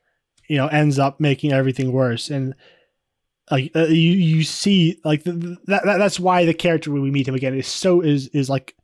you 0.49 0.57
know, 0.57 0.66
ends 0.68 0.99
up 0.99 1.20
making 1.20 1.53
everything 1.53 1.93
worse. 1.93 2.31
And 2.31 2.55
like 3.51 3.70
uh, 3.77 3.85
you, 3.87 4.12
you 4.12 4.43
see, 4.43 4.99
like 5.05 5.22
the, 5.25 5.33
the- 5.33 5.57
that, 5.66 5.85
that 5.85 5.99
that's 5.99 6.18
why 6.18 6.45
the 6.45 6.55
character 6.55 6.91
when 6.91 7.03
we 7.03 7.11
meet 7.11 7.29
him 7.29 7.35
again 7.35 7.55
is 7.55 7.66
so 7.68 8.01
is 8.01 8.29
is 8.29 8.49
like 8.51 8.75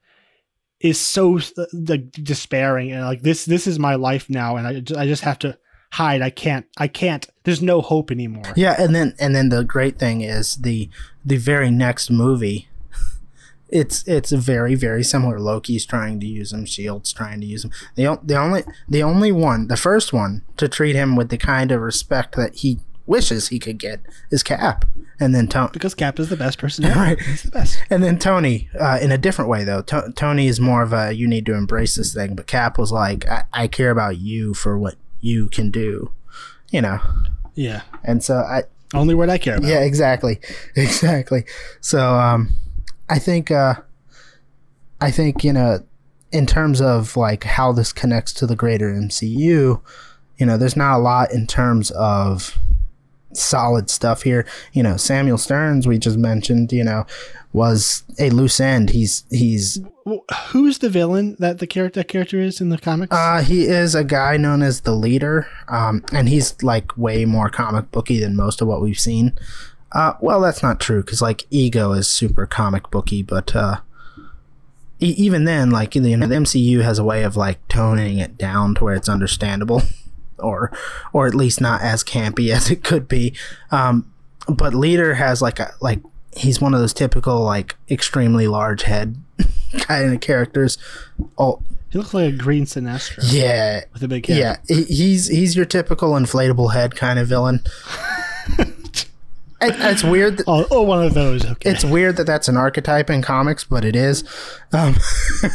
is 0.80 0.98
so 1.00 1.38
uh, 1.58 1.64
like 1.72 2.10
despairing 2.12 2.92
and 2.92 3.04
like 3.04 3.22
this 3.22 3.44
this 3.44 3.66
is 3.66 3.78
my 3.78 3.94
life 3.96 4.30
now, 4.30 4.56
and 4.56 4.66
I 4.66 5.00
I 5.02 5.06
just 5.06 5.22
have 5.22 5.38
to 5.40 5.58
hide. 5.92 6.22
I 6.22 6.30
can't 6.30 6.66
I 6.78 6.88
can't. 6.88 7.26
There's 7.44 7.62
no 7.62 7.80
hope 7.80 8.10
anymore. 8.10 8.44
Yeah, 8.56 8.74
and 8.78 8.94
then 8.94 9.14
and 9.18 9.34
then 9.34 9.48
the 9.48 9.64
great 9.64 9.98
thing 9.98 10.20
is 10.22 10.56
the 10.56 10.88
the 11.24 11.36
very 11.36 11.70
next 11.70 12.10
movie. 12.10 12.68
It's 13.68 14.02
it's 14.08 14.32
very 14.32 14.74
very 14.74 15.04
similar. 15.04 15.38
Loki's 15.38 15.86
trying 15.86 16.18
to 16.20 16.26
use 16.26 16.52
him. 16.52 16.64
Shield's 16.66 17.12
trying 17.12 17.40
to 17.40 17.46
use 17.46 17.64
him. 17.64 17.70
The 17.94 18.18
the 18.22 18.36
only 18.36 18.64
the 18.88 19.02
only 19.02 19.30
one, 19.30 19.68
the 19.68 19.76
first 19.76 20.12
one 20.12 20.42
to 20.56 20.68
treat 20.68 20.96
him 20.96 21.14
with 21.14 21.28
the 21.28 21.38
kind 21.38 21.70
of 21.70 21.80
respect 21.80 22.34
that 22.34 22.56
he 22.56 22.80
wishes 23.06 23.48
he 23.48 23.58
could 23.60 23.78
get 23.78 24.00
is 24.30 24.42
Cap, 24.42 24.84
and 25.20 25.34
then 25.34 25.46
Tony. 25.46 25.70
Because 25.72 25.94
Cap 25.94 26.18
is 26.18 26.28
the 26.30 26.36
best 26.36 26.58
person. 26.58 26.84
ever. 26.84 26.94
Right. 27.00 27.20
He's 27.20 27.44
the 27.44 27.50
best. 27.52 27.80
And 27.90 28.02
then 28.02 28.18
Tony, 28.18 28.68
uh, 28.78 28.98
in 29.00 29.12
a 29.12 29.18
different 29.18 29.48
way 29.48 29.62
though. 29.62 29.82
To- 29.82 30.12
Tony 30.16 30.48
is 30.48 30.58
more 30.58 30.82
of 30.82 30.92
a 30.92 31.12
you 31.12 31.28
need 31.28 31.46
to 31.46 31.54
embrace 31.54 31.94
this 31.94 32.12
thing, 32.12 32.34
but 32.34 32.48
Cap 32.48 32.76
was 32.76 32.90
like, 32.90 33.28
I, 33.28 33.44
I 33.52 33.66
care 33.68 33.90
about 33.92 34.18
you 34.18 34.52
for 34.52 34.76
what 34.76 34.96
you 35.20 35.46
can 35.48 35.70
do, 35.70 36.12
you 36.70 36.80
know. 36.80 37.00
Yeah. 37.54 37.82
And 38.04 38.22
so 38.22 38.36
I, 38.36 38.62
Only 38.94 39.14
word 39.14 39.28
I 39.28 39.38
care 39.38 39.56
about. 39.56 39.68
yeah, 39.68 39.80
exactly, 39.80 40.40
exactly. 40.76 41.44
So 41.80 42.14
um, 42.14 42.52
I 43.08 43.18
think 43.18 43.50
uh, 43.50 43.74
I 45.00 45.10
think 45.10 45.44
you 45.44 45.52
know, 45.52 45.80
in 46.32 46.46
terms 46.46 46.80
of 46.80 47.16
like 47.16 47.44
how 47.44 47.72
this 47.72 47.92
connects 47.92 48.32
to 48.34 48.46
the 48.46 48.56
greater 48.56 48.90
MCU, 48.92 49.80
you 50.38 50.46
know, 50.46 50.56
there's 50.56 50.76
not 50.76 50.96
a 50.96 50.98
lot 50.98 51.32
in 51.32 51.46
terms 51.46 51.90
of 51.92 52.58
solid 53.32 53.90
stuff 53.90 54.22
here. 54.22 54.46
You 54.72 54.82
know, 54.82 54.96
Samuel 54.96 55.38
Stearns 55.38 55.86
we 55.86 55.98
just 55.98 56.18
mentioned, 56.18 56.72
you 56.72 56.84
know, 56.84 57.06
was 57.52 58.04
a 58.18 58.30
loose 58.30 58.60
end. 58.60 58.90
He's 58.90 59.24
he's 59.30 59.80
Who's 60.48 60.78
the 60.78 60.88
villain 60.88 61.36
that 61.38 61.58
the 61.58 61.66
character 61.66 62.00
that 62.00 62.08
character 62.08 62.40
is 62.40 62.60
in 62.60 62.68
the 62.70 62.78
comics? 62.78 63.14
uh 63.16 63.42
he 63.42 63.64
is 63.66 63.94
a 63.94 64.02
guy 64.04 64.36
known 64.36 64.62
as 64.62 64.80
the 64.80 64.92
leader. 64.94 65.46
Um 65.68 66.04
and 66.12 66.28
he's 66.28 66.60
like 66.62 66.96
way 66.96 67.24
more 67.24 67.48
comic 67.48 67.90
booky 67.90 68.18
than 68.20 68.36
most 68.36 68.60
of 68.60 68.68
what 68.68 68.80
we've 68.80 68.98
seen. 68.98 69.38
Uh 69.92 70.14
well 70.20 70.40
that's 70.40 70.62
not 70.62 70.80
true 70.80 71.02
cuz 71.02 71.20
like 71.22 71.46
Ego 71.50 71.92
is 71.92 72.08
super 72.08 72.46
comic 72.46 72.90
booky, 72.90 73.22
but 73.22 73.54
uh 73.54 73.80
e- 75.00 75.14
even 75.16 75.44
then 75.44 75.70
like 75.70 75.94
you 75.94 76.16
know 76.16 76.26
the 76.26 76.34
MCU 76.36 76.82
has 76.82 76.98
a 76.98 77.04
way 77.04 77.22
of 77.22 77.36
like 77.36 77.66
toning 77.68 78.18
it 78.18 78.36
down 78.38 78.74
to 78.76 78.84
where 78.84 78.94
it's 78.94 79.08
understandable 79.08 79.82
or 80.40 80.72
or 81.12 81.26
at 81.26 81.34
least 81.34 81.60
not 81.60 81.80
as 81.82 82.02
campy 82.04 82.48
as 82.54 82.70
it 82.70 82.82
could 82.82 83.08
be. 83.08 83.34
Um 83.70 84.12
but 84.48 84.74
leader 84.74 85.14
has 85.14 85.40
like 85.40 85.58
a 85.60 85.72
like 85.80 86.00
he's 86.36 86.60
one 86.60 86.74
of 86.74 86.80
those 86.80 86.94
typical 86.94 87.40
like 87.42 87.76
extremely 87.90 88.46
large 88.46 88.82
head 88.82 89.16
kind 89.80 90.12
of 90.12 90.20
characters. 90.20 90.78
Oh, 91.38 91.62
he 91.90 91.98
looks 91.98 92.14
like 92.14 92.34
a 92.34 92.36
green 92.36 92.64
Sinestro 92.66 93.18
yeah, 93.32 93.84
with 93.92 94.02
a 94.02 94.08
big 94.08 94.26
head. 94.26 94.38
yeah, 94.38 94.56
he's 94.86 95.26
he's 95.26 95.56
your 95.56 95.66
typical 95.66 96.10
inflatable 96.12 96.72
head 96.72 96.94
kind 96.94 97.18
of 97.18 97.26
villain. 97.28 97.60
It- 99.62 99.76
it's 99.78 100.02
weird. 100.02 100.38
That, 100.38 100.44
Oh, 100.48 100.66
oh, 100.70 100.82
one 100.82 101.02
of 101.04 101.12
those. 101.14 101.44
Okay. 101.44 101.70
it's 101.70 101.84
weird 101.84 102.16
that 102.16 102.26
that's 102.26 102.48
an 102.48 102.56
archetype 102.56 103.10
in 103.10 103.20
comics, 103.20 103.62
but 103.64 103.84
it 103.84 103.94
is. 103.94 104.24
Um, 104.72 104.96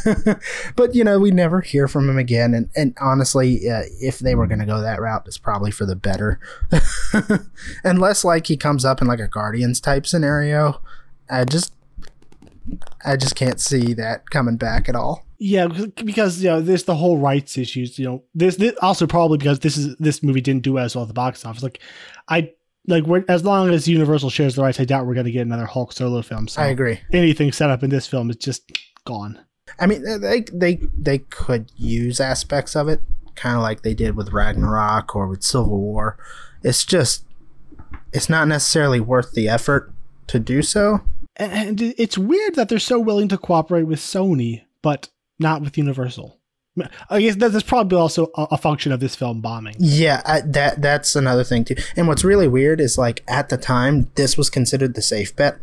but 0.76 0.94
you 0.94 1.04
know, 1.04 1.20
we 1.20 1.32
never 1.32 1.62
hear 1.62 1.88
from 1.88 2.10
him 2.10 2.18
again. 2.18 2.54
And 2.54 2.70
and 2.76 2.96
honestly, 3.02 3.70
uh, 3.70 3.84
if 4.00 4.20
they 4.20 4.36
were 4.36 4.48
going 4.48 4.60
to 4.60 4.66
go 4.66 4.80
that 4.82 5.02
route, 5.02 5.24
it's 5.26 5.38
probably 5.40 5.72
for 5.72 5.86
the 5.86 5.96
better. 5.96 6.40
Unless 7.84 8.24
like 8.24 8.48
he 8.48 8.58
comes 8.58 8.86
up 8.86 9.02
in 9.02 9.08
like 9.08 9.20
a 9.20 9.28
Guardians 9.28 9.80
type 9.82 10.06
scenario, 10.06 10.82
I 11.30 11.46
just 11.46 11.74
I 13.06 13.16
just 13.16 13.36
can't 13.36 13.60
see 13.60 13.94
that 13.94 14.30
coming 14.30 14.58
back 14.58 14.90
at 14.90 14.96
all. 14.96 15.26
yeah, 15.38 15.68
because- 15.68 15.92
because 16.04 16.42
you 16.44 16.50
know 16.50 16.62
there's 16.62 16.84
the 16.86 16.96
whole 16.96 17.18
rights 17.18 17.58
issues. 17.58 18.00
You 18.00 18.06
know, 18.06 18.24
this, 18.34 18.56
this 18.58 18.74
also 18.82 19.06
probably 19.08 19.38
because 19.38 19.60
this 19.60 19.78
is 19.78 19.96
this 19.98 20.24
movie 20.24 20.42
didn't 20.42 20.64
do 20.64 20.78
as 20.78 20.96
well 20.96 21.04
at 21.04 21.08
the 21.08 21.14
box 21.14 21.46
office. 21.46 21.62
Like, 21.64 21.80
I 22.30 22.52
like 22.88 23.04
we're, 23.06 23.26
as 23.28 23.44
long 23.44 23.70
as 23.70 23.88
Universal 23.88 24.30
shares 24.30 24.56
the 24.56 24.62
rights, 24.62 24.80
I 24.80 24.86
doubt 24.86 25.06
we're 25.06 25.14
going 25.14 25.26
to 25.26 25.32
get 25.32 25.42
another 25.42 25.66
Hulk 25.66 25.94
solo 25.94 26.22
film. 26.22 26.48
So 26.48 26.62
I 26.62 26.68
agree. 26.68 27.00
anything 27.12 27.52
set 27.52 27.70
up 27.70 27.84
in 27.84 27.90
this 27.90 28.08
film 28.08 28.30
is 28.30 28.38
just 28.38 28.72
gone. 29.06 29.40
I 29.80 29.88
mean, 29.88 30.04
they 30.22 30.42
they 30.52 30.80
they 30.98 31.20
could 31.20 31.72
use 31.76 32.20
aspects 32.20 32.76
of 32.76 32.88
it, 32.88 33.02
kind 33.36 33.56
of 33.56 33.62
like 33.62 33.82
they 33.82 33.94
did 33.94 34.16
with 34.16 34.32
Ragnarok 34.32 35.16
or 35.16 35.28
with 35.28 35.44
Civil 35.44 35.80
War. 35.80 36.18
It's 36.64 36.86
just, 36.86 37.26
it's 38.14 38.30
not 38.30 38.48
necessarily 38.48 39.00
worth 39.00 39.34
the 39.34 39.50
effort 39.50 39.92
to 40.28 40.40
do 40.40 40.62
so. 40.62 41.02
And 41.36 41.52
and 41.52 41.94
it's 41.98 42.18
weird 42.18 42.56
that 42.56 42.70
they're 42.70 42.80
so 42.80 43.00
willing 43.00 43.28
to 43.30 43.38
cooperate 43.38 43.84
with 43.84 44.00
Sony, 44.00 44.64
but 44.82 45.10
not 45.40 45.62
with 45.62 45.78
Universal. 45.78 46.40
I 47.10 47.22
guess 47.22 47.36
that's 47.36 47.64
probably 47.64 47.98
also 47.98 48.32
a, 48.36 48.58
function 48.58 48.92
of 48.92 49.00
this 49.00 49.16
film 49.16 49.40
bombing. 49.42 49.76
Yeah, 49.80 50.22
I, 50.26 50.42
that 50.42 50.82
that's 50.82 51.16
another 51.16 51.44
thing 51.44 51.64
too. 51.64 51.76
And 51.96 52.08
what's 52.08 52.24
really 52.24 52.48
weird 52.48 52.82
is 52.82 52.98
like 52.98 53.24
at 53.28 53.50
the 53.50 53.58
time, 53.58 54.10
this 54.16 54.38
was 54.38 54.50
considered 54.50 54.94
the 54.96 55.02
safe 55.02 55.36
bet. 55.36 55.58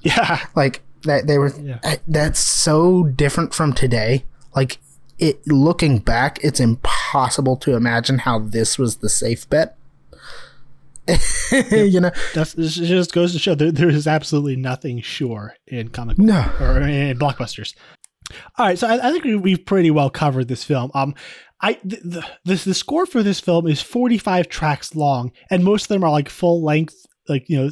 Yeah, 0.00 0.44
Like 0.56 0.82
that 1.04 1.26
they 1.26 1.38
were. 1.38 1.52
Yeah. 1.60 1.78
I- 1.84 2.00
That's 2.08 2.38
so 2.40 3.04
different 3.04 3.54
from 3.54 3.72
today. 3.72 4.24
Like 4.54 4.78
it, 5.18 5.46
looking 5.46 5.98
back, 5.98 6.42
it's 6.42 6.60
impossible 6.60 7.56
to 7.58 7.74
imagine 7.74 8.18
how 8.18 8.38
this 8.38 8.78
was 8.78 8.96
the 8.96 9.08
safe 9.08 9.48
bet. 9.50 9.76
you 11.72 12.00
know, 12.00 12.12
that's 12.32 12.54
it 12.54 12.68
just 12.68 13.12
goes 13.12 13.32
to 13.32 13.38
show 13.38 13.54
there, 13.56 13.72
there 13.72 13.88
is 13.88 14.06
absolutely 14.06 14.54
nothing 14.54 15.00
sure 15.00 15.56
in 15.66 15.88
comic 15.88 16.16
book 16.16 16.26
no. 16.26 16.50
or 16.60 16.80
in 16.80 17.18
blockbusters. 17.18 17.74
All 18.58 18.66
right, 18.66 18.78
so 18.78 18.86
I, 18.86 19.08
I 19.08 19.12
think 19.12 19.24
we, 19.24 19.36
we've 19.36 19.64
pretty 19.64 19.90
well 19.90 20.10
covered 20.10 20.48
this 20.48 20.64
film. 20.64 20.90
Um, 20.94 21.14
I 21.60 21.78
the, 21.84 22.26
the 22.44 22.54
the 22.54 22.74
score 22.74 23.06
for 23.06 23.22
this 23.22 23.40
film 23.40 23.66
is 23.66 23.80
forty 23.80 24.18
five 24.18 24.48
tracks 24.48 24.94
long, 24.94 25.32
and 25.50 25.64
most 25.64 25.84
of 25.84 25.88
them 25.88 26.04
are 26.04 26.10
like 26.10 26.28
full 26.28 26.62
length, 26.62 27.06
like 27.28 27.48
you 27.48 27.56
know, 27.56 27.70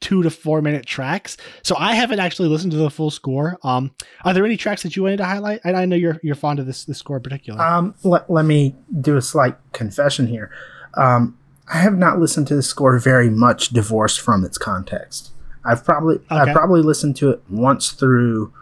two 0.00 0.22
to 0.22 0.30
four 0.30 0.62
minute 0.62 0.86
tracks. 0.86 1.36
So 1.62 1.76
I 1.76 1.94
haven't 1.94 2.20
actually 2.20 2.48
listened 2.48 2.72
to 2.72 2.78
the 2.78 2.90
full 2.90 3.10
score. 3.10 3.58
Um, 3.62 3.92
are 4.24 4.32
there 4.32 4.44
any 4.44 4.56
tracks 4.56 4.82
that 4.82 4.94
you 4.96 5.02
wanted 5.02 5.18
to 5.18 5.24
highlight? 5.24 5.60
And 5.64 5.76
I 5.76 5.86
know 5.86 5.96
you're 5.96 6.20
you're 6.22 6.34
fond 6.34 6.58
of 6.58 6.66
this 6.66 6.84
this 6.84 6.98
score 6.98 7.16
in 7.16 7.22
particular. 7.22 7.60
Um, 7.60 7.94
let, 8.04 8.28
let 8.30 8.44
me 8.44 8.76
do 9.00 9.16
a 9.16 9.22
slight 9.22 9.56
confession 9.72 10.26
here. 10.26 10.50
Um, 10.94 11.38
I 11.72 11.78
have 11.78 11.96
not 11.96 12.18
listened 12.18 12.46
to 12.48 12.54
the 12.54 12.62
score 12.62 12.98
very 12.98 13.30
much 13.30 13.70
divorced 13.70 14.20
from 14.20 14.44
its 14.44 14.58
context. 14.58 15.30
I've 15.64 15.84
probably 15.84 16.16
Okay. 16.16 16.26
I've 16.30 16.54
probably 16.54 16.82
listened 16.82 17.16
to 17.16 17.30
it 17.30 17.42
once 17.48 17.92
through 17.92 18.52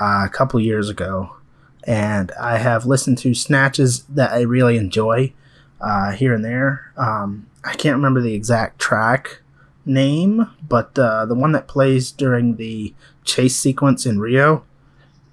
uh, 0.00 0.24
a 0.26 0.28
couple 0.30 0.58
years 0.60 0.88
ago, 0.88 1.36
and 1.84 2.30
I 2.40 2.58
have 2.58 2.86
listened 2.86 3.18
to 3.18 3.34
snatches 3.34 4.04
that 4.04 4.32
I 4.32 4.40
really 4.42 4.76
enjoy 4.76 5.32
uh, 5.80 6.12
here 6.12 6.34
and 6.34 6.44
there. 6.44 6.92
Um, 6.96 7.46
I 7.64 7.74
can't 7.74 7.96
remember 7.96 8.20
the 8.20 8.34
exact 8.34 8.78
track 8.78 9.40
name, 9.84 10.46
but 10.68 10.98
uh, 10.98 11.26
the 11.26 11.34
one 11.34 11.52
that 11.52 11.68
plays 11.68 12.12
during 12.12 12.56
the 12.56 12.94
chase 13.24 13.56
sequence 13.56 14.06
in 14.06 14.18
Rio. 14.20 14.64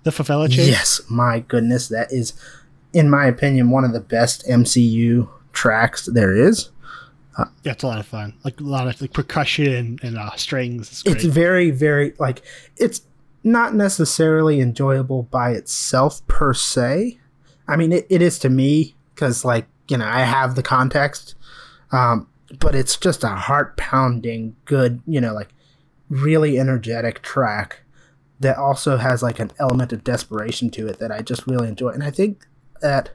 the 0.04 0.12
Favela 0.12 0.50
Chase. 0.50 0.68
Yes, 0.68 1.02
my 1.10 1.40
goodness, 1.42 1.88
that 1.90 2.12
is, 2.12 2.34
in 2.94 3.10
my 3.10 3.26
opinion, 3.26 3.70
one 3.70 3.84
of 3.84 3.94
the 3.94 4.00
best 4.00 4.46
MCU 4.48 5.30
tracks 5.54 6.06
there 6.06 6.36
is. 6.36 6.70
Yeah, 7.64 7.72
it's 7.72 7.84
a 7.84 7.88
lot 7.88 8.00
of 8.00 8.06
fun. 8.06 8.34
Like 8.44 8.60
a 8.60 8.64
lot 8.64 8.88
of 8.88 9.00
like 9.00 9.14
percussion 9.14 9.98
and 10.04 10.18
uh, 10.18 10.36
strings. 10.36 10.90
It's, 10.92 11.04
It's 11.06 11.24
very, 11.24 11.72
very 11.72 12.14
like 12.20 12.42
it's 12.76 13.02
not 13.44 13.74
necessarily 13.74 14.60
enjoyable 14.60 15.24
by 15.24 15.52
itself 15.52 16.26
per 16.28 16.54
se. 16.54 17.20
I 17.68 17.76
mean, 17.76 17.92
it, 17.92 18.08
it 18.10 18.22
is 18.22 18.40
to 18.40 18.50
me 18.50 18.96
because 19.14 19.46
like 19.46 19.68
you 19.88 19.98
know 19.98 20.08
I 20.08 20.22
have 20.22 20.56
the 20.56 20.64
context, 20.64 21.36
um, 21.92 22.28
but 22.60 22.76
it's 22.76 22.98
just 22.98 23.24
a 23.24 23.30
heart 23.30 23.78
pounding, 23.78 24.56
good, 24.66 25.02
you 25.06 25.22
know, 25.22 25.34
like 25.34 25.50
really 26.10 26.60
energetic 26.60 27.22
track 27.22 27.82
that 28.40 28.58
also 28.58 28.98
has 28.98 29.22
like 29.22 29.40
an 29.40 29.52
element 29.60 29.94
of 29.94 30.04
desperation 30.04 30.70
to 30.72 30.88
it 30.88 31.00
that 31.00 31.12
I 31.12 31.22
just 31.22 31.46
really 31.48 31.68
enjoy, 31.68 31.90
and 31.90 32.04
I 32.04 32.12
think 32.12 32.48
that 32.82 33.12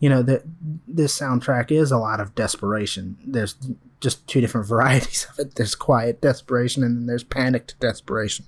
you 0.00 0.08
know 0.08 0.22
that 0.22 0.42
this 0.88 1.18
soundtrack 1.18 1.70
is 1.70 1.92
a 1.92 1.98
lot 1.98 2.20
of 2.20 2.34
desperation. 2.34 3.16
There's 3.24 3.56
just 4.02 4.26
two 4.26 4.40
different 4.40 4.66
varieties 4.68 5.26
of 5.30 5.38
it. 5.38 5.54
There's 5.54 5.74
quiet 5.74 6.20
desperation 6.20 6.82
and 6.82 6.98
then 6.98 7.06
there's 7.06 7.24
panicked 7.24 7.78
desperation. 7.80 8.44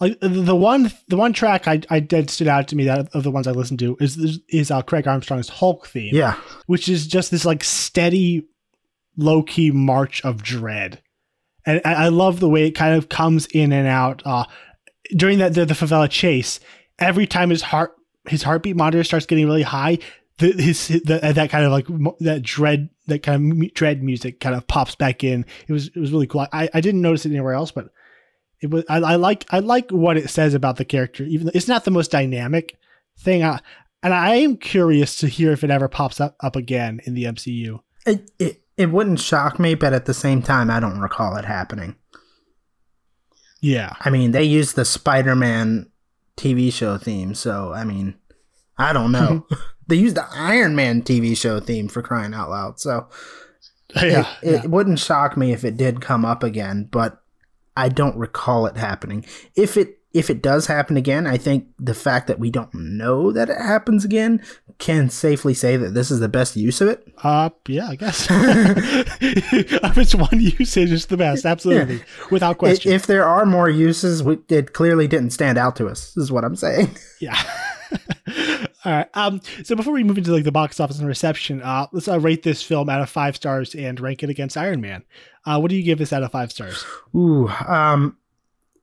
like 0.00 0.18
the 0.20 0.54
one 0.54 0.92
the 1.08 1.16
one 1.16 1.32
track 1.32 1.66
I 1.66 1.80
I 1.90 1.98
did 1.98 2.30
stood 2.30 2.46
out 2.46 2.68
to 2.68 2.76
me 2.76 2.84
that 2.84 3.08
of 3.14 3.24
the 3.24 3.30
ones 3.30 3.48
I 3.48 3.52
listened 3.52 3.80
to 3.80 3.96
is 4.00 4.40
is 4.48 4.70
uh, 4.70 4.82
Craig 4.82 5.08
Armstrong's 5.08 5.48
Hulk 5.48 5.88
theme. 5.88 6.14
Yeah, 6.14 6.36
which 6.66 6.88
is 6.88 7.06
just 7.06 7.30
this 7.30 7.44
like 7.44 7.64
steady, 7.64 8.46
low 9.16 9.42
key 9.42 9.70
march 9.72 10.24
of 10.24 10.42
dread, 10.42 11.02
and 11.66 11.80
I, 11.84 11.94
I 11.94 12.08
love 12.08 12.38
the 12.38 12.48
way 12.48 12.66
it 12.66 12.72
kind 12.72 12.94
of 12.94 13.08
comes 13.08 13.46
in 13.46 13.72
and 13.72 13.88
out. 13.88 14.22
Uh, 14.24 14.44
during 15.16 15.38
that 15.38 15.54
the, 15.54 15.64
the 15.64 15.74
favela 15.74 16.08
chase, 16.08 16.60
every 16.98 17.26
time 17.26 17.50
his 17.50 17.62
heart 17.62 17.94
his 18.28 18.42
heartbeat 18.42 18.76
monitor 18.76 19.02
starts 19.04 19.26
getting 19.26 19.46
really 19.46 19.62
high, 19.62 19.98
the, 20.38 20.52
his 20.52 20.88
the, 20.88 21.20
that 21.34 21.50
kind 21.50 21.64
of 21.64 21.72
like 21.72 21.86
that 22.20 22.42
dread 22.42 22.90
that 23.06 23.22
kind 23.22 23.52
of 23.52 23.74
dread 23.74 24.02
music 24.02 24.40
kind 24.40 24.54
of 24.54 24.66
pops 24.66 24.94
back 24.94 25.24
in. 25.24 25.44
It 25.66 25.72
was 25.72 25.88
it 25.88 25.96
was 25.96 26.12
really 26.12 26.26
cool. 26.26 26.46
I, 26.52 26.68
I 26.72 26.80
didn't 26.80 27.02
notice 27.02 27.26
it 27.26 27.30
anywhere 27.30 27.54
else, 27.54 27.70
but 27.70 27.90
it 28.60 28.70
was 28.70 28.84
I, 28.88 28.98
I 28.98 29.16
like 29.16 29.46
I 29.50 29.58
like 29.58 29.90
what 29.90 30.16
it 30.16 30.30
says 30.30 30.54
about 30.54 30.76
the 30.76 30.84
character. 30.84 31.24
Even 31.24 31.46
though 31.46 31.52
it's 31.54 31.68
not 31.68 31.84
the 31.84 31.90
most 31.90 32.10
dynamic 32.10 32.76
thing, 33.18 33.42
I, 33.42 33.60
and 34.02 34.14
I 34.14 34.36
am 34.36 34.56
curious 34.56 35.16
to 35.16 35.28
hear 35.28 35.52
if 35.52 35.64
it 35.64 35.70
ever 35.70 35.88
pops 35.88 36.20
up 36.20 36.36
up 36.40 36.56
again 36.56 37.00
in 37.04 37.14
the 37.14 37.24
MCU. 37.24 37.80
it, 38.06 38.30
it 38.38 38.62
it 38.76 38.92
wouldn't 38.92 39.18
shock 39.18 39.58
me, 39.58 39.74
but 39.74 39.92
at 39.92 40.06
the 40.06 40.14
same 40.14 40.40
time, 40.40 40.70
I 40.70 40.78
don't 40.78 41.00
recall 41.00 41.36
it 41.36 41.44
happening. 41.44 41.96
Yeah, 43.60 43.94
I 43.98 44.10
mean, 44.10 44.30
they 44.30 44.44
used 44.44 44.76
the 44.76 44.84
Spider-Man 44.84 45.90
TV 46.36 46.72
show 46.72 46.96
theme, 46.96 47.34
so 47.34 47.72
I 47.72 47.82
mean, 47.82 48.14
I 48.78 48.92
don't 48.92 49.10
know. 49.10 49.44
they 49.88 49.96
used 49.96 50.16
the 50.16 50.26
Iron 50.32 50.76
Man 50.76 51.02
TV 51.02 51.36
show 51.36 51.60
theme 51.60 51.88
for 51.88 52.02
crying 52.02 52.34
out 52.34 52.50
loud, 52.50 52.80
so 52.80 53.08
yeah, 53.96 54.28
it, 54.42 54.48
it 54.48 54.64
yeah. 54.64 54.66
wouldn't 54.66 54.98
shock 54.98 55.36
me 55.36 55.52
if 55.52 55.64
it 55.64 55.76
did 55.76 56.00
come 56.00 56.24
up 56.24 56.42
again, 56.42 56.88
but 56.90 57.22
I 57.76 57.88
don't 57.88 58.16
recall 58.16 58.66
it 58.66 58.76
happening. 58.76 59.24
If 59.54 59.76
it 59.76 59.98
if 60.14 60.30
it 60.30 60.42
does 60.42 60.66
happen 60.66 60.96
again, 60.96 61.26
I 61.26 61.36
think 61.36 61.68
the 61.78 61.94
fact 61.94 62.26
that 62.28 62.38
we 62.38 62.50
don't 62.50 62.72
know 62.74 63.30
that 63.30 63.50
it 63.50 63.58
happens 63.58 64.04
again 64.04 64.42
can 64.78 65.10
safely 65.10 65.52
say 65.54 65.76
that 65.76 65.92
this 65.92 66.10
is 66.10 66.20
the 66.20 66.28
best 66.28 66.56
use 66.56 66.80
of 66.80 66.88
it. 66.88 67.06
Uh, 67.22 67.50
yeah, 67.66 67.88
I 67.88 67.96
guess. 67.96 68.26
if 68.30 69.98
it's 69.98 70.14
one 70.14 70.40
usage, 70.40 70.92
it's 70.92 71.06
the 71.06 71.16
best, 71.16 71.44
absolutely, 71.44 72.02
without 72.30 72.52
I- 72.52 72.54
question. 72.54 72.92
If 72.92 73.06
there 73.06 73.26
are 73.26 73.44
more 73.44 73.68
uses, 73.68 74.22
we, 74.22 74.38
it 74.48 74.72
clearly 74.72 75.08
didn't 75.08 75.30
stand 75.30 75.58
out 75.58 75.76
to 75.76 75.88
us. 75.88 76.16
Is 76.16 76.32
what 76.32 76.44
I'm 76.44 76.56
saying. 76.56 76.96
yeah. 77.20 77.38
All 78.88 78.94
right. 78.94 79.08
Um. 79.12 79.42
So 79.64 79.76
before 79.76 79.92
we 79.92 80.02
move 80.02 80.16
into 80.16 80.32
like 80.32 80.44
the 80.44 80.50
box 80.50 80.80
office 80.80 80.98
and 80.98 81.06
reception, 81.06 81.60
uh, 81.60 81.88
let's 81.92 82.08
uh, 82.08 82.18
rate 82.18 82.42
this 82.42 82.62
film 82.62 82.88
out 82.88 83.02
of 83.02 83.10
five 83.10 83.36
stars 83.36 83.74
and 83.74 84.00
rank 84.00 84.22
it 84.22 84.30
against 84.30 84.56
Iron 84.56 84.80
Man. 84.80 85.04
Uh, 85.44 85.58
what 85.60 85.68
do 85.68 85.76
you 85.76 85.82
give 85.82 85.98
this 85.98 86.10
out 86.10 86.22
of 86.22 86.32
five 86.32 86.50
stars? 86.50 86.86
Ooh, 87.14 87.48
um, 87.48 88.16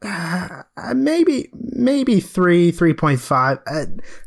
uh, 0.04 0.62
maybe 0.94 1.50
maybe 1.54 2.20
three, 2.20 2.70
three 2.70 2.94
point 2.94 3.20
five. 3.20 3.58
Uh, 3.66 3.86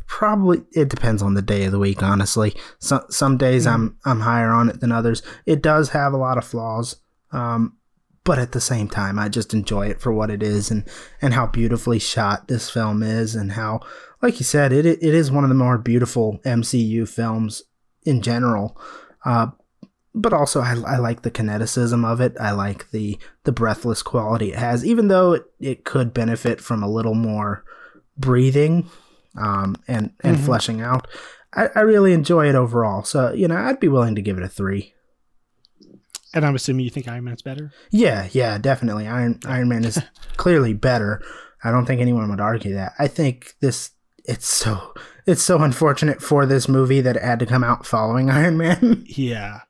probably 0.09 0.65
it 0.73 0.89
depends 0.89 1.23
on 1.23 1.35
the 1.35 1.43
day 1.43 1.63
of 1.65 1.71
the 1.71 1.79
week. 1.79 2.03
Honestly, 2.03 2.57
some 2.81 3.03
some 3.09 3.37
days 3.37 3.65
I'm 3.65 3.99
I'm 4.05 4.19
higher 4.19 4.51
on 4.51 4.69
it 4.69 4.81
than 4.81 4.91
others. 4.91 5.23
It 5.47 5.63
does 5.63 5.91
have 5.91 6.13
a 6.13 6.19
lot 6.19 6.39
of 6.39 6.45
flaws, 6.45 6.97
um, 7.31 7.77
but 8.25 8.41
at 8.41 8.51
the 8.51 8.61
same 8.61 8.89
time, 8.89 9.17
I 9.17 9.29
just 9.29 9.55
enjoy 9.55 9.87
it 9.87 10.01
for 10.01 10.13
what 10.13 10.29
it 10.29 10.43
is 10.43 10.73
and 10.73 10.89
and 11.23 11.35
how 11.35 11.47
beautifully 11.47 12.01
shot 12.01 12.49
this 12.49 12.69
film 12.69 13.05
is, 13.05 13.37
and 13.37 13.53
how, 13.53 13.81
like 14.23 14.39
you 14.40 14.45
said, 14.45 14.73
it 14.73 14.85
it 14.86 15.03
is 15.03 15.31
one 15.31 15.45
of 15.45 15.49
the 15.51 15.55
more 15.55 15.78
beautiful 15.78 16.40
MCU 16.45 17.09
films 17.09 17.62
in 18.05 18.23
general. 18.23 18.78
Uh, 19.24 19.49
but 20.15 20.32
also 20.32 20.61
I, 20.61 20.73
I 20.86 20.97
like 20.99 21.23
the 21.23 21.31
kineticism 21.31 22.05
of 22.05 22.20
it. 22.20 22.35
I 22.40 22.51
like 22.53 22.90
the 22.90 23.19
the 23.45 23.53
breathless 23.53 24.03
quality 24.03 24.53
it 24.53 24.59
has, 24.59 24.85
even 24.85 25.09
though 25.09 25.32
it, 25.35 25.45
it 25.61 25.85
could 25.85 26.12
benefit 26.15 26.61
from 26.61 26.82
a 26.82 26.90
little 26.90 27.15
more 27.15 27.65
breathing 28.16 28.89
um, 29.36 29.77
and 29.86 30.12
and 30.24 30.36
Mhm. 30.39 30.45
fleshing 30.45 30.81
out. 30.81 31.07
I, 31.55 31.69
I 31.74 31.81
really 31.81 32.12
enjoy 32.12 32.49
it 32.49 32.55
overall. 32.55 33.05
So 33.05 33.32
you 33.32 33.47
know, 33.49 33.57
I'd 33.57 33.81
be 33.81 33.89
willing 33.89 34.15
to 34.16 34.23
give 34.23 34.36
it 34.39 34.43
a 34.45 34.49
three. 34.49 34.95
And 36.35 36.45
I'm 36.45 36.55
assuming 36.55 36.85
you 36.85 36.90
think 36.90 37.09
Iron 37.09 37.24
Man's 37.24 37.43
better. 37.43 37.73
Yeah, 37.90 38.28
yeah, 38.32 38.59
definitely. 38.59 39.07
Iron 39.07 39.40
Iron 39.47 39.69
Man 39.69 39.85
is 39.85 39.99
clearly 40.36 40.74
better. 40.74 41.23
I 41.65 41.70
don't 41.70 41.86
think 41.86 42.01
anyone 42.01 42.28
would 42.31 42.40
argue 42.40 42.74
that. 42.74 42.93
I 42.99 43.09
think 43.09 43.55
this 43.61 43.90
it's 44.29 44.47
so 44.47 44.95
it's 45.27 45.43
so 45.43 45.59
unfortunate 45.63 46.23
for 46.23 46.47
this 46.47 46.69
movie 46.69 47.01
that 47.01 47.17
it 47.17 47.23
had 47.23 47.39
to 47.41 47.47
come 47.47 47.65
out 47.65 47.87
following 47.87 48.31
Iron 48.31 48.57
Man. 48.57 49.05
Yeah. 49.07 49.61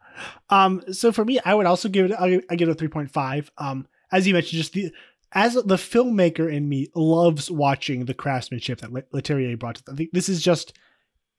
Um. 0.50 0.82
So 0.92 1.12
for 1.12 1.24
me, 1.24 1.38
I 1.44 1.54
would 1.54 1.66
also 1.66 1.88
give 1.88 2.10
it. 2.10 2.12
I, 2.18 2.54
give 2.56 2.68
it 2.68 2.72
a 2.72 2.74
three 2.74 2.88
point 2.88 3.10
five. 3.10 3.50
Um. 3.56 3.86
As 4.10 4.26
you 4.26 4.34
mentioned, 4.34 4.58
just 4.58 4.72
the 4.72 4.90
as 5.32 5.54
the 5.54 5.76
filmmaker 5.76 6.52
in 6.52 6.68
me 6.68 6.88
loves 6.94 7.50
watching 7.50 8.06
the 8.06 8.14
craftsmanship 8.14 8.80
that 8.80 8.92
Le- 8.92 9.02
Leterrier 9.14 9.58
brought 9.58 9.76
to. 9.76 9.92
I 9.92 9.94
think 9.94 10.10
this 10.12 10.28
is 10.28 10.42
just 10.42 10.72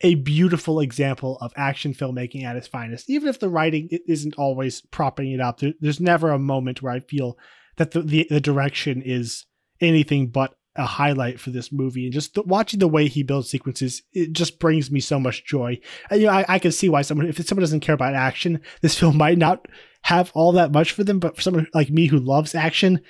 a 0.02 0.16
beautiful 0.16 0.80
example 0.80 1.38
of 1.42 1.52
action 1.58 1.94
filmmaking 1.94 2.44
at 2.44 2.56
its 2.56 2.68
finest. 2.68 3.10
Even 3.10 3.28
if 3.28 3.40
the 3.40 3.50
writing 3.50 3.90
isn't 4.08 4.36
always 4.36 4.82
propping 4.82 5.32
it 5.32 5.42
up, 5.42 5.60
there, 5.60 5.74
there's 5.82 6.00
never 6.00 6.32
a 6.32 6.40
moment 6.40 6.82
where 6.82 6.94
I 6.94 7.00
feel 7.00 7.38
that 7.78 7.92
the, 7.92 8.02
the 8.02 8.28
the 8.30 8.42
direction 8.42 9.02
is 9.02 9.46
anything 9.82 10.28
but 10.28 10.56
a 10.80 10.86
highlight 10.86 11.40
for 11.40 11.50
this 11.50 11.72
movie. 11.72 12.06
And 12.06 12.14
just 12.14 12.34
the, 12.34 12.42
watching 12.44 12.80
the 12.80 12.88
way 12.88 13.08
he 13.08 13.24
builds 13.24 13.50
sequences, 13.50 14.02
it 14.14 14.34
just 14.34 14.60
brings 14.60 14.90
me 14.90 15.00
so 15.00 15.20
much 15.20 15.46
joy. 15.46 15.80
And, 16.10 16.22
you 16.22 16.28
know, 16.28 16.34
I, 16.34 16.46
I 16.48 16.60
can 16.60 16.72
see 16.72 16.90
why 16.90 17.02
someone, 17.02 17.28
if 17.28 17.46
someone 17.46 17.62
doesn't 17.62 17.82
care 17.82 17.96
about 17.96 18.16
action, 18.16 18.62
this 18.82 18.96
film 19.00 19.18
might 19.18 19.38
not 19.38 19.68
have 20.04 20.32
all 20.34 20.54
that 20.54 20.72
much 20.72 20.92
for 20.92 21.04
them. 21.04 21.20
But 21.20 21.36
for 21.36 21.42
someone 21.42 21.68
like 21.74 21.90
me 21.90 22.08
who 22.08 22.20
loves 22.20 22.56
action, 22.56 23.02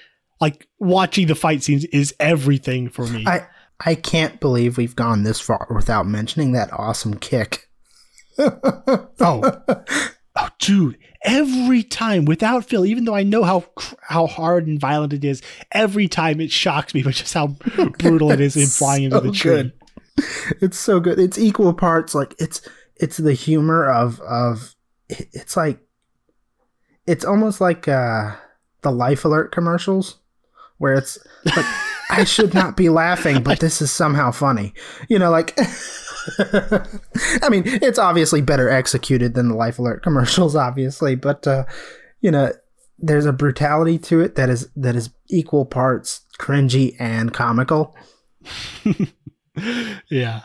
like 0.41 0.67
watching 0.79 1.27
the 1.27 1.35
fight 1.35 1.63
scenes 1.63 1.85
is 1.85 2.13
everything 2.19 2.89
for 2.89 3.05
me. 3.07 3.25
I 3.27 3.47
I 3.85 3.95
can't 3.95 4.39
believe 4.39 4.77
we've 4.77 4.95
gone 4.95 5.23
this 5.23 5.39
far 5.39 5.67
without 5.73 6.05
mentioning 6.05 6.51
that 6.51 6.73
awesome 6.73 7.15
kick. 7.15 7.69
oh, 8.39 9.11
oh, 9.19 10.49
dude! 10.59 10.97
Every 11.23 11.83
time, 11.83 12.25
without 12.25 12.65
fail, 12.65 12.85
even 12.85 13.03
though 13.05 13.15
I 13.15 13.23
know 13.23 13.43
how 13.43 13.65
how 14.01 14.27
hard 14.27 14.67
and 14.67 14.79
violent 14.79 15.13
it 15.13 15.25
is, 15.25 15.41
every 15.71 16.07
time 16.07 16.39
it 16.39 16.51
shocks 16.51 16.93
me, 16.93 17.03
but 17.03 17.13
just 17.15 17.33
how 17.33 17.47
brutal 17.47 18.31
it 18.31 18.39
is 18.39 18.55
in 18.55 18.67
flying 18.67 19.03
into 19.03 19.19
the 19.19 19.31
tree. 19.31 19.51
good. 19.51 19.73
It's 20.61 20.77
so 20.77 20.99
good. 20.99 21.17
It's 21.17 21.37
equal 21.37 21.73
parts 21.73 22.13
like 22.13 22.35
it's 22.39 22.61
it's 22.97 23.15
the 23.15 23.33
humor 23.33 23.89
of 23.89 24.19
of 24.19 24.75
it's 25.07 25.55
like 25.55 25.79
it's 27.07 27.23
almost 27.23 27.61
like 27.61 27.87
uh 27.87 28.35
the 28.81 28.91
life 28.91 29.23
alert 29.23 29.53
commercials 29.53 30.17
where 30.77 30.93
it's 30.93 31.17
like 31.45 31.65
I 32.09 32.23
should 32.23 32.53
not 32.53 32.75
be 32.75 32.89
laughing, 32.89 33.43
but 33.43 33.59
this 33.61 33.81
is 33.81 33.91
somehow 33.91 34.31
funny. 34.31 34.73
You 35.07 35.19
know, 35.19 35.31
like 35.31 35.57
I 37.41 37.49
mean, 37.49 37.63
it's 37.65 37.99
obviously 37.99 38.41
better 38.41 38.69
executed 38.69 39.33
than 39.33 39.49
the 39.49 39.55
life 39.55 39.79
alert 39.79 40.03
commercials, 40.03 40.55
obviously, 40.55 41.15
but 41.15 41.47
uh, 41.47 41.65
you 42.21 42.31
know, 42.31 42.51
there's 42.97 43.25
a 43.25 43.33
brutality 43.33 43.97
to 43.97 44.19
it 44.21 44.35
that 44.35 44.49
is 44.49 44.69
that 44.75 44.95
is 44.95 45.09
equal 45.29 45.65
parts 45.65 46.25
cringy 46.39 46.95
and 46.99 47.33
comical. 47.33 47.95
yeah. 50.09 50.41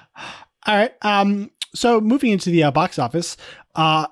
All 0.66 0.76
right. 0.76 0.94
Um. 1.02 1.50
So 1.74 2.00
moving 2.00 2.30
into 2.30 2.50
the 2.50 2.64
uh, 2.64 2.70
box 2.70 2.98
office, 2.98 3.36
uh, 3.74 4.06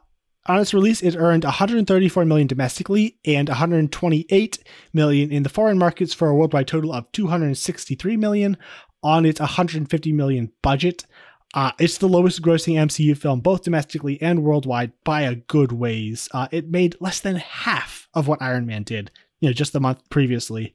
on 0.46 0.58
its 0.58 0.74
release, 0.74 1.02
it 1.02 1.16
earned 1.16 1.44
134 1.44 2.24
million 2.24 2.48
domestically 2.48 3.18
and 3.24 3.48
128 3.48 4.58
million 4.92 5.30
in 5.30 5.44
the 5.44 5.48
foreign 5.48 5.78
markets 5.78 6.12
for 6.12 6.28
a 6.28 6.34
worldwide 6.34 6.66
total 6.66 6.92
of 6.92 7.10
263 7.12 8.16
million 8.16 8.56
on 9.04 9.24
its 9.24 9.38
150 9.38 10.12
million 10.12 10.50
budget. 10.62 11.06
Uh, 11.54 11.72
it's 11.78 11.98
the 11.98 12.08
lowest 12.08 12.40
grossing 12.40 12.74
MCU 12.74 13.16
film, 13.16 13.40
both 13.40 13.62
domestically 13.62 14.20
and 14.22 14.42
worldwide, 14.42 14.92
by 15.04 15.22
a 15.22 15.34
good 15.34 15.72
ways. 15.72 16.28
Uh, 16.32 16.48
it 16.50 16.70
made 16.70 16.96
less 17.00 17.20
than 17.20 17.36
half 17.36 18.08
of 18.14 18.26
what 18.26 18.40
Iron 18.40 18.66
Man 18.66 18.82
did, 18.82 19.10
you 19.40 19.48
know, 19.48 19.52
just 19.52 19.72
the 19.72 19.80
month 19.80 20.08
previously. 20.08 20.74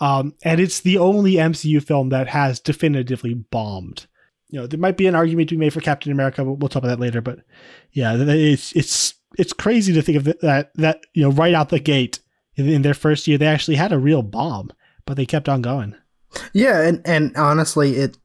Um, 0.00 0.34
and 0.44 0.60
it's 0.60 0.80
the 0.80 0.98
only 0.98 1.34
MCU 1.34 1.82
film 1.82 2.10
that 2.10 2.28
has 2.28 2.60
definitively 2.60 3.34
bombed. 3.34 4.06
You 4.48 4.60
know, 4.60 4.66
there 4.66 4.78
might 4.78 4.96
be 4.96 5.06
an 5.06 5.14
argument 5.14 5.48
to 5.48 5.56
be 5.56 5.60
made 5.60 5.72
for 5.72 5.80
Captain 5.80 6.12
America, 6.12 6.44
but 6.44 6.54
we'll 6.54 6.68
talk 6.68 6.82
about 6.82 6.96
that 6.96 7.00
later. 7.00 7.20
But 7.20 7.40
yeah, 7.92 8.14
it's 8.16 8.72
it's 8.72 9.14
it's 9.36 9.52
crazy 9.52 9.92
to 9.92 10.02
think 10.02 10.18
of 10.18 10.24
th- 10.24 10.38
that 10.42 10.70
that 10.74 11.00
you 11.12 11.22
know 11.22 11.30
right 11.30 11.54
out 11.54 11.70
the 11.70 11.80
gate 11.80 12.20
in, 12.56 12.68
in 12.68 12.82
their 12.82 12.94
first 12.94 13.26
year 13.26 13.38
they 13.38 13.46
actually 13.46 13.76
had 13.76 13.92
a 13.92 13.98
real 13.98 14.22
bomb, 14.22 14.70
but 15.06 15.16
they 15.16 15.26
kept 15.26 15.48
on 15.48 15.62
going. 15.62 15.96
Yeah, 16.52 16.82
and 16.82 17.00
and 17.04 17.36
honestly, 17.36 17.96
it 17.96 18.18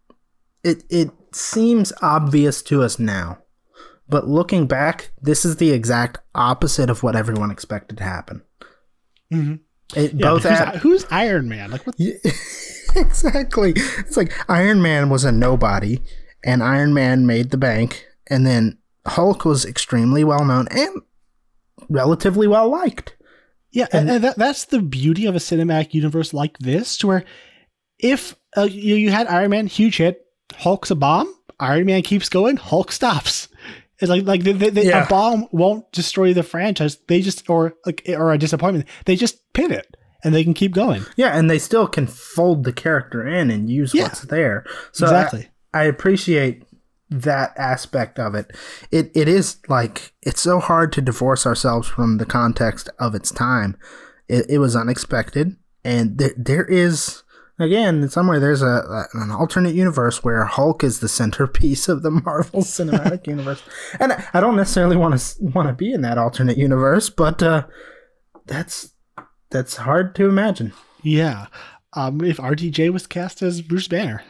it 0.63 0.83
it 0.89 1.11
seems 1.35 1.93
obvious 2.01 2.61
to 2.63 2.81
us 2.83 2.99
now, 2.99 3.39
but 4.07 4.27
looking 4.27 4.67
back, 4.67 5.11
this 5.21 5.45
is 5.45 5.57
the 5.57 5.71
exact 5.71 6.19
opposite 6.33 6.89
of 6.89 7.03
what 7.03 7.15
everyone 7.15 7.51
expected 7.51 7.97
to 7.97 8.03
happen. 8.03 8.41
Mm-hmm. 9.31 9.55
It, 9.95 10.13
Yeah, 10.13 10.29
both 10.29 10.43
who's, 10.43 10.51
at, 10.51 10.75
who's 10.77 11.05
Iron 11.11 11.49
Man? 11.49 11.71
Like 11.71 11.85
what? 11.85 11.95
Yeah, 11.99 12.13
exactly. 12.95 13.73
It's 13.75 14.17
like 14.17 14.33
Iron 14.49 14.81
Man 14.81 15.09
was 15.09 15.23
a 15.23 15.31
nobody, 15.31 16.01
and 16.43 16.63
Iron 16.63 16.93
Man 16.93 17.25
made 17.25 17.51
the 17.51 17.57
bank, 17.57 18.05
and 18.27 18.45
then 18.45 18.77
Hulk 19.05 19.45
was 19.45 19.65
extremely 19.65 20.23
well 20.23 20.45
known 20.45 20.67
and 20.71 21.01
relatively 21.89 22.47
well 22.47 22.69
liked. 22.69 23.15
Yeah, 23.71 23.87
and, 23.91 24.09
and 24.09 24.23
that, 24.23 24.37
that's 24.37 24.65
the 24.65 24.81
beauty 24.81 25.27
of 25.27 25.35
a 25.35 25.39
cinematic 25.39 25.93
universe 25.93 26.33
like 26.33 26.57
this, 26.57 26.97
to 26.97 27.07
where 27.07 27.25
if 27.99 28.35
uh, 28.57 28.63
you, 28.63 28.95
you 28.95 29.11
had 29.11 29.27
Iron 29.27 29.51
Man, 29.51 29.67
huge 29.67 29.97
hit, 29.97 30.25
Hulk's 30.57 30.91
a 30.91 30.95
bomb, 30.95 31.33
Iron 31.59 31.85
Man 31.85 32.01
keeps 32.01 32.29
going, 32.29 32.57
Hulk 32.57 32.91
stops. 32.91 33.47
It's 33.99 34.09
like 34.09 34.25
like 34.25 34.43
they, 34.43 34.53
they, 34.53 34.69
they- 34.69 34.85
Yeah. 34.87 35.05
a 35.05 35.09
bomb 35.09 35.47
won't 35.51 35.91
destroy 35.91 36.33
the 36.33 36.43
franchise. 36.43 36.97
They 37.07 37.21
just 37.21 37.49
or 37.49 37.75
like 37.85 38.03
or 38.07 38.31
a 38.31 38.37
disappointment. 38.37 38.85
They 39.05 39.15
just 39.15 39.51
pivot 39.53 39.95
and 40.23 40.33
they 40.33 40.43
can 40.43 40.53
keep 40.53 40.73
going. 40.73 41.03
Yeah, 41.17 41.37
and 41.37 41.49
they 41.49 41.59
still 41.59 41.87
can 41.87 42.07
fold 42.07 42.63
the 42.63 42.73
character 42.73 43.27
in 43.27 43.51
and 43.51 43.69
use 43.69 43.93
Yeah. 43.93 44.03
what's 44.03 44.21
there. 44.21 44.65
So 44.93 45.05
exactly. 45.05 45.49
I, 45.73 45.81
I 45.81 45.83
appreciate 45.83 46.63
that 47.09 47.51
aspect 47.57 48.19
of 48.19 48.35
it. 48.35 48.55
It 48.91 49.11
it 49.15 49.27
is 49.27 49.57
like 49.67 50.13
it's 50.21 50.41
so 50.41 50.59
hard 50.59 50.93
to 50.93 51.01
divorce 51.01 51.45
ourselves 51.45 51.87
from 51.87 52.17
the 52.19 52.25
context 52.25 52.89
of 52.99 53.15
its 53.15 53.31
time. 53.31 53.75
It, 54.29 54.45
it 54.47 54.57
was 54.59 54.75
unexpected, 54.75 55.57
and 55.83 56.17
there 56.19 56.33
there 56.37 56.65
is 56.65 57.23
again 57.59 58.09
somewhere 58.09 58.39
there's 58.39 58.61
a, 58.61 59.05
an 59.13 59.31
alternate 59.31 59.75
universe 59.75 60.23
where 60.23 60.45
Hulk 60.45 60.83
is 60.83 60.99
the 60.99 61.07
centerpiece 61.07 61.87
of 61.87 62.03
the 62.03 62.11
Marvel 62.11 62.61
Cinematic 62.63 63.27
Universe, 63.27 63.61
and 63.99 64.13
I, 64.33 64.39
don't 64.39 64.55
necessarily 64.55 64.95
want 64.95 65.19
to 65.19 65.43
want 65.43 65.67
to 65.67 65.73
be 65.73 65.93
in 65.93 66.01
that 66.01 66.17
alternate 66.17 66.57
universe, 66.57 67.09
but 67.09 67.43
uh, 67.43 67.65
that's 68.45 68.93
that's 69.51 69.77
hard 69.77 70.15
to 70.15 70.27
imagine. 70.27 70.73
Yeah. 71.03 71.47
Um, 71.93 72.21
if 72.21 72.37
RDJ 72.37 72.91
was 72.91 73.07
cast 73.07 73.41
as 73.41 73.61
Bruce 73.61 73.87
Banner. 73.87 74.23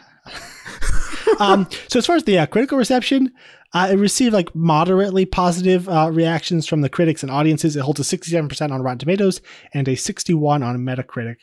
um, 1.39 1.68
so 1.88 1.99
as 1.99 2.06
far 2.06 2.15
as 2.15 2.23
the 2.23 2.38
uh, 2.38 2.45
critical 2.45 2.77
reception, 2.77 3.34
uh, 3.73 3.89
it 3.91 3.97
received 3.97 4.34
like 4.34 4.53
moderately 4.56 5.26
positive 5.26 5.88
uh, 5.89 6.10
reactions 6.11 6.68
from 6.68 6.81
the 6.81 6.89
critics 6.89 7.22
and 7.22 7.31
audiences. 7.31 7.76
It 7.76 7.81
holds 7.81 7.99
a 7.99 8.18
67% 8.18 8.72
on 8.72 8.81
Rotten 8.81 8.99
Tomatoes 8.99 9.41
and 9.73 9.88
a 9.88 9.95
61 9.95 10.64
on 10.64 10.77
Metacritic. 10.80 11.38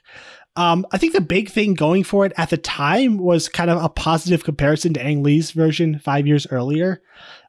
Um, 0.56 0.86
I 0.90 0.98
think 0.98 1.12
the 1.12 1.20
big 1.20 1.50
thing 1.50 1.74
going 1.74 2.02
for 2.02 2.24
it 2.24 2.32
at 2.36 2.50
the 2.50 2.56
time 2.56 3.18
was 3.18 3.48
kind 3.48 3.70
of 3.70 3.82
a 3.82 3.90
positive 3.90 4.42
comparison 4.42 4.94
to 4.94 5.04
Ang 5.04 5.22
Lee's 5.22 5.50
version 5.50 5.98
five 5.98 6.26
years 6.26 6.46
earlier. 6.50 7.02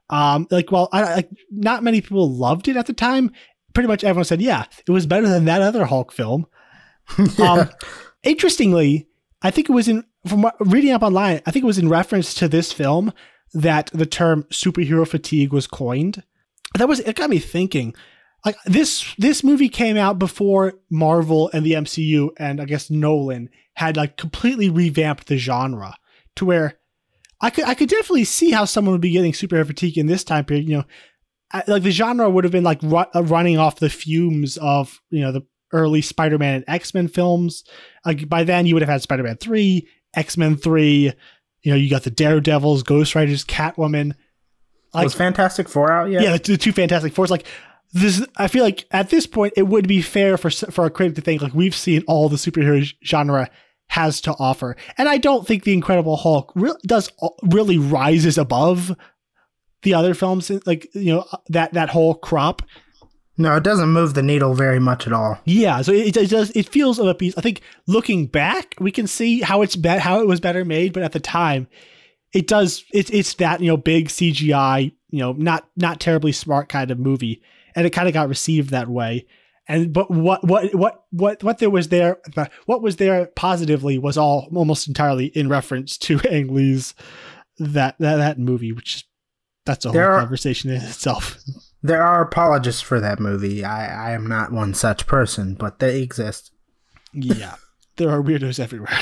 Um, 0.10 0.48
like, 0.52 0.72
well, 0.72 0.90
I, 0.92 1.04
I, 1.04 1.28
not 1.50 1.84
many 1.84 2.02
people 2.02 2.30
loved 2.30 2.68
it 2.68 2.78
at 2.78 2.86
the 2.86 2.94
time. 2.94 3.32
Pretty 3.74 3.88
much 3.88 4.04
everyone 4.04 4.26
said, 4.26 4.42
yeah, 4.42 4.66
it 4.86 4.92
was 4.92 5.06
better 5.06 5.28
than 5.28 5.46
that 5.46 5.62
other 5.62 5.86
Hulk 5.86 6.12
film. 6.12 6.48
Um, 7.42 7.70
interestingly, 8.24 9.08
I 9.42 9.50
think 9.50 9.70
it 9.70 9.74
was 9.74 9.88
in 9.88 10.04
from 10.28 10.50
reading 10.60 10.92
up 10.92 11.04
online. 11.04 11.42
I 11.46 11.52
think 11.52 11.64
it 11.64 11.68
was 11.68 11.78
in 11.78 11.88
reference 11.88 12.34
to 12.34 12.50
this 12.50 12.74
film 12.74 13.14
that 13.54 13.90
the 13.94 14.06
term 14.06 14.44
superhero 14.52 15.08
fatigue 15.08 15.54
was 15.54 15.68
coined. 15.68 16.24
That 16.78 16.90
was 16.90 17.00
it. 17.00 17.16
Got 17.16 17.30
me 17.30 17.40
thinking. 17.40 17.96
Like 18.46 18.56
this, 18.66 19.14
this 19.18 19.44
movie 19.44 19.70
came 19.70 19.98
out 19.98 20.20
before 20.20 20.74
Marvel 20.90 21.50
and 21.54 21.66
the 21.66 21.74
MCU, 21.74 22.30
and 22.38 22.62
I 22.62 22.66
guess 22.66 22.90
Nolan 22.90 23.50
had 23.74 23.98
like 23.98 24.16
completely 24.18 24.70
revamped 24.70 25.28
the 25.28 25.38
genre 25.38 25.94
to 26.36 26.46
where 26.46 26.80
I 27.42 27.50
could 27.50 27.66
I 27.66 27.74
could 27.74 27.90
definitely 27.90 28.24
see 28.24 28.52
how 28.52 28.66
someone 28.66 28.94
would 28.94 29.02
be 29.02 29.12
getting 29.12 29.32
superhero 29.34 29.66
fatigue 29.68 29.98
in 29.98 30.08
this 30.08 30.24
time 30.24 30.46
period. 30.46 30.68
You 30.70 30.78
know, 30.78 30.84
I- 31.52 31.64
like 31.68 31.84
the 31.84 31.92
genre 31.92 32.30
would 32.30 32.44
have 32.46 32.52
been 32.52 32.64
like 32.64 32.82
ru- 32.82 33.06
uh, 33.14 33.24
running 33.24 33.58
off 33.58 33.80
the 33.80 33.90
fumes 33.90 34.58
of 34.58 35.00
you 35.10 35.22
know 35.22 35.32
the 35.32 35.42
early 35.74 36.02
Spider-Man 36.02 36.56
and 36.56 36.66
X-Men 36.68 37.10
films. 37.10 37.64
Like 38.06 38.30
by 38.30 38.44
then 38.46 38.66
you 38.66 38.74
would 38.76 38.82
have 38.82 38.90
had 38.90 39.02
Spider-Man 39.02 39.38
3, 39.38 39.86
X-Men 40.16 40.56
3, 40.56 41.12
you 41.64 41.72
know, 41.72 41.76
you 41.76 41.90
got 41.90 42.04
the 42.04 42.10
Daredevils, 42.12 42.84
Ghost 42.84 43.14
Riders, 43.16 43.44
Catwoman. 43.44 44.14
Like 44.94 45.04
was 45.04 45.14
Fantastic 45.14 45.68
Four 45.68 45.92
out 45.92 46.10
yet? 46.10 46.22
yeah, 46.24 46.38
the, 46.38 46.52
the 46.54 46.58
two 46.58 46.72
Fantastic 46.72 47.14
Fours. 47.14 47.30
Like 47.30 47.46
this, 47.94 48.26
I 48.36 48.48
feel 48.48 48.64
like 48.64 48.86
at 48.92 49.10
this 49.10 49.26
point 49.26 49.54
it 49.56 49.68
would 49.68 49.88
be 49.88 50.02
fair 50.02 50.38
for 50.38 50.50
for 50.50 50.86
a 50.86 50.90
critic 50.90 51.16
to 51.16 51.22
think 51.22 51.42
like 51.42 51.54
we've 51.54 51.76
seen 51.76 52.04
all 52.08 52.30
the 52.30 52.36
superhero 52.36 52.86
genre 53.04 53.50
has 53.90 54.20
to 54.22 54.36
offer, 54.40 54.76
and 54.98 55.08
I 55.08 55.18
don't 55.18 55.48
think 55.48 55.64
the 55.64 55.74
Incredible 55.74 56.18
Hulk 56.18 56.52
really 56.56 56.80
does 56.86 57.12
uh, 57.22 57.30
really 57.44 57.78
rises 57.78 58.38
above 58.38 58.96
the 59.84 59.94
other 59.94 60.14
films. 60.14 60.52
Like 60.66 60.94
you 60.94 61.14
know 61.14 61.26
uh, 61.32 61.38
that 61.50 61.74
that 61.74 61.90
whole 61.90 62.16
crop. 62.16 62.62
No, 63.40 63.56
it 63.56 63.64
doesn't 63.64 63.90
move 63.90 64.16
the 64.16 64.24
needle 64.24 64.56
very 64.56 64.80
much 64.80 65.06
at 65.06 65.14
all. 65.14 65.40
Yeah, 65.46 65.82
so 65.84 65.92
it, 65.92 66.18
it 66.18 66.30
does. 66.30 66.50
It 66.56 66.68
feels 66.70 66.98
of 66.98 67.08
a 67.08 67.14
piece. 67.14 67.38
I 67.38 67.42
think 67.42 67.62
looking 67.86 68.26
back, 68.26 68.74
we 68.80 68.92
can 68.92 69.06
see 69.06 69.42
how 69.42 69.62
it's 69.62 69.76
be- 69.76 69.90
how 69.90 70.20
it 70.22 70.28
was 70.28 70.40
better 70.40 70.66
made, 70.66 70.92
but 70.92 71.04
at 71.04 71.12
the 71.12 71.20
time, 71.20 71.68
it 72.34 72.48
does. 72.48 72.84
It's 72.92 73.12
it's 73.12 73.36
that 73.36 73.62
you 73.62 73.68
know 73.68 73.78
big 73.78 74.10
CGI, 74.10 74.92
you 75.10 75.20
know, 75.20 75.34
not 75.34 75.70
not 75.76 76.00
terribly 76.00 76.32
smart 76.32 76.68
kind 76.68 76.92
of 76.92 77.00
movie, 77.00 77.42
and 77.78 77.86
it 77.86 77.92
kind 77.92 78.08
of 78.10 78.14
got 78.14 78.28
received 78.28 78.72
that 78.72 78.90
way. 78.90 79.26
And 79.70 79.94
but 79.94 80.10
what 80.10 80.44
what 80.44 80.74
what 80.74 81.04
what 81.12 81.44
what 81.44 81.60
there 81.60 81.70
was 81.70 81.90
there, 81.90 82.18
what 82.66 82.82
was 82.82 82.96
there 82.98 83.28
positively 83.36 83.98
was 83.98 84.18
all 84.18 84.50
almost 84.54 84.88
entirely 84.88 85.28
in 85.28 85.48
reference 85.48 85.98
to 86.00 86.20
Ang 86.30 86.54
Lee's 86.54 86.94
that 87.60 87.96
that 88.00 88.16
that 88.18 88.40
movie, 88.40 88.72
which 88.72 88.96
is 88.96 89.04
that's 89.66 89.86
a 89.86 89.92
whole 89.92 90.00
are- 90.02 90.20
conversation 90.20 90.70
in 90.72 90.82
itself. 90.82 91.38
There 91.84 92.02
are 92.02 92.24
apologists 92.24 92.82
for 92.82 93.00
that 93.00 93.20
movie. 93.20 93.64
I, 93.64 94.10
I 94.10 94.12
am 94.14 94.28
not 94.28 94.52
one 94.52 94.74
such 94.74 95.06
person, 95.06 95.54
but 95.54 95.78
they 95.78 96.02
exist. 96.02 96.52
Yeah, 97.14 97.54
there 97.98 98.10
are 98.10 98.22
weirdos 98.22 98.60
everywhere. 98.60 98.98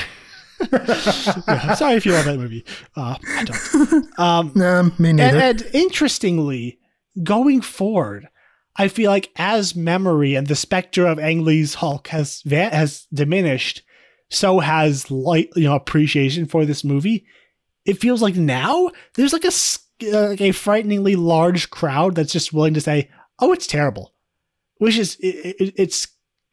yeah, 0.72 1.74
sorry 1.74 1.94
if 1.96 2.04
you 2.06 2.12
love 2.12 2.26
that 2.26 2.38
movie. 2.38 2.64
Uh, 2.94 3.16
I 3.28 3.44
don't. 3.44 4.18
Um, 4.20 4.52
No, 4.54 4.82
me 4.98 5.08
and, 5.10 5.16
neither. 5.16 5.38
and 5.38 5.62
interestingly, 5.72 6.78
going 7.22 7.62
forward, 7.62 8.28
I 8.76 8.88
feel 8.88 9.10
like 9.10 9.32
as 9.36 9.74
memory 9.74 10.34
and 10.34 10.46
the 10.46 10.56
specter 10.56 11.06
of 11.06 11.18
Ang 11.18 11.44
Lee's 11.44 11.74
Hulk 11.74 12.08
has 12.08 12.42
has 12.46 13.06
diminished, 13.12 13.82
so 14.30 14.60
has 14.60 15.10
light 15.10 15.50
you 15.56 15.64
know 15.64 15.74
appreciation 15.74 16.46
for 16.46 16.64
this 16.64 16.84
movie. 16.84 17.26
It 17.84 18.00
feels 18.00 18.20
like 18.20 18.36
now 18.36 18.90
there's 19.14 19.32
like 19.32 19.44
a 19.44 19.52
uh, 20.12 20.28
like 20.30 20.40
a 20.40 20.52
frighteningly 20.52 21.16
large 21.16 21.70
crowd 21.70 22.14
that's 22.14 22.32
just 22.32 22.52
willing 22.52 22.74
to 22.74 22.80
say, 22.80 23.10
"Oh, 23.38 23.52
it's 23.52 23.66
terrible," 23.66 24.12
which 24.78 24.98
is 24.98 25.16
it, 25.20 25.56
it, 25.58 25.74
it's 25.76 26.08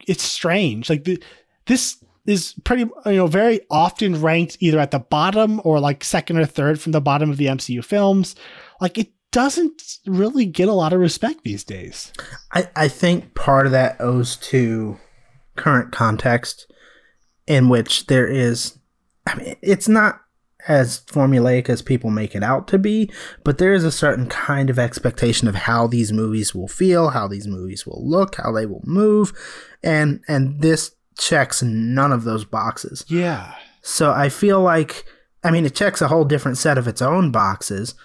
it's 0.08 0.24
strange. 0.24 0.90
Like 0.90 1.04
the, 1.04 1.22
this 1.66 2.04
is 2.26 2.54
pretty 2.64 2.84
you 3.06 3.18
know 3.18 3.28
very 3.28 3.62
often 3.70 4.22
ranked 4.22 4.58
either 4.62 4.80
at 4.80 4.92
the 4.92 5.00
bottom 5.00 5.60
or 5.66 5.82
like 5.82 6.04
second 6.04 6.38
or 6.38 6.46
third 6.46 6.80
from 6.80 6.94
the 6.94 7.02
bottom 7.02 7.30
of 7.30 7.38
the 7.38 7.48
MCU 7.48 7.84
films. 7.84 8.36
Like 8.80 8.98
it 8.98 9.12
doesn't 9.34 9.98
really 10.06 10.46
get 10.46 10.70
a 10.70 10.74
lot 10.74 10.94
of 10.94 11.02
respect 11.02 11.44
these 11.44 11.66
days. 11.66 12.14
I, 12.54 12.70
I 12.76 12.88
think 12.88 13.36
part 13.36 13.66
of 13.66 13.74
that 13.74 14.00
owes 14.00 14.38
to 14.38 14.98
current 15.56 15.92
context 15.92 16.72
in 17.46 17.68
which 17.68 18.08
there 18.08 18.28
is 18.28 18.80
I 19.28 19.36
mean 19.36 19.56
it's 19.62 19.90
not 19.90 20.22
as 20.68 21.02
formulaic 21.02 21.68
as 21.68 21.82
people 21.82 22.10
make 22.10 22.36
it 22.36 22.44
out 22.44 22.70
to 22.70 22.78
be, 22.78 23.12
but 23.44 23.58
there 23.58 23.74
is 23.74 23.84
a 23.84 23.92
certain 23.92 24.28
kind 24.28 24.70
of 24.70 24.80
expectation 24.80 25.48
of 25.50 25.56
how 25.56 25.88
these 25.88 26.14
movies 26.14 26.56
will 26.56 26.70
feel, 26.70 27.10
how 27.10 27.28
these 27.28 27.48
movies 27.48 27.86
will 27.86 28.02
look, 28.08 28.36
how 28.36 28.52
they 28.52 28.66
will 28.66 28.84
move, 28.86 29.34
and 29.84 30.22
and 30.28 30.62
this 30.62 30.96
checks 31.18 31.62
none 31.62 32.12
of 32.12 32.24
those 32.24 32.46
boxes. 32.46 33.04
Yeah. 33.08 33.54
So 33.82 34.12
I 34.12 34.30
feel 34.30 34.62
like, 34.62 35.04
I 35.44 35.52
mean, 35.52 35.66
it 35.66 35.76
checks 35.76 36.02
a 36.02 36.08
whole 36.08 36.24
different 36.24 36.58
set 36.58 36.78
of 36.78 36.88
its 36.88 37.02
own 37.02 37.32
boxes. 37.32 37.96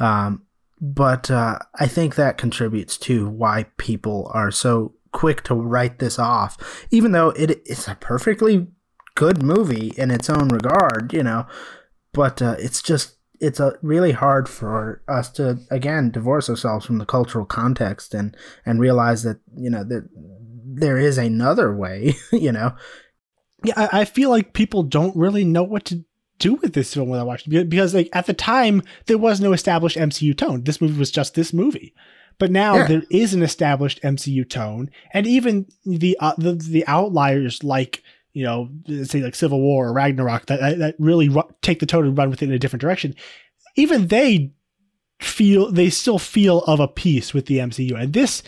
Um, 0.00 0.42
but 0.82 1.30
uh, 1.30 1.60
I 1.76 1.86
think 1.86 2.16
that 2.16 2.36
contributes 2.36 2.98
to 2.98 3.28
why 3.28 3.66
people 3.76 4.28
are 4.34 4.50
so 4.50 4.94
quick 5.12 5.44
to 5.44 5.54
write 5.54 6.00
this 6.00 6.18
off, 6.18 6.86
even 6.90 7.12
though 7.12 7.28
it 7.30 7.62
is 7.66 7.86
a 7.86 7.94
perfectly 7.94 8.66
good 9.14 9.44
movie 9.44 9.92
in 9.96 10.10
its 10.10 10.28
own 10.28 10.48
regard, 10.48 11.12
you 11.12 11.22
know. 11.22 11.46
But 12.12 12.42
uh, 12.42 12.56
it's 12.58 12.82
just 12.82 13.16
it's 13.38 13.60
a 13.60 13.78
really 13.80 14.10
hard 14.10 14.48
for 14.48 15.02
us 15.06 15.30
to 15.32 15.60
again 15.70 16.10
divorce 16.10 16.50
ourselves 16.50 16.84
from 16.84 16.98
the 16.98 17.06
cultural 17.06 17.44
context 17.44 18.12
and 18.12 18.36
and 18.66 18.80
realize 18.80 19.22
that 19.22 19.38
you 19.54 19.70
know 19.70 19.84
that 19.84 20.08
there 20.64 20.98
is 20.98 21.16
another 21.16 21.72
way, 21.72 22.16
you 22.32 22.50
know. 22.50 22.74
Yeah, 23.64 23.88
I 23.92 24.04
feel 24.04 24.30
like 24.30 24.54
people 24.54 24.82
don't 24.82 25.14
really 25.14 25.44
know 25.44 25.62
what 25.62 25.84
to 25.84 26.04
do 26.42 26.54
with 26.54 26.72
this 26.72 26.92
film 26.94 27.08
without 27.08 27.26
watching 27.26 27.52
it 27.52 27.68
because 27.70 27.94
like 27.94 28.08
at 28.12 28.26
the 28.26 28.34
time 28.34 28.82
there 29.06 29.18
was 29.18 29.40
no 29.40 29.52
established 29.52 29.96
MCU 29.96 30.36
tone. 30.36 30.62
This 30.64 30.80
movie 30.80 30.98
was 30.98 31.10
just 31.10 31.34
this 31.34 31.52
movie. 31.52 31.94
But 32.38 32.50
now 32.50 32.76
Yeah. 32.76 32.86
there 32.88 33.02
is 33.10 33.34
an 33.34 33.42
established 33.42 34.00
MCU 34.02 34.48
tone, 34.48 34.90
and 35.12 35.26
even 35.26 35.66
the 35.84 36.16
uh, 36.18 36.34
the 36.38 36.54
the 36.54 36.84
outliers 36.86 37.62
like 37.62 38.02
you 38.32 38.42
know 38.44 38.68
say 39.04 39.20
like 39.20 39.34
Civil 39.34 39.60
War 39.60 39.88
or 39.88 39.92
Ragnarok 39.92 40.46
that 40.46 40.60
that, 40.60 40.78
that 40.78 40.94
really 40.98 41.28
ru- 41.28 41.50
take 41.60 41.78
the 41.80 41.86
tone 41.86 42.06
and 42.06 42.16
run 42.18 42.30
with 42.30 42.42
it 42.42 42.46
in 42.48 42.54
a 42.54 42.58
different 42.58 42.80
direction. 42.80 43.14
Even 43.76 44.08
they 44.08 44.52
feel 45.20 45.70
they 45.70 45.90
still 45.90 46.18
feel 46.18 46.60
of 46.60 46.80
a 46.80 46.88
piece 46.88 47.32
with 47.34 47.46
the 47.46 47.58
MCU, 47.58 47.94
and 48.00 48.12
this 48.12 48.42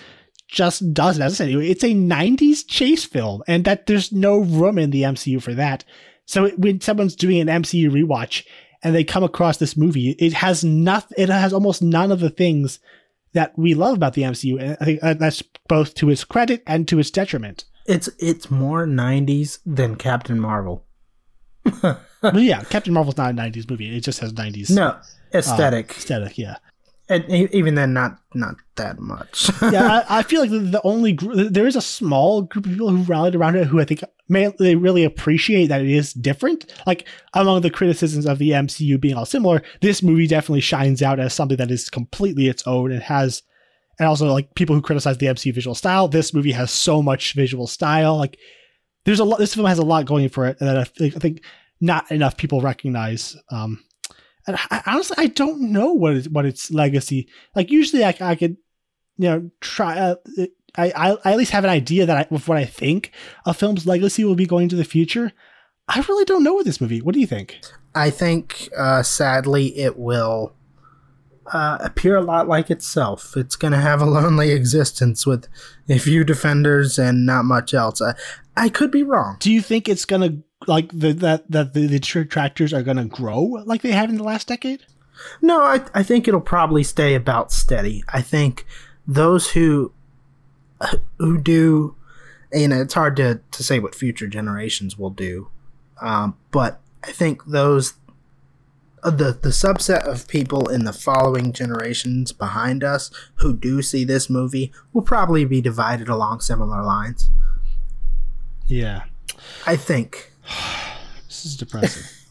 just 0.48 0.92
doesn't. 0.94 1.22
As 1.22 1.40
I 1.40 1.44
said, 1.44 1.54
it's 1.54 1.84
a 1.84 1.94
'90s 1.94 2.66
chase 2.66 3.04
film, 3.04 3.42
and 3.46 3.64
that 3.64 3.86
there's 3.86 4.10
no 4.12 4.38
room 4.38 4.78
in 4.78 4.90
the 4.90 5.02
MCU 5.02 5.40
for 5.42 5.54
that. 5.54 5.84
So 6.26 6.48
when 6.50 6.80
someone's 6.80 7.16
doing 7.16 7.40
an 7.40 7.62
MCU 7.62 7.90
rewatch 7.90 8.44
and 8.82 8.94
they 8.94 9.04
come 9.04 9.22
across 9.22 9.58
this 9.58 9.76
movie, 9.76 10.10
it 10.10 10.32
has 10.34 10.64
nothing. 10.64 11.16
It 11.18 11.28
has 11.28 11.52
almost 11.52 11.82
none 11.82 12.10
of 12.10 12.20
the 12.20 12.30
things 12.30 12.78
that 13.32 13.56
we 13.58 13.74
love 13.74 13.96
about 13.96 14.14
the 14.14 14.22
MCU, 14.22 14.60
and 14.60 14.76
I 14.80 14.84
think 14.84 15.00
uh, 15.02 15.14
that's 15.14 15.42
both 15.68 15.94
to 15.96 16.08
its 16.08 16.24
credit 16.24 16.62
and 16.66 16.88
to 16.88 16.98
its 16.98 17.10
detriment. 17.10 17.64
It's 17.86 18.08
it's 18.18 18.50
more 18.50 18.86
'90s 18.86 19.58
than 19.66 19.96
Captain 19.96 20.38
Marvel. 20.38 20.84
but 21.82 22.02
yeah, 22.34 22.62
Captain 22.64 22.94
Marvel's 22.94 23.16
not 23.16 23.32
a 23.32 23.34
'90s 23.34 23.68
movie; 23.68 23.94
it 23.94 24.00
just 24.00 24.20
has 24.20 24.32
'90s 24.32 24.70
No 24.70 24.88
uh, 24.88 25.02
aesthetic, 25.34 25.90
aesthetic. 25.90 26.38
Yeah, 26.38 26.56
and 27.08 27.30
even 27.30 27.74
then, 27.74 27.92
not 27.92 28.18
not 28.32 28.56
that 28.76 28.98
much. 28.98 29.50
yeah. 29.62 30.04
I, 30.08 30.20
I 30.20 30.22
feel 30.22 30.40
like 30.40 30.50
the, 30.50 30.80
only 30.84 31.12
there 31.12 31.66
is 31.66 31.76
a 31.76 31.82
small 31.82 32.42
group 32.42 32.64
of 32.64 32.72
people 32.72 32.88
who 32.88 33.02
rallied 33.02 33.34
around 33.34 33.56
it 33.56 33.66
who 33.66 33.78
I 33.78 33.84
think 33.84 34.02
may 34.28 34.50
they 34.58 34.74
really 34.74 35.04
appreciate 35.04 35.66
that 35.66 35.82
it 35.82 35.90
is 35.90 36.14
different. 36.14 36.72
Like 36.86 37.06
among 37.34 37.60
the 37.60 37.70
criticisms 37.70 38.24
of 38.24 38.38
the 38.38 38.50
MCU 38.50 38.98
being 38.98 39.16
all 39.16 39.26
similar, 39.26 39.62
this 39.82 40.02
movie 40.02 40.26
definitely 40.26 40.62
shines 40.62 41.02
out 41.02 41.20
as 41.20 41.34
something 41.34 41.58
that 41.58 41.70
is 41.70 41.90
completely 41.90 42.48
its 42.48 42.66
own 42.66 42.90
and 42.90 43.02
has. 43.02 43.42
And 43.98 44.08
also, 44.08 44.32
like 44.32 44.54
people 44.54 44.74
who 44.74 44.82
criticize 44.82 45.18
the 45.18 45.26
MCU 45.26 45.54
visual 45.54 45.74
style, 45.74 46.08
this 46.08 46.32
movie 46.32 46.52
has 46.52 46.70
so 46.70 47.02
much 47.02 47.34
visual 47.34 47.66
style. 47.66 48.16
Like, 48.16 48.38
there's 49.04 49.20
a 49.20 49.24
lot. 49.24 49.38
This 49.38 49.54
film 49.54 49.66
has 49.66 49.78
a 49.78 49.84
lot 49.84 50.06
going 50.06 50.30
for 50.30 50.46
it 50.46 50.58
that 50.58 50.76
I 50.76 50.84
think, 50.84 51.14
I 51.14 51.18
think 51.20 51.44
not 51.80 52.10
enough 52.10 52.36
people 52.36 52.60
recognize. 52.60 53.36
Um, 53.50 53.84
and 54.46 54.56
I, 54.70 54.82
honestly, 54.86 55.16
I 55.18 55.26
don't 55.26 55.72
know 55.72 55.92
what 55.92 56.14
is, 56.14 56.28
what 56.28 56.46
its 56.46 56.70
legacy. 56.70 57.28
Like, 57.54 57.70
usually, 57.70 58.04
I, 58.04 58.14
I 58.20 58.34
could, 58.34 58.56
you 59.16 59.28
know, 59.28 59.50
try. 59.60 59.98
Uh, 59.98 60.16
I, 60.76 60.92
I 60.96 61.16
I 61.24 61.32
at 61.32 61.38
least 61.38 61.52
have 61.52 61.64
an 61.64 61.70
idea 61.70 62.06
that 62.06 62.16
I, 62.16 62.34
of 62.34 62.48
what 62.48 62.58
I 62.58 62.64
think 62.64 63.12
a 63.46 63.54
film's 63.54 63.86
legacy 63.86 64.24
will 64.24 64.34
be 64.34 64.46
going 64.46 64.64
into 64.64 64.76
the 64.76 64.84
future. 64.84 65.32
I 65.88 66.04
really 66.08 66.24
don't 66.24 66.42
know 66.42 66.54
with 66.54 66.66
this 66.66 66.80
movie. 66.80 67.00
What 67.00 67.14
do 67.14 67.20
you 67.20 67.26
think? 67.26 67.60
I 67.94 68.10
think, 68.10 68.70
uh, 68.76 69.02
sadly, 69.02 69.78
it 69.78 69.98
will 69.98 70.54
uh, 71.52 71.78
appear 71.80 72.16
a 72.16 72.22
lot 72.22 72.48
like 72.48 72.70
itself. 72.70 73.36
It's 73.36 73.54
going 73.54 73.72
to 73.72 73.78
have 73.78 74.00
a 74.00 74.06
lonely 74.06 74.50
existence 74.50 75.26
with 75.26 75.46
a 75.88 75.98
few 75.98 76.24
defenders 76.24 76.98
and 76.98 77.26
not 77.26 77.44
much 77.44 77.74
else. 77.74 78.00
I, 78.00 78.14
I 78.56 78.68
could 78.68 78.90
be 78.90 79.02
wrong. 79.02 79.36
Do 79.40 79.52
you 79.52 79.60
think 79.60 79.88
it's 79.88 80.04
gonna 80.04 80.38
like 80.66 80.90
the 80.92 81.12
that 81.12 81.50
that 81.50 81.74
the, 81.74 81.86
the 81.86 81.98
detractors 81.98 82.72
are 82.72 82.82
gonna 82.82 83.04
grow 83.04 83.42
like 83.64 83.82
they 83.82 83.92
have 83.92 84.10
in 84.10 84.16
the 84.16 84.24
last 84.24 84.48
decade? 84.48 84.84
No, 85.40 85.62
I, 85.62 85.84
I 85.94 86.02
think 86.02 86.26
it'll 86.26 86.40
probably 86.40 86.82
stay 86.82 87.14
about 87.14 87.52
steady. 87.52 88.02
I 88.12 88.20
think 88.20 88.66
those 89.06 89.50
who 89.50 89.92
who 91.18 91.38
do, 91.38 91.94
you 92.52 92.68
know, 92.68 92.80
it's 92.80 92.94
hard 92.94 93.16
to, 93.16 93.40
to 93.52 93.62
say 93.62 93.78
what 93.78 93.94
future 93.94 94.26
generations 94.26 94.98
will 94.98 95.10
do, 95.10 95.48
um, 96.00 96.36
but 96.50 96.80
I 97.02 97.12
think 97.12 97.44
those 97.46 97.94
uh, 99.02 99.10
the 99.10 99.32
the 99.32 99.50
subset 99.50 100.02
of 100.04 100.28
people 100.28 100.68
in 100.68 100.84
the 100.84 100.92
following 100.92 101.52
generations 101.52 102.32
behind 102.32 102.82
us 102.82 103.10
who 103.36 103.54
do 103.56 103.82
see 103.82 104.04
this 104.04 104.30
movie 104.30 104.72
will 104.92 105.02
probably 105.02 105.44
be 105.44 105.60
divided 105.60 106.08
along 106.08 106.40
similar 106.40 106.82
lines. 106.82 107.30
Yeah, 108.66 109.04
I 109.66 109.76
think. 109.76 110.30
this 111.26 111.46
is 111.46 111.56
depressing. 111.56 112.04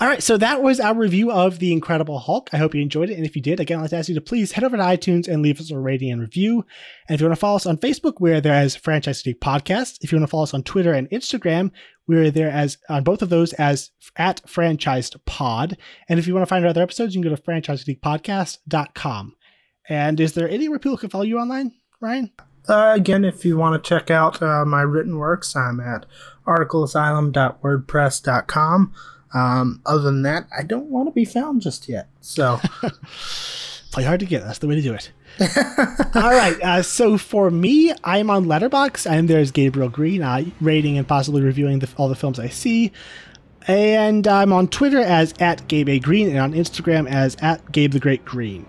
All 0.00 0.08
right, 0.08 0.22
so 0.22 0.36
that 0.38 0.60
was 0.60 0.80
our 0.80 0.94
review 0.94 1.30
of 1.30 1.60
The 1.60 1.72
Incredible 1.72 2.18
Hulk. 2.18 2.50
I 2.52 2.56
hope 2.56 2.74
you 2.74 2.82
enjoyed 2.82 3.10
it. 3.10 3.16
And 3.16 3.24
if 3.24 3.36
you 3.36 3.42
did, 3.42 3.60
again, 3.60 3.78
I'd 3.78 3.82
like 3.82 3.90
to 3.90 3.96
ask 3.96 4.08
you 4.08 4.16
to 4.16 4.20
please 4.20 4.50
head 4.50 4.64
over 4.64 4.76
to 4.76 4.82
iTunes 4.82 5.28
and 5.28 5.40
leave 5.40 5.60
us 5.60 5.70
a 5.70 5.78
rating 5.78 6.10
and 6.10 6.20
review. 6.20 6.66
And 7.08 7.14
if 7.14 7.20
you 7.20 7.26
want 7.28 7.36
to 7.36 7.40
follow 7.40 7.56
us 7.56 7.66
on 7.66 7.78
Facebook, 7.78 8.14
we're 8.18 8.40
there 8.40 8.54
as 8.54 8.74
Franchise 8.74 9.22
Critique 9.22 9.40
Podcast. 9.40 9.98
If 10.00 10.10
you 10.10 10.18
want 10.18 10.28
to 10.28 10.30
follow 10.30 10.42
us 10.42 10.52
on 10.52 10.64
Twitter 10.64 10.92
and 10.92 11.08
Instagram, 11.10 11.70
we're 12.08 12.32
there 12.32 12.50
as 12.50 12.76
on 12.88 13.04
both 13.04 13.22
of 13.22 13.28
those 13.28 13.52
as 13.52 13.92
at 14.16 14.42
Franchised 14.46 15.16
Pod. 15.26 15.78
And 16.08 16.18
if 16.18 16.26
you 16.26 16.34
want 16.34 16.42
to 16.42 16.48
find 16.48 16.64
our 16.64 16.70
other 16.70 16.82
episodes, 16.82 17.14
you 17.14 17.22
can 17.22 17.30
go 17.30 17.36
to 17.36 17.42
franchisecritiquepodcast.com. 17.42 19.36
And 19.88 20.20
is 20.20 20.32
there 20.32 20.48
anywhere 20.48 20.80
people 20.80 20.98
can 20.98 21.10
follow 21.10 21.24
you 21.24 21.38
online, 21.38 21.72
Ryan? 22.00 22.32
Uh, 22.68 22.92
again, 22.96 23.24
if 23.24 23.44
you 23.44 23.56
want 23.56 23.82
to 23.82 23.88
check 23.88 24.10
out 24.10 24.42
uh, 24.42 24.64
my 24.64 24.82
written 24.82 25.18
works, 25.18 25.54
I'm 25.54 25.78
at 25.80 26.06
articleasylum.wordpress.com. 26.46 28.94
Um, 29.34 29.80
other 29.84 30.02
than 30.02 30.22
that, 30.22 30.46
I 30.56 30.62
don't 30.62 30.90
want 30.90 31.08
to 31.08 31.12
be 31.12 31.24
found 31.24 31.62
just 31.62 31.88
yet. 31.88 32.08
So, 32.20 32.60
Play 33.94 34.02
hard 34.02 34.18
to 34.18 34.26
get. 34.26 34.42
That's 34.42 34.58
the 34.58 34.66
way 34.66 34.74
to 34.74 34.82
do 34.82 34.92
it. 34.92 35.12
All 36.16 36.32
right. 36.32 36.60
Uh, 36.60 36.82
so 36.82 37.16
for 37.16 37.48
me, 37.48 37.92
I'm 38.02 38.28
on 38.28 38.46
Letterboxd. 38.46 39.08
I'm 39.08 39.28
there 39.28 39.38
as 39.38 39.52
Gabriel 39.52 39.88
Green, 39.88 40.20
uh, 40.20 40.46
rating 40.60 40.98
and 40.98 41.06
possibly 41.06 41.42
reviewing 41.42 41.78
the, 41.78 41.88
all 41.96 42.08
the 42.08 42.16
films 42.16 42.40
I 42.40 42.48
see. 42.48 42.90
And 43.68 44.26
I'm 44.26 44.52
on 44.52 44.66
Twitter 44.66 44.98
as 44.98 45.32
at 45.38 45.68
Gabe 45.68 45.88
A. 45.88 46.00
Green 46.00 46.28
and 46.28 46.40
on 46.40 46.54
Instagram 46.54 47.08
as 47.08 47.36
at 47.40 47.70
Gabe 47.70 47.92
the 47.92 48.00
Great 48.00 48.24
Green. 48.24 48.66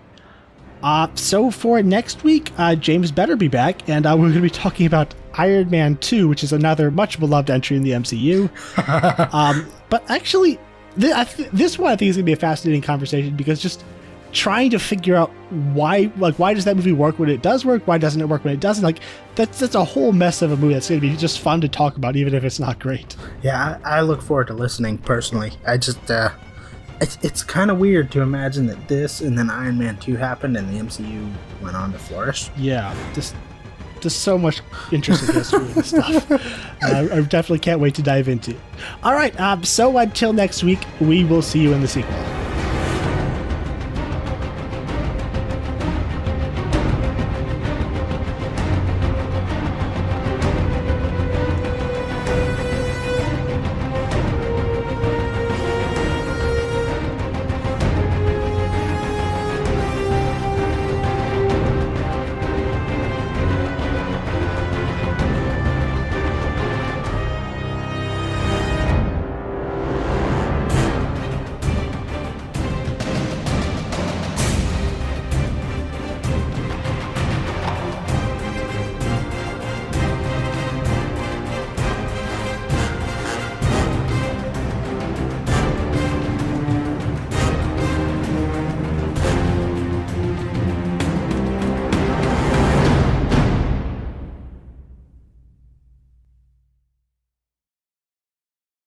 Uh, 0.82 1.08
so 1.14 1.50
for 1.50 1.82
next 1.82 2.22
week, 2.24 2.52
uh, 2.58 2.74
James 2.74 3.10
better 3.10 3.36
be 3.36 3.48
back, 3.48 3.88
and 3.88 4.06
uh, 4.06 4.10
we're 4.10 4.24
going 4.24 4.34
to 4.34 4.40
be 4.40 4.50
talking 4.50 4.86
about 4.86 5.14
Iron 5.34 5.70
Man 5.70 5.96
2, 5.96 6.28
which 6.28 6.44
is 6.44 6.52
another 6.52 6.90
much 6.90 7.18
beloved 7.18 7.50
entry 7.50 7.76
in 7.76 7.82
the 7.82 7.90
MCU. 7.92 8.48
um, 9.34 9.66
but 9.88 10.08
actually, 10.10 10.58
th- 10.98 11.14
I 11.14 11.24
th- 11.24 11.50
this 11.50 11.78
one 11.78 11.92
I 11.92 11.96
think 11.96 12.10
is 12.10 12.16
going 12.16 12.24
to 12.24 12.26
be 12.26 12.32
a 12.32 12.36
fascinating 12.36 12.82
conversation 12.82 13.36
because 13.36 13.60
just 13.60 13.84
trying 14.32 14.70
to 14.70 14.78
figure 14.78 15.16
out 15.16 15.30
why, 15.72 16.10
like, 16.18 16.38
why 16.38 16.52
does 16.52 16.64
that 16.66 16.76
movie 16.76 16.92
work 16.92 17.18
when 17.18 17.30
it 17.30 17.42
does 17.42 17.64
work? 17.64 17.86
Why 17.86 17.96
doesn't 17.96 18.20
it 18.20 18.28
work 18.28 18.44
when 18.44 18.52
it 18.52 18.60
doesn't? 18.60 18.84
Like, 18.84 18.98
that's 19.34 19.58
that's 19.58 19.74
a 19.74 19.84
whole 19.84 20.12
mess 20.12 20.42
of 20.42 20.52
a 20.52 20.56
movie 20.56 20.74
that's 20.74 20.88
going 20.88 21.00
to 21.00 21.08
be 21.08 21.16
just 21.16 21.40
fun 21.40 21.60
to 21.62 21.68
talk 21.68 21.96
about, 21.96 22.16
even 22.16 22.34
if 22.34 22.44
it's 22.44 22.60
not 22.60 22.78
great. 22.78 23.16
yeah, 23.42 23.78
I, 23.84 23.98
I 23.98 24.00
look 24.02 24.22
forward 24.22 24.48
to 24.48 24.54
listening 24.54 24.98
personally. 24.98 25.52
I 25.66 25.78
just, 25.78 26.10
uh, 26.10 26.30
it's, 27.00 27.18
it's 27.22 27.42
kind 27.42 27.70
of 27.70 27.78
weird 27.78 28.10
to 28.12 28.20
imagine 28.20 28.66
that 28.66 28.88
this 28.88 29.20
and 29.20 29.38
then 29.38 29.50
Iron 29.50 29.78
Man 29.78 29.96
2 29.98 30.16
happened 30.16 30.56
and 30.56 30.68
the 30.68 30.82
MCU 30.82 31.30
went 31.62 31.76
on 31.76 31.92
to 31.92 31.98
flourish. 31.98 32.50
Yeah, 32.56 32.94
just 33.14 33.34
just 34.00 34.20
so 34.20 34.36
much 34.36 34.60
interesting 34.92 35.34
history 35.34 35.66
and 35.72 35.84
stuff. 35.84 36.30
Uh, 36.30 37.08
I 37.12 37.20
definitely 37.22 37.58
can't 37.60 37.80
wait 37.80 37.94
to 37.96 38.02
dive 38.02 38.28
into. 38.28 38.54
All 39.02 39.14
right, 39.14 39.38
um, 39.40 39.64
so 39.64 39.96
until 39.98 40.32
next 40.32 40.62
week, 40.62 40.84
we 41.00 41.24
will 41.24 41.42
see 41.42 41.60
you 41.60 41.72
in 41.72 41.80
the 41.80 41.88
sequel. 41.88 42.14